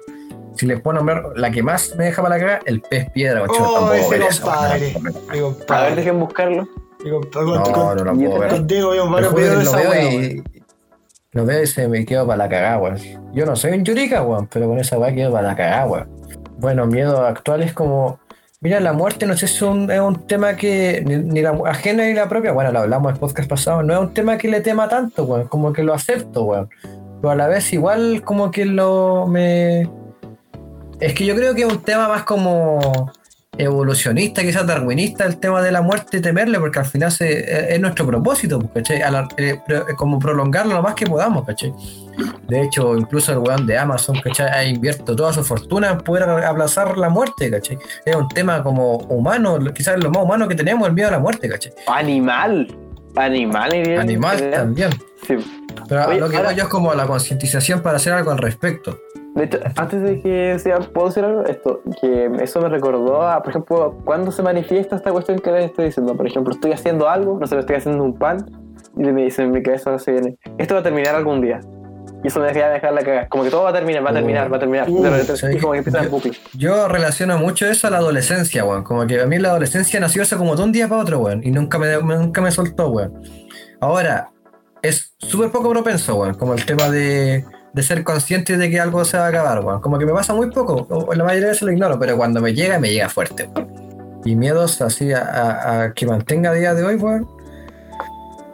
Si 0.57 0.65
les 0.67 0.81
puedo 0.81 0.97
nombrar 0.97 1.23
la 1.37 1.51
que 1.51 1.63
más 1.63 1.95
me 1.97 2.07
deja 2.07 2.23
para 2.23 2.39
la 2.39 2.41
caga, 2.45 2.61
el 2.67 2.81
pez 2.81 3.11
piedra, 3.11 3.43
weón. 3.43 3.57
Yo 3.59 3.65
Oh, 3.65 3.93
ese 3.93 4.11
ver 4.11 4.23
eso, 4.23 4.47
weón. 4.47 4.57
compadre. 4.59 4.95
Mi 5.01 5.09
A 5.29 5.33
ver, 5.33 5.43
compadre. 5.43 5.95
dejen 5.97 6.21
buscarlo. 6.21 6.69
Mi 7.05 7.11
compadre. 7.11 7.47
No, 7.47 7.63
Con- 7.63 7.97
no 7.97 8.05
lo 8.05 8.15
puedo 8.15 8.39
ver. 8.41 8.51
Contigo 8.51 9.11
varios 9.11 9.35
videos 9.35 9.59
de 9.59 9.65
lo 9.65 9.79
esa 9.93 10.03
y-. 10.13 10.43
Lo 11.37 11.45
veo 11.45 11.63
y 11.63 11.89
me 11.89 12.07
quedo 12.07 12.27
para 12.27 12.39
la 12.39 12.49
cagada, 12.49 12.79
weón. 12.79 12.97
Yo 13.35 13.45
no 13.45 13.55
soy 13.57 13.73
un 13.73 13.85
yurica, 13.85 14.23
weón, 14.23 14.49
pero 14.51 14.69
con 14.69 14.79
esa 14.79 14.99
weá 14.99 15.15
quedo 15.15 15.33
para 15.33 15.49
la 15.49 15.55
cagada, 15.55 15.87
weón. 15.87 16.09
Bueno, 16.57 16.87
miedo 16.87 17.27
actual 17.27 17.63
es 17.63 17.75
como. 17.75 18.19
Mira, 18.63 18.81
la 18.81 18.95
muerte 18.95 19.27
no 19.27 19.37
sé 19.37 19.47
si 19.47 19.57
es 19.57 19.63
un, 19.63 19.91
es 19.91 20.01
un 20.01 20.27
tema 20.27 20.57
que 20.57 21.03
ni, 21.05 21.17
ni 21.17 21.43
la 21.43 21.51
ajena 21.67 22.07
ni 22.07 22.15
la 22.15 22.27
propia, 22.27 22.53
bueno, 22.53 22.73
lo 22.73 22.79
hablamos 22.79 23.13
en 23.13 23.19
podcast 23.19 23.51
pasado, 23.51 23.83
no 23.83 23.93
es 23.93 24.01
un 24.01 24.15
tema 24.15 24.39
que 24.39 24.49
le 24.49 24.63
tema 24.63 24.89
tanto, 24.89 25.25
weón, 25.25 25.47
como 25.47 25.75
que 25.75 25.83
lo 25.83 25.93
acepto, 25.93 26.45
weón. 26.45 26.71
Pero 27.21 27.31
a 27.31 27.35
la 27.35 27.49
vez 27.49 27.71
igual 27.75 28.23
como 28.25 28.51
que 28.51 28.65
lo 28.65 29.27
me... 29.27 29.91
Es 31.01 31.13
que 31.13 31.27
yo 31.27 31.37
creo 31.37 31.55
que 31.55 31.65
es 31.65 31.71
un 31.71 31.83
tema 31.83 32.09
más 32.09 32.23
como 32.23 33.13
evolucionista, 33.59 34.43
quizás 34.43 34.67
darwinista, 34.67 35.25
el 35.25 35.39
tema 35.39 35.63
de 35.63 35.73
la 35.73 35.83
muerte 35.83 36.19
y 36.19 36.21
temerle, 36.21 36.59
porque 36.59 36.79
al 36.79 36.85
final 36.87 37.11
se- 37.13 37.41
es, 37.41 37.71
es 37.75 37.81
nuestro 37.81 38.07
propósito, 38.07 38.59
pues, 38.59 38.71
¿cachai? 38.89 39.01
Eh, 39.39 39.59
pro- 39.67 39.87
como 39.97 40.19
prolongarlo 40.19 40.75
lo 40.75 40.83
más 40.83 40.95
que 40.95 41.07
podamos, 41.07 41.45
¿cachai? 41.47 41.73
De 42.49 42.63
hecho, 42.63 42.97
incluso 42.97 43.33
el 43.33 43.39
weón 43.39 43.67
de 43.67 43.77
Amazon, 43.79 44.19
¿cachai? 44.23 44.49
Ha 44.49 44.65
invierto 44.65 45.15
toda 45.17 45.33
su 45.33 45.43
fortuna 45.45 45.91
en 45.91 45.99
poder 45.99 46.25
aplazar 46.25 46.97
la 46.97 47.09
muerte, 47.09 47.51
¿cachai? 47.51 47.79
Es 48.05 48.15
un 48.17 48.29
tema 48.29 48.63
como 48.63 48.97
humano, 48.97 49.59
quizás 49.75 49.99
lo 50.03 50.11
más 50.11 50.23
humano 50.23 50.49
que 50.49 50.55
tenemos, 50.55 50.87
el 50.89 50.95
miedo 50.95 51.09
a 51.09 51.13
la 51.13 51.19
muerte, 51.19 51.49
¿cachai? 51.49 51.73
Animal. 51.87 52.69
Animal. 53.17 53.73
Animal 53.99 54.51
también. 54.51 54.91
Sí. 55.27 55.37
Pero 55.89 56.07
Oye, 56.09 56.21
lo 56.21 56.29
que 56.29 56.37
ahora- 56.37 56.49
voy 56.51 56.57
yo 56.59 56.65
es 56.65 56.69
como 56.69 56.93
la 56.95 57.07
concientización 57.07 57.81
para 57.81 57.97
hacer 57.97 58.13
algo 58.13 58.31
al 58.31 58.39
respecto. 58.39 58.99
De 59.37 59.45
hecho, 59.45 59.59
antes 59.77 60.03
de 60.03 60.21
que 60.21 60.59
sea, 60.59 60.79
¿puedo 60.81 61.09
decir 61.09 61.25
algo? 61.25 61.45
Esto, 61.45 61.83
que 62.01 62.31
eso 62.41 62.61
me 62.61 62.69
recordó 62.69 63.23
a, 63.23 63.43
por 63.43 63.51
ejemplo, 63.51 63.99
cuando 64.05 64.33
se 64.33 64.43
manifiesta 64.43 64.97
esta 64.97 65.13
cuestión 65.13 65.39
que 65.39 65.53
les 65.53 65.67
estoy 65.67 65.85
diciendo. 65.87 66.17
Por 66.17 66.27
ejemplo, 66.27 66.53
estoy 66.55 66.73
haciendo 66.73 67.09
algo, 67.09 67.39
no 67.39 67.47
sé, 67.47 67.59
estoy 67.59 67.77
haciendo 67.77 68.03
un 68.03 68.19
pan, 68.19 68.45
y 68.97 69.01
me 69.03 69.25
dice 69.25 69.43
en 69.43 69.51
mi 69.53 69.63
cabeza 69.63 69.99
se 69.99 70.11
viene, 70.13 70.39
esto 70.59 70.75
va 70.75 70.81
a 70.81 70.83
terminar 70.83 71.15
algún 71.15 71.41
día. 71.43 71.61
Y 72.25 72.29
eso 72.29 72.41
me 72.41 72.47
deja 72.47 72.69
dejar 72.71 72.95
la 72.95 73.03
cagada. 73.03 73.29
Como 73.29 73.45
que 73.45 73.51
todo 73.51 73.63
va 73.65 73.71
a 73.71 73.73
terminar, 73.75 74.05
va 74.05 74.11
a 74.11 74.15
terminar, 74.15 74.51
va 74.51 74.57
a 74.57 74.61
terminar. 74.61 74.89
Uh, 74.89 75.03
De 75.03 75.11
repente, 75.11 75.37
¿sabes 75.37 75.57
y 75.57 75.61
como 75.61 75.73
que 75.75 75.77
qué? 75.77 75.91
empieza 75.91 75.99
el 76.01 76.05
Yo- 76.07 76.11
bucle. 76.11 76.33
Yo 76.55 76.89
relaciono 76.89 77.39
mucho 77.39 77.67
eso 77.67 77.87
a 77.87 77.91
la 77.91 77.99
adolescencia, 77.99 78.65
weón. 78.65 78.83
Como 78.85 79.07
que 79.07 79.21
a 79.21 79.27
mí 79.27 79.39
la 79.39 79.51
adolescencia 79.51 80.01
nació 80.01 80.23
hace 80.23 80.37
como 80.37 80.57
de 80.57 80.63
un 80.63 80.73
día 80.73 80.89
para 80.89 81.03
otro, 81.03 81.19
weón. 81.19 81.43
Y 81.45 81.51
nunca 81.51 81.79
me, 81.79 81.95
nunca 81.99 82.41
me 82.41 82.51
soltó, 82.51 82.89
weón. 82.89 83.23
Ahora, 83.81 84.31
es 84.83 85.15
súper 85.19 85.51
poco 85.51 85.69
propenso, 85.71 86.17
weón. 86.17 86.35
Como 86.35 86.55
el 86.55 86.65
tema 86.65 86.89
de, 86.89 87.45
de 87.77 87.83
ser 87.83 88.03
consciente 88.03 88.57
de 88.57 88.71
que 88.71 88.81
algo 88.81 89.05
se 89.05 89.19
va 89.19 89.27
a 89.27 89.29
acabar, 89.29 89.61
weón. 89.65 89.81
Como 89.81 89.99
que 89.99 90.07
me 90.07 90.13
pasa 90.13 90.33
muy 90.35 90.51
poco. 90.51 90.89
La 91.15 91.23
mayoría 91.23 91.45
de 91.49 91.51
veces 91.53 91.63
lo 91.63 91.71
ignoro, 91.73 91.99
pero 91.99 92.17
cuando 92.17 92.41
me 92.41 92.55
llega, 92.55 92.79
me 92.81 92.91
llega 92.91 93.09
fuerte, 93.09 93.49
weón. 93.55 94.21
Y 94.25 94.35
miedos 94.35 94.81
así 94.83 95.13
a, 95.13 95.21
a- 95.21 95.83
a 95.83 95.93
que 95.93 96.07
mantenga 96.07 96.51
a 96.51 96.55
día 96.55 96.75
de 96.75 96.83
hoy, 96.85 96.97
weón. 96.97 97.29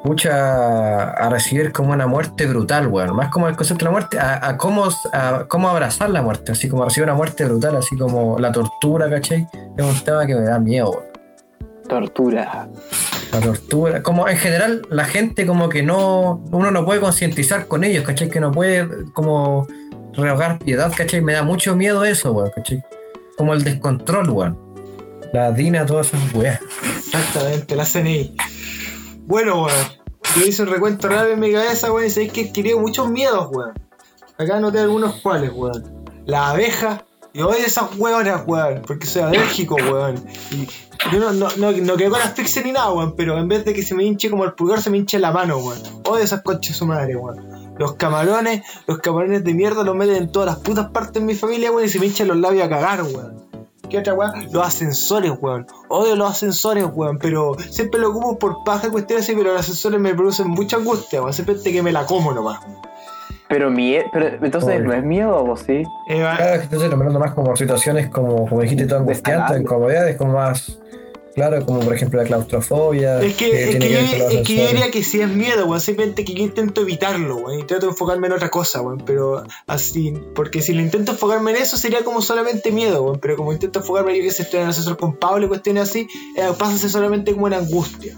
Mucha 0.05 1.11
a 1.13 1.31
recibir 1.31 1.71
como 1.71 1.93
una 1.93 2.09
muerte 2.09 2.47
brutal, 2.47 2.89
weón. 2.89 3.15
Más 3.15 3.29
como 3.31 3.47
el 3.49 3.55
concepto 3.55 3.85
de 3.85 3.87
la 3.87 3.91
muerte, 3.93 4.19
a, 4.19 4.45
a 4.49 4.57
cómo, 4.59 4.89
a 5.13 5.45
cómo 5.47 5.69
abrazar 5.69 6.11
la 6.11 6.21
muerte, 6.23 6.51
así 6.53 6.69
como 6.69 6.85
recibir 6.85 7.05
una 7.09 7.15
muerte 7.15 7.45
brutal, 7.45 7.77
así 7.77 7.97
como 7.97 8.37
la 8.41 8.51
tortura, 8.51 9.09
¿cachai? 9.09 9.47
Es 9.79 9.85
un 9.85 10.05
tema 10.05 10.27
que 10.27 10.35
me 10.35 10.43
da 10.43 10.59
miedo, 10.59 10.91
weón. 10.91 11.05
Tortura. 11.89 12.69
La 13.33 13.41
tortura, 13.41 14.03
como 14.03 14.29
en 14.29 14.37
general 14.37 14.83
la 14.91 15.07
gente 15.07 15.47
como 15.47 15.71
que 15.71 15.83
no, 15.83 16.45
uno 16.53 16.71
no 16.71 16.85
puede 16.85 17.01
concientizar 17.01 17.67
con 17.67 17.83
ellos, 17.83 18.05
¿cachai? 18.05 18.29
Que 18.29 18.41
no 18.41 18.53
puede 18.53 18.87
como 19.15 19.67
rehogar 20.13 20.59
piedad, 20.59 20.93
¿cachai? 20.95 21.23
Me 21.23 21.33
da 21.33 21.43
mucho 21.43 21.75
miedo 21.75 22.05
eso, 22.05 22.33
weón, 22.33 22.51
¿cachai? 22.55 22.85
Como 23.39 23.55
el 23.55 23.65
descontrol, 23.65 24.29
weón. 24.29 24.59
La 25.33 25.51
DINA, 25.51 25.87
todas 25.87 26.09
esas 26.13 26.35
weas. 26.35 26.61
Exactamente, 26.99 27.75
la 27.75 27.87
CNI. 27.87 28.37
Bueno, 29.21 29.65
weón. 29.65 30.03
Yo 30.37 30.47
hice 30.47 30.63
un 30.63 30.69
recuento 30.69 31.09
rápido 31.09 31.33
en 31.33 31.41
mi 31.41 31.53
cabeza, 31.53 31.91
weón, 31.91 32.07
y 32.07 32.11
sabéis 32.11 32.33
que 32.33 32.43
he 32.43 32.49
adquirido 32.49 32.79
muchos 32.81 33.11
miedos, 33.11 33.49
weón. 33.51 33.73
Acá 34.37 34.61
noté 34.61 34.81
algunos 34.81 35.23
cuales, 35.23 35.53
weón. 35.55 36.05
La 36.27 36.51
abeja. 36.51 37.07
Yo 37.35 37.49
odio 37.49 37.65
esas 37.65 37.97
hueonas, 37.97 38.43
weón, 38.47 38.83
porque 38.87 39.07
soy 39.07 39.23
alérgico, 39.23 39.77
weón. 39.77 40.23
Y 40.51 40.67
yo 41.11 41.19
no, 41.19 41.33
no, 41.33 41.49
no, 41.57 41.73
no 41.73 41.97
quedo 41.97 42.11
con 42.11 42.21
asfixia 42.21 42.63
ni 42.63 42.73
nada, 42.73 42.93
weón, 42.93 43.15
pero 43.17 43.39
en 43.39 43.49
vez 43.49 43.65
de 43.65 43.73
que 43.73 43.83
se 43.83 43.95
me 43.95 44.05
hinche 44.05 44.29
como 44.29 44.45
el 44.45 44.53
pulgar, 44.53 44.83
se 44.83 44.91
me 44.91 44.99
hinche 44.99 45.19
la 45.19 45.33
mano, 45.33 45.57
weón. 45.57 45.79
Odio 46.05 46.23
esas 46.23 46.43
conchas 46.43 46.75
de 46.75 46.79
su 46.79 46.87
madre, 46.87 47.17
weón. 47.17 47.75
Los 47.79 47.95
camarones, 47.95 48.63
los 48.87 48.99
camarones 48.99 49.45
de 49.45 49.55
mierda 49.55 49.83
los 49.83 49.97
meten 49.97 50.17
en 50.17 50.31
todas 50.31 50.47
las 50.47 50.59
putas 50.59 50.91
partes 50.91 51.15
de 51.15 51.21
mi 51.21 51.35
familia, 51.35 51.73
weón, 51.73 51.87
y 51.87 51.89
se 51.89 51.99
me 51.99 52.07
hinchan 52.07 52.29
los 52.29 52.37
labios 52.37 52.67
a 52.67 52.69
cagar, 52.69 53.03
weón. 53.03 53.43
¿Qué 53.89 53.99
otra 53.99 54.13
weá? 54.13 54.33
Los 54.51 54.67
ascensores, 54.67 55.33
weón. 55.41 55.67
Odio 55.89 56.17
los 56.17 56.31
ascensores, 56.31 56.85
weón, 56.93 57.19
pero 57.19 57.57
siempre 57.71 57.99
lo 57.99 58.11
ocupo 58.11 58.39
por 58.39 58.63
paja 58.63 58.89
y 58.89 58.91
cuestiones 58.91 59.25
así, 59.25 59.35
pero 59.35 59.53
los 59.53 59.61
ascensores 59.61 59.99
me 59.99 60.15
producen 60.15 60.49
mucha 60.49 60.77
angustia, 60.77 61.23
weón. 61.23 61.33
Siempre 61.33 61.55
te 61.55 61.73
que 61.73 61.83
me 61.83 61.93
la 61.93 62.05
como 62.05 62.33
nomás. 62.33 62.61
Pero, 63.53 63.71
mie 63.71 64.07
pero 64.11 64.29
entonces, 64.29 64.77
Pobre. 64.77 64.81
¿no 64.81 64.95
es 64.95 65.05
miedo 65.05 65.45
o 65.45 65.57
sí? 65.59 65.83
Claro, 66.07 66.55
es 66.55 66.59
que 66.61 66.65
entonces 66.65 66.91
nombrando 66.91 67.21
más 67.21 67.35
como 67.35 67.55
situaciones 67.55 68.09
como, 68.09 68.49
como 68.49 68.63
dijiste 68.63 68.87
tú, 68.87 68.95
angustiantes, 68.95 69.61
incomodidades, 69.61 70.17
como 70.17 70.33
más, 70.33 70.79
claro, 71.35 71.63
como 71.67 71.81
por 71.81 71.95
ejemplo 71.95 72.23
la 72.23 72.27
claustrofobia. 72.27 73.21
Es 73.21 73.37
que, 73.37 73.69
es 73.71 73.77
que, 73.77 73.91
yo, 73.91 73.99
es 73.99 74.47
que 74.47 74.57
yo 74.57 74.69
diría 74.69 74.91
que 74.91 75.03
sí 75.03 75.21
es 75.21 75.29
miedo, 75.29 75.67
weón. 75.67 75.83
Simplemente 75.83 76.25
que 76.25 76.33
yo 76.33 76.43
intento 76.45 76.81
evitarlo, 76.81 77.37
weón. 77.37 77.61
Y 77.61 77.65
trato 77.65 77.87
de 77.87 77.93
enfocarme 77.93 78.29
en 78.29 78.33
otra 78.33 78.49
cosa, 78.49 78.81
weón. 78.81 79.03
Pero 79.05 79.45
así, 79.67 80.15
porque 80.35 80.63
si 80.63 80.73
lo 80.73 80.81
intento 80.81 81.13
enfocarme 81.13 81.51
en 81.51 81.59
eso 81.59 81.77
sería 81.77 82.03
como 82.05 82.23
solamente 82.23 82.73
miedo, 82.73 83.03
weón. 83.03 83.21
Pero 83.21 83.37
como 83.37 83.53
intento 83.53 83.81
enfocarme, 83.81 84.17
yo 84.17 84.23
que 84.23 84.31
sé, 84.31 84.45
estoy 84.45 84.61
en 84.61 84.65
el 84.65 84.71
ascensor 84.71 84.97
con 84.97 85.17
Pablo 85.17 85.45
y 85.45 85.49
cuestiones 85.49 85.91
así, 85.91 86.09
eh, 86.39 86.49
pasa 86.59 86.89
solamente 86.89 87.35
como 87.35 87.45
una 87.45 87.59
angustia. 87.59 88.17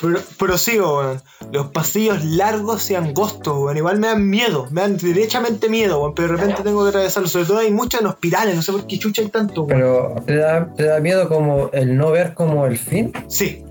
Pero, 0.00 0.20
prosigo, 0.38 0.98
weón. 0.98 1.22
Los 1.52 1.68
pasillos 1.68 2.24
largos 2.24 2.90
y 2.90 2.94
angostos, 2.94 3.56
weón. 3.56 3.76
Igual 3.76 3.98
me 3.98 4.08
dan 4.08 4.28
miedo, 4.28 4.66
me 4.70 4.82
dan 4.82 4.96
derechamente 4.96 5.68
miedo, 5.68 6.00
weón. 6.00 6.14
Pero 6.14 6.28
de 6.28 6.34
repente 6.36 6.62
tengo 6.62 6.82
que 6.82 6.90
atravesarlo. 6.90 7.28
Sobre 7.28 7.46
todo 7.46 7.58
hay 7.58 7.70
muchos 7.70 8.00
en 8.00 8.06
hospitales, 8.06 8.54
no 8.54 8.62
sé 8.62 8.72
por 8.72 8.86
qué 8.86 8.98
chucha 8.98 9.22
hay 9.22 9.28
tanto, 9.28 9.62
weón. 9.62 9.80
Pero 9.80 10.14
¿te 10.26 10.36
da, 10.36 10.74
te 10.74 10.84
da 10.84 11.00
miedo 11.00 11.28
como 11.28 11.70
el 11.72 11.96
no 11.96 12.10
ver 12.10 12.34
como 12.34 12.66
el 12.66 12.78
fin. 12.78 13.12
Sí. 13.28 13.64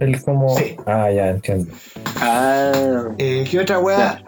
El 0.00 0.22
como. 0.22 0.56
Sí. 0.56 0.76
Ah, 0.86 1.10
ya 1.10 1.30
entiendo. 1.30 1.72
Ah. 2.20 3.08
Eh, 3.18 3.46
¿Qué 3.50 3.58
otra 3.58 3.78
weá? 3.78 4.22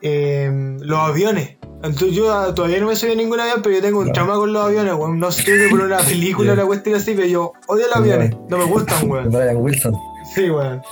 Eh, 0.00 0.50
los 0.80 0.98
aviones. 0.98 1.56
Entonces 1.82 2.12
yo 2.12 2.32
ah, 2.32 2.54
todavía 2.54 2.78
no 2.78 2.86
me 2.86 2.94
subí 2.94 3.12
a 3.12 3.14
ningún 3.16 3.40
avión, 3.40 3.60
pero 3.60 3.74
yo 3.74 3.82
tengo 3.82 4.00
un 4.00 4.12
trauma 4.12 4.34
con 4.34 4.52
los 4.52 4.64
aviones, 4.64 4.94
weón. 4.94 5.18
No 5.18 5.32
sé 5.32 5.44
que 5.44 5.68
por 5.68 5.80
una 5.80 5.98
película 6.08 6.52
o 6.52 6.54
una 6.54 6.64
cuestión 6.64 6.94
así, 6.94 7.14
pero 7.14 7.26
yo 7.26 7.52
odio 7.66 7.86
los 7.88 7.96
aviones. 7.96 8.36
No 8.48 8.58
me 8.58 8.64
gustan, 8.64 9.10
weón. 9.10 9.30
Brian 9.30 9.56
Wilson. 9.56 9.94
Sí, 10.34 10.50
weón. 10.50 10.82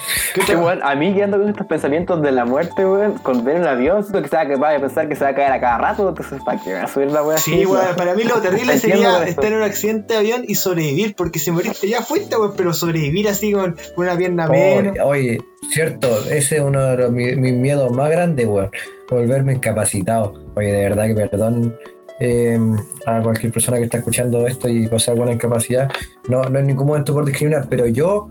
Que, 0.47 0.57
weón, 0.57 0.81
a 0.83 0.95
mí 0.95 1.15
quedando 1.15 1.39
con 1.39 1.49
estos 1.49 1.67
pensamientos 1.67 2.21
de 2.23 2.33
la 2.33 2.45
muerte, 2.45 2.85
weón, 2.85 3.19
con 3.19 3.45
ver 3.45 3.61
un 3.61 3.67
avión, 3.67 4.03
siento 4.03 4.23
que 4.23 4.29
se 4.29 4.37
va 4.37 4.43
a, 4.43 4.47
que 4.47 4.57
vaya 4.57 4.79
a 4.79 4.81
pensar 4.81 5.09
que 5.09 5.17
se 5.17 5.25
va 5.25 5.31
a 5.31 5.35
caer 5.35 5.53
a 5.53 5.61
cada 5.61 5.79
rato, 5.79 6.09
entonces 6.09 6.41
para 6.45 6.61
que 6.61 6.75
va 6.75 6.83
a 6.83 6.89
subir 6.89 7.11
la 7.11 7.23
weá. 7.23 7.39
Sí, 7.39 7.65
weón, 7.65 7.97
para 7.97 8.15
mí 8.15 8.25
lo 8.25 8.41
terrible 8.41 8.79
sería 8.79 9.25
estar 9.27 9.47
en 9.47 9.55
un 9.55 9.63
accidente 9.63 10.15
de 10.15 10.21
avión 10.21 10.45
y 10.47 10.55
sobrevivir, 10.55 11.15
porque 11.17 11.39
si 11.39 11.51
moriste 11.51 11.89
ya 11.89 12.03
fuiste, 12.03 12.37
weón, 12.37 12.53
pero 12.57 12.73
sobrevivir 12.75 13.29
así 13.29 13.53
con 13.53 13.77
una 13.97 14.17
pierna 14.17 14.47
menos. 14.47 14.97
Oye, 15.05 15.41
cierto, 15.73 16.09
ese 16.31 16.57
es 16.57 16.63
uno 16.63 16.83
de 16.83 16.97
los, 16.97 17.11
mis, 17.11 17.37
mis 17.37 17.55
miedos 17.55 17.91
más 17.93 18.11
grandes, 18.11 18.47
weón, 18.47 18.71
volverme 19.09 19.55
incapacitado. 19.55 20.35
Oye, 20.55 20.73
de 20.73 20.83
verdad 20.83 21.07
que 21.07 21.15
perdón 21.15 21.77
eh, 22.21 22.59
a 23.07 23.23
cualquier 23.23 23.53
persona 23.53 23.79
que 23.79 23.85
está 23.85 23.99
escuchando 23.99 24.47
esto 24.47 24.69
y 24.69 24.87
pasa 24.87 25.13
alguna 25.13 25.33
incapacidad, 25.33 25.91
no, 26.29 26.43
no 26.45 26.59
en 26.59 26.67
ningún 26.67 26.87
momento 26.87 27.15
por 27.15 27.25
discriminar, 27.25 27.67
pero 27.71 27.87
yo 27.87 28.29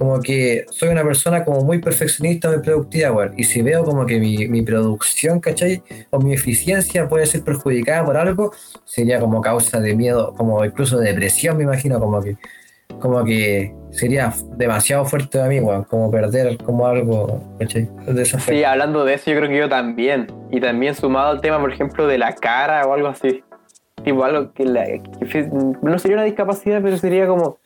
como 0.00 0.18
que 0.22 0.64
soy 0.70 0.88
una 0.88 1.04
persona 1.04 1.44
como 1.44 1.60
muy 1.60 1.78
perfeccionista, 1.78 2.48
muy 2.48 2.60
productiva, 2.60 3.12
weón, 3.12 3.34
y 3.36 3.44
si 3.44 3.60
veo 3.60 3.84
como 3.84 4.06
que 4.06 4.18
mi, 4.18 4.48
mi 4.48 4.62
producción, 4.62 5.40
¿cachai? 5.40 5.82
O 6.08 6.18
mi 6.18 6.32
eficiencia 6.32 7.06
puede 7.06 7.26
ser 7.26 7.42
perjudicada 7.42 8.02
por 8.06 8.16
algo, 8.16 8.50
sería 8.86 9.20
como 9.20 9.42
causa 9.42 9.78
de 9.78 9.94
miedo, 9.94 10.32
como 10.38 10.64
incluso 10.64 10.96
de 10.96 11.08
depresión, 11.08 11.58
me 11.58 11.64
imagino, 11.64 12.00
como 12.00 12.22
que 12.22 12.38
como 12.98 13.22
que 13.24 13.74
sería 13.90 14.32
demasiado 14.56 15.04
fuerte 15.04 15.36
para 15.36 15.50
mí, 15.50 15.60
weón, 15.60 15.84
como 15.84 16.10
perder 16.10 16.56
como 16.56 16.86
algo, 16.86 17.38
¿cachai? 17.58 17.86
De 18.06 18.22
esa 18.22 18.40
Sí, 18.40 18.64
hablando 18.64 19.04
de 19.04 19.12
eso, 19.12 19.30
yo 19.30 19.36
creo 19.36 19.50
que 19.50 19.58
yo 19.58 19.68
también. 19.68 20.28
Y 20.50 20.62
también 20.62 20.94
sumado 20.94 21.28
al 21.28 21.42
tema, 21.42 21.60
por 21.60 21.70
ejemplo, 21.70 22.06
de 22.06 22.16
la 22.16 22.34
cara 22.34 22.86
o 22.86 22.94
algo 22.94 23.08
así. 23.08 23.44
Tipo, 24.02 24.24
algo 24.24 24.50
que, 24.54 24.64
la, 24.64 24.86
que 24.86 25.50
no 25.82 25.98
sería 25.98 26.16
una 26.16 26.24
discapacidad, 26.24 26.80
pero 26.82 26.96
sería 26.96 27.26
como. 27.26 27.58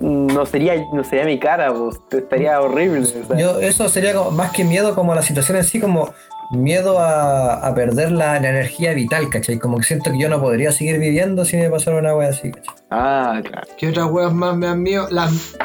No 0.00 0.46
sería, 0.46 0.74
no 0.92 1.02
sería 1.04 1.24
mi 1.24 1.38
cara, 1.38 1.72
pues, 1.72 1.98
estaría 2.10 2.60
horrible. 2.60 3.06
Yo, 3.36 3.58
eso 3.60 3.88
sería 3.88 4.14
como, 4.14 4.30
más 4.30 4.52
que 4.52 4.64
miedo 4.64 4.94
como 4.94 5.12
a 5.12 5.16
la 5.16 5.22
situación 5.22 5.56
en 5.58 5.64
sí, 5.64 5.80
como 5.80 6.12
miedo 6.50 6.98
a, 6.98 7.66
a 7.66 7.74
perder 7.74 8.12
la, 8.12 8.40
la 8.40 8.48
energía 8.48 8.94
vital, 8.94 9.28
¿cachai? 9.28 9.58
Como 9.58 9.78
que 9.78 9.84
siento 9.84 10.10
que 10.12 10.18
yo 10.18 10.28
no 10.28 10.40
podría 10.40 10.72
seguir 10.72 10.98
viviendo 10.98 11.44
si 11.44 11.56
me 11.56 11.68
pasara 11.68 11.98
una 11.98 12.14
wea 12.14 12.30
así, 12.30 12.50
¿cachai? 12.52 12.74
Ah, 12.90 13.40
claro. 13.44 13.66
¿Qué 13.76 13.88
otras 13.88 14.06
weas 14.06 14.32
más 14.32 14.56
me 14.56 14.66
dan 14.66 14.82
miedo? 14.82 15.08
Las, 15.10 15.56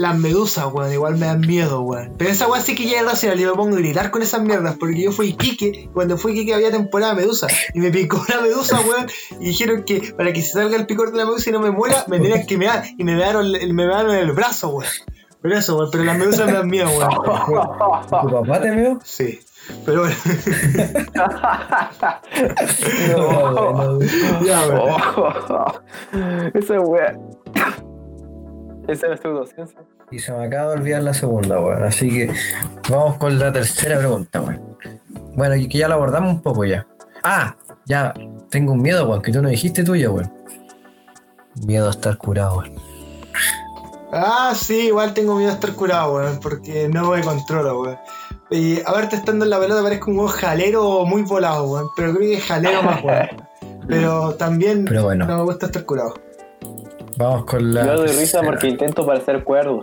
las 0.00 0.18
medusas, 0.18 0.66
weón, 0.72 0.90
igual 0.92 1.18
me 1.18 1.26
dan 1.26 1.40
miedo, 1.40 1.82
weón. 1.82 2.14
Pero 2.16 2.30
esa 2.30 2.48
wea 2.48 2.60
sí 2.62 2.74
que 2.74 2.88
ya 2.88 3.00
es 3.00 3.04
racional 3.04 3.38
y 3.38 3.44
me 3.44 3.52
pongo 3.52 3.76
a 3.76 3.78
gritar 3.78 4.10
con 4.10 4.22
esas 4.22 4.40
mierdas, 4.42 4.76
porque 4.80 5.02
yo 5.02 5.12
fui 5.12 5.34
Quique, 5.34 5.90
cuando 5.92 6.16
fui 6.16 6.32
Quique 6.32 6.54
había 6.54 6.70
temporada 6.70 7.14
de 7.14 7.20
medusa, 7.20 7.48
y 7.74 7.80
me 7.80 7.90
picó 7.90 8.24
una 8.26 8.40
medusa, 8.40 8.80
weón, 8.80 9.06
y 9.40 9.48
dijeron 9.48 9.84
que 9.84 10.14
para 10.16 10.32
que 10.32 10.40
se 10.40 10.52
salga 10.52 10.76
el 10.76 10.86
picor 10.86 11.12
de 11.12 11.18
la 11.18 11.26
medusa 11.26 11.50
y 11.50 11.52
no 11.52 11.60
me 11.60 11.70
muera, 11.70 12.04
me 12.08 12.18
tenían 12.18 12.46
que 12.46 12.56
mear, 12.56 12.84
y 12.96 13.04
me 13.04 13.14
mearon, 13.14 13.52
me 13.52 13.72
mearon 13.86 14.12
en 14.12 14.20
el 14.20 14.32
brazo, 14.32 14.68
weón. 14.70 14.90
Por 15.42 15.52
eso, 15.52 15.76
weón, 15.76 15.90
pero 15.92 16.04
las 16.04 16.16
medusas 16.16 16.46
me 16.46 16.52
dan 16.54 16.68
miedo, 16.68 16.88
weón. 16.88 17.10
¿Tu 18.22 18.30
papá 18.30 18.60
te 18.62 18.72
meó? 18.72 18.98
Sí. 19.04 19.38
Pero 19.84 20.00
bueno. 20.00 20.16
no, 23.16 24.00
ya, 24.42 24.66
weón. 24.66 26.52
Esa 26.54 26.80
wea. 26.80 27.18
Esa 28.88 29.06
es 29.06 29.10
la 29.10 29.16
pseudociencia. 29.16 29.78
Y 30.10 30.18
se 30.18 30.32
me 30.32 30.44
acaba 30.44 30.72
de 30.72 30.80
olvidar 30.80 31.02
la 31.02 31.14
segunda, 31.14 31.60
weón. 31.60 31.84
Así 31.84 32.10
que 32.10 32.32
vamos 32.88 33.16
con 33.18 33.38
la 33.38 33.52
tercera 33.52 33.98
pregunta, 33.98 34.40
weón. 34.40 34.76
Bueno, 35.34 35.54
y 35.56 35.68
que 35.68 35.78
ya 35.78 35.88
la 35.88 35.94
abordamos 35.94 36.32
un 36.32 36.42
poco 36.42 36.64
ya. 36.64 36.86
Ah, 37.22 37.54
ya 37.86 38.12
tengo 38.50 38.72
un 38.72 38.82
miedo, 38.82 39.08
weón, 39.08 39.22
que 39.22 39.32
tú 39.32 39.40
no 39.42 39.48
dijiste 39.48 39.84
tuyo, 39.84 40.12
weón. 40.12 40.32
Miedo 41.66 41.86
a 41.88 41.90
estar 41.90 42.16
curado, 42.16 42.58
weón. 42.58 42.74
Ah, 44.12 44.52
sí, 44.56 44.88
igual 44.88 45.14
tengo 45.14 45.36
miedo 45.36 45.50
a 45.50 45.54
estar 45.54 45.72
curado, 45.74 46.14
weón, 46.16 46.40
porque 46.40 46.88
no 46.88 47.10
me 47.12 47.20
controlo, 47.22 47.82
weón. 47.82 47.98
Y 48.50 48.80
ahorita 48.84 49.14
estando 49.16 49.44
en 49.44 49.50
la 49.50 49.60
pelota 49.60 49.82
parezco 49.82 50.10
un 50.10 50.26
jalero 50.26 51.04
muy 51.06 51.22
volado, 51.22 51.64
weón. 51.64 51.88
Pero 51.94 52.14
creo 52.14 52.28
que 52.28 52.34
es 52.38 52.44
jalero 52.44 52.82
más, 52.82 53.04
weón. 53.04 53.28
Pero 53.86 54.34
también 54.34 54.84
Pero 54.84 55.04
bueno. 55.04 55.26
no 55.26 55.38
me 55.38 55.44
gusta 55.44 55.66
estar 55.66 55.84
curado. 55.84 56.14
Vamos 57.20 57.44
con 57.44 57.74
la. 57.74 57.84
Yo 57.84 57.96
doy 57.98 58.08
risa 58.12 58.40
porque 58.40 58.66
intento 58.66 59.04
parecer 59.04 59.44
cuerdo. 59.44 59.82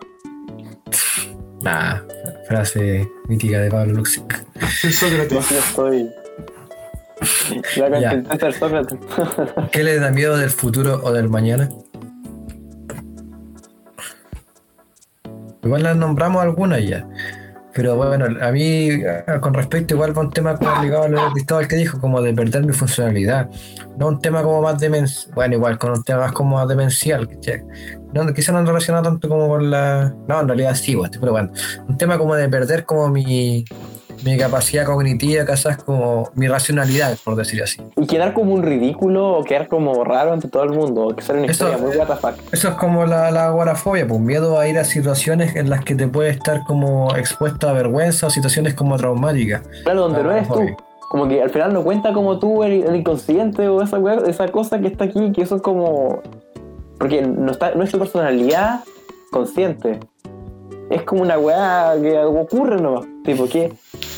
Nah, 1.61 1.99
frase 2.47 3.07
mítica 3.27 3.59
de 3.59 3.69
Pablo 3.69 3.93
Luxi. 3.93 4.23
Soy 4.81 4.91
Sócrates. 4.91 5.49
Yo 5.51 5.59
estoy. 5.59 6.11
Ya 7.75 7.87
intenté 7.95 8.39
ser 8.39 8.53
Sócrates. 8.53 8.97
¿Qué 9.71 9.83
les 9.83 10.01
da 10.01 10.09
miedo 10.09 10.35
del 10.35 10.49
futuro 10.49 10.99
o 11.03 11.13
del 11.13 11.29
mañana? 11.29 11.69
Igual 15.63 15.83
las 15.83 15.95
nombramos 15.95 16.41
algunas 16.41 16.83
ya. 16.83 17.07
Pero 17.77 17.95
bueno, 17.95 18.25
a 18.41 18.51
mí, 18.51 18.89
ah, 19.27 19.39
con 19.39 19.53
respecto, 19.53 19.93
igual 19.93 20.17
va 20.17 20.23
un 20.23 20.31
tema 20.31 20.57
ligado 20.81 21.03
a 21.03 21.07
lo 21.09 21.31
Cristóbal 21.31 21.67
que 21.67 21.75
dijo, 21.75 22.01
como 22.01 22.23
de 22.23 22.33
perder 22.33 22.65
mi 22.65 22.73
funcionalidad. 22.73 23.51
No 23.99 24.07
un 24.07 24.19
tema 24.19 24.41
como 24.41 24.63
más 24.63 24.79
demencial. 24.79 25.31
Bueno, 25.35 25.57
igual 25.57 25.77
con 25.77 25.91
un 25.91 26.03
tema 26.03 26.21
más 26.21 26.31
como 26.31 26.65
demencial. 26.65 27.27
¿cachai? 27.27 27.63
No, 28.13 28.33
quizá 28.33 28.51
no 28.51 28.65
relacionado 28.65 29.03
tanto 29.03 29.29
como 29.29 29.47
con 29.47 29.69
la. 29.69 30.11
No, 30.27 30.41
en 30.41 30.47
realidad 30.47 30.73
sí, 30.73 30.97
pero 31.19 31.33
bueno. 31.33 31.51
Un 31.87 31.97
tema 31.99 32.17
como 32.17 32.33
de 32.33 32.49
perder 32.49 32.83
como 32.83 33.09
mi, 33.09 33.63
mi 34.23 34.37
capacidad 34.37 34.85
cognitiva, 34.85 35.45
quizás 35.45 35.77
como 35.77 36.29
mi 36.35 36.47
racionalidad, 36.47 37.17
por 37.23 37.35
decir 37.35 37.61
así. 37.63 37.81
Y 37.95 38.07
quedar 38.07 38.33
como 38.33 38.53
un 38.53 38.63
ridículo 38.63 39.37
o 39.37 39.43
quedar 39.43 39.67
como 39.67 40.03
raro 40.03 40.33
ante 40.33 40.47
todo 40.47 40.63
el 40.63 40.71
mundo. 40.71 41.15
Que 41.15 41.21
ser 41.21 41.35
una 41.37 41.45
Eso- 41.45 41.69
historia 41.69 41.77
muy 41.77 41.95
WTF. 41.95 42.53
Eso 42.53 42.67
es 42.69 42.75
como 42.75 43.05
la, 43.05 43.31
la 43.31 43.45
agorafobia, 43.47 44.07
pues 44.07 44.19
miedo 44.19 44.59
a 44.59 44.67
ir 44.67 44.77
a 44.77 44.83
situaciones 44.83 45.55
en 45.55 45.69
las 45.69 45.83
que 45.83 45.95
te 45.95 46.07
puedes 46.07 46.35
estar 46.37 46.63
como 46.65 47.15
expuesto 47.15 47.69
a 47.69 47.73
vergüenza 47.73 48.27
o 48.27 48.29
situaciones 48.29 48.73
como 48.73 48.97
traumáticas. 48.97 49.61
Claro, 49.83 50.01
donde 50.01 50.23
no 50.23 50.31
eres 50.31 50.47
tú. 50.47 50.61
Como 51.09 51.27
que 51.29 51.41
al 51.41 51.49
final 51.49 51.73
no 51.73 51.83
cuenta 51.83 52.11
como 52.11 52.37
tú 52.37 52.63
el, 52.63 52.83
el 52.83 52.95
inconsciente 52.97 53.67
o 53.69 53.81
esa, 53.81 53.97
esa 54.27 54.47
cosa 54.49 54.79
que 54.79 54.87
está 54.87 55.05
aquí, 55.05 55.31
que 55.31 55.41
eso 55.43 55.55
es 55.55 55.61
como. 55.61 56.21
Porque 56.97 57.21
no, 57.21 57.51
está, 57.51 57.71
no 57.75 57.83
es 57.83 57.91
tu 57.91 57.99
personalidad 57.99 58.81
consciente. 59.31 59.99
Es 60.89 61.03
como 61.03 61.21
una 61.21 61.37
weá 61.37 61.93
que 62.01 62.17
ocurre 62.19 62.81
nomás. 62.81 63.05
Tipo, 63.23 63.45
¿qué, 63.47 63.71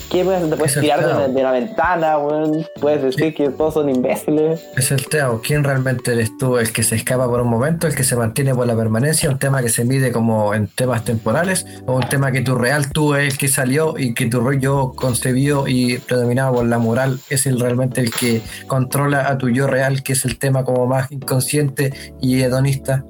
qué 0.09 0.23
puedes, 0.23 0.49
te 0.49 0.55
puedes 0.57 0.79
tirar 0.79 1.01
de 1.01 1.07
la, 1.07 1.27
de 1.27 1.43
la 1.43 1.51
ventana, 1.51 2.17
weón? 2.17 2.65
Puedes 2.81 3.03
decir 3.03 3.33
que 3.33 3.49
todos 3.49 3.75
son 3.75 3.89
imbéciles. 3.89 4.67
Es 4.75 4.91
el 4.91 5.05
tema, 5.07 5.39
¿quién 5.43 5.63
realmente 5.63 6.13
eres 6.13 6.35
tú? 6.37 6.57
¿El 6.57 6.71
que 6.71 6.83
se 6.83 6.95
escapa 6.95 7.27
por 7.27 7.41
un 7.41 7.49
momento, 7.49 7.87
el 7.87 7.95
que 7.95 8.03
se 8.03 8.15
mantiene 8.15 8.53
por 8.55 8.67
la 8.67 8.75
permanencia? 8.75 9.29
¿Un 9.29 9.39
tema 9.39 9.61
que 9.61 9.69
se 9.69 9.85
mide 9.85 10.11
como 10.11 10.53
en 10.53 10.67
temas 10.67 11.03
temporales? 11.03 11.65
¿O 11.85 11.95
un 11.95 12.09
tema 12.09 12.31
que 12.31 12.41
tu 12.41 12.55
real 12.55 12.91
tú 12.91 13.15
es 13.15 13.33
el 13.33 13.37
que 13.37 13.47
salió 13.47 13.97
y 13.97 14.13
que 14.13 14.25
tu 14.25 14.49
yo 14.53 14.93
concebió 14.95 15.67
y 15.67 15.99
predominado 15.99 16.53
por 16.55 16.65
la 16.65 16.79
moral 16.79 17.19
es 17.29 17.45
el 17.45 17.59
realmente 17.59 18.01
el 18.01 18.11
que 18.11 18.41
controla 18.67 19.29
a 19.29 19.37
tu 19.37 19.49
yo 19.49 19.67
real, 19.67 20.01
que 20.01 20.13
es 20.13 20.25
el 20.25 20.39
tema 20.39 20.63
como 20.63 20.87
más 20.87 21.11
inconsciente 21.11 21.93
y 22.19 22.41
hedonista? 22.41 23.03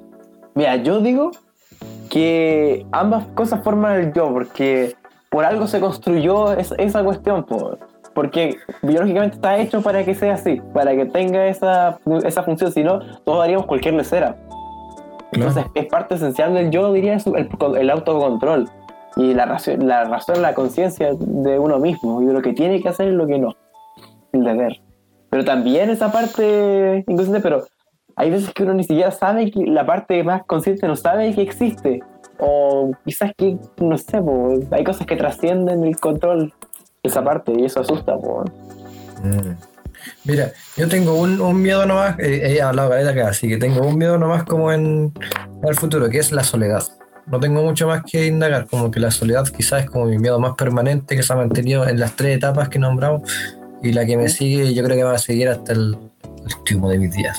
Mira, 0.55 0.75
yo 0.77 0.99
digo 0.99 1.31
que 2.09 2.85
ambas 2.91 3.25
cosas 3.35 3.63
forman 3.63 3.99
el 3.99 4.13
yo, 4.13 4.33
porque 4.33 4.95
por 5.29 5.45
algo 5.45 5.67
se 5.67 5.79
construyó 5.79 6.53
es- 6.53 6.73
esa 6.77 7.03
cuestión, 7.03 7.43
po. 7.45 7.77
porque 8.15 8.57
biológicamente 8.81 9.35
está 9.35 9.57
hecho 9.59 9.81
para 9.81 10.03
que 10.03 10.15
sea 10.15 10.33
así, 10.33 10.59
para 10.73 10.95
que 10.95 11.05
tenga 11.05 11.45
esa, 11.47 11.99
esa 12.25 12.43
función, 12.43 12.71
si 12.71 12.83
no, 12.83 12.99
todos 13.23 13.43
haríamos 13.43 13.65
cualquier 13.67 13.93
lecera. 13.93 14.35
Entonces, 15.31 15.65
es 15.75 15.85
parte 15.85 16.15
esencial 16.15 16.53
del 16.55 16.71
yo, 16.71 16.91
diría, 16.91 17.13
el, 17.13 17.49
el 17.77 17.89
autocontrol 17.91 18.67
y 19.15 19.33
la 19.35 19.45
razón, 19.45 19.87
la 19.87 20.03
razón, 20.05 20.41
la 20.41 20.53
conciencia 20.55 21.11
de 21.17 21.59
uno 21.59 21.77
mismo 21.79 22.21
y 22.21 22.25
de 22.25 22.33
lo 22.33 22.41
que 22.41 22.53
tiene 22.53 22.81
que 22.81 22.89
hacer 22.89 23.09
y 23.09 23.11
lo 23.11 23.27
que 23.27 23.37
no, 23.37 23.55
el 24.33 24.43
deber. 24.43 24.81
Pero 25.29 25.45
también 25.45 25.91
esa 25.91 26.11
parte 26.11 27.03
inconsciente, 27.07 27.41
pero 27.41 27.63
hay 28.15 28.31
veces 28.31 28.51
que 28.53 28.63
uno 28.63 28.73
ni 28.73 28.83
siquiera 28.83 29.11
sabe 29.11 29.51
que 29.51 29.65
la 29.67 29.85
parte 29.85 30.23
más 30.23 30.43
consciente 30.45 30.87
no 30.87 30.95
sabe 30.95 31.33
que 31.35 31.43
existe. 31.43 32.01
O 32.39 32.91
quizás 33.05 33.31
que, 33.37 33.57
no 33.77 33.97
sé, 33.97 34.21
po, 34.21 34.57
hay 34.71 34.83
cosas 34.83 35.05
que 35.05 35.15
trascienden 35.15 35.83
el 35.83 35.97
control 35.97 36.53
de 37.03 37.09
esa 37.09 37.23
parte 37.23 37.53
y 37.55 37.65
eso 37.65 37.81
asusta. 37.81 38.17
Po. 38.17 38.45
Mm. 39.23 39.55
Mira, 40.25 40.51
yo 40.77 40.87
tengo 40.87 41.15
un, 41.15 41.41
un 41.41 41.61
miedo 41.61 41.85
nomás, 41.85 42.17
eh, 42.19 42.55
he 42.55 42.61
hablado 42.61 42.91
de 42.91 43.09
acá, 43.09 43.29
así 43.29 43.47
que 43.47 43.57
tengo 43.57 43.85
un 43.85 43.97
miedo 43.97 44.17
nomás 44.17 44.43
como 44.43 44.71
en 44.71 45.13
el 45.63 45.75
futuro, 45.75 46.09
que 46.09 46.19
es 46.19 46.31
la 46.31 46.43
soledad. 46.43 46.83
No 47.27 47.39
tengo 47.39 47.61
mucho 47.61 47.87
más 47.87 48.03
que 48.03 48.25
indagar, 48.25 48.65
como 48.67 48.89
que 48.89 48.99
la 48.99 49.11
soledad 49.11 49.45
quizás 49.47 49.83
es 49.83 49.89
como 49.89 50.05
mi 50.05 50.17
miedo 50.17 50.39
más 50.39 50.55
permanente 50.55 51.15
que 51.15 51.23
se 51.23 51.33
ha 51.33 51.35
mantenido 51.35 51.87
en 51.87 51.99
las 51.99 52.15
tres 52.15 52.37
etapas 52.37 52.69
que 52.69 52.79
nombramos 52.79 53.21
y 53.83 53.91
la 53.91 54.05
que 54.05 54.17
me 54.17 54.29
sigue 54.29 54.73
yo 54.73 54.83
creo 54.83 54.97
que 54.97 55.03
va 55.03 55.13
a 55.13 55.19
seguir 55.19 55.49
hasta 55.49 55.73
el 55.73 55.97
último 56.57 56.89
de 56.89 56.97
mis 56.97 57.11
días. 57.11 57.37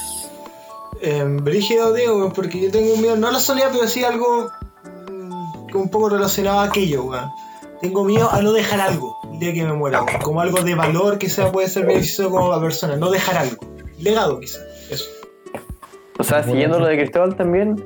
Eh, 1.03 1.25
brígido, 1.25 1.93
digo, 1.93 2.33
porque 2.33 2.61
yo 2.61 2.71
tengo 2.71 2.95
un 2.95 3.01
miedo, 3.01 3.17
no 3.17 3.29
a 3.29 3.33
la 3.33 3.41
soledad, 3.41 3.71
pero 3.73 3.89
sí 3.89 4.05
algo 4.05 4.51
un 5.79 5.91
poco 5.91 6.09
relacionado 6.09 6.61
a 6.61 6.65
aquello, 6.65 7.05
weón. 7.05 7.31
Tengo 7.81 8.05
miedo 8.05 8.31
a 8.31 8.43
no 8.43 8.53
dejar 8.53 8.81
algo 8.81 9.17
el 9.33 9.39
día 9.39 9.55
que 9.55 9.65
me 9.65 9.73
muera. 9.73 10.05
Como 10.23 10.41
algo 10.41 10.63
de 10.63 10.75
valor 10.75 11.19
que 11.19 11.31
sea 11.31 11.51
puede 11.51 11.69
ser 11.69 11.87
beneficioso 11.87 12.31
como 12.31 12.51
la 12.51 12.61
persona. 12.61 12.97
No 12.97 13.11
dejar 13.11 13.39
algo. 13.39 13.57
Legado, 13.99 14.39
quizás. 14.39 14.63
Eso. 14.91 15.07
O 16.19 16.23
sea, 16.23 16.43
siguiendo 16.43 16.79
lo 16.79 16.87
de 16.87 16.99
Cristóbal 16.99 17.35
también, 17.35 17.83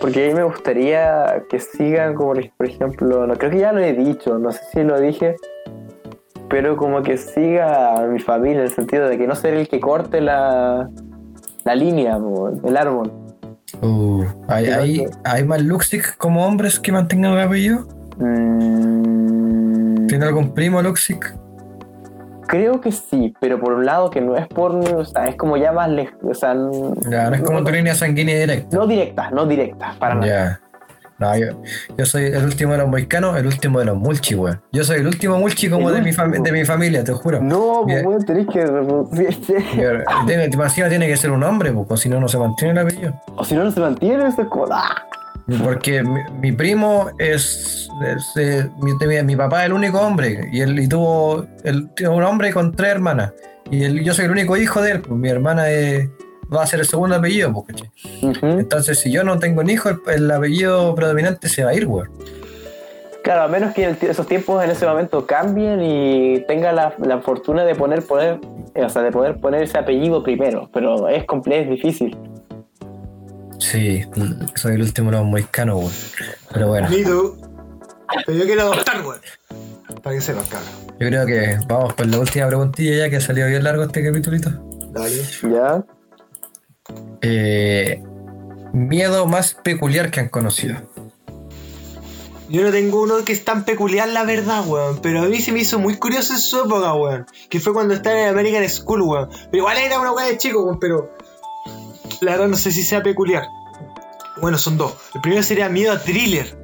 Porque 0.00 0.24
a 0.24 0.28
mí 0.28 0.34
me 0.34 0.42
gustaría 0.42 1.44
que 1.48 1.60
sigan 1.60 2.14
como, 2.14 2.34
por 2.56 2.66
ejemplo, 2.66 3.26
no 3.26 3.34
creo 3.34 3.50
que 3.52 3.58
ya 3.58 3.72
lo 3.72 3.80
he 3.80 3.92
dicho, 3.92 4.38
no 4.38 4.50
sé 4.50 4.60
si 4.72 4.82
lo 4.82 5.00
dije, 5.00 5.36
pero 6.48 6.76
como 6.76 7.02
que 7.02 7.16
siga 7.16 8.06
mi 8.08 8.18
familia 8.18 8.58
en 8.58 8.64
el 8.64 8.72
sentido 8.72 9.08
de 9.08 9.16
que 9.16 9.26
no 9.26 9.34
ser 9.34 9.54
el 9.54 9.68
que 9.68 9.80
corte 9.80 10.20
la, 10.20 10.90
la 11.64 11.74
línea, 11.74 12.18
el 12.64 12.76
árbol. 12.76 13.12
Uh, 13.82 14.24
¿hay, 14.48 14.66
hay, 14.66 15.06
hay 15.24 15.44
más 15.44 15.62
Luxic 15.62 16.16
como 16.16 16.46
hombres 16.46 16.78
que 16.78 16.92
mantengan 16.92 17.32
el 17.32 17.40
apellido? 17.40 17.86
Mm, 18.18 20.06
¿Tiene 20.06 20.24
algún 20.24 20.54
primo 20.54 20.80
Luxic? 20.82 21.34
creo 22.46 22.80
que 22.80 22.92
sí, 22.92 23.34
pero 23.40 23.58
por 23.58 23.72
un 23.74 23.84
lado 23.84 24.08
que 24.08 24.20
no 24.20 24.36
es 24.36 24.46
por, 24.46 24.72
o 24.72 25.04
sea, 25.04 25.26
es 25.26 25.36
como 25.36 25.56
ya 25.56 25.72
más 25.72 25.88
lejos, 25.88 26.14
o 26.22 26.34
sea, 26.34 26.54
Ya, 27.10 27.28
no 27.30 27.36
es 27.36 27.42
como 27.42 27.62
tu 27.64 27.70
línea 27.72 27.94
sanguínea 27.94 28.38
directa. 28.38 28.76
no 28.76 28.86
directa, 28.86 29.30
no 29.30 29.46
directa, 29.46 29.94
para 29.98 30.14
nada. 30.14 30.26
Ya. 30.26 30.60
No, 31.18 31.34
yo, 31.38 31.46
yo 31.96 32.04
soy 32.04 32.24
el 32.26 32.44
último 32.44 32.72
de 32.72 32.78
los 32.78 32.88
moicanos, 32.88 33.38
el 33.38 33.46
último 33.46 33.78
de 33.78 33.86
los 33.86 33.96
mulchi, 33.96 34.34
weón. 34.34 34.60
Yo 34.72 34.84
soy 34.84 34.98
el 35.00 35.06
último 35.06 35.38
mulchi 35.38 35.70
como 35.70 35.88
El 35.88 35.96
de 35.96 36.02
mi, 36.02 36.38
de 36.42 36.52
mi 36.52 36.64
familia, 36.64 37.02
te 37.04 37.12
juro. 37.12 37.40
No, 37.40 37.82
pues 37.84 38.04
weón, 38.04 38.24
tenés 38.24 38.46
que. 38.48 38.60
Pero, 38.60 40.04
Tiene, 40.26 41.06
que 41.08 41.16
ser 41.16 41.30
un 41.30 41.42
hombre, 41.42 41.72
pues, 41.72 42.00
si 42.00 42.08
no, 42.08 42.20
no 42.20 42.28
se 42.28 42.38
mantiene 42.38 42.72
el 42.72 42.78
apellido. 42.86 43.14
O 43.36 43.44
si 43.44 43.54
no, 43.54 43.64
no 43.64 43.70
se 43.70 43.80
mantiene, 43.80 44.26
eso 44.28 44.42
es 44.42 44.48
como, 44.48 44.66
¡ah! 44.70 44.94
Porque 45.62 46.02
mi, 46.02 46.20
mi 46.40 46.52
primo 46.52 47.08
es. 47.18 47.88
es, 48.04 48.24
eh, 48.36 48.68
mi, 48.82 48.92
mi- 49.22 49.36
papá 49.36 49.60
es 49.60 49.66
el 49.66 49.72
único 49.72 50.00
hombre. 50.00 50.48
Y 50.52 50.60
él 50.60 50.78
y 50.78 50.88
tuvo. 50.88 51.46
Tiene 51.94 52.12
un 52.12 52.22
hombre 52.24 52.52
con 52.52 52.72
tres 52.72 52.90
hermanas. 52.90 53.32
Y 53.70 53.84
él- 53.84 54.02
yo 54.02 54.12
soy 54.12 54.24
el 54.24 54.32
único 54.32 54.56
hijo 54.56 54.82
de 54.82 54.92
él. 54.92 55.00
Pues 55.02 55.18
mi 55.18 55.28
hermana 55.28 55.70
es- 55.70 56.08
va 56.54 56.62
a 56.62 56.66
ser 56.66 56.80
el 56.80 56.86
segundo 56.86 57.16
apellido, 57.16 57.52
pues, 57.52 57.66
¿cachai? 57.66 57.90
Entonces, 58.58 58.98
si 58.98 59.10
yo 59.10 59.24
no 59.24 59.38
tengo 59.38 59.60
un 59.60 59.70
hijo, 59.70 59.88
el, 59.88 60.00
el 60.06 60.30
apellido 60.30 60.94
predominante 60.94 61.48
se 61.48 61.64
va 61.64 61.70
a 61.70 61.74
ir, 61.74 61.86
weón. 61.86 62.10
Claro, 63.22 63.42
a 63.42 63.48
menos 63.48 63.74
que 63.74 63.84
el 63.84 63.98
esos 64.02 64.28
tiempos 64.28 64.62
en 64.62 64.70
ese 64.70 64.86
momento 64.86 65.26
cambien 65.26 65.82
y 65.82 66.44
tenga 66.46 66.70
la, 66.72 66.94
la 67.04 67.18
fortuna 67.18 67.64
de 67.64 67.74
poner, 67.74 68.04
poner, 68.04 68.38
eh, 68.74 68.84
o 68.84 68.88
sea, 68.88 69.02
de 69.02 69.10
poder 69.10 69.40
poner 69.40 69.64
ese 69.64 69.76
apellido 69.78 70.22
primero, 70.22 70.70
pero 70.72 71.08
es 71.08 71.24
complejo, 71.24 71.64
es 71.64 71.70
difícil. 71.70 72.16
Sí, 73.58 74.04
soy 74.54 74.74
el 74.74 74.82
último 74.82 75.10
de 75.10 75.16
los 75.16 75.26
moicanos, 75.26 75.76
weón. 75.76 75.92
Pero 76.52 76.68
bueno, 76.68 76.88
tú. 76.88 77.36
Pero 78.26 78.38
yo 78.38 78.44
quiero 78.44 78.62
adoptar, 78.62 79.04
weón. 79.04 79.20
Para 80.04 80.14
que 80.14 80.22
sepas, 80.22 80.48
cabrón. 80.48 80.70
yo 81.00 81.08
creo 81.08 81.26
que 81.26 81.58
vamos 81.66 81.94
con 81.94 82.08
la 82.08 82.20
última 82.20 82.46
preguntilla 82.46 82.96
ya 82.96 83.10
que 83.10 83.20
salió 83.20 83.48
bien 83.48 83.64
largo 83.64 83.82
este 83.82 84.04
capítulito. 84.04 84.50
Dale. 84.92 85.22
¿Ya? 85.52 85.84
Eh, 87.22 88.02
miedo 88.72 89.26
más 89.26 89.54
peculiar 89.54 90.10
que 90.10 90.20
han 90.20 90.28
conocido. 90.28 90.76
Yo 92.48 92.62
no 92.62 92.70
tengo 92.70 93.02
uno 93.02 93.24
que 93.24 93.32
es 93.32 93.44
tan 93.44 93.64
peculiar, 93.64 94.08
la 94.08 94.24
verdad, 94.24 94.64
weón. 94.66 95.00
Pero 95.02 95.22
a 95.22 95.24
mí 95.24 95.40
se 95.40 95.50
me 95.50 95.60
hizo 95.60 95.78
muy 95.78 95.96
curioso 95.96 96.34
en 96.34 96.38
su 96.38 96.60
época, 96.60 96.94
weón. 96.94 97.26
Que 97.48 97.58
fue 97.58 97.72
cuando 97.72 97.94
estaba 97.94 98.20
en 98.20 98.28
American 98.28 98.68
School, 98.68 99.02
weón. 99.02 99.28
Pero 99.50 99.58
igual 99.58 99.78
era 99.78 99.98
una 99.98 100.12
weá 100.12 100.26
de 100.26 100.38
chico, 100.38 100.62
weón. 100.62 100.78
Pero 100.78 101.10
la 102.20 102.32
verdad 102.32 102.48
no 102.48 102.56
sé 102.56 102.70
si 102.70 102.82
sea 102.82 103.02
peculiar. 103.02 103.44
Bueno, 104.40 104.58
son 104.58 104.76
dos. 104.76 104.94
El 105.14 105.22
primero 105.22 105.42
sería 105.42 105.68
miedo 105.68 105.92
a 105.92 105.98
thriller. 105.98 106.56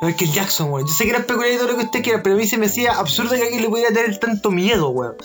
Michael 0.00 0.32
Jackson, 0.32 0.70
weón. 0.70 0.86
Yo 0.86 0.92
sé 0.92 1.04
que 1.04 1.10
era 1.10 1.26
peculiar 1.26 1.52
y 1.52 1.56
todo 1.56 1.68
lo 1.68 1.76
que 1.76 1.84
usted 1.84 2.02
quiera, 2.02 2.22
pero 2.22 2.36
a 2.36 2.38
mí 2.38 2.46
se 2.46 2.56
me 2.56 2.66
hacía 2.66 2.92
absurdo 2.92 3.34
que 3.34 3.42
alguien 3.42 3.62
le 3.62 3.68
pudiera 3.68 3.92
tener 3.92 4.16
tanto 4.18 4.50
miedo, 4.50 4.90
weón. 4.90 5.16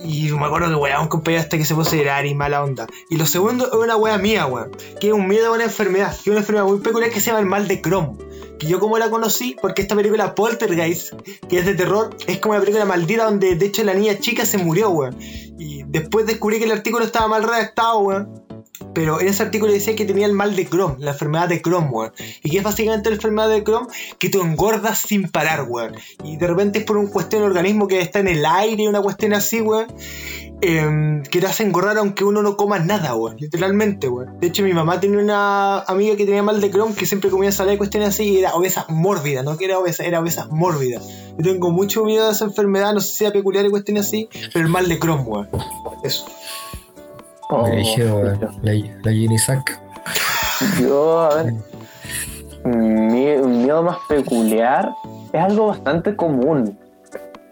Y 0.00 0.30
me 0.30 0.46
acuerdo 0.46 0.68
que, 0.68 0.74
weón, 0.76 1.02
un 1.02 1.08
compañero 1.08 1.42
hasta 1.42 1.58
que 1.58 1.64
se 1.64 1.74
puso 1.74 1.94
a 1.94 1.98
llorar 1.98 2.26
y 2.26 2.34
mala 2.34 2.62
onda. 2.62 2.86
Y 3.10 3.16
lo 3.16 3.26
segundo 3.26 3.66
es 3.66 3.72
una 3.72 3.96
weá 3.96 4.18
mía, 4.18 4.46
weón. 4.46 4.70
Que 5.00 5.08
es 5.08 5.12
un 5.12 5.26
miedo 5.26 5.48
a 5.48 5.52
una 5.52 5.64
enfermedad. 5.64 6.12
Que 6.12 6.20
es 6.20 6.26
una 6.28 6.38
enfermedad 6.38 6.66
muy 6.66 6.78
peculiar 6.78 7.10
que 7.10 7.20
se 7.20 7.26
llama 7.26 7.40
el 7.40 7.46
mal 7.46 7.66
de 7.66 7.80
Crohn. 7.80 8.18
Que 8.58 8.66
yo 8.66 8.78
como 8.80 8.98
la 8.98 9.10
conocí, 9.10 9.56
porque 9.60 9.82
esta 9.82 9.96
película 9.96 10.34
Poltergeist, 10.34 11.12
que 11.48 11.58
es 11.58 11.66
de 11.66 11.74
terror, 11.74 12.16
es 12.26 12.38
como 12.38 12.52
una 12.52 12.60
película 12.60 12.84
maldita 12.84 13.24
donde 13.24 13.54
de 13.56 13.66
hecho 13.66 13.82
la 13.84 13.94
niña 13.94 14.18
chica 14.18 14.46
se 14.46 14.58
murió, 14.58 14.90
weón. 14.90 15.16
Y 15.20 15.82
después 15.84 16.26
descubrí 16.26 16.58
que 16.58 16.64
el 16.64 16.72
artículo 16.72 17.04
estaba 17.04 17.26
mal 17.26 17.42
redactado, 17.42 17.98
weón. 17.98 18.47
Pero 18.94 19.20
en 19.20 19.28
ese 19.28 19.42
artículo 19.42 19.72
decía 19.72 19.96
que 19.96 20.04
tenía 20.04 20.26
el 20.26 20.32
mal 20.32 20.56
de 20.56 20.66
Crohn, 20.66 20.96
la 20.98 21.12
enfermedad 21.12 21.48
de 21.48 21.62
Crohn, 21.62 21.88
weón. 21.90 22.12
Y 22.42 22.50
que 22.50 22.58
es 22.58 22.64
básicamente 22.64 23.10
la 23.10 23.16
enfermedad 23.16 23.48
de 23.48 23.64
Crohn 23.64 23.88
que 24.18 24.28
tú 24.28 24.42
engordas 24.42 24.98
sin 24.98 25.28
parar, 25.28 25.66
weón. 25.68 25.94
Y 26.24 26.36
de 26.36 26.46
repente 26.46 26.80
es 26.80 26.84
por 26.84 26.96
una 26.96 27.10
cuestión 27.10 27.42
del 27.42 27.50
organismo 27.50 27.88
que 27.88 28.00
está 28.00 28.20
en 28.20 28.28
el 28.28 28.44
aire, 28.44 28.88
una 28.88 29.00
cuestión 29.00 29.34
así, 29.34 29.60
weón. 29.60 29.86
em, 30.60 31.22
que 31.22 31.40
te 31.40 31.46
hace 31.46 31.62
engordar 31.62 31.98
aunque 31.98 32.24
uno 32.24 32.42
no 32.42 32.56
coma 32.56 32.80
nada, 32.80 33.14
weón. 33.14 33.36
Literalmente, 33.38 34.08
weón. 34.08 34.40
De 34.40 34.48
hecho, 34.48 34.64
mi 34.64 34.72
mamá 34.72 34.98
tenía 34.98 35.20
una 35.20 35.80
amiga 35.82 36.16
que 36.16 36.24
tenía 36.24 36.42
mal 36.42 36.60
de 36.60 36.70
Crohn 36.70 36.94
que 36.94 37.06
siempre 37.06 37.30
comía 37.30 37.50
ensalada 37.50 37.74
y 37.74 37.78
cuestiones 37.78 38.08
así 38.08 38.24
y 38.24 38.38
era 38.38 38.54
obesa 38.54 38.84
mórbida, 38.88 39.42
no 39.44 39.56
que 39.56 39.66
era 39.66 39.78
obesa, 39.78 40.04
era 40.04 40.20
obesa 40.20 40.48
mórbida. 40.50 41.00
Yo 41.38 41.44
tengo 41.44 41.70
mucho 41.70 42.04
miedo 42.04 42.28
a 42.28 42.32
esa 42.32 42.46
enfermedad, 42.46 42.92
no 42.92 43.00
sé 43.00 43.08
si 43.08 43.18
sea 43.18 43.32
peculiar 43.32 43.64
y 43.66 43.70
cuestiones 43.70 44.06
así, 44.06 44.28
pero 44.52 44.64
el 44.64 44.70
mal 44.72 44.88
de 44.88 44.98
Crohn, 44.98 45.22
weón. 45.24 45.48
Eso. 46.02 46.26
Oh, 47.50 47.62
Me 47.66 47.76
dije, 47.76 48.04
weón, 48.04 48.38
la, 48.62 48.72
la 49.04 49.38
Sack. 49.38 49.80
Yo, 50.80 51.20
a 51.20 51.34
ver. 51.34 51.54
Mi, 52.64 53.26
un 53.36 53.62
miedo 53.62 53.82
más 53.82 53.96
peculiar 54.08 54.90
es 55.32 55.40
algo 55.40 55.68
bastante 55.68 56.14
común. 56.14 56.78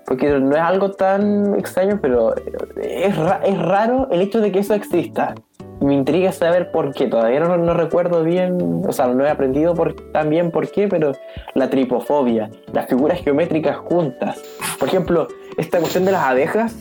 Porque 0.04 0.38
no 0.38 0.54
es 0.54 0.62
algo 0.62 0.92
tan 0.92 1.58
extraño, 1.58 1.98
pero 2.00 2.34
es, 2.80 3.16
ra- 3.16 3.40
es 3.44 3.58
raro 3.58 4.08
el 4.12 4.20
hecho 4.20 4.40
de 4.40 4.52
que 4.52 4.60
eso 4.60 4.74
exista. 4.74 5.34
Me 5.80 5.94
intriga 5.94 6.30
saber 6.32 6.70
por 6.70 6.94
qué. 6.94 7.06
Todavía 7.06 7.40
no, 7.40 7.56
no 7.56 7.74
recuerdo 7.74 8.22
bien, 8.22 8.82
o 8.86 8.92
sea, 8.92 9.08
no 9.08 9.24
he 9.26 9.30
aprendido 9.30 9.74
por, 9.74 9.94
tan 10.12 10.30
bien 10.30 10.50
por 10.50 10.70
qué, 10.70 10.88
pero 10.88 11.12
la 11.54 11.70
tripofobia, 11.70 12.50
las 12.72 12.86
figuras 12.86 13.20
geométricas 13.20 13.76
juntas. 13.78 14.40
Por 14.78 14.88
ejemplo, 14.88 15.26
esta 15.56 15.78
cuestión 15.80 16.04
de 16.04 16.12
las 16.12 16.22
abejas, 16.24 16.74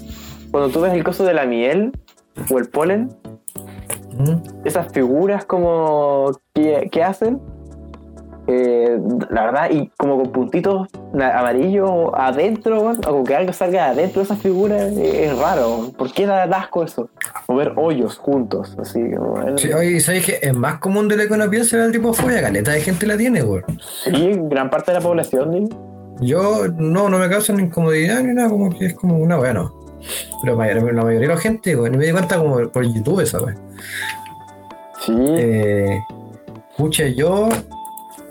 cuando 0.51 0.69
tú 0.69 0.81
ves 0.81 0.93
el 0.93 1.03
coso 1.03 1.23
de 1.25 1.33
la 1.33 1.45
miel 1.45 1.91
o 2.49 2.59
el 2.59 2.67
polen, 2.67 3.09
esas 4.63 4.91
figuras 4.91 5.45
como 5.45 6.31
que, 6.53 6.89
que 6.91 7.03
hacen, 7.03 7.41
eh, 8.47 8.99
la 9.31 9.45
verdad, 9.45 9.69
y 9.71 9.91
como 9.97 10.17
con 10.17 10.31
puntitos 10.31 10.87
amarillos 11.13 12.11
adentro, 12.13 12.79
weón, 12.81 13.01
o 13.07 13.23
que 13.23 13.35
algo 13.35 13.51
salga 13.53 13.85
de 13.85 14.01
adentro 14.01 14.21
de 14.21 14.25
esas 14.25 14.39
figuras, 14.39 14.91
eh, 14.97 15.25
es 15.25 15.37
raro. 15.39 15.91
¿Por 15.97 16.11
qué 16.13 16.27
da 16.27 16.43
asco 16.43 16.83
eso? 16.83 17.09
O 17.47 17.55
ver 17.55 17.73
hoyos 17.75 18.17
juntos, 18.17 18.75
así 18.79 19.01
como. 19.15 19.57
Sí, 19.57 19.73
oye, 19.73 19.99
¿sabes 19.99 20.25
que 20.25 20.39
es 20.41 20.53
más 20.53 20.79
común 20.79 21.07
de 21.07 21.17
lo 21.17 21.27
que 21.27 21.33
uno 21.33 21.49
piensa 21.49 21.83
el 21.83 21.91
tipo 21.91 22.13
fobia? 22.13 22.41
Caleta 22.41 22.71
de 22.71 22.81
gente 22.81 23.07
la 23.07 23.17
tiene, 23.17 23.41
weón. 23.43 23.63
Sí, 24.03 24.33
gran 24.43 24.69
parte 24.69 24.91
de 24.91 24.99
la 24.99 25.03
población. 25.03 25.69
Yo 26.21 26.67
no, 26.77 27.09
no 27.09 27.17
me 27.17 27.29
causa 27.29 27.51
ni 27.51 27.63
incomodidad 27.63 28.21
ni 28.21 28.33
nada, 28.33 28.49
como 28.49 28.69
que 28.69 28.85
es 28.85 28.93
como 28.93 29.17
una 29.17 29.39
weá, 29.39 29.53
no. 29.53 29.74
Pero 30.41 30.53
la 30.53 30.57
mayoría, 30.57 30.93
la 30.93 31.03
mayoría 31.03 31.27
de 31.27 31.35
la 31.35 31.41
gente, 31.41 31.75
weón, 31.75 31.93
y 31.95 31.97
me 31.97 32.05
di 32.05 32.11
cuenta 32.11 32.37
como 32.37 32.69
por 32.69 32.83
YouTube 32.83 33.21
esa 33.21 33.39
weá. 33.39 33.55
Sí. 35.05 35.13
Eh, 35.17 35.99
pucha, 36.77 37.07
yo, 37.07 37.49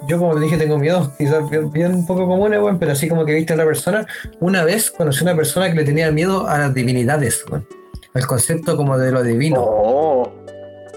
yo 0.09 0.19
como 0.19 0.35
te 0.35 0.41
dije, 0.41 0.57
tengo 0.57 0.79
miedo, 0.79 1.13
quizás 1.19 1.49
bien, 1.49 1.71
bien 1.71 2.07
poco 2.07 2.27
comunes, 2.27 2.61
weón, 2.61 2.79
pero 2.79 2.93
así 2.93 3.09
como 3.09 3.25
que 3.25 3.35
viste 3.35 3.53
a 3.53 3.57
otra 3.57 3.67
persona. 3.67 4.07
Una 4.41 4.65
vez 4.65 4.91
conocí 4.91 5.21
a 5.21 5.23
una 5.25 5.37
persona 5.37 5.69
que 5.71 5.77
le 5.77 5.85
tenía 5.85 6.11
miedo 6.11 6.47
a 6.47 6.59
las 6.59 6.75
divinidades, 6.75 7.45
weón. 7.51 7.67
Al 8.15 8.27
concepto 8.27 8.77
como 8.77 8.97
de 8.97 9.11
lo 9.11 9.23
divino. 9.23 9.61
Oh. 9.61 10.33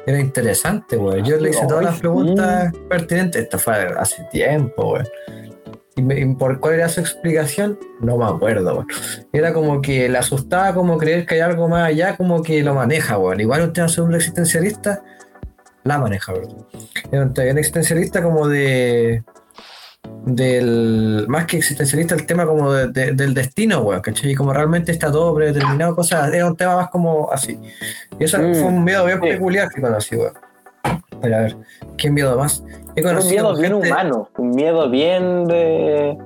Era 0.05 0.19
interesante, 0.19 0.97
weón. 0.97 1.23
Yo 1.25 1.37
le 1.37 1.49
hice 1.49 1.65
todas 1.67 1.83
las 1.83 1.99
preguntas 1.99 2.71
pertinentes. 2.87 3.43
Esto 3.43 3.59
fue 3.59 3.73
hace 3.97 4.23
tiempo, 4.31 4.93
weón. 4.93 5.07
Y, 5.97 6.25
por 6.35 6.59
cuál 6.59 6.75
era 6.75 6.87
su 6.89 6.99
explicación, 7.01 7.77
no 7.99 8.17
me 8.17 8.25
acuerdo, 8.25 8.71
weón. 8.75 8.87
Era 9.33 9.51
como 9.51 9.81
que 9.81 10.07
le 10.07 10.17
asustaba 10.17 10.73
como 10.73 10.97
creer 10.97 11.25
que 11.25 11.35
hay 11.35 11.41
algo 11.41 11.67
más 11.67 11.87
allá, 11.87 12.15
como 12.15 12.41
que 12.43 12.61
lo 12.63 12.73
maneja, 12.75 13.17
weón. 13.17 13.39
Igual 13.41 13.63
un 13.63 13.73
tema 13.73 13.87
sobre 13.89 14.09
un 14.09 14.15
existencialista, 14.15 15.01
la 15.83 15.97
maneja, 15.97 16.33
weón. 16.33 16.65
Era 17.11 17.23
un 17.23 17.33
tema 17.33 17.59
existencialista 17.59 18.21
como 18.23 18.47
de. 18.47 19.23
Del. 20.25 21.25
Más 21.27 21.45
que 21.45 21.57
existencialista, 21.57 22.15
el 22.15 22.25
tema 22.25 22.45
como 22.45 22.71
de- 22.73 22.87
de- 22.89 23.11
del 23.13 23.33
destino, 23.33 23.79
weón, 23.81 24.01
¿cachai? 24.01 24.31
Y 24.31 24.35
como 24.35 24.53
realmente 24.53 24.91
está 24.91 25.11
todo 25.11 25.33
predeterminado, 25.35 25.95
cosas. 25.95 26.31
Era 26.33 26.45
un 26.45 26.55
tema 26.55 26.75
más 26.75 26.89
como 26.89 27.31
así. 27.31 27.59
Y 28.19 28.23
eso 28.23 28.37
Mm, 28.39 28.53
fue 28.53 28.63
un 28.63 28.83
miedo 28.83 29.05
bien 29.05 29.19
sí. 29.21 29.27
peculiar 29.29 29.69
que 29.69 29.81
conocí, 29.81 30.15
weón. 30.15 30.33
Pero 31.21 31.35
a 31.35 31.39
ver, 31.39 31.57
¿qué 31.97 32.09
miedo 32.09 32.37
más? 32.37 32.63
He 32.95 33.01
un 33.05 33.27
miedo 33.27 33.55
bien 33.55 33.71
gente- 33.73 33.91
humano, 33.91 34.29
un 34.37 34.49
miedo 34.51 34.89
bien 34.89 35.45
de 35.45 36.17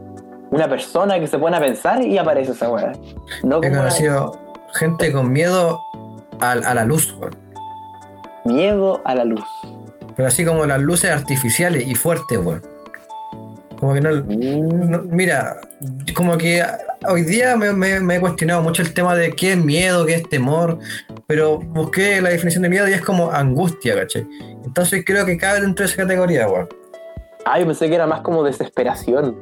una 0.52 0.68
persona 0.70 1.20
que 1.20 1.28
se 1.28 1.38
pone 1.38 1.58
a 1.58 1.60
pensar 1.60 2.02
y 2.04 2.18
aparece 2.18 2.52
esa 2.52 2.70
weá. 2.70 2.94
No 3.44 3.62
He 3.64 3.70
conocido 3.70 4.38
gente 4.74 5.12
con 5.12 5.32
miedo 5.32 5.80
a, 6.40 6.52
a 6.52 6.74
la 6.74 6.86
luz, 6.86 7.14
weón. 7.20 7.36
miedo 8.46 9.02
a 9.06 9.16
la 9.16 9.26
luz. 9.26 9.44
Pero 10.16 10.28
así 10.28 10.44
como 10.46 10.66
las 10.66 10.80
luces 10.82 11.12
artificiales 11.12 11.88
y 11.88 11.96
fuertes, 11.96 12.38
weón. 12.38 12.62
Como 13.82 13.96
que 13.96 14.02
no, 14.02 14.12
no- 14.12 15.02
Mira, 15.10 15.60
como 16.14 16.38
que 16.38 16.64
hoy 17.08 17.24
día 17.24 17.58
me, 17.58 17.74
me- 17.74 18.00
me 18.00 18.18
he 18.18 18.20
cuestionado 18.20 18.62
mucho 18.62 18.84
el 18.84 18.94
tema 18.94 19.16
de 19.16 19.32
qué 19.32 19.54
es 19.54 19.58
miedo, 19.58 20.06
qué 20.06 20.14
es 20.14 20.30
temor. 20.30 20.78
Pero 21.26 21.58
busqué 21.58 22.22
la 22.22 22.30
definición 22.30 22.62
de 22.62 22.70
miedo 22.70 22.88
y 22.88 22.94
es 22.94 23.02
como 23.02 23.32
angustia, 23.32 23.96
¿cachai? 23.96 24.28
Entonces 24.64 25.04
creo 25.04 25.26
que 25.26 25.36
cabe 25.36 25.62
dentro 25.62 25.84
de 25.84 25.92
esa 25.92 26.04
categoría, 26.04 26.48
weón. 26.48 26.70
Ah, 27.44 27.60
yo 27.60 27.66
pensé 27.66 27.90
que 27.90 27.96
era 27.96 28.06
más 28.06 28.22
como 28.22 28.44
desesperación. 28.44 29.36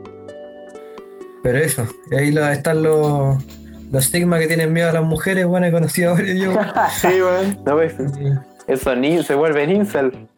Pero 1.44 1.58
eso, 1.58 1.86
ahí 2.18 2.32
lo- 2.32 2.48
están 2.48 2.82
los, 2.82 3.44
los 3.92 4.06
estigmas 4.06 4.40
que 4.40 4.48
tienen 4.48 4.72
miedo 4.72 4.90
a 4.90 4.94
las 4.94 5.04
mujeres, 5.04 5.46
bueno, 5.48 5.66
he 5.66 5.72
conocido 5.72 6.12
a 6.12 6.14
varios 6.14 6.40
yo. 6.40 6.54
Sí, 7.02 7.08
weón. 7.22 7.60
No 7.66 7.76
ves, 7.76 7.94
eso 8.68 8.96
ni 8.96 9.22
se 9.22 9.36
vuelve 9.36 9.64
en 9.64 9.72
incel. 9.72 10.29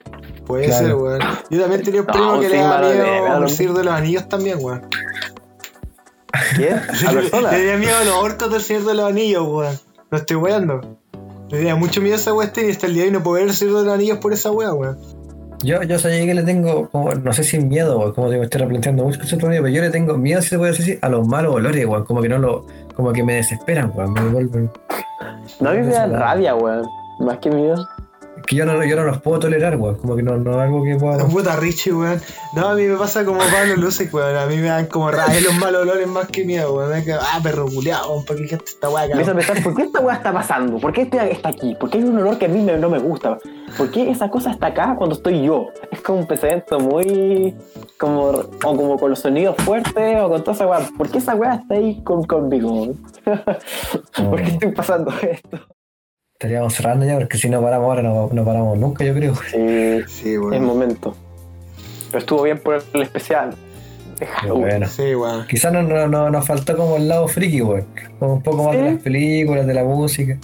Puede 0.52 0.66
Claro. 0.68 0.86
ser, 0.86 0.96
weón. 0.96 1.20
Yo 1.50 1.62
también 1.62 1.84
tenía 1.84 2.02
un 2.02 2.08
No, 2.08 2.14
primo 2.14 2.40
que 2.40 2.50
le 2.50 2.58
daba 2.58 2.80
miedo 2.82 3.04
mano. 3.28 3.36
al 3.46 3.50
Señor 3.50 3.78
de 3.78 3.84
los 3.84 3.94
Anillos 3.94 4.30
también, 4.30 4.58
weón. 4.62 4.82
¿Qué? 6.56 6.72
¿A 6.72 7.12
Le 7.12 7.30
tenía 7.30 7.78
miedo 7.78 7.98
a 7.98 8.04
los 8.04 8.16
orcos 8.16 8.52
del 8.52 8.62
Señor 8.62 8.86
de 8.86 8.94
los 8.96 9.10
Anillos, 9.10 9.48
weón. 9.48 9.80
No 10.12 10.18
estoy 10.18 10.36
weando. 10.38 10.82
Le 11.50 11.58
tenía 11.58 11.76
mucho 11.76 12.02
miedo 12.02 12.16
a 12.16 12.18
esa 12.18 12.34
weá 12.34 12.52
y 12.56 12.70
hasta 12.70 12.88
el 12.88 12.94
día 12.94 13.04
de 13.04 13.10
hoy 13.10 13.14
no 13.14 13.24
puedo 13.24 13.36
ver 13.36 13.48
el 13.48 13.54
Señor 13.54 13.80
de 13.80 13.86
los 13.86 13.94
Anillos 13.94 14.18
por 14.20 14.34
esa 14.34 14.52
weá, 14.52 14.74
weón. 14.74 14.98
Yo, 15.64 15.84
yo 15.84 16.00
sabía 16.00 16.26
que 16.26 16.34
le 16.34 16.42
tengo, 16.44 16.90
como, 16.90 17.14
no 17.14 17.34
sé 17.34 17.44
si 17.44 17.60
miedo, 17.60 18.00
weón, 18.00 18.14
como 18.14 18.28
te 18.28 18.34
digo, 18.34 18.44
estoy 18.46 18.62
replanteando 18.62 19.04
mucho 19.04 19.20
mío, 19.48 19.62
pero 19.62 19.68
yo 19.68 19.82
le 19.82 19.90
tengo 19.92 20.18
miedo, 20.18 20.42
si 20.42 20.50
se 20.50 20.58
puede 20.58 20.72
decir 20.72 20.86
así, 20.96 21.00
a 21.02 21.10
los 21.10 21.28
malos 21.28 21.54
olores, 21.56 21.86
weón, 21.86 22.04
como 22.06 22.22
que 22.22 22.30
no 22.30 22.40
lo, 22.40 22.66
como 22.96 23.14
que 23.14 23.24
me 23.24 23.36
desesperan, 23.36 23.92
weón, 23.96 24.14
me 24.14 24.22
vuelven. 24.30 24.72
No, 25.60 25.70
a 25.70 25.74
mí 25.74 25.82
me 25.82 25.94
da 25.94 26.08
rabia, 26.08 26.56
weón. 26.56 26.88
Más 27.20 27.38
que 27.38 27.52
miedo. 27.52 27.88
Que 28.52 28.58
yo 28.58 28.66
no, 28.66 28.84
yo 28.84 28.98
no 28.98 29.06
los 29.06 29.22
puedo 29.22 29.40
tolerar, 29.40 29.78
weón, 29.78 29.96
como 29.96 30.14
que 30.18 30.24
no, 30.24 30.36
no 30.36 30.52
es 30.52 30.58
algo 30.58 30.84
que 30.84 30.98
pueda. 30.98 31.26
Puta 31.30 31.56
Richie, 31.56 31.94
weón. 31.94 32.22
No, 32.54 32.68
a 32.68 32.76
mí 32.76 32.84
me 32.84 32.98
pasa 32.98 33.24
como 33.24 33.40
Pablo 33.40 33.78
Luces, 33.78 34.14
weón. 34.14 34.36
A 34.36 34.46
mí 34.46 34.58
me 34.58 34.68
dan 34.68 34.88
como 34.88 35.10
rabia 35.10 35.40
los 35.40 35.54
malos 35.56 35.84
olores 35.84 36.06
más 36.06 36.28
que 36.28 36.44
miedo, 36.44 36.74
weón. 36.76 36.92
Ah, 37.22 37.40
perro 37.42 37.68
culiao, 37.68 38.12
weón, 38.12 38.26
¿por 38.26 38.36
qué 38.36 38.50
gente 38.50 38.66
esta 38.68 38.90
weá 38.90 39.04
acá? 39.04 39.12
Empiezo 39.14 39.32
a 39.32 39.36
pensar, 39.36 39.64
¿por 39.64 39.74
qué 39.76 39.84
esta 39.84 40.02
weá 40.02 40.16
está 40.18 40.34
pasando? 40.34 40.80
¿Por 40.80 40.92
qué 40.92 41.04
este 41.04 41.32
está 41.32 41.48
aquí? 41.48 41.76
¿Por 41.76 41.90
qué 41.90 42.00
hay 42.00 42.04
un 42.04 42.18
olor 42.18 42.38
que 42.38 42.48
a 42.48 42.50
mí 42.50 42.62
me- 42.62 42.78
no 42.78 42.90
me 42.90 43.00
gusta? 43.00 43.38
¿Por 43.78 43.90
qué 43.90 44.12
esa 44.12 44.30
cosa 44.30 44.52
está 44.52 44.68
acá 44.68 44.96
cuando 44.98 45.16
estoy 45.16 45.44
yo? 45.46 45.68
Es 45.90 46.02
como 46.02 46.20
un 46.20 46.28
pensamiento 46.28 46.78
muy... 46.78 47.56
como 47.98 48.24
o 48.32 48.50
como 48.60 48.98
con 49.00 49.12
los 49.12 49.20
sonidos 49.20 49.56
fuertes 49.60 50.18
o 50.20 50.28
con 50.28 50.44
toda 50.44 50.56
esa 50.56 50.68
weá. 50.68 50.80
¿Por 50.98 51.10
qué 51.10 51.20
esa 51.20 51.36
weá 51.36 51.54
está 51.56 51.76
ahí 51.76 52.04
con, 52.04 52.26
conmigo? 52.26 52.88
¿Por 53.26 54.42
qué 54.42 54.50
estoy 54.52 54.72
pasando 54.74 55.10
esto? 55.22 55.58
Estaríamos 56.42 56.74
cerrando 56.74 57.06
ya, 57.06 57.20
porque 57.20 57.38
si 57.38 57.48
no 57.52 57.62
paramos 57.62 57.86
ahora, 57.88 58.02
no, 58.02 58.28
no 58.34 58.44
paramos 58.44 58.76
nunca, 58.76 59.06
yo 59.06 59.14
creo. 59.14 59.36
Sí, 59.36 60.02
sí, 60.08 60.34
es 60.52 60.60
momento. 60.60 61.16
Pero 62.08 62.18
estuvo 62.18 62.42
bien 62.42 62.58
por 62.58 62.84
el 62.94 63.02
especial. 63.04 63.54
bueno. 64.48 64.88
Sí, 64.88 65.14
weón. 65.14 65.46
Quizás 65.46 65.72
no, 65.72 65.84
no, 65.84 66.08
no- 66.08 66.32
nos 66.32 66.48
faltó 66.48 66.76
como 66.76 66.98
el 66.98 67.08
lado 67.08 67.28
friki, 67.28 67.62
weón. 67.62 67.86
Como 68.18 68.34
un 68.34 68.42
poco 68.42 68.64
más 68.64 68.76
de 68.76 68.82
las 68.94 69.02
películas, 69.04 69.68
de 69.68 69.74
la 69.76 69.84
música. 69.84 70.36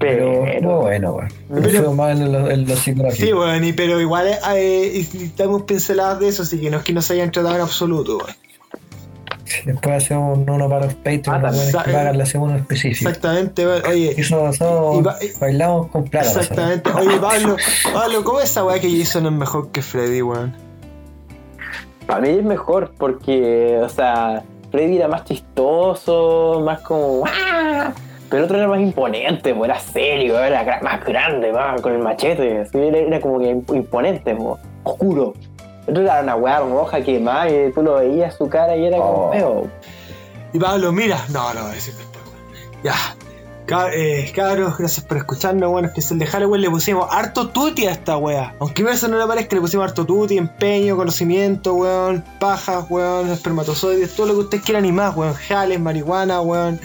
Pero, 0.00 0.42
Pero- 0.44 0.80
bueno, 0.80 1.12
weón. 1.12 1.28
Pero- 1.54 1.66
Estuvo 1.68 1.94
más 1.94 2.18
en 2.18 2.32
lo, 2.32 2.50
en 2.50 2.66
lo 2.66 2.74
psicológico. 2.74 3.24
Sí, 3.26 3.32
weón, 3.32 3.62
y, 3.62 3.72
pero 3.72 4.00
igual 4.00 4.26
eh, 4.56 4.90
y- 4.92 5.18
y 5.18 5.24
estamos 5.26 5.62
pinceladas 5.62 6.18
de 6.18 6.26
eso, 6.30 6.42
así 6.42 6.60
que 6.60 6.68
no 6.68 6.78
es 6.78 6.82
que 6.82 6.92
nos 6.92 7.08
hayan 7.12 7.30
tratado 7.30 7.54
en 7.54 7.60
absoluto, 7.60 8.16
weón. 8.18 8.34
Después 9.64 9.96
hacemos 10.04 10.38
uno 10.46 10.68
para 10.68 10.86
los 10.86 10.94
Patreon, 10.94 11.36
Ah, 11.36 11.38
los 11.50 11.52
que 11.66 11.72
también. 11.72 11.94
pagan, 11.96 12.16
le 12.16 12.22
hacemos 12.22 12.48
uno 12.50 12.58
específico. 12.58 13.08
Exactamente. 13.08 13.66
Oye, 13.66 14.14
Eso, 14.20 14.42
va- 15.02 15.16
bailamos 15.40 15.86
con 15.88 16.04
plata. 16.04 16.26
exactamente. 16.26 16.90
Oye, 16.92 17.18
Pablo, 17.18 17.56
Pablo, 17.92 18.24
¿cómo 18.24 18.38
es 18.40 18.50
esa 18.50 18.64
weá 18.64 18.80
que 18.80 18.90
Jason 18.98 19.26
es 19.26 19.32
mejor 19.32 19.70
que 19.70 19.82
Freddy, 19.82 20.22
weón? 20.22 20.54
Para 22.06 22.20
mí 22.20 22.28
es 22.30 22.44
mejor 22.44 22.92
porque, 22.96 23.78
o 23.82 23.88
sea, 23.88 24.42
Freddy 24.70 24.96
era 24.96 25.08
más 25.08 25.24
chistoso, 25.24 26.62
más 26.64 26.80
como... 26.80 27.24
¡ah! 27.26 27.92
Pero 28.30 28.40
el 28.40 28.44
otro 28.44 28.58
era 28.58 28.68
más 28.68 28.80
imponente, 28.80 29.54
pues, 29.54 29.70
era 29.70 29.80
serio, 29.80 30.38
era 30.38 30.80
más 30.82 31.02
grande, 31.04 31.50
más 31.52 31.80
con 31.80 31.92
el 31.94 31.98
machete. 32.00 32.60
así, 32.60 32.76
Era, 32.78 32.98
era 32.98 33.20
como 33.20 33.38
que 33.38 33.48
imponente, 33.74 34.34
pues, 34.34 34.58
oscuro. 34.84 35.32
Era 35.88 36.20
una 36.22 36.36
weá 36.36 36.60
roja 36.60 37.00
que 37.02 37.18
más, 37.18 37.50
y 37.50 37.72
tú 37.72 37.82
lo 37.82 37.94
veías 37.94 38.34
su 38.34 38.48
cara 38.48 38.76
y 38.76 38.86
era 38.86 38.98
como 38.98 39.28
Oh. 39.28 39.32
feo. 39.32 39.66
Y 40.52 40.58
Pablo, 40.58 40.92
mira. 40.92 41.18
No, 41.30 41.52
no, 41.54 41.68
decir 41.68 41.94
después, 41.94 42.24
weón. 42.26 42.82
Ya. 42.82 42.94
Cab- 43.66 43.90
eh, 43.92 44.32
cabros, 44.34 44.78
gracias 44.78 45.04
por 45.04 45.18
escucharnos, 45.18 45.70
bueno, 45.70 45.88
especial 45.88 46.18
de 46.18 46.24
Halloween. 46.26 46.62
Le 46.62 46.70
pusimos 46.70 47.06
harto 47.12 47.48
tuti 47.50 47.86
a 47.86 47.90
esta 47.90 48.16
wea. 48.16 48.54
Aunque 48.60 48.80
a 48.82 48.86
veces 48.86 49.10
no 49.10 49.18
le 49.18 49.26
parezca, 49.26 49.54
le 49.56 49.60
pusimos 49.60 49.84
harto 49.84 50.06
tuti, 50.06 50.38
empeño, 50.38 50.96
conocimiento, 50.96 51.74
weón, 51.74 52.24
pajas, 52.40 52.86
weón, 52.88 53.28
espermatozoides, 53.28 54.16
todo 54.16 54.26
lo 54.28 54.32
que 54.34 54.40
ustedes 54.40 54.64
quieran 54.64 54.86
y 54.86 54.92
más, 54.92 55.14
weón. 55.14 55.34
Jales, 55.34 55.78
marihuana, 55.80 56.40
weón. 56.40 56.80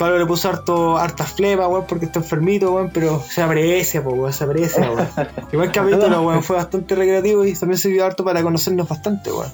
Pablo 0.00 0.18
le 0.18 0.24
puso 0.24 0.48
harto, 0.48 0.96
harta 0.96 1.24
flema, 1.24 1.68
weón, 1.68 1.84
porque 1.86 2.06
está 2.06 2.20
enfermito, 2.20 2.72
weón, 2.72 2.88
pero 2.90 3.20
se 3.20 3.42
aprecia, 3.42 4.02
po, 4.02 4.12
weón, 4.12 4.32
se 4.32 4.44
aprecia, 4.44 4.90
weón. 4.90 5.06
Igual 5.52 5.72
capítulo, 5.72 6.22
weón, 6.22 6.42
fue 6.42 6.56
bastante 6.56 6.94
recreativo 6.94 7.44
y 7.44 7.52
también 7.52 7.76
sirvió 7.78 8.06
harto 8.06 8.24
para 8.24 8.42
conocernos 8.42 8.88
bastante, 8.88 9.30
weón. 9.30 9.50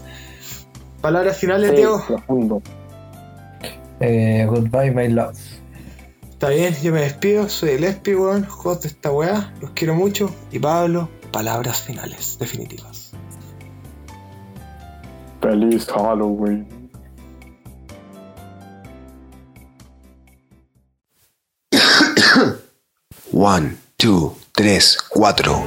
Palabras 1.01 1.37
finales, 1.37 1.71
Sí, 1.71 1.77
Diego. 1.79 2.01
profundo. 2.07 2.63
Eh, 3.99 4.47
goodbye, 4.49 4.93
my 4.93 5.09
love. 5.09 5.37
Está 6.31 6.51
bien, 6.51 6.77
yo 6.81 6.93
me 6.93 7.01
despido, 7.01 7.49
soy 7.49 7.71
el 7.71 7.83
Espi, 7.83 8.15
weón, 8.15 8.47
host 8.63 8.83
de 8.83 8.89
esta 8.89 9.11
weá, 9.11 9.53
los 9.61 9.73
quiero 9.73 9.97
mucho. 9.97 10.31
Y 10.53 10.61
Pablo, 10.61 11.09
palabras 11.33 11.83
finales, 11.83 12.37
definitivas. 12.39 13.11
Feliz 15.41 15.87
Halloween. 15.87 16.76
One, 23.33 23.79
two, 23.97 24.37
tres, 24.53 24.99
cuatro. 25.09 25.65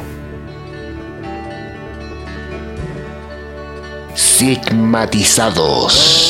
Sigmatizados. 4.15 6.28